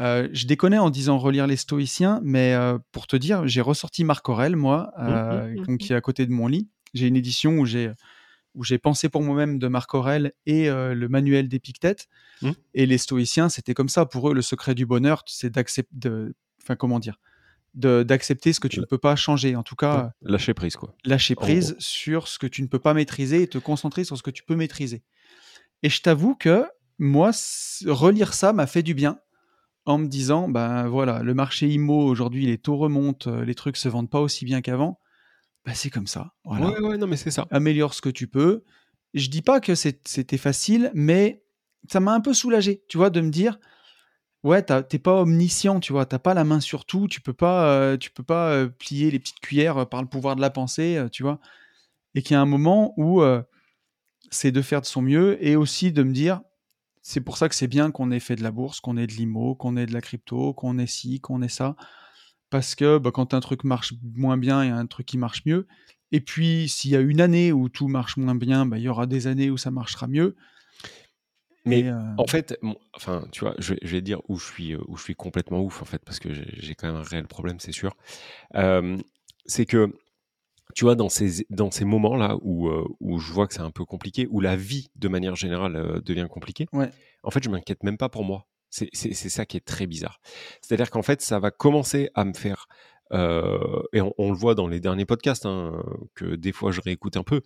Euh, 0.00 0.28
je 0.32 0.46
déconnais 0.46 0.78
en 0.78 0.88
disant 0.88 1.18
relire 1.18 1.46
les 1.46 1.56
stoïciens, 1.56 2.20
mais 2.22 2.56
pour 2.90 3.06
te 3.06 3.16
dire, 3.16 3.46
j'ai 3.46 3.60
ressorti 3.60 4.02
Marc 4.02 4.26
Aurel, 4.30 4.56
moi, 4.56 4.92
mmh, 4.98 5.04
mmh, 5.04 5.72
mmh, 5.72 5.78
qui 5.78 5.92
est 5.92 5.96
à 5.96 6.00
côté 6.00 6.24
de 6.24 6.32
mon 6.32 6.46
lit. 6.46 6.68
J'ai 6.94 7.06
une 7.06 7.16
édition 7.16 7.58
où 7.58 7.66
j'ai 7.66 7.92
où 8.56 8.64
j'ai 8.64 8.78
pensé 8.78 9.08
pour 9.08 9.22
moi-même 9.22 9.58
de 9.58 9.68
Marc 9.68 9.94
Aurel 9.94 10.32
et 10.46 10.68
euh, 10.68 10.94
le 10.94 11.08
manuel 11.08 11.48
d'Épictète. 11.48 12.08
Mmh. 12.42 12.50
Et 12.74 12.86
les 12.86 12.98
stoïciens, 12.98 13.48
c'était 13.48 13.74
comme 13.74 13.88
ça. 13.88 14.06
Pour 14.06 14.30
eux, 14.30 14.34
le 14.34 14.42
secret 14.42 14.74
du 14.74 14.86
bonheur, 14.86 15.22
c'est 15.26 15.50
d'accepter, 15.50 16.10
enfin 16.62 16.74
comment 16.74 16.98
dire, 16.98 17.20
d'accepter 17.74 18.52
ce 18.52 18.60
que 18.60 18.68
tu 18.68 18.80
ne 18.80 18.86
peux 18.86 18.98
pas 18.98 19.14
changer. 19.14 19.54
En 19.54 19.62
tout 19.62 19.76
cas, 19.76 20.10
lâcher 20.22 20.54
prise 20.54 20.76
quoi. 20.76 20.94
Lâcher 21.04 21.34
prise 21.34 21.76
sur 21.78 22.26
ce 22.26 22.38
que 22.38 22.46
tu 22.46 22.62
ne 22.62 22.66
peux 22.66 22.78
pas 22.78 22.94
maîtriser 22.94 23.42
et 23.42 23.46
te 23.46 23.58
concentrer 23.58 24.04
sur 24.04 24.16
ce 24.16 24.22
que 24.22 24.30
tu 24.30 24.42
peux 24.42 24.56
maîtriser. 24.56 25.02
Et 25.82 25.90
je 25.90 26.00
t'avoue 26.00 26.34
que 26.34 26.64
moi, 26.98 27.30
relire 27.84 28.32
ça 28.32 28.54
m'a 28.54 28.66
fait 28.66 28.82
du 28.82 28.94
bien 28.94 29.20
en 29.84 29.98
me 29.98 30.06
disant, 30.06 30.48
ben 30.48 30.88
voilà, 30.88 31.22
le 31.22 31.34
marché 31.34 31.68
IMO 31.68 32.06
aujourd'hui, 32.06 32.46
les 32.46 32.58
taux 32.58 32.76
remontent, 32.76 33.30
les 33.42 33.54
trucs 33.54 33.76
se 33.76 33.88
vendent 33.88 34.10
pas 34.10 34.20
aussi 34.20 34.44
bien 34.44 34.62
qu'avant. 34.62 34.98
Bah, 35.66 35.74
c'est 35.74 35.90
comme 35.90 36.06
ça. 36.06 36.32
Voilà. 36.44 36.68
Ouais, 36.68 36.80
ouais, 36.80 36.96
non, 36.96 37.08
mais 37.08 37.16
c'est 37.16 37.32
ça. 37.32 37.46
Améliore 37.50 37.92
ce 37.92 38.00
que 38.00 38.08
tu 38.08 38.28
peux. 38.28 38.62
Je 39.14 39.28
dis 39.28 39.42
pas 39.42 39.60
que 39.60 39.74
c'était 39.74 40.38
facile, 40.38 40.90
mais 40.94 41.42
ça 41.88 42.00
m'a 42.00 42.12
un 42.12 42.20
peu 42.20 42.34
soulagé, 42.34 42.84
tu 42.88 42.98
vois, 42.98 43.10
de 43.10 43.20
me 43.20 43.30
dire, 43.30 43.58
ouais, 44.44 44.62
t'es 44.62 44.98
pas 44.98 45.22
omniscient, 45.22 45.80
tu 45.80 45.92
vois, 45.92 46.06
t'as 46.06 46.18
pas 46.18 46.34
la 46.34 46.44
main 46.44 46.60
sur 46.60 46.84
tout, 46.84 47.08
tu 47.08 47.20
peux 47.20 47.32
pas, 47.32 47.68
euh, 47.70 47.96
tu 47.96 48.10
peux 48.10 48.22
pas 48.22 48.50
euh, 48.50 48.68
plier 48.68 49.10
les 49.10 49.18
petites 49.18 49.40
cuillères 49.40 49.78
euh, 49.78 49.84
par 49.84 50.02
le 50.02 50.08
pouvoir 50.08 50.36
de 50.36 50.40
la 50.40 50.50
pensée, 50.50 51.04
tu 51.12 51.22
vois, 51.22 51.40
et 52.14 52.22
qu'il 52.22 52.34
y 52.34 52.36
a 52.36 52.40
un 52.40 52.46
moment 52.46 52.94
où 52.96 53.22
c'est 54.30 54.52
de 54.52 54.62
faire 54.62 54.80
de 54.80 54.86
son 54.86 55.02
mieux 55.02 55.44
et 55.44 55.56
aussi 55.56 55.92
de 55.92 56.02
me 56.02 56.12
dire, 56.12 56.42
c'est 57.02 57.20
pour 57.20 57.38
ça 57.38 57.48
que 57.48 57.54
c'est 57.54 57.68
bien 57.68 57.90
qu'on 57.90 58.10
ait 58.10 58.20
fait 58.20 58.36
de 58.36 58.42
la 58.42 58.50
bourse, 58.50 58.80
qu'on 58.80 58.96
ait 58.96 59.06
de 59.06 59.12
l'IMO, 59.12 59.54
qu'on 59.54 59.76
ait 59.76 59.86
de 59.86 59.92
la 59.92 60.00
crypto, 60.00 60.52
qu'on 60.54 60.78
ait 60.78 60.86
ci, 60.86 61.20
qu'on 61.20 61.42
ait 61.42 61.48
ça, 61.48 61.76
parce 62.50 62.74
que 62.74 62.98
bah, 62.98 63.10
quand 63.12 63.34
un 63.34 63.40
truc 63.40 63.64
marche 63.64 63.94
moins 64.14 64.36
bien, 64.36 64.64
il 64.64 64.68
y 64.68 64.72
a 64.72 64.76
un 64.76 64.86
truc 64.86 65.06
qui 65.06 65.18
marche 65.18 65.44
mieux. 65.46 65.66
Et 66.12 66.20
puis, 66.20 66.68
s'il 66.68 66.92
y 66.92 66.96
a 66.96 67.00
une 67.00 67.20
année 67.20 67.52
où 67.52 67.68
tout 67.68 67.88
marche 67.88 68.16
moins 68.16 68.34
bien, 68.34 68.66
bah, 68.66 68.78
il 68.78 68.84
y 68.84 68.88
aura 68.88 69.06
des 69.06 69.26
années 69.26 69.50
où 69.50 69.56
ça 69.56 69.70
marchera 69.70 70.06
mieux. 70.06 70.36
Mais 71.64 71.88
euh, 71.88 71.98
en 72.16 72.26
fait, 72.28 72.56
enfin, 72.94 73.26
tu 73.32 73.40
vois, 73.40 73.54
je, 73.58 73.74
vais 73.82 74.00
dire 74.00 74.20
où 74.28 74.38
je 74.38 74.44
suis, 74.44 74.72
euh, 74.74 74.80
où 74.86 74.96
je 74.96 75.02
suis 75.02 75.16
complètement 75.16 75.60
ouf 75.60 75.82
en 75.82 75.84
fait, 75.84 75.98
parce 76.04 76.20
que 76.20 76.28
j'ai 76.32 76.76
quand 76.76 76.86
même 76.86 76.96
un 76.96 77.02
réel 77.02 77.26
problème, 77.26 77.58
c'est 77.58 77.72
sûr. 77.72 77.96
c'est 79.46 79.66
que, 79.66 79.92
tu 80.74 80.84
vois, 80.84 80.94
dans 80.94 81.08
ces, 81.08 81.44
dans 81.50 81.72
ces 81.72 81.84
moments-là 81.84 82.36
où, 82.42 82.68
euh, 82.68 82.86
où 83.00 83.18
je 83.18 83.32
vois 83.32 83.48
que 83.48 83.54
c'est 83.54 83.60
un 83.60 83.72
peu 83.72 83.84
compliqué, 83.84 84.28
où 84.30 84.40
la 84.40 84.54
vie 84.54 84.90
de 84.94 85.08
manière 85.08 85.34
générale 85.34 86.00
devient 86.04 86.28
compliquée, 86.30 86.68
ouais. 86.72 86.90
en 87.24 87.32
fait, 87.32 87.42
je 87.42 87.50
m'inquiète 87.50 87.82
même 87.82 87.98
pas 87.98 88.08
pour 88.08 88.24
moi. 88.24 88.46
C'est 88.70 89.14
ça 89.14 89.46
qui 89.46 89.56
est 89.56 89.64
très 89.64 89.86
bizarre. 89.86 90.20
C'est-à-dire 90.60 90.90
qu'en 90.90 91.02
fait, 91.02 91.22
ça 91.22 91.38
va 91.38 91.50
commencer 91.50 92.10
à 92.14 92.24
me 92.24 92.34
faire 92.34 92.66
et 93.12 94.00
on, 94.00 94.30
le 94.30 94.36
voit 94.36 94.56
dans 94.56 94.66
les 94.66 94.80
derniers 94.80 95.06
podcasts, 95.06 95.46
hein, 95.46 95.80
que 96.14 96.34
des 96.34 96.50
fois 96.52 96.72
je 96.72 96.80
réécoute 96.80 97.16
un 97.16 97.22
peu. 97.22 97.42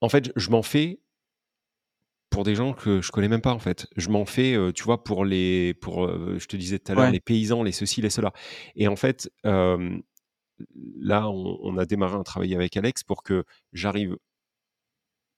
En 0.00 0.08
fait, 0.08 0.30
je 0.36 0.50
m'en 0.50 0.62
fais 0.62 1.00
pour 2.30 2.44
des 2.44 2.54
gens 2.54 2.72
que 2.72 3.00
je 3.00 3.10
connais 3.10 3.28
même 3.28 3.40
pas 3.40 3.52
en 3.52 3.58
fait. 3.58 3.88
Je 3.96 4.08
m'en 4.08 4.24
fais, 4.24 4.56
tu 4.72 4.84
vois, 4.84 5.02
pour 5.02 5.24
les, 5.24 5.74
pour, 5.74 6.08
je 6.38 6.46
te 6.46 6.56
disais 6.56 6.78
tout 6.78 6.92
à 6.92 6.94
l'heure, 6.94 7.10
les 7.10 7.20
paysans, 7.20 7.64
les 7.64 7.72
ceci, 7.72 8.00
les 8.02 8.10
cela. 8.10 8.32
Et 8.76 8.86
en 8.86 8.96
fait, 8.96 9.30
là, 9.44 11.28
on, 11.28 11.76
a 11.76 11.84
démarré 11.84 12.14
un 12.14 12.22
travail 12.22 12.54
avec 12.54 12.76
Alex 12.76 13.02
pour 13.02 13.22
que 13.22 13.44
j'arrive 13.72 14.16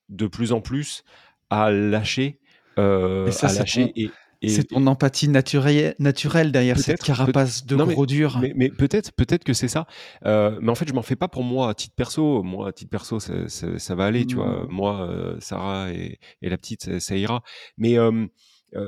de 0.09 0.27
plus 0.27 0.53
en 0.53 0.61
plus 0.61 1.03
à 1.51 1.71
lâcher, 1.71 2.41
à 2.77 2.83
lâcher 2.83 3.93
et, 3.97 4.11
c'est 4.47 4.68
ton 4.68 4.86
empathie 4.86 5.28
naturelle, 5.28 5.95
naturelle 5.99 6.53
derrière 6.53 6.78
cette 6.78 7.03
carapace 7.03 7.66
de 7.66 7.76
gros 7.76 8.07
dur. 8.07 8.41
Mais, 8.55 8.68
peut-être, 8.68 9.12
peut-être 9.12 9.45
que 9.45 9.53
c'est 9.53 9.68
ça. 9.68 9.86
Euh, 10.26 10.59
mais 10.62 10.70
en 10.70 10.74
fait, 10.74 10.86
je 10.89 10.95
m'en 10.95 11.03
fais 11.03 11.16
pas 11.16 11.28
pour 11.28 11.43
moi 11.43 11.70
à 11.70 11.74
titre 11.74 11.95
perso. 11.97 12.43
Moi, 12.43 12.68
à 12.68 12.72
titre 12.72 12.91
perso, 12.91 13.18
ça, 13.18 13.95
va 13.95 14.05
aller, 14.05 14.26
tu 14.26 14.36
vois. 14.36 14.64
Mmh. 14.64 14.68
Moi, 14.70 15.09
euh, 15.11 15.36
Sarah 15.41 15.91
et, 15.93 16.18
la 16.41 16.57
petite, 16.57 17.01
ça, 17.01 17.16
ira. 17.16 17.43
Mais 17.76 17.99
euh, 17.99 18.26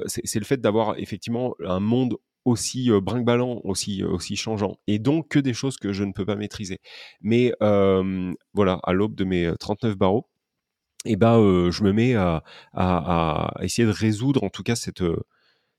c'est 0.07 0.39
le 0.39 0.45
fait 0.45 0.61
d'avoir 0.61 0.99
effectivement 0.99 1.55
un 1.65 1.81
monde 1.81 2.17
aussi 2.45 2.91
brinque-ballant, 2.91 3.61
aussi, 3.65 4.03
aussi 4.05 4.37
changeant, 4.37 4.77
et 4.87 4.99
donc 4.99 5.29
que 5.29 5.39
des 5.39 5.53
choses 5.53 5.77
que 5.77 5.93
je 5.93 6.05
ne 6.05 6.13
peux 6.13 6.25
pas 6.25 6.37
maîtriser. 6.37 6.79
Mais 7.21 7.53
voilà, 7.61 8.79
à 8.85 8.93
l'aube 8.93 9.17
de 9.17 9.25
mes 9.25 9.53
39 9.59 9.97
barreaux, 9.97 10.29
et 11.07 11.13
eh 11.13 11.17
ben, 11.17 11.71
je 11.71 11.83
me 11.83 11.93
mets 11.95 12.15
à, 12.15 12.45
à, 12.75 13.55
essayer 13.63 13.89
de 13.89 13.93
résoudre 13.93 14.45
en 14.45 14.51
tout 14.51 14.63
cas 14.63 14.77
cette 14.77 15.03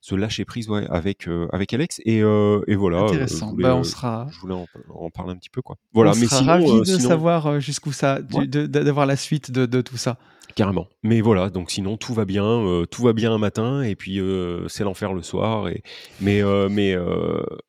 ce 0.02 0.16
lâcher 0.16 0.46
prise 0.46 0.68
ouais, 0.68 0.86
avec 0.90 1.28
euh, 1.28 1.48
avec 1.54 1.74
Alex 1.74 2.02
et, 2.06 2.22
euh, 2.22 2.62
et 2.68 2.76
voilà. 2.76 3.02
Euh, 3.02 3.06
Intéressant. 3.06 3.54
bah, 3.54 3.76
on 3.76 3.84
sera. 3.84 4.28
Je 4.32 4.40
voulais 4.40 4.56
en, 4.90 5.10
parler 5.12 5.32
un 5.32 5.38
petit 5.38 5.52
peu 5.52 5.62
quoi. 5.62 5.78
Voilà. 5.94 6.12
On 6.12 6.16
mais 6.16 6.26
sera 6.26 6.42
ravi 6.42 6.80
de 6.80 6.98
savoir 6.98 7.60
jusqu'où 7.60 7.92
ça, 7.92 8.20
d'avoir 8.22 9.06
la 9.06 9.16
suite 9.16 9.52
de, 9.52 9.66
de, 9.66 9.82
tout 9.82 9.98
ça. 9.98 10.18
Carrément. 10.56 10.88
Mais 11.04 11.22
voilà, 11.22 11.50
donc 11.50 11.72
sinon 11.72 11.96
tout 11.96 12.14
va 12.14 12.26
bien, 12.26 12.84
tout 12.90 13.04
va 13.04 13.14
bien 13.14 13.32
un 13.32 13.38
matin 13.38 13.84
et 13.84 13.96
puis 13.96 14.20
c'est 14.68 14.84
l'enfer 14.84 15.14
le 15.14 15.22
soir. 15.22 15.70
Et 15.70 15.84
mais 16.20 16.42
mais 16.70 16.96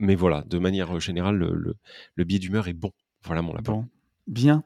mais 0.01 0.15
voilà, 0.15 0.43
de 0.49 0.59
manière 0.59 0.99
générale, 1.01 1.37
le, 1.37 1.77
le, 2.15 2.25
biais 2.25 2.39
d'humeur 2.39 2.67
est 2.67 2.73
bon. 2.73 2.91
Voilà 3.25 3.43
mon 3.43 3.53
lapin. 3.53 3.73
Bon, 3.73 3.89
bien. 4.27 4.65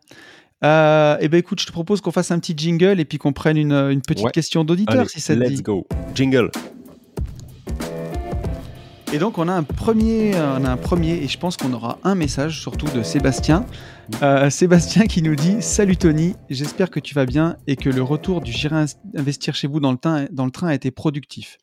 Euh, 0.64 1.18
eh 1.20 1.28
ben 1.28 1.38
écoute, 1.38 1.60
je 1.60 1.66
te 1.66 1.72
propose 1.72 2.00
qu'on 2.00 2.12
fasse 2.12 2.30
un 2.30 2.38
petit 2.38 2.54
jingle 2.56 2.98
et 2.98 3.04
puis 3.04 3.18
qu'on 3.18 3.34
prenne 3.34 3.58
une, 3.58 3.72
une 3.72 4.00
petite 4.00 4.30
question 4.30 4.64
d'auditeur 4.64 5.10
si 5.10 5.20
ça 5.20 5.34
te 5.34 5.40
let's 5.40 5.62
go. 5.62 5.86
Jingle. 6.14 6.50
Et 9.12 9.18
donc 9.18 9.38
on 9.38 9.46
a 9.46 9.52
un 9.52 9.62
premier, 9.62 10.34
on 10.34 10.64
a 10.64 10.70
un 10.70 10.76
premier, 10.76 11.14
et 11.22 11.28
je 11.28 11.38
pense 11.38 11.56
qu'on 11.56 11.72
aura 11.72 11.98
un 12.02 12.14
message 12.16 12.60
surtout 12.60 12.88
de 12.88 13.02
Sébastien. 13.02 13.64
Euh, 14.22 14.50
Sébastien 14.50 15.06
qui 15.06 15.22
nous 15.22 15.36
dit 15.36 15.62
Salut 15.62 15.96
Tony, 15.96 16.34
j'espère 16.50 16.90
que 16.90 16.98
tu 16.98 17.14
vas 17.14 17.24
bien 17.24 17.56
et 17.68 17.76
que 17.76 17.88
le 17.88 18.02
retour 18.02 18.40
du 18.40 18.50
J'irai 18.50 18.84
investir 19.16 19.54
chez 19.54 19.68
vous 19.68 19.78
dans 19.78 19.92
le, 19.92 19.98
train, 19.98 20.26
dans 20.32 20.44
le 20.44 20.50
train 20.50 20.68
a 20.68 20.74
été 20.74 20.90
productif. 20.90 21.58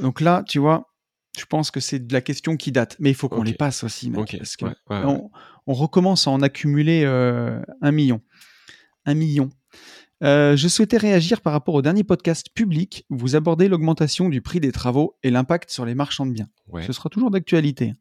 Donc 0.00 0.20
là, 0.20 0.44
tu 0.46 0.60
vois, 0.60 0.92
je 1.36 1.44
pense 1.46 1.72
que 1.72 1.80
c'est 1.80 1.98
de 1.98 2.12
la 2.12 2.20
question 2.20 2.56
qui 2.56 2.70
date, 2.70 2.96
mais 3.00 3.10
il 3.10 3.14
faut 3.14 3.28
qu'on 3.28 3.42
les 3.42 3.54
passe 3.54 3.82
aussi, 3.82 4.10
mec, 4.10 4.36
parce 4.38 4.56
que 4.56 4.66
on, 4.88 5.30
recommence 5.66 6.26
à 6.26 6.30
en 6.30 6.42
accumuler 6.42 7.04
euh, 7.04 7.60
un 7.82 7.92
million. 7.92 8.20
Un 9.04 9.14
million. 9.14 9.50
Euh, 10.22 10.54
je 10.54 10.68
souhaitais 10.68 10.98
réagir 10.98 11.40
par 11.40 11.52
rapport 11.52 11.74
au 11.74 11.82
dernier 11.82 12.04
podcast 12.04 12.48
public. 12.52 13.06
Où 13.10 13.16
vous 13.16 13.36
abordez 13.36 13.68
l'augmentation 13.68 14.28
du 14.28 14.42
prix 14.42 14.60
des 14.60 14.72
travaux 14.72 15.16
et 15.22 15.30
l'impact 15.30 15.70
sur 15.70 15.84
les 15.84 15.94
marchands 15.94 16.26
de 16.26 16.32
biens. 16.32 16.48
Ce 16.86 16.92
sera 16.92 17.08
toujours 17.08 17.30
d'actualité. 17.30 17.94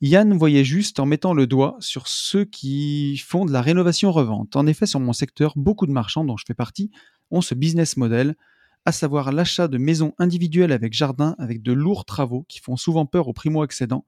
Yann 0.00 0.32
voyait 0.34 0.64
juste 0.64 1.00
en 1.00 1.06
mettant 1.06 1.34
le 1.34 1.46
doigt 1.46 1.76
sur 1.80 2.06
ceux 2.06 2.44
qui 2.44 3.16
font 3.18 3.44
de 3.44 3.52
la 3.52 3.62
rénovation-revente. 3.62 4.54
En 4.54 4.66
effet, 4.66 4.86
sur 4.86 5.00
mon 5.00 5.12
secteur, 5.12 5.54
beaucoup 5.56 5.86
de 5.86 5.92
marchands 5.92 6.24
dont 6.24 6.36
je 6.36 6.44
fais 6.46 6.54
partie 6.54 6.90
ont 7.30 7.40
ce 7.40 7.54
business 7.54 7.96
model, 7.96 8.36
à 8.84 8.92
savoir 8.92 9.32
l'achat 9.32 9.66
de 9.66 9.76
maisons 9.76 10.14
individuelles 10.18 10.70
avec 10.70 10.92
jardin, 10.92 11.34
avec 11.38 11.62
de 11.62 11.72
lourds 11.72 12.04
travaux 12.04 12.44
qui 12.48 12.60
font 12.60 12.76
souvent 12.76 13.06
peur 13.06 13.26
aux 13.26 13.32
primo-accédants. 13.32 14.06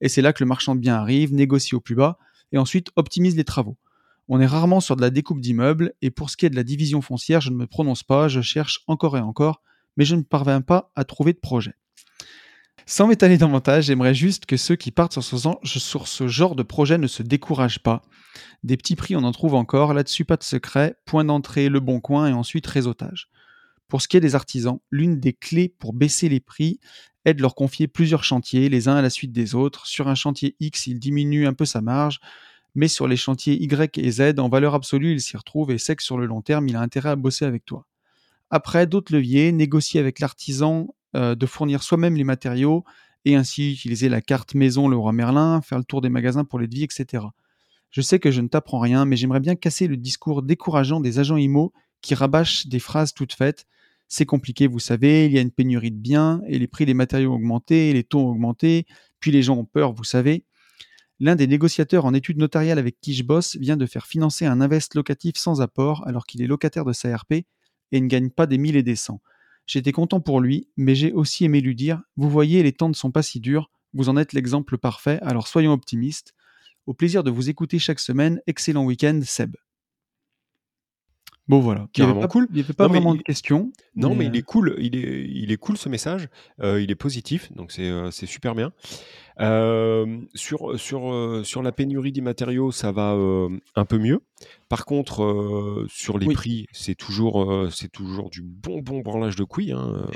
Et 0.00 0.08
c'est 0.08 0.22
là 0.22 0.32
que 0.32 0.42
le 0.42 0.48
marchand 0.48 0.74
de 0.74 0.80
biens 0.80 0.96
arrive, 0.96 1.32
négocie 1.32 1.74
au 1.74 1.80
plus 1.80 1.94
bas 1.94 2.18
et 2.50 2.58
ensuite 2.58 2.88
optimise 2.96 3.36
les 3.36 3.44
travaux. 3.44 3.76
On 4.28 4.40
est 4.40 4.46
rarement 4.46 4.80
sur 4.80 4.94
de 4.94 5.00
la 5.00 5.10
découpe 5.10 5.40
d'immeubles, 5.40 5.94
et 6.02 6.10
pour 6.10 6.28
ce 6.28 6.36
qui 6.36 6.44
est 6.44 6.50
de 6.50 6.56
la 6.56 6.64
division 6.64 7.00
foncière, 7.00 7.40
je 7.40 7.50
ne 7.50 7.56
me 7.56 7.66
prononce 7.66 8.02
pas, 8.02 8.28
je 8.28 8.42
cherche 8.42 8.80
encore 8.86 9.16
et 9.16 9.20
encore, 9.20 9.62
mais 9.96 10.04
je 10.04 10.14
ne 10.14 10.22
parviens 10.22 10.60
pas 10.60 10.92
à 10.96 11.04
trouver 11.04 11.32
de 11.32 11.38
projet. 11.38 11.74
Sans 12.84 13.06
m'étaler 13.06 13.36
davantage, 13.36 13.84
j'aimerais 13.84 14.14
juste 14.14 14.46
que 14.46 14.56
ceux 14.56 14.76
qui 14.76 14.90
partent 14.90 15.20
sur 15.20 16.08
ce, 16.08 16.28
genre 16.28 16.56
de 16.56 16.62
projet 16.62 16.98
ne 16.98 17.06
se 17.06 17.22
découragent 17.22 17.82
pas. 17.82 18.02
Des 18.62 18.76
petits 18.76 18.96
prix, 18.96 19.16
on 19.16 19.24
en 19.24 19.32
trouve 19.32 19.54
encore, 19.54 19.92
là-dessus 19.92 20.24
pas 20.24 20.36
de 20.36 20.42
secret, 20.42 20.96
point 21.04 21.24
d'entrée, 21.24 21.68
le 21.68 21.80
bon 21.80 22.00
coin 22.00 22.28
et 22.28 22.32
ensuite 22.32 22.66
réseautage. 22.66 23.28
Pour 23.88 24.02
ce 24.02 24.08
qui 24.08 24.16
est 24.16 24.20
des 24.20 24.34
artisans, 24.34 24.78
l'une 24.90 25.20
des 25.20 25.32
clés 25.32 25.74
pour 25.78 25.92
baisser 25.92 26.28
les 26.28 26.40
prix 26.40 26.80
est 27.24 27.34
de 27.34 27.42
leur 27.42 27.54
confier 27.54 27.88
plusieurs 27.88 28.24
chantiers, 28.24 28.68
les 28.68 28.88
uns 28.88 28.96
à 28.96 29.02
la 29.02 29.10
suite 29.10 29.32
des 29.32 29.54
autres. 29.54 29.86
Sur 29.86 30.08
un 30.08 30.14
chantier 30.14 30.56
X, 30.60 30.86
il 30.86 30.98
diminue 30.98 31.46
un 31.46 31.54
peu 31.54 31.64
sa 31.64 31.80
marge, 31.80 32.20
mais 32.74 32.88
sur 32.88 33.08
les 33.08 33.16
chantiers 33.16 33.60
Y 33.62 33.98
et 33.98 34.10
Z, 34.10 34.38
en 34.38 34.48
valeur 34.48 34.74
absolue, 34.74 35.12
il 35.12 35.20
s'y 35.20 35.36
retrouve 35.36 35.70
et 35.70 35.78
sait 35.78 35.96
que 35.96 36.02
sur 36.02 36.18
le 36.18 36.26
long 36.26 36.42
terme, 36.42 36.68
il 36.68 36.76
a 36.76 36.80
intérêt 36.80 37.10
à 37.10 37.16
bosser 37.16 37.44
avec 37.44 37.64
toi. 37.64 37.86
Après, 38.50 38.86
d'autres 38.86 39.14
leviers, 39.14 39.52
négocier 39.52 40.00
avec 40.00 40.20
l'artisan 40.20 40.94
euh, 41.16 41.34
de 41.34 41.46
fournir 41.46 41.82
soi-même 41.82 42.16
les 42.16 42.24
matériaux 42.24 42.84
et 43.24 43.34
ainsi 43.34 43.72
utiliser 43.72 44.08
la 44.08 44.20
carte 44.20 44.54
maison 44.54 44.88
Le 44.88 44.96
Roi 44.96 45.12
Merlin, 45.12 45.60
faire 45.60 45.78
le 45.78 45.84
tour 45.84 46.00
des 46.00 46.08
magasins 46.08 46.44
pour 46.44 46.58
les 46.58 46.66
devis, 46.66 46.84
etc. 46.84 47.24
Je 47.90 48.00
sais 48.00 48.18
que 48.18 48.30
je 48.30 48.40
ne 48.40 48.48
t'apprends 48.48 48.78
rien, 48.78 49.04
mais 49.04 49.16
j'aimerais 49.16 49.40
bien 49.40 49.54
casser 49.54 49.86
le 49.86 49.96
discours 49.96 50.42
décourageant 50.42 51.00
des 51.00 51.18
agents 51.18 51.36
IMO 51.36 51.72
qui 52.00 52.14
rabâchent 52.14 52.66
des 52.66 52.78
phrases 52.78 53.12
toutes 53.14 53.32
faites. 53.32 53.66
C'est 54.08 54.26
compliqué, 54.26 54.66
vous 54.66 54.78
savez, 54.78 55.26
il 55.26 55.32
y 55.32 55.38
a 55.38 55.40
une 55.40 55.50
pénurie 55.50 55.90
de 55.90 55.96
biens 55.98 56.40
et 56.46 56.58
les 56.58 56.66
prix 56.66 56.86
des 56.86 56.94
matériaux 56.94 57.32
ont 57.32 57.36
augmenté, 57.36 57.92
les 57.92 58.04
taux 58.04 58.20
ont 58.20 58.30
augmenté, 58.30 58.86
puis 59.20 59.30
les 59.30 59.42
gens 59.42 59.56
ont 59.56 59.64
peur, 59.64 59.92
vous 59.92 60.04
savez. 60.04 60.44
L'un 61.20 61.34
des 61.34 61.46
négociateurs 61.46 62.04
en 62.04 62.14
études 62.14 62.38
notariales 62.38 62.78
avec 62.78 63.00
qui 63.00 63.12
je 63.12 63.24
bosse 63.24 63.56
vient 63.56 63.76
de 63.76 63.86
faire 63.86 64.06
financer 64.06 64.46
un 64.46 64.60
invest 64.60 64.94
locatif 64.94 65.36
sans 65.36 65.60
apport 65.60 66.06
alors 66.06 66.26
qu'il 66.26 66.42
est 66.42 66.46
locataire 66.46 66.84
de 66.84 66.92
sa 66.92 67.16
RP 67.16 67.44
et 67.90 68.00
ne 68.00 68.06
gagne 68.06 68.30
pas 68.30 68.46
des 68.46 68.58
mille 68.58 68.76
et 68.76 68.82
des 68.82 68.96
cents. 68.96 69.20
J'étais 69.66 69.92
content 69.92 70.20
pour 70.20 70.40
lui, 70.40 70.68
mais 70.76 70.94
j'ai 70.94 71.12
aussi 71.12 71.44
aimé 71.44 71.60
lui 71.60 71.74
dire 71.74 72.02
Vous 72.16 72.30
voyez, 72.30 72.62
les 72.62 72.72
temps 72.72 72.88
ne 72.88 72.94
sont 72.94 73.10
pas 73.10 73.22
si 73.22 73.40
durs, 73.40 73.70
vous 73.94 74.08
en 74.08 74.16
êtes 74.16 74.32
l'exemple 74.32 74.78
parfait, 74.78 75.18
alors 75.22 75.48
soyons 75.48 75.72
optimistes. 75.72 76.34
Au 76.86 76.94
plaisir 76.94 77.22
de 77.22 77.30
vous 77.30 77.50
écouter 77.50 77.78
chaque 77.78 78.00
semaine. 78.00 78.40
Excellent 78.46 78.84
week-end, 78.84 79.20
Seb. 79.22 79.56
Bon 81.48 81.60
voilà, 81.60 81.88
il 81.96 82.06
n'y 82.06 82.28
cool. 82.28 82.46
Il 82.54 82.62
pas 82.64 82.88
vraiment 82.88 83.14
de 83.14 83.22
questions. 83.22 83.72
Non, 83.96 84.14
mais, 84.14 84.26
il 84.26 84.36
est 84.36 84.42
cool. 84.42 84.76
Il 84.78 84.96
est, 84.96 85.26
il 85.30 85.50
est 85.50 85.56
cool 85.56 85.78
ce 85.78 85.88
message. 85.88 86.28
Euh, 86.60 86.80
il 86.80 86.90
est 86.90 86.94
positif, 86.94 87.50
donc 87.54 87.72
c'est 87.72 87.88
euh, 87.88 88.10
super 88.10 88.54
bien. 88.54 88.70
Sur, 89.38 90.78
sur, 90.78 91.40
sur 91.44 91.62
la 91.62 91.72
pénurie 91.72 92.12
des 92.12 92.20
matériaux, 92.20 92.70
ça 92.72 92.92
va 92.92 93.16
un 93.76 93.84
peu 93.84 93.98
mieux. 93.98 94.20
Par 94.68 94.84
contre, 94.84 95.86
sur 95.88 96.18
les 96.18 96.32
prix, 96.32 96.66
c'est 96.72 96.94
toujours, 96.94 97.68
c'est 97.72 97.90
toujours 97.90 98.30
du 98.30 98.42
bon, 98.42 98.80
bon 98.82 99.00
branlage 99.00 99.36
de 99.36 99.44
couilles. 99.44 99.72
Hein, 99.72 100.06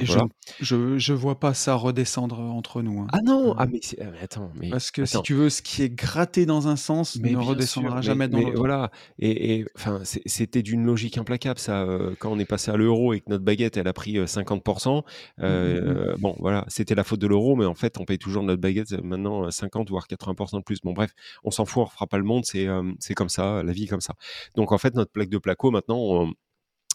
je, 0.60 0.98
je, 0.98 1.12
vois 1.12 1.40
pas 1.40 1.54
ça 1.54 1.74
redescendre 1.74 2.38
entre 2.38 2.82
nous. 2.82 3.00
Hein. 3.00 3.06
Ah 3.12 3.20
non, 3.24 3.54
ah 3.56 3.66
mais, 3.66 3.80
ah, 4.00 4.04
attends, 4.22 4.50
mais 4.60 4.70
parce 4.70 4.90
que 4.90 5.04
si 5.04 5.20
tu 5.22 5.34
veux, 5.34 5.50
ce 5.50 5.62
qui 5.62 5.82
est 5.82 5.90
gratté 5.90 6.46
dans 6.46 6.68
un 6.68 6.76
sens 6.76 7.16
ne 7.16 7.36
redescendra 7.36 8.00
jamais 8.02 8.28
dans 8.28 8.40
l'autre. 8.40 8.58
Voilà, 8.58 8.90
et 9.18 9.64
enfin, 9.76 10.00
c'était 10.04 10.62
d'une 10.62 10.84
logique 10.84 11.18
implacable 11.18 11.58
ça. 11.58 11.86
quand 12.18 12.30
on 12.30 12.38
est 12.38 12.44
passé 12.44 12.70
à 12.70 12.76
l'euro 12.76 13.12
et 13.12 13.20
que 13.20 13.30
notre 13.30 13.44
baguette 13.44 13.76
elle 13.76 13.88
a 13.88 13.92
pris 13.92 14.18
50%, 14.18 15.02
mmh, 15.38 15.44
mmh, 15.44 15.46
mmh. 15.46 16.14
bon 16.18 16.36
voilà, 16.38 16.64
c'était 16.68 16.94
la 16.94 17.04
faute 17.04 17.20
de 17.20 17.26
l'euro, 17.26 17.56
mais 17.56 17.64
en 17.64 17.74
fait, 17.74 17.98
on 17.98 18.04
paye 18.04 18.18
toujours 18.18 18.42
notre 18.42 18.60
baguette 18.60 18.94
maintenant 19.12 19.50
50 19.50 19.88
voire 19.90 20.06
80% 20.06 20.58
de 20.58 20.62
plus. 20.62 20.80
Bon 20.82 20.92
bref, 20.92 21.12
on 21.44 21.50
s'en 21.50 21.64
fout, 21.64 21.84
on 21.84 21.86
fera 21.86 22.06
pas 22.06 22.18
le 22.18 22.24
monde, 22.24 22.44
c'est 22.44 22.66
c'est 22.98 23.14
comme 23.14 23.28
ça, 23.28 23.62
la 23.62 23.72
vie 23.72 23.84
est 23.84 23.88
comme 23.88 24.00
ça. 24.00 24.14
Donc 24.56 24.72
en 24.72 24.78
fait, 24.78 24.94
notre 24.94 25.12
plaque 25.12 25.30
de 25.30 25.38
placo, 25.38 25.70
maintenant, 25.70 25.98
on, 25.98 26.32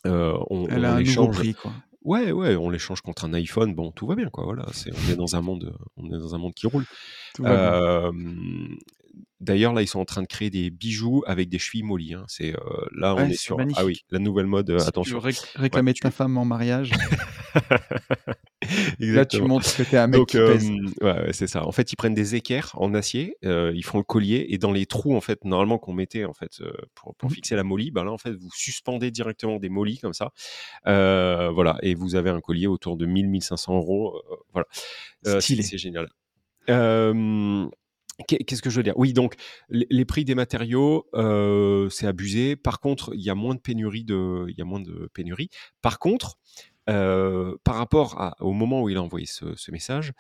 on, 0.06 0.68
Elle 0.70 0.86
a 0.86 0.96
un 0.96 1.02
nouveau 1.02 1.30
prix, 1.30 1.54
quoi. 1.54 1.72
Ouais, 2.08 2.32
ouais, 2.32 2.56
on 2.56 2.70
l'échange 2.70 3.02
contre 3.02 3.26
un 3.26 3.34
iPhone. 3.34 3.76
Bon, 3.76 3.92
tout 3.92 4.08
va 4.08 4.16
bien, 4.16 4.30
quoi. 4.30 4.46
Voilà, 4.46 4.66
c'est, 4.72 4.92
on 4.94 5.12
est 5.12 5.18
dans 5.18 5.36
un 5.36 5.42
monde, 5.42 5.76
on 5.98 6.06
est 6.06 6.18
dans 6.18 6.36
un 6.36 6.38
monde 6.38 6.54
qui 6.54 6.66
roule. 6.66 6.86
Euh, 7.42 8.12
d'ailleurs, 9.40 9.74
là, 9.74 9.82
ils 9.82 9.88
sont 9.88 10.00
en 10.00 10.06
train 10.06 10.22
de 10.22 10.28
créer 10.28 10.50
des 10.50 10.70
bijoux 10.70 11.24
avec 11.28 11.50
des 11.50 11.60
chevilles 11.60 11.84
mollies. 11.84 12.14
Hein. 12.14 12.26
C'est 12.28 12.54
euh, 12.56 12.60
là, 12.96 13.16
on 13.16 13.28
est 13.28 13.34
sur. 13.34 13.58
Ah 13.76 13.86
oui, 13.86 14.04
la 14.10 14.20
nouvelle 14.20 14.46
mode. 14.46 14.72
attention. 14.72 15.20
Tu 15.20 15.40
réclamer 15.56 15.94
ta 15.94 16.12
femme 16.12 16.38
en 16.38 16.46
mariage. 16.46 16.92
Là, 19.00 19.26
tu 19.26 19.42
montres 19.42 19.78
que 19.78 19.84
t'es 19.84 19.98
un 19.98 20.08
mec 20.08 20.26
qui 20.26 20.38
pèse. 20.38 20.70
ouais, 21.02 21.32
c'est 21.32 21.48
ça. 21.48 21.66
En 21.66 21.72
fait, 21.72 21.94
ils 21.94 21.96
prennent 21.96 22.16
des 22.16 22.36
équerres 22.36 22.72
en 22.74 22.94
acier, 22.94 23.38
ils 23.44 23.86
font 23.86 24.00
le 24.00 24.04
collier 24.04 24.48
et 24.50 24.58
dans 24.58 24.72
les 24.72 24.86
trous, 24.86 25.16
en 25.16 25.22
fait, 25.22 25.46
normalement 25.46 25.78
qu'on 25.78 25.94
mettait 25.94 26.26
en 26.26 26.34
fait 26.34 26.62
pour, 26.96 27.16
pour 27.16 27.30
mmh. 27.30 27.34
fixer 27.34 27.56
la 27.56 27.64
molly, 27.64 27.92
ben 27.92 28.04
là, 28.04 28.12
en 28.12 28.18
fait, 28.18 28.34
vous 28.34 28.50
suspendez 28.54 29.12
directement 29.12 29.58
des 29.58 29.70
mollies 29.70 30.00
comme 30.00 30.14
ça, 30.14 30.32
voilà, 30.86 31.78
et 31.82 31.96
vous 31.96 32.16
avez 32.16 32.30
un 32.30 32.42
collier 32.42 32.68
autour 32.68 32.98
de 32.98 33.06
1000-1500 33.06 33.76
euros, 33.76 34.22
voilà. 34.52 34.68
c'est 35.40 35.78
génial. 35.78 36.10
Qu'est-ce 38.26 38.64
que 38.64 38.72
je 38.72 38.78
veux 38.78 38.84
dire? 38.84 38.98
Oui, 38.98 39.14
donc 39.14 39.36
les 39.70 40.06
prix 40.06 40.26
des 40.26 40.34
matériaux, 40.34 41.08
c'est 41.92 42.08
abusé. 42.08 42.56
Par 42.56 42.80
contre, 42.80 43.12
il 43.14 43.22
y 43.22 43.30
a 43.30 43.36
moins 43.36 43.54
de 43.54 43.60
pénurie 43.60 44.04
de, 44.04 44.46
il 44.50 44.58
y 44.58 44.62
a 44.62 44.66
moins 44.66 44.80
de 44.80 45.10
pénurie. 45.14 45.50
Par 45.82 46.00
contre, 46.00 46.38
par 46.86 47.76
rapport 47.76 48.36
au 48.40 48.54
moment 48.54 48.82
où 48.82 48.90
il 48.90 48.98
a 48.98 49.04
envoyé 49.04 49.28
ce, 49.28 49.72
message, 49.72 50.14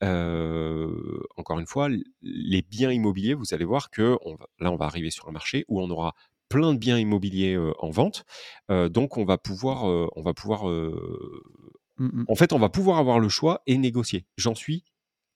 encore 0.00 1.58
une 1.58 1.66
fois, 1.66 1.88
les 2.22 2.62
biens 2.62 2.92
immobiliers, 2.92 3.34
vous 3.34 3.52
allez 3.52 3.64
voir 3.64 3.90
que 3.90 4.16
là, 4.60 4.70
on 4.70 4.76
va 4.76 4.84
arriver 4.84 5.10
sur 5.10 5.28
un 5.28 5.32
marché 5.32 5.64
où 5.68 5.80
on 5.80 5.90
aura 5.90 6.14
plein 6.48 6.72
de 6.72 6.78
biens 6.78 6.98
immobiliers 6.98 7.58
en 7.80 7.90
vente. 7.90 8.24
donc, 8.68 9.16
on 9.16 9.24
va 9.24 9.38
pouvoir, 9.38 9.84
on 9.84 10.22
va 10.22 10.34
pouvoir, 10.34 10.66
mmh 10.66 12.24
en 12.28 12.34
fait, 12.34 12.52
on 12.52 12.58
va 12.58 12.68
pouvoir 12.68 12.98
avoir 12.98 13.18
le 13.18 13.28
choix 13.28 13.62
et 13.66 13.76
négocier. 13.76 14.24
J'en 14.36 14.54
suis 14.54 14.84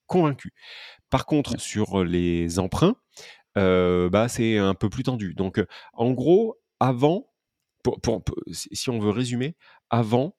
convaincu. 0.07 0.53
Par 1.09 1.25
contre, 1.25 1.59
sur 1.59 2.03
les 2.03 2.59
emprunts, 2.59 2.95
bah, 3.55 4.27
c'est 4.27 4.57
un 4.57 4.73
peu 4.73 4.89
plus 4.89 5.03
tendu. 5.03 5.33
Donc, 5.33 5.63
en 5.93 6.11
gros, 6.11 6.57
avant, 6.79 7.31
si 8.51 8.89
on 8.89 8.99
veut 8.99 9.11
résumer, 9.11 9.55
avant, 9.89 10.35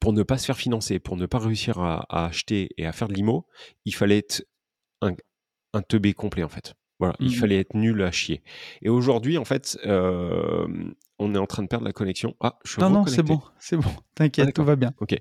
pour 0.00 0.12
ne 0.12 0.22
pas 0.22 0.38
se 0.38 0.46
faire 0.46 0.56
financer, 0.56 0.98
pour 0.98 1.16
ne 1.16 1.26
pas 1.26 1.38
réussir 1.38 1.78
à, 1.78 2.26
acheter 2.26 2.70
et 2.76 2.86
à 2.86 2.92
faire 2.92 3.08
de 3.08 3.14
l'IMO, 3.14 3.46
il 3.84 3.94
fallait 3.94 4.18
être 4.18 4.44
un, 5.02 5.14
un 5.72 5.82
teubé 5.82 6.14
complet 6.14 6.42
en 6.42 6.48
fait. 6.48 6.74
Voilà, 6.98 7.14
il 7.20 7.28
mmh 7.28 7.32
fallait 7.32 7.60
être 7.60 7.74
nul 7.74 8.02
à 8.02 8.10
chier. 8.10 8.42
Et 8.80 8.88
aujourd'hui, 8.88 9.36
en 9.36 9.44
fait, 9.44 9.78
on 11.18 11.34
est 11.34 11.38
en 11.38 11.46
train 11.46 11.62
de 11.62 11.68
perdre 11.68 11.86
la 11.86 11.92
connexion. 11.92 12.34
Ah, 12.40 12.58
je 12.64 12.72
suis 12.72 12.82
Non, 12.82 12.90
non, 12.90 13.06
c'est 13.06 13.22
bon, 13.22 13.40
c'est 13.58 13.76
bon. 13.76 13.90
T'inquiète, 14.14 14.46
ah, 14.48 14.52
tout 14.52 14.64
va 14.64 14.76
bien. 14.76 14.92
Ok. 15.00 15.16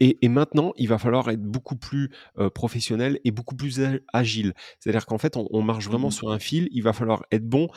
et, 0.00 0.28
maintenant, 0.28 0.72
il 0.76 0.88
va 0.88 0.98
falloir 0.98 1.28
être 1.30 1.42
beaucoup 1.42 1.76
plus 1.76 2.10
professionnel 2.54 3.18
et 3.24 3.30
beaucoup 3.30 3.56
plus 3.56 3.80
agile. 4.12 4.54
C'est-à-dire 4.78 5.06
qu'en 5.06 5.18
fait, 5.18 5.36
on, 5.36 5.62
marche 5.62 5.86
vraiment 5.86 6.08
mmh 6.08 6.12
sur 6.12 6.30
un 6.30 6.38
fil. 6.38 6.68
Il 6.70 6.82
va 6.82 6.92
falloir 6.92 7.24
être 7.32 7.46
bon 7.46 7.68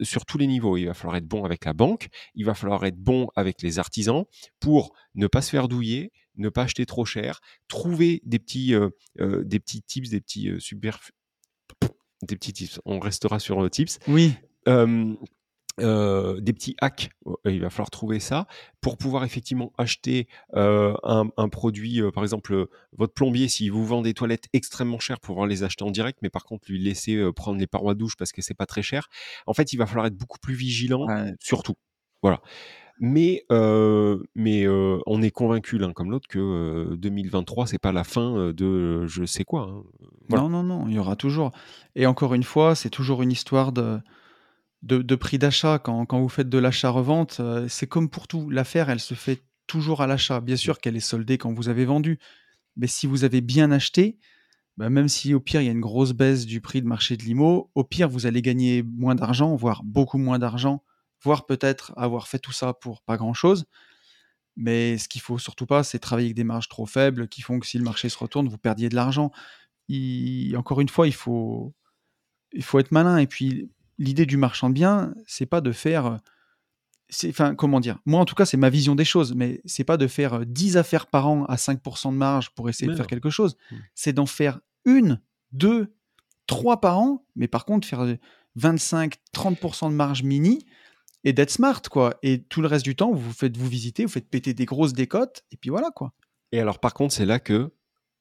sur 0.00 0.24
tous 0.24 0.38
les 0.38 0.46
niveaux. 0.46 0.76
Il 0.76 0.86
va 0.86 0.94
falloir 0.94 1.16
être 1.16 1.26
bon 1.26 1.44
avec 1.44 1.64
la 1.64 1.72
banque. 1.72 2.08
Il 2.34 2.44
va 2.44 2.54
falloir 2.54 2.84
être 2.84 2.98
bon 2.98 3.28
avec 3.36 3.62
les 3.62 3.78
artisans 3.78 4.24
pour 4.60 4.94
ne 5.14 5.26
pas 5.26 5.42
se 5.42 5.50
faire 5.50 5.68
douiller, 5.68 6.12
ne 6.36 6.48
pas 6.48 6.62
acheter 6.62 6.86
trop 6.86 7.04
cher, 7.04 7.40
trouver 7.68 8.22
des 8.24 8.38
petits, 8.38 8.74
des 9.18 9.60
petits 9.60 9.82
tips, 9.82 10.10
des 10.10 10.20
petits 10.20 10.52
super 10.58 11.00
des 12.22 12.36
petits 12.36 12.52
tips. 12.52 12.80
On 12.84 12.98
restera 12.98 13.38
sur 13.38 13.60
le 13.60 13.70
tips. 13.70 13.98
Oui. 14.08 14.34
Des 15.78 16.52
petits 16.52 16.74
hacks, 16.80 17.10
il 17.44 17.60
va 17.60 17.70
falloir 17.70 17.90
trouver 17.90 18.20
ça 18.20 18.46
pour 18.80 18.96
pouvoir 18.96 19.24
effectivement 19.24 19.72
acheter 19.78 20.26
un, 20.54 21.48
produit, 21.50 22.00
par 22.14 22.22
exemple 22.22 22.68
votre 22.96 23.12
plombier, 23.12 23.48
s'il 23.48 23.72
vous 23.72 23.84
vend 23.84 24.02
des 24.02 24.14
toilettes 24.14 24.46
extrêmement 24.52 24.98
chères, 24.98 25.20
pouvoir 25.20 25.46
les 25.46 25.62
acheter 25.64 25.84
en 25.84 25.90
direct, 25.90 26.18
mais 26.22 26.30
par 26.30 26.44
contre 26.44 26.70
lui 26.70 26.78
laisser 26.78 27.22
prendre 27.34 27.58
les 27.58 27.66
parois 27.66 27.94
douches 27.94 28.16
parce 28.16 28.32
que 28.32 28.42
c'est 28.42 28.54
pas 28.54 28.66
très 28.66 28.82
cher. 28.82 29.08
En 29.46 29.54
fait, 29.54 29.72
il 29.72 29.76
va 29.76 29.86
falloir 29.86 30.06
être 30.06 30.16
beaucoup 30.16 30.38
plus 30.38 30.54
vigilant, 30.54 31.06
surtout. 31.40 31.74
Voilà. 32.22 32.40
Mais, 32.98 33.44
mais 34.34 34.66
on 34.68 35.22
est 35.22 35.30
convaincu 35.30 35.78
l'un 35.78 35.92
comme 35.92 36.10
l'autre 36.10 36.28
que 36.28 36.94
2023, 36.96 37.66
c'est 37.66 37.78
pas 37.78 37.92
la 37.92 38.04
fin 38.04 38.52
de 38.52 39.06
je 39.06 39.24
sais 39.24 39.44
quoi. 39.44 39.62
Hein. 39.62 39.82
Non, 40.30 40.48
non, 40.48 40.62
non, 40.62 40.88
il 40.88 40.94
y 40.94 40.98
aura 40.98 41.16
toujours. 41.16 41.52
Et 41.94 42.06
encore 42.06 42.34
une 42.34 42.42
fois, 42.42 42.74
c'est 42.74 42.90
toujours 42.90 43.22
une 43.22 43.30
histoire 43.30 43.72
de, 43.72 44.00
de, 44.86 45.14
prix 45.14 45.38
d'achat. 45.38 45.78
Quand, 45.78 46.06
quand, 46.06 46.20
vous 46.20 46.28
faites 46.28 46.48
de 46.48 46.58
l'achat-revente, 46.58 47.40
c'est 47.68 47.86
comme 47.86 48.08
pour 48.08 48.28
tout. 48.28 48.48
L'affaire, 48.50 48.90
elle 48.90 49.00
se 49.00 49.14
fait 49.14 49.42
toujours 49.66 50.02
à 50.02 50.06
l'achat. 50.06 50.40
Bien 50.40 50.56
sûr 50.56 50.78
qu'elle 50.78 50.96
est 50.96 51.00
soldée 51.00 51.38
quand 51.38 51.52
vous 51.52 51.68
avez 51.68 51.84
vendu. 51.84 52.18
Mais 52.76 52.86
si 52.86 53.06
vous 53.06 53.24
avez 53.24 53.40
bien 53.40 53.70
acheté, 53.72 54.18
bah, 54.76 54.90
même 54.90 55.08
si 55.08 55.34
au 55.34 55.40
pire 55.40 55.62
il 55.62 55.64
y 55.64 55.68
a 55.68 55.72
une 55.72 55.80
grosse 55.80 56.12
baisse 56.12 56.46
du 56.46 56.60
prix 56.60 56.82
de 56.82 56.86
marché 56.86 57.16
de 57.16 57.22
l'IMO, 57.22 57.70
au 57.74 57.84
pire 57.84 58.08
vous 58.08 58.26
allez 58.26 58.42
gagner 58.42 58.82
moins 58.82 59.14
d'argent, 59.14 59.56
voire 59.56 59.82
beaucoup 59.82 60.18
moins 60.18 60.38
d'argent 60.38 60.82
voire 61.22 61.46
peut-être 61.46 61.92
avoir 61.96 62.28
fait 62.28 62.38
tout 62.38 62.52
ça 62.52 62.72
pour 62.72 63.02
pas 63.02 63.16
grand-chose. 63.16 63.66
Mais 64.56 64.96
ce 64.98 65.08
qu'il 65.08 65.20
faut 65.20 65.38
surtout 65.38 65.66
pas, 65.66 65.82
c'est 65.84 65.98
travailler 65.98 66.28
avec 66.28 66.36
des 66.36 66.44
marges 66.44 66.68
trop 66.68 66.86
faibles 66.86 67.28
qui 67.28 67.42
font 67.42 67.58
que 67.58 67.66
si 67.66 67.78
le 67.78 67.84
marché 67.84 68.08
se 68.08 68.18
retourne, 68.18 68.48
vous 68.48 68.58
perdiez 68.58 68.88
de 68.88 68.94
l'argent. 68.94 69.30
Encore 70.56 70.80
une 70.80 70.88
fois, 70.88 71.06
il 71.06 71.14
faut, 71.14 71.74
il 72.52 72.62
faut 72.62 72.78
être 72.78 72.92
malin. 72.92 73.18
Et 73.18 73.26
puis, 73.26 73.70
l'idée 73.98 74.26
du 74.26 74.36
marchand 74.36 74.68
de 74.68 74.74
biens, 74.74 75.14
c'est 75.26 75.46
pas 75.46 75.60
de 75.60 75.72
faire. 75.72 76.20
Enfin, 77.28 77.54
comment 77.54 77.78
dire? 77.80 77.98
Moi, 78.04 78.20
en 78.20 78.24
tout 78.24 78.34
cas, 78.34 78.44
c'est 78.44 78.56
ma 78.56 78.70
vision 78.70 78.94
des 78.94 79.04
choses, 79.04 79.34
mais 79.34 79.60
c'est 79.64 79.84
pas 79.84 79.96
de 79.96 80.06
faire 80.08 80.44
10 80.44 80.76
affaires 80.76 81.06
par 81.06 81.28
an 81.28 81.44
à 81.44 81.56
5% 81.56 82.12
de 82.12 82.16
marge 82.16 82.50
pour 82.50 82.68
essayer 82.68 82.90
de 82.90 82.96
faire 82.96 83.06
quelque 83.06 83.30
chose. 83.30 83.56
Mmh. 83.70 83.76
C'est 83.94 84.12
d'en 84.12 84.26
faire 84.26 84.60
une, 84.84 85.20
deux, 85.52 85.94
trois 86.46 86.80
par 86.80 86.98
an, 86.98 87.24
mais 87.36 87.48
par 87.48 87.64
contre, 87.64 87.86
faire 87.86 88.16
25-30% 88.58 89.90
de 89.90 89.94
marge 89.94 90.22
mini 90.22 90.66
et 91.24 91.32
d'être 91.32 91.50
smart, 91.50 91.82
quoi. 91.90 92.18
Et 92.22 92.42
tout 92.42 92.60
le 92.60 92.68
reste 92.68 92.84
du 92.84 92.96
temps, 92.96 93.12
vous 93.12 93.32
faites 93.32 93.56
vous 93.56 93.68
visiter, 93.68 94.04
vous 94.04 94.12
faites 94.12 94.28
péter 94.28 94.54
des 94.54 94.64
grosses 94.64 94.92
décotes, 94.92 95.44
et 95.50 95.56
puis 95.56 95.70
voilà, 95.70 95.90
quoi. 95.90 96.12
Et 96.52 96.60
alors, 96.60 96.78
par 96.78 96.94
contre, 96.94 97.14
c'est 97.14 97.26
là 97.26 97.38
que 97.38 97.72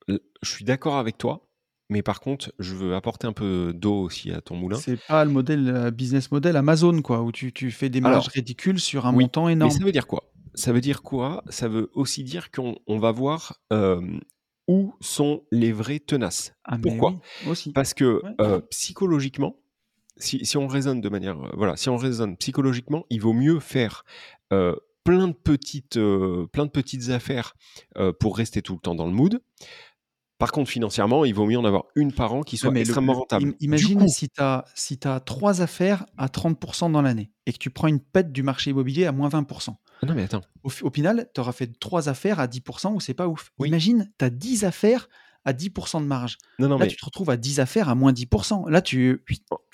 je 0.08 0.50
suis 0.50 0.66
d'accord 0.66 0.98
avec 0.98 1.18
toi, 1.18 1.45
mais 1.90 2.02
par 2.02 2.20
contre, 2.20 2.52
je 2.60 2.74
veux 2.76 2.96
apporter 2.96 3.28
un 3.28 3.34
peu 3.34 3.74
d'eau 3.74 4.02
aussi 4.02 4.32
à 4.32 4.42
ton 4.42 4.56
moulin. 4.56 4.78
C'est 4.78 5.00
pas 5.08 5.24
le 5.26 5.32
modèle 5.32 5.92
business 5.92 6.32
model 6.32 6.56
Amazon, 6.56 7.02
quoi, 7.02 7.22
où 7.22 7.32
tu, 7.32 7.52
tu 7.54 7.72
fais 7.72 7.90
des 7.90 8.02
marges 8.02 8.28
ridicules 8.28 8.80
sur 8.80 9.06
un 9.06 9.12
montant 9.12 9.50
énorme. 9.50 9.72
Mais 9.72 9.80
ça 9.80 9.86
veut 9.86 9.92
dire 9.92 10.08
quoi? 10.08 10.24
Ça 10.54 10.72
veut 10.72 10.82
dire 10.82 11.02
quoi? 11.02 11.44
Ça 11.50 11.68
veut 11.68 11.90
aussi 11.94 12.24
dire 12.24 12.50
qu'on 12.52 12.76
va 12.88 13.12
voir 13.12 13.60
où 14.68 14.94
sont 15.00 15.44
les 15.52 15.72
vrais 15.72 16.00
tenaces. 16.00 16.54
Ah, 16.64 16.78
Pourquoi? 16.82 17.16
aussi. 17.48 17.72
Parce 17.72 17.94
que 17.94 18.22
psychologiquement, 18.70 19.58
si, 20.18 20.58
on 20.58 20.68
raisonne 20.68 21.02
de 21.02 21.10
manière, 21.10 21.40
euh, 21.40 21.52
voilà, 21.54 21.76
si 21.76 21.90
on 21.90 21.98
raisonne 21.98 22.38
psychologiquement, 22.38 23.06
il 23.10 23.22
vaut 23.22 23.34
mieux 23.34 23.60
faire 23.60 24.06
euh, 24.54 24.76
plein 25.04 25.28
de 25.28 25.34
petites, 25.34 25.98
euh, 25.98 26.48
plein 26.48 26.66
de 26.66 26.72
petites 26.72 27.10
affaires 27.10 27.56
pour 28.20 28.38
rester 28.38 28.62
tout 28.62 28.74
le 28.74 28.80
temps 28.80 28.96
dans 28.96 29.06
le 29.06 29.12
mood. 29.12 29.42
Par 30.38 30.52
contre, 30.52 30.70
financièrement, 30.70 31.24
il 31.24 31.34
vaut 31.34 31.46
mieux 31.46 31.58
en 31.58 31.64
avoir 31.64 31.86
une 31.96 32.12
par 32.12 32.34
an 32.34 32.42
qui 32.42 32.58
soit 32.58 32.76
extrêmement 32.76 33.14
rentable. 33.14 33.54
Imagine 33.62 34.08
si 34.10 34.30
tu 34.30 34.42
as, 34.42 34.66
si 34.76 35.00
as 35.06 35.20
trois 35.22 35.62
affaires 35.62 36.06
à 36.18 36.28
30% 36.28 36.92
dans 36.92 37.02
l'année 37.02 37.32
et 37.46 37.54
que 37.54 37.58
tu 37.58 37.70
prends 37.70 37.88
une 37.88 38.02
pète 38.02 38.34
du 38.34 38.44
marché 38.44 38.72
immobilier 38.72 39.06
à 39.06 39.14
moins 39.14 39.30
20%. 39.30 39.76
Ah 40.02 40.06
non, 40.06 40.14
mais 40.14 40.24
attends. 40.24 40.42
Au, 40.64 40.70
final, 40.70 41.30
tu 41.34 41.40
auras 41.40 41.54
fait 41.54 41.80
trois 41.80 42.10
affaires 42.10 42.40
à 42.40 42.48
10% 42.48 42.94
ou 42.94 43.00
c'est 43.00 43.14
pas 43.14 43.28
ouf. 43.28 43.52
Imagine, 43.64 44.12
tu 44.20 44.26
as 44.26 44.30
10 44.30 44.66
affaires 44.66 45.08
à 45.46 45.54
10% 45.54 46.02
de 46.02 46.06
marge. 46.06 46.38
Non, 46.60 46.78
là, 46.78 46.88
tu 46.88 46.98
te 46.98 47.06
retrouves 47.06 47.30
à 47.30 47.38
10 47.38 47.62
affaires 47.62 47.88
à 47.88 47.96
moins 47.96 48.12
10%. 48.12 48.70
Là, 48.70 48.82
tu 48.82 49.24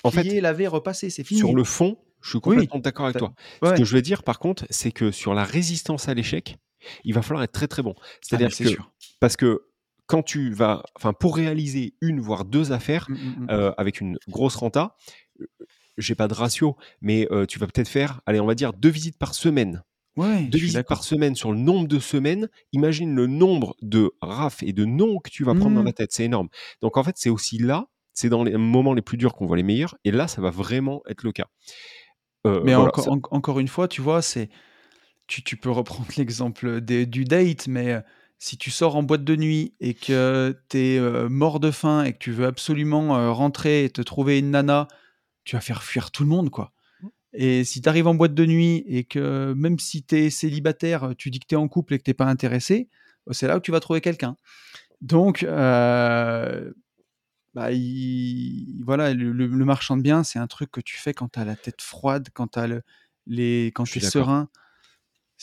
en 0.04 0.10
fait, 0.10 0.40
lavé, 0.40 0.68
repassé, 0.68 1.10
c'est 1.10 1.24
fini. 1.24 1.40
Sur 1.40 1.54
le 1.54 1.64
fond, 1.64 1.96
je 2.20 2.30
suis 2.30 2.40
complètement 2.40 2.78
d'accord 2.78 3.06
avec 3.06 3.18
toi. 3.18 3.34
Ce 3.64 3.74
que 3.74 3.84
je 3.84 3.94
veux 3.94 4.02
dire, 4.02 4.22
par 4.22 4.38
contre, 4.38 4.64
c'est 4.70 4.92
que 4.92 5.10
sur 5.10 5.34
la 5.34 5.44
résistance 5.44 6.08
à 6.08 6.14
l'échec, 6.14 6.56
il 7.04 7.14
va 7.14 7.22
falloir 7.22 7.42
être 7.42 7.52
très 7.52 7.68
très 7.68 7.82
bon. 7.82 7.94
C'est-à-dire 8.20 8.50
ah, 8.52 8.64
que 8.64 8.68
sûr. 8.68 8.92
parce 9.20 9.36
que 9.36 9.62
quand 10.06 10.22
tu 10.22 10.50
vas, 10.52 10.82
enfin, 10.96 11.12
pour 11.12 11.36
réaliser 11.36 11.94
une 12.00 12.20
voire 12.20 12.44
deux 12.44 12.72
affaires 12.72 13.06
Mmh, 13.08 13.14
mmh, 13.14 13.44
mmh. 13.44 13.46
euh, 13.50 13.72
avec 13.78 14.00
une 14.00 14.18
grosse 14.28 14.56
renta, 14.56 14.96
euh, 15.40 15.46
j'ai 15.98 16.14
pas 16.14 16.28
de 16.28 16.34
ratio, 16.34 16.76
mais 17.00 17.28
euh, 17.30 17.46
tu 17.46 17.58
vas 17.58 17.66
peut-être 17.66 17.88
faire, 17.88 18.20
allez, 18.26 18.40
on 18.40 18.46
va 18.46 18.54
dire 18.54 18.72
deux 18.72 18.88
visites 18.90 19.18
par 19.18 19.34
semaine. 19.34 19.82
Ouais, 20.16 20.42
Deux 20.44 20.58
visites 20.58 20.86
par 20.88 21.04
semaine 21.04 21.34
sur 21.34 21.52
le 21.52 21.58
nombre 21.58 21.88
de 21.88 21.98
semaines. 21.98 22.48
Imagine 22.72 23.14
le 23.14 23.26
nombre 23.26 23.74
de 23.80 24.10
raf 24.20 24.62
et 24.62 24.72
de 24.74 24.84
noms 24.84 25.18
que 25.20 25.30
tu 25.30 25.42
vas 25.44 25.54
prendre 25.54 25.74
dans 25.76 25.82
la 25.82 25.92
tête. 25.94 26.12
C'est 26.12 26.24
énorme. 26.24 26.48
Donc 26.82 26.98
en 26.98 27.02
fait, 27.04 27.14
c'est 27.16 27.30
aussi 27.30 27.56
là, 27.58 27.86
c'est 28.12 28.28
dans 28.28 28.44
les 28.44 28.54
moments 28.58 28.92
les 28.92 29.00
plus 29.00 29.16
durs 29.16 29.32
qu'on 29.34 29.46
voit 29.46 29.56
les 29.56 29.62
meilleurs. 29.62 29.96
Et 30.04 30.10
là, 30.10 30.28
ça 30.28 30.42
va 30.42 30.50
vraiment 30.50 31.00
être 31.08 31.22
le 31.22 31.32
cas. 31.32 31.46
Euh, 32.46 32.60
Mais 32.64 32.74
voilà, 32.74 32.88
encore, 32.90 33.04
ça- 33.04 33.10
en- 33.10 33.20
encore 33.30 33.58
une 33.60 33.68
fois, 33.68 33.88
tu 33.88 34.02
vois, 34.02 34.20
c'est 34.20 34.50
tu, 35.28 35.42
tu 35.42 35.56
peux 35.56 35.70
reprendre 35.70 36.06
l'exemple 36.18 36.80
du 36.82 37.24
date, 37.24 37.68
mais 37.68 38.02
si 38.42 38.58
tu 38.58 38.72
sors 38.72 38.96
en 38.96 39.04
boîte 39.04 39.22
de 39.22 39.36
nuit 39.36 39.72
et 39.78 39.94
que 39.94 40.60
tu 40.68 40.76
es 40.76 41.28
mort 41.28 41.60
de 41.60 41.70
faim 41.70 42.02
et 42.02 42.12
que 42.12 42.18
tu 42.18 42.32
veux 42.32 42.44
absolument 42.44 43.16
euh, 43.16 43.30
rentrer 43.30 43.84
et 43.84 43.90
te 43.90 44.02
trouver 44.02 44.40
une 44.40 44.50
nana, 44.50 44.88
tu 45.44 45.54
vas 45.54 45.60
faire 45.60 45.84
fuir 45.84 46.10
tout 46.10 46.24
le 46.24 46.28
monde, 46.28 46.50
quoi. 46.50 46.72
Et 47.32 47.62
si 47.62 47.80
tu 47.80 47.88
arrives 47.88 48.08
en 48.08 48.16
boîte 48.16 48.34
de 48.34 48.44
nuit 48.44 48.82
et 48.88 49.04
que 49.04 49.52
même 49.56 49.78
si 49.78 50.02
tu 50.02 50.16
es 50.16 50.28
célibataire, 50.28 51.14
tu 51.16 51.30
dis 51.30 51.38
que 51.38 51.46
tu 51.46 51.54
es 51.54 51.56
en 51.56 51.68
couple 51.68 51.94
et 51.94 51.98
que 51.98 52.02
tu 52.02 52.14
pas 52.14 52.24
intéressé, 52.24 52.88
bah, 53.28 53.32
c'est 53.32 53.46
là 53.46 53.58
où 53.58 53.60
tu 53.60 53.70
vas 53.70 53.78
trouver 53.78 54.00
quelqu'un. 54.00 54.36
Donc, 55.00 55.44
euh, 55.44 56.72
bah, 57.54 57.70
il- 57.70 58.82
voilà, 58.84 59.14
le, 59.14 59.46
marchand 59.64 59.96
de 59.96 60.02
biens, 60.02 60.24
c'est 60.24 60.40
un 60.40 60.48
truc 60.48 60.72
que 60.72 60.80
tu 60.80 60.96
fais 60.96 61.14
quand 61.14 61.28
tu 61.28 61.38
as 61.38 61.44
la 61.44 61.54
tête 61.54 61.80
froide, 61.80 62.26
quand 62.34 62.48
tu 62.48 62.66
le, 62.66 62.82
les, 63.28 63.66
quand 63.72 63.84
tu 63.84 63.98
es 63.98 64.02
serein. 64.02 64.48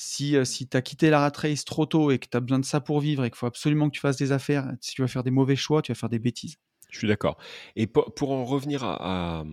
Si, 0.01 0.37
euh, 0.37 0.45
si 0.45 0.65
tu 0.65 0.77
as 0.77 0.81
quitté 0.81 1.09
la 1.09 1.19
rat 1.19 1.33
race 1.35 1.65
trop 1.65 1.85
tôt 1.85 2.09
et 2.09 2.19
que 2.19 2.27
tu 2.29 2.37
as 2.37 2.39
besoin 2.39 2.59
de 2.59 2.65
ça 2.65 2.79
pour 2.79 3.01
vivre 3.01 3.25
et 3.25 3.29
qu'il 3.29 3.37
faut 3.37 3.47
absolument 3.47 3.89
que 3.89 3.95
tu 3.95 3.99
fasses 3.99 4.15
des 4.15 4.31
affaires, 4.31 4.71
si 4.79 4.95
tu 4.95 5.01
vas 5.01 5.09
faire 5.09 5.23
des 5.23 5.31
mauvais 5.31 5.57
choix, 5.57 5.81
tu 5.81 5.91
vas 5.91 5.95
faire 5.95 6.07
des 6.07 6.19
bêtises. 6.19 6.55
Je 6.89 6.97
suis 6.97 7.07
d'accord. 7.07 7.37
Et 7.75 7.85
pour, 7.85 8.13
pour 8.13 8.31
en 8.31 8.45
revenir 8.45 8.83
à, 8.85 9.41
à, 9.41 9.43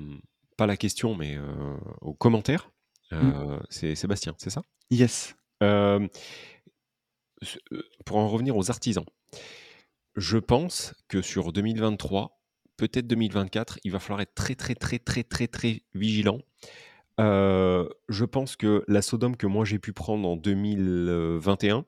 pas 0.56 0.66
la 0.66 0.76
question, 0.76 1.16
mais 1.16 1.36
euh, 1.36 1.76
aux 2.00 2.14
commentaires, 2.14 2.70
euh, 3.12 3.58
c'est 3.70 3.96
Sébastien, 3.96 4.34
c'est 4.38 4.50
ça? 4.50 4.62
Yes. 4.90 5.34
Euh, 5.64 6.06
Pour 8.04 8.18
en 8.18 8.28
revenir 8.28 8.56
aux 8.56 8.70
artisans, 8.70 9.04
je 10.14 10.38
pense 10.38 10.94
que 11.08 11.22
sur 11.22 11.52
2023, 11.52 12.40
peut-être 12.76 13.06
2024, 13.06 13.80
il 13.84 13.90
va 13.90 13.98
falloir 13.98 14.20
être 14.20 14.34
très 14.34 14.54
très 14.54 14.74
très 14.74 14.98
très 14.98 15.24
très 15.24 15.48
très 15.48 15.82
vigilant. 15.94 16.38
Euh, 17.18 17.88
je 18.08 18.24
pense 18.24 18.56
que 18.56 18.84
la 18.88 19.02
Sodome 19.02 19.36
que 19.36 19.46
moi 19.46 19.64
j'ai 19.64 19.78
pu 19.78 19.92
prendre 19.92 20.28
en 20.28 20.36
2021 20.36 21.86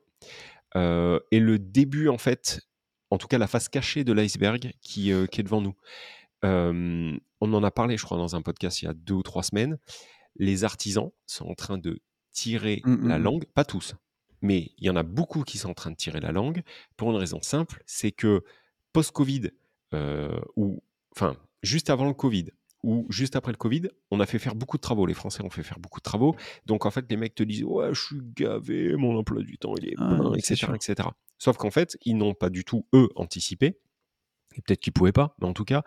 euh, 0.75 1.19
est 1.31 1.39
le 1.39 1.59
début 1.59 2.07
en 2.09 2.17
fait, 2.17 2.61
en 3.11 3.17
tout 3.17 3.27
cas 3.27 3.37
la 3.37 3.47
face 3.47 3.69
cachée 3.69 4.03
de 4.03 4.13
l'iceberg 4.13 4.73
qui, 4.81 5.11
euh, 5.11 5.27
qui 5.27 5.41
est 5.41 5.43
devant 5.43 5.61
nous. 5.61 5.75
On 7.41 7.53
en 7.53 7.63
a 7.63 7.71
parlé, 7.71 7.95
je 7.95 8.03
crois, 8.03 8.17
dans 8.17 8.35
un 8.35 8.41
podcast 8.41 8.81
il 8.81 8.85
y 8.85 8.87
a 8.87 8.93
deux 8.93 9.13
ou 9.13 9.23
trois 9.23 9.43
semaines. 9.43 9.77
Les 10.35 10.63
artisans 10.63 11.09
sont 11.25 11.47
en 11.47 11.55
train 11.55 11.77
de 11.77 12.01
tirer 12.31 12.81
Mm, 12.85 12.93
mm, 12.93 13.07
la 13.07 13.19
mm. 13.19 13.23
langue, 13.23 13.45
pas 13.53 13.65
tous, 13.65 13.95
mais 14.41 14.71
il 14.77 14.85
y 14.85 14.89
en 14.89 14.95
a 14.95 15.03
beaucoup 15.03 15.43
qui 15.43 15.57
sont 15.57 15.69
en 15.69 15.73
train 15.73 15.91
de 15.91 15.95
tirer 15.95 16.19
la 16.19 16.31
langue 16.31 16.63
pour 16.97 17.11
une 17.11 17.17
raison 17.17 17.41
simple, 17.41 17.81
c'est 17.85 18.11
que 18.11 18.43
post-Covid, 18.93 19.51
ou 20.55 20.81
enfin 21.15 21.35
juste 21.63 21.89
avant 21.89 22.07
le 22.07 22.13
Covid, 22.13 22.51
ou 22.83 23.05
juste 23.09 23.35
après 23.35 23.51
le 23.51 23.57
Covid, 23.57 23.89
on 24.11 24.19
a 24.19 24.25
fait 24.25 24.39
faire 24.39 24.55
beaucoup 24.55 24.77
de 24.77 24.81
travaux. 24.81 25.05
Les 25.05 25.13
Français 25.13 25.43
ont 25.43 25.49
fait 25.49 25.63
faire 25.63 25.79
beaucoup 25.79 25.99
de 25.99 26.03
travaux. 26.03 26.35
Donc 26.65 26.85
en 26.85 26.91
fait, 26.91 27.05
les 27.09 27.17
mecs 27.17 27.35
te 27.35 27.43
disent 27.43 27.63
ouais, 27.63 27.93
je 27.93 28.01
suis 28.01 28.19
gavé, 28.35 28.95
mon 28.95 29.17
emploi 29.17 29.41
du 29.43 29.57
temps 29.57 29.73
il 29.77 29.89
est 29.89 29.93
Ah, 29.97 30.15
plein, 30.15 30.33
etc., 30.33 30.55
sûr. 30.55 30.75
etc. 30.75 31.09
Sauf 31.37 31.57
qu'en 31.57 31.71
fait, 31.71 31.97
ils 32.05 32.15
n'ont 32.17 32.33
pas 32.33 32.49
du 32.49 32.63
tout 32.63 32.85
eux 32.93 33.09
anticipé. 33.15 33.79
Et 34.55 34.61
peut-être 34.61 34.79
qu'ils 34.79 34.93
pouvaient 34.93 35.11
pas, 35.11 35.35
mais 35.39 35.47
en 35.47 35.53
tout 35.53 35.63
cas, 35.65 35.83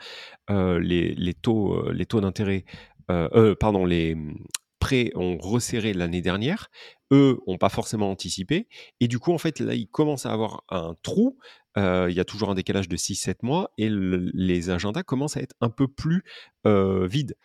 euh, 0.51 0.78
les, 0.78 1.14
les 1.14 1.35
taux, 1.35 1.74
euh, 1.74 1.93
les 1.93 2.06
taux 2.06 2.20
d'intérêt, 2.20 2.64
euh, 3.10 3.28
euh, 3.35 3.55
pardon, 3.56 3.85
les 3.85 4.12
hum, 4.14 4.39
prêts 4.78 5.10
ont 5.14 5.36
resserré 5.39 5.93
l'année 5.94 6.23
dernière. 6.23 6.70
Eux 7.12 7.40
ont 7.47 7.59
pas 7.59 7.69
forcément 7.70 8.10
anticipé. 8.10 8.69
Et 9.01 9.09
du 9.09 9.19
coup, 9.19 9.32
en 9.32 9.39
fait, 9.39 9.59
là, 9.60 9.74
ils 9.74 9.89
commencent 9.89 10.27
à 10.27 10.32
avoir 10.32 10.62
un 10.70 10.94
trou. 11.02 11.39
Euh, 11.78 12.09
Il 12.11 12.16
y 12.16 12.20
a 12.20 12.24
toujours 12.24 12.51
un 12.51 12.55
décalage 12.55 12.89
de 12.89 12.97
6-7 12.97 13.43
mois 13.43 13.70
et 13.78 13.89
le- 13.89 14.31
les 14.35 14.70
agendas 14.70 15.03
commencent 15.03 15.36
à 15.36 15.40
être 15.40 15.55
un 15.61 15.70
peu 15.70 15.89
plus 15.89 16.23
euh, 16.66 17.07
vides. 17.07 17.36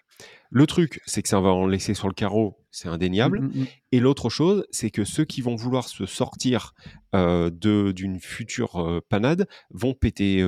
Le 0.50 0.66
truc, 0.66 1.00
c'est 1.06 1.22
que 1.22 1.30
ça 1.30 1.40
va 1.40 1.50
en 1.50 1.68
laisser 1.68 1.94
sur 1.94 2.08
le 2.08 2.14
carreau, 2.14 2.58
c'est 2.72 2.88
indéniable. 2.88 3.42
Mm, 3.42 3.46
mm, 3.46 3.62
mm. 3.62 3.68
Et 3.92 4.00
l'autre 4.00 4.30
chose, 4.30 4.66
c'est 4.72 4.90
que 4.90 5.04
ceux 5.04 5.26
qui 5.26 5.42
vont 5.42 5.56
vouloir 5.56 5.88
se 5.88 6.06
sortir 6.06 6.74
euh, 7.16 7.50
de- 7.52 7.92
d'une 7.92 8.20
future 8.20 9.02
panade 9.10 9.48
vont 9.70 9.94
péter 9.94 10.42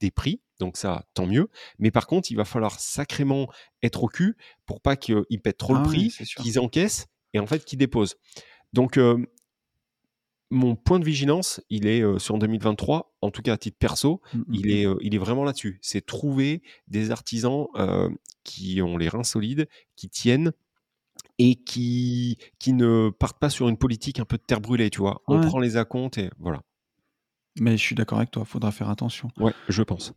des 0.00 0.10
prix. 0.10 0.40
Donc 0.60 0.76
ça, 0.76 1.04
tant 1.14 1.26
mieux. 1.26 1.48
Mais 1.78 1.90
par 1.90 2.06
contre, 2.06 2.30
il 2.30 2.36
va 2.36 2.44
falloir 2.44 2.78
sacrément 2.78 3.48
être 3.82 4.04
au 4.04 4.08
cul 4.08 4.36
pour 4.66 4.80
pas 4.80 4.96
qu'ils 4.96 5.40
pètent 5.42 5.58
trop 5.58 5.74
Ah 5.74 5.78
le 5.78 5.82
ouais, 5.82 5.88
prix, 6.08 6.16
qu'ils 6.36 6.60
encaissent 6.60 7.06
et 7.34 7.40
en 7.40 7.46
fait 7.46 7.64
qu'ils 7.64 7.78
déposent. 7.78 8.16
Donc 8.72 8.96
euh, 8.96 9.18
mon 10.52 10.76
point 10.76 11.00
de 11.00 11.04
vigilance, 11.04 11.60
il 11.70 11.86
est 11.86 12.02
euh, 12.02 12.18
sur 12.18 12.38
2023, 12.38 13.14
en 13.22 13.30
tout 13.30 13.42
cas 13.42 13.54
à 13.54 13.56
titre 13.56 13.78
perso, 13.78 14.20
Mm, 14.34 14.38
mm, 14.38 14.44
il 14.54 14.66
mm. 14.66 14.70
est, 14.70 14.86
euh, 14.86 14.96
il 15.00 15.14
est 15.14 15.18
vraiment 15.18 15.44
là-dessus. 15.44 15.78
C'est 15.82 16.04
trouver 16.04 16.62
des 16.88 17.10
artisans 17.10 17.66
euh, 17.76 18.10
qui 18.44 18.80
ont 18.82 18.96
les 18.98 19.08
reins 19.08 19.24
solides, 19.24 19.66
qui 19.96 20.08
tiennent 20.10 20.52
et 21.38 21.54
qui, 21.56 22.36
qui 22.58 22.72
ne 22.74 23.10
partent 23.10 23.38
pas 23.38 23.50
sur 23.50 23.68
une 23.68 23.78
politique 23.78 24.20
un 24.20 24.24
peu 24.24 24.36
de 24.36 24.42
terre 24.42 24.60
brûlée, 24.60 24.90
tu 24.90 25.00
vois. 25.00 25.22
On 25.26 25.40
Ouais. 25.40 25.46
prend 25.46 25.58
les 25.58 25.76
acomptes 25.76 26.18
et 26.18 26.30
voilà. 26.38 26.62
Mais 27.58 27.72
je 27.76 27.82
suis 27.82 27.94
d'accord 27.94 28.18
avec 28.18 28.30
toi, 28.30 28.44
faudra 28.44 28.72
faire 28.72 28.90
attention. 28.90 29.28
Ouais, 29.38 29.52
je 29.68 29.82
pense. 29.82 30.12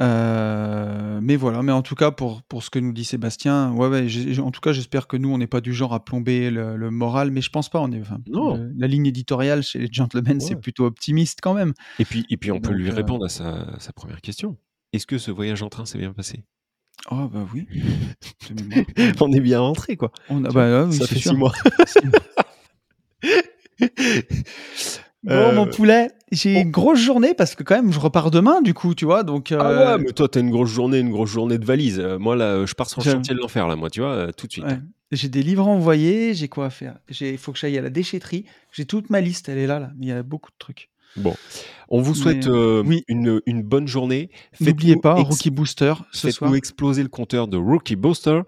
Euh, 0.00 1.20
mais 1.22 1.36
voilà, 1.36 1.62
mais 1.62 1.70
en 1.72 1.82
tout 1.82 1.94
cas, 1.94 2.10
pour, 2.10 2.42
pour 2.42 2.62
ce 2.64 2.70
que 2.70 2.78
nous 2.80 2.92
dit 2.92 3.04
Sébastien, 3.04 3.72
ouais, 3.72 3.86
ouais, 3.88 4.08
j'ai- 4.08 4.40
en 4.40 4.50
tout 4.50 4.60
cas, 4.60 4.72
j'espère 4.72 5.06
que 5.06 5.16
nous, 5.16 5.32
on 5.32 5.38
n'est 5.38 5.46
pas 5.46 5.60
du 5.60 5.72
genre 5.72 5.94
à 5.94 6.04
plomber 6.04 6.50
le, 6.50 6.76
le 6.76 6.90
moral, 6.90 7.30
mais 7.30 7.40
je 7.40 7.50
pense 7.50 7.68
pas. 7.68 7.80
On 7.80 7.92
est, 7.92 8.00
enfin, 8.00 8.18
Non. 8.28 8.56
le- 8.56 8.72
la 8.76 8.86
ligne 8.88 9.06
éditoriale 9.06 9.62
chez 9.62 9.78
les 9.78 9.88
gentlemen, 9.90 10.40
c'est 10.40 10.56
plutôt 10.56 10.84
optimiste 10.86 11.38
quand 11.42 11.54
même. 11.54 11.72
Et 12.00 12.04
puis, 12.04 12.26
et 12.28 12.36
puis 12.36 12.50
on 12.50 12.60
peut 12.60 12.72
lui 12.72 12.90
euh, 12.90 12.94
répondre 12.94 13.24
à 13.24 13.28
sa, 13.28 13.78
sa 13.78 13.92
première 13.92 14.20
question. 14.20 14.56
Est-ce 14.92 15.06
que 15.06 15.18
ce 15.18 15.30
voyage 15.30 15.62
en 15.62 15.68
train 15.68 15.86
s'est 15.86 15.98
bien 15.98 16.12
passé? 16.12 16.44
Oh, 17.10 17.28
bah 17.28 17.44
oui. 17.52 17.66
On 19.20 19.30
est 19.32 19.40
bien 19.40 19.60
rentré, 19.60 19.96
quoi. 19.96 20.10
On 20.28 20.44
a, 20.44 20.48
Tu 20.48 20.54
bah, 20.54 20.68
vois, 20.70 20.82
ouais, 20.84 20.90
oui, 20.90 20.96
ça 20.98 21.06
fait 21.06 21.18
sûr. 21.18 21.32
six 21.32 21.36
mois. 21.36 21.52
Bon, 25.24 25.32
Euh, 25.32 25.54
mon 25.54 25.66
poulet, 25.66 26.10
j'ai 26.32 26.60
une 26.60 26.70
grosse 26.70 26.98
journée 26.98 27.32
parce 27.34 27.54
que 27.54 27.62
quand 27.62 27.74
même, 27.74 27.92
je 27.92 27.98
repars 27.98 28.30
demain, 28.30 28.60
du 28.60 28.74
coup, 28.74 28.94
tu 28.94 29.06
vois. 29.06 29.22
Donc, 29.22 29.52
Ah 29.52 29.66
euh, 29.66 29.96
ouais, 29.96 30.02
mais 30.04 30.12
toi, 30.12 30.28
t'as 30.28 30.40
une 30.40 30.50
grosse 30.50 30.70
journée, 30.70 30.98
une 30.98 31.10
grosse 31.10 31.30
journée 31.30 31.56
de 31.56 31.64
valise. 31.64 31.98
Euh, 31.98 32.18
moi, 32.18 32.36
là, 32.36 32.66
je 32.66 32.74
pars 32.74 32.88
sur 32.90 33.02
le 33.02 33.10
chantier 33.10 33.34
de 33.34 33.40
l'enfer, 33.40 33.66
là, 33.66 33.74
moi, 33.74 33.88
tu 33.88 34.00
vois, 34.00 34.32
tout 34.34 34.46
de 34.46 34.52
suite. 34.52 34.64
ouais. 34.64 34.78
j'ai 35.12 35.28
des 35.28 35.42
livres 35.42 35.66
à 35.66 35.70
envoyer, 35.70 36.34
j'ai 36.34 36.48
quoi 36.48 36.66
à 36.66 36.70
faire. 36.70 36.98
Il 37.20 37.38
faut 37.38 37.52
que 37.52 37.58
j'aille 37.58 37.78
à 37.78 37.82
la 37.82 37.90
déchetterie. 37.90 38.44
J'ai 38.70 38.84
toute 38.84 39.08
ma 39.08 39.20
liste, 39.20 39.48
elle 39.48 39.58
est 39.58 39.66
là, 39.66 39.78
là. 39.80 39.90
Mais 39.96 40.06
il 40.06 40.08
y 40.10 40.12
a 40.12 40.22
beaucoup 40.22 40.50
de 40.50 40.56
trucs. 40.58 40.90
Bon, 41.16 41.34
on 41.88 42.00
vous 42.00 42.14
souhaite 42.14 42.46
euh, 42.46 42.80
euh, 42.80 42.82
oui. 42.84 43.04
une, 43.08 43.40
une 43.46 43.62
bonne 43.62 43.86
journée. 43.86 44.30
N'oubliez 44.60 44.96
pas, 44.96 45.14
Rookie 45.14 45.50
Booster 45.50 45.94
ce 46.12 46.30
soir. 46.30 46.48
Faites-nous 46.50 46.56
exploser 46.56 47.02
le 47.02 47.08
compteur 47.08 47.46
de 47.48 47.56
Rookie 47.56 47.96
Booster. 47.96 48.40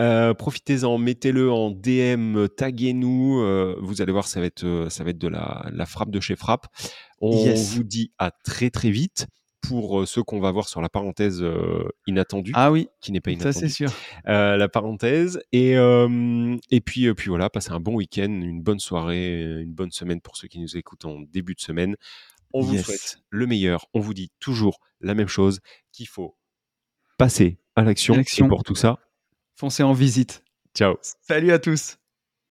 Euh, 0.00 0.34
Profitez-en, 0.34 0.98
mettez-le 0.98 1.50
en 1.50 1.70
DM, 1.70 2.46
taguez-nous. 2.56 3.40
euh, 3.40 3.76
vous 3.80 4.02
allez 4.02 4.12
voir, 4.12 4.26
ça 4.26 4.40
va 4.40 4.46
être, 4.46 4.86
ça 4.88 5.04
va 5.04 5.10
être 5.10 5.18
de 5.18 5.28
la, 5.28 5.66
la 5.72 5.86
frappe 5.86 6.10
de 6.10 6.20
chez 6.20 6.36
Frappe. 6.36 6.66
On 7.20 7.30
Yes. 7.44 7.74
vous 7.74 7.84
dit 7.84 8.12
à 8.18 8.30
très 8.30 8.70
très 8.70 8.90
vite 8.90 9.26
pour 9.62 10.00
euh, 10.00 10.06
ceux 10.06 10.22
qu'on 10.22 10.40
va 10.40 10.50
voir 10.50 10.68
sur 10.68 10.82
la 10.82 10.88
parenthèse 10.88 11.42
euh, 11.42 11.88
inattendue, 12.06 12.52
Ah 12.54 12.70
oui, 12.72 12.88
qui 13.00 13.12
n'est 13.12 13.20
pas 13.20 13.30
ça 13.38 13.52
c'est 13.52 13.60
inattendue. 13.60 13.72
sûr. 13.72 13.92
Euh, 14.28 14.56
la 14.56 14.68
parenthèse. 14.68 15.40
Et, 15.52 15.72
et 15.72 16.80
puis, 16.80 17.14
puis 17.14 17.28
voilà, 17.28 17.48
passez 17.48 17.70
un 17.72 17.80
bon 17.80 17.94
week-end, 17.94 18.24
une 18.28 18.60
bonne 18.62 18.80
soirée, 18.80 19.60
une 19.62 19.72
bonne 19.72 19.90
semaine 19.92 20.20
pour 20.20 20.36
ceux 20.36 20.48
qui 20.48 20.58
nous 20.58 20.76
écoutent 20.76 21.04
en 21.04 21.20
début 21.20 21.54
de 21.54 21.60
semaine. 21.60 21.96
On 22.52 22.60
vous 22.60 22.76
souhaite 22.76 23.18
le 23.30 23.46
meilleur. 23.46 23.86
On 23.94 24.00
vous 24.00 24.12
dit 24.12 24.30
toujours 24.40 24.78
la 25.00 25.14
même 25.14 25.28
chose, 25.28 25.60
qu'il 25.92 26.06
faut 26.08 26.36
passer 27.16 27.58
à 27.76 27.82
l'action. 27.82 28.14
Et 28.14 28.18
L'action. 28.18 28.48
pour 28.48 28.62
tout 28.64 28.74
ça, 28.74 28.98
Foncez 29.54 29.82
en 29.82 29.92
visite. 29.92 30.42
ciao. 30.74 30.96
Salut 31.20 31.52
à 31.52 31.58
tous. 31.58 31.96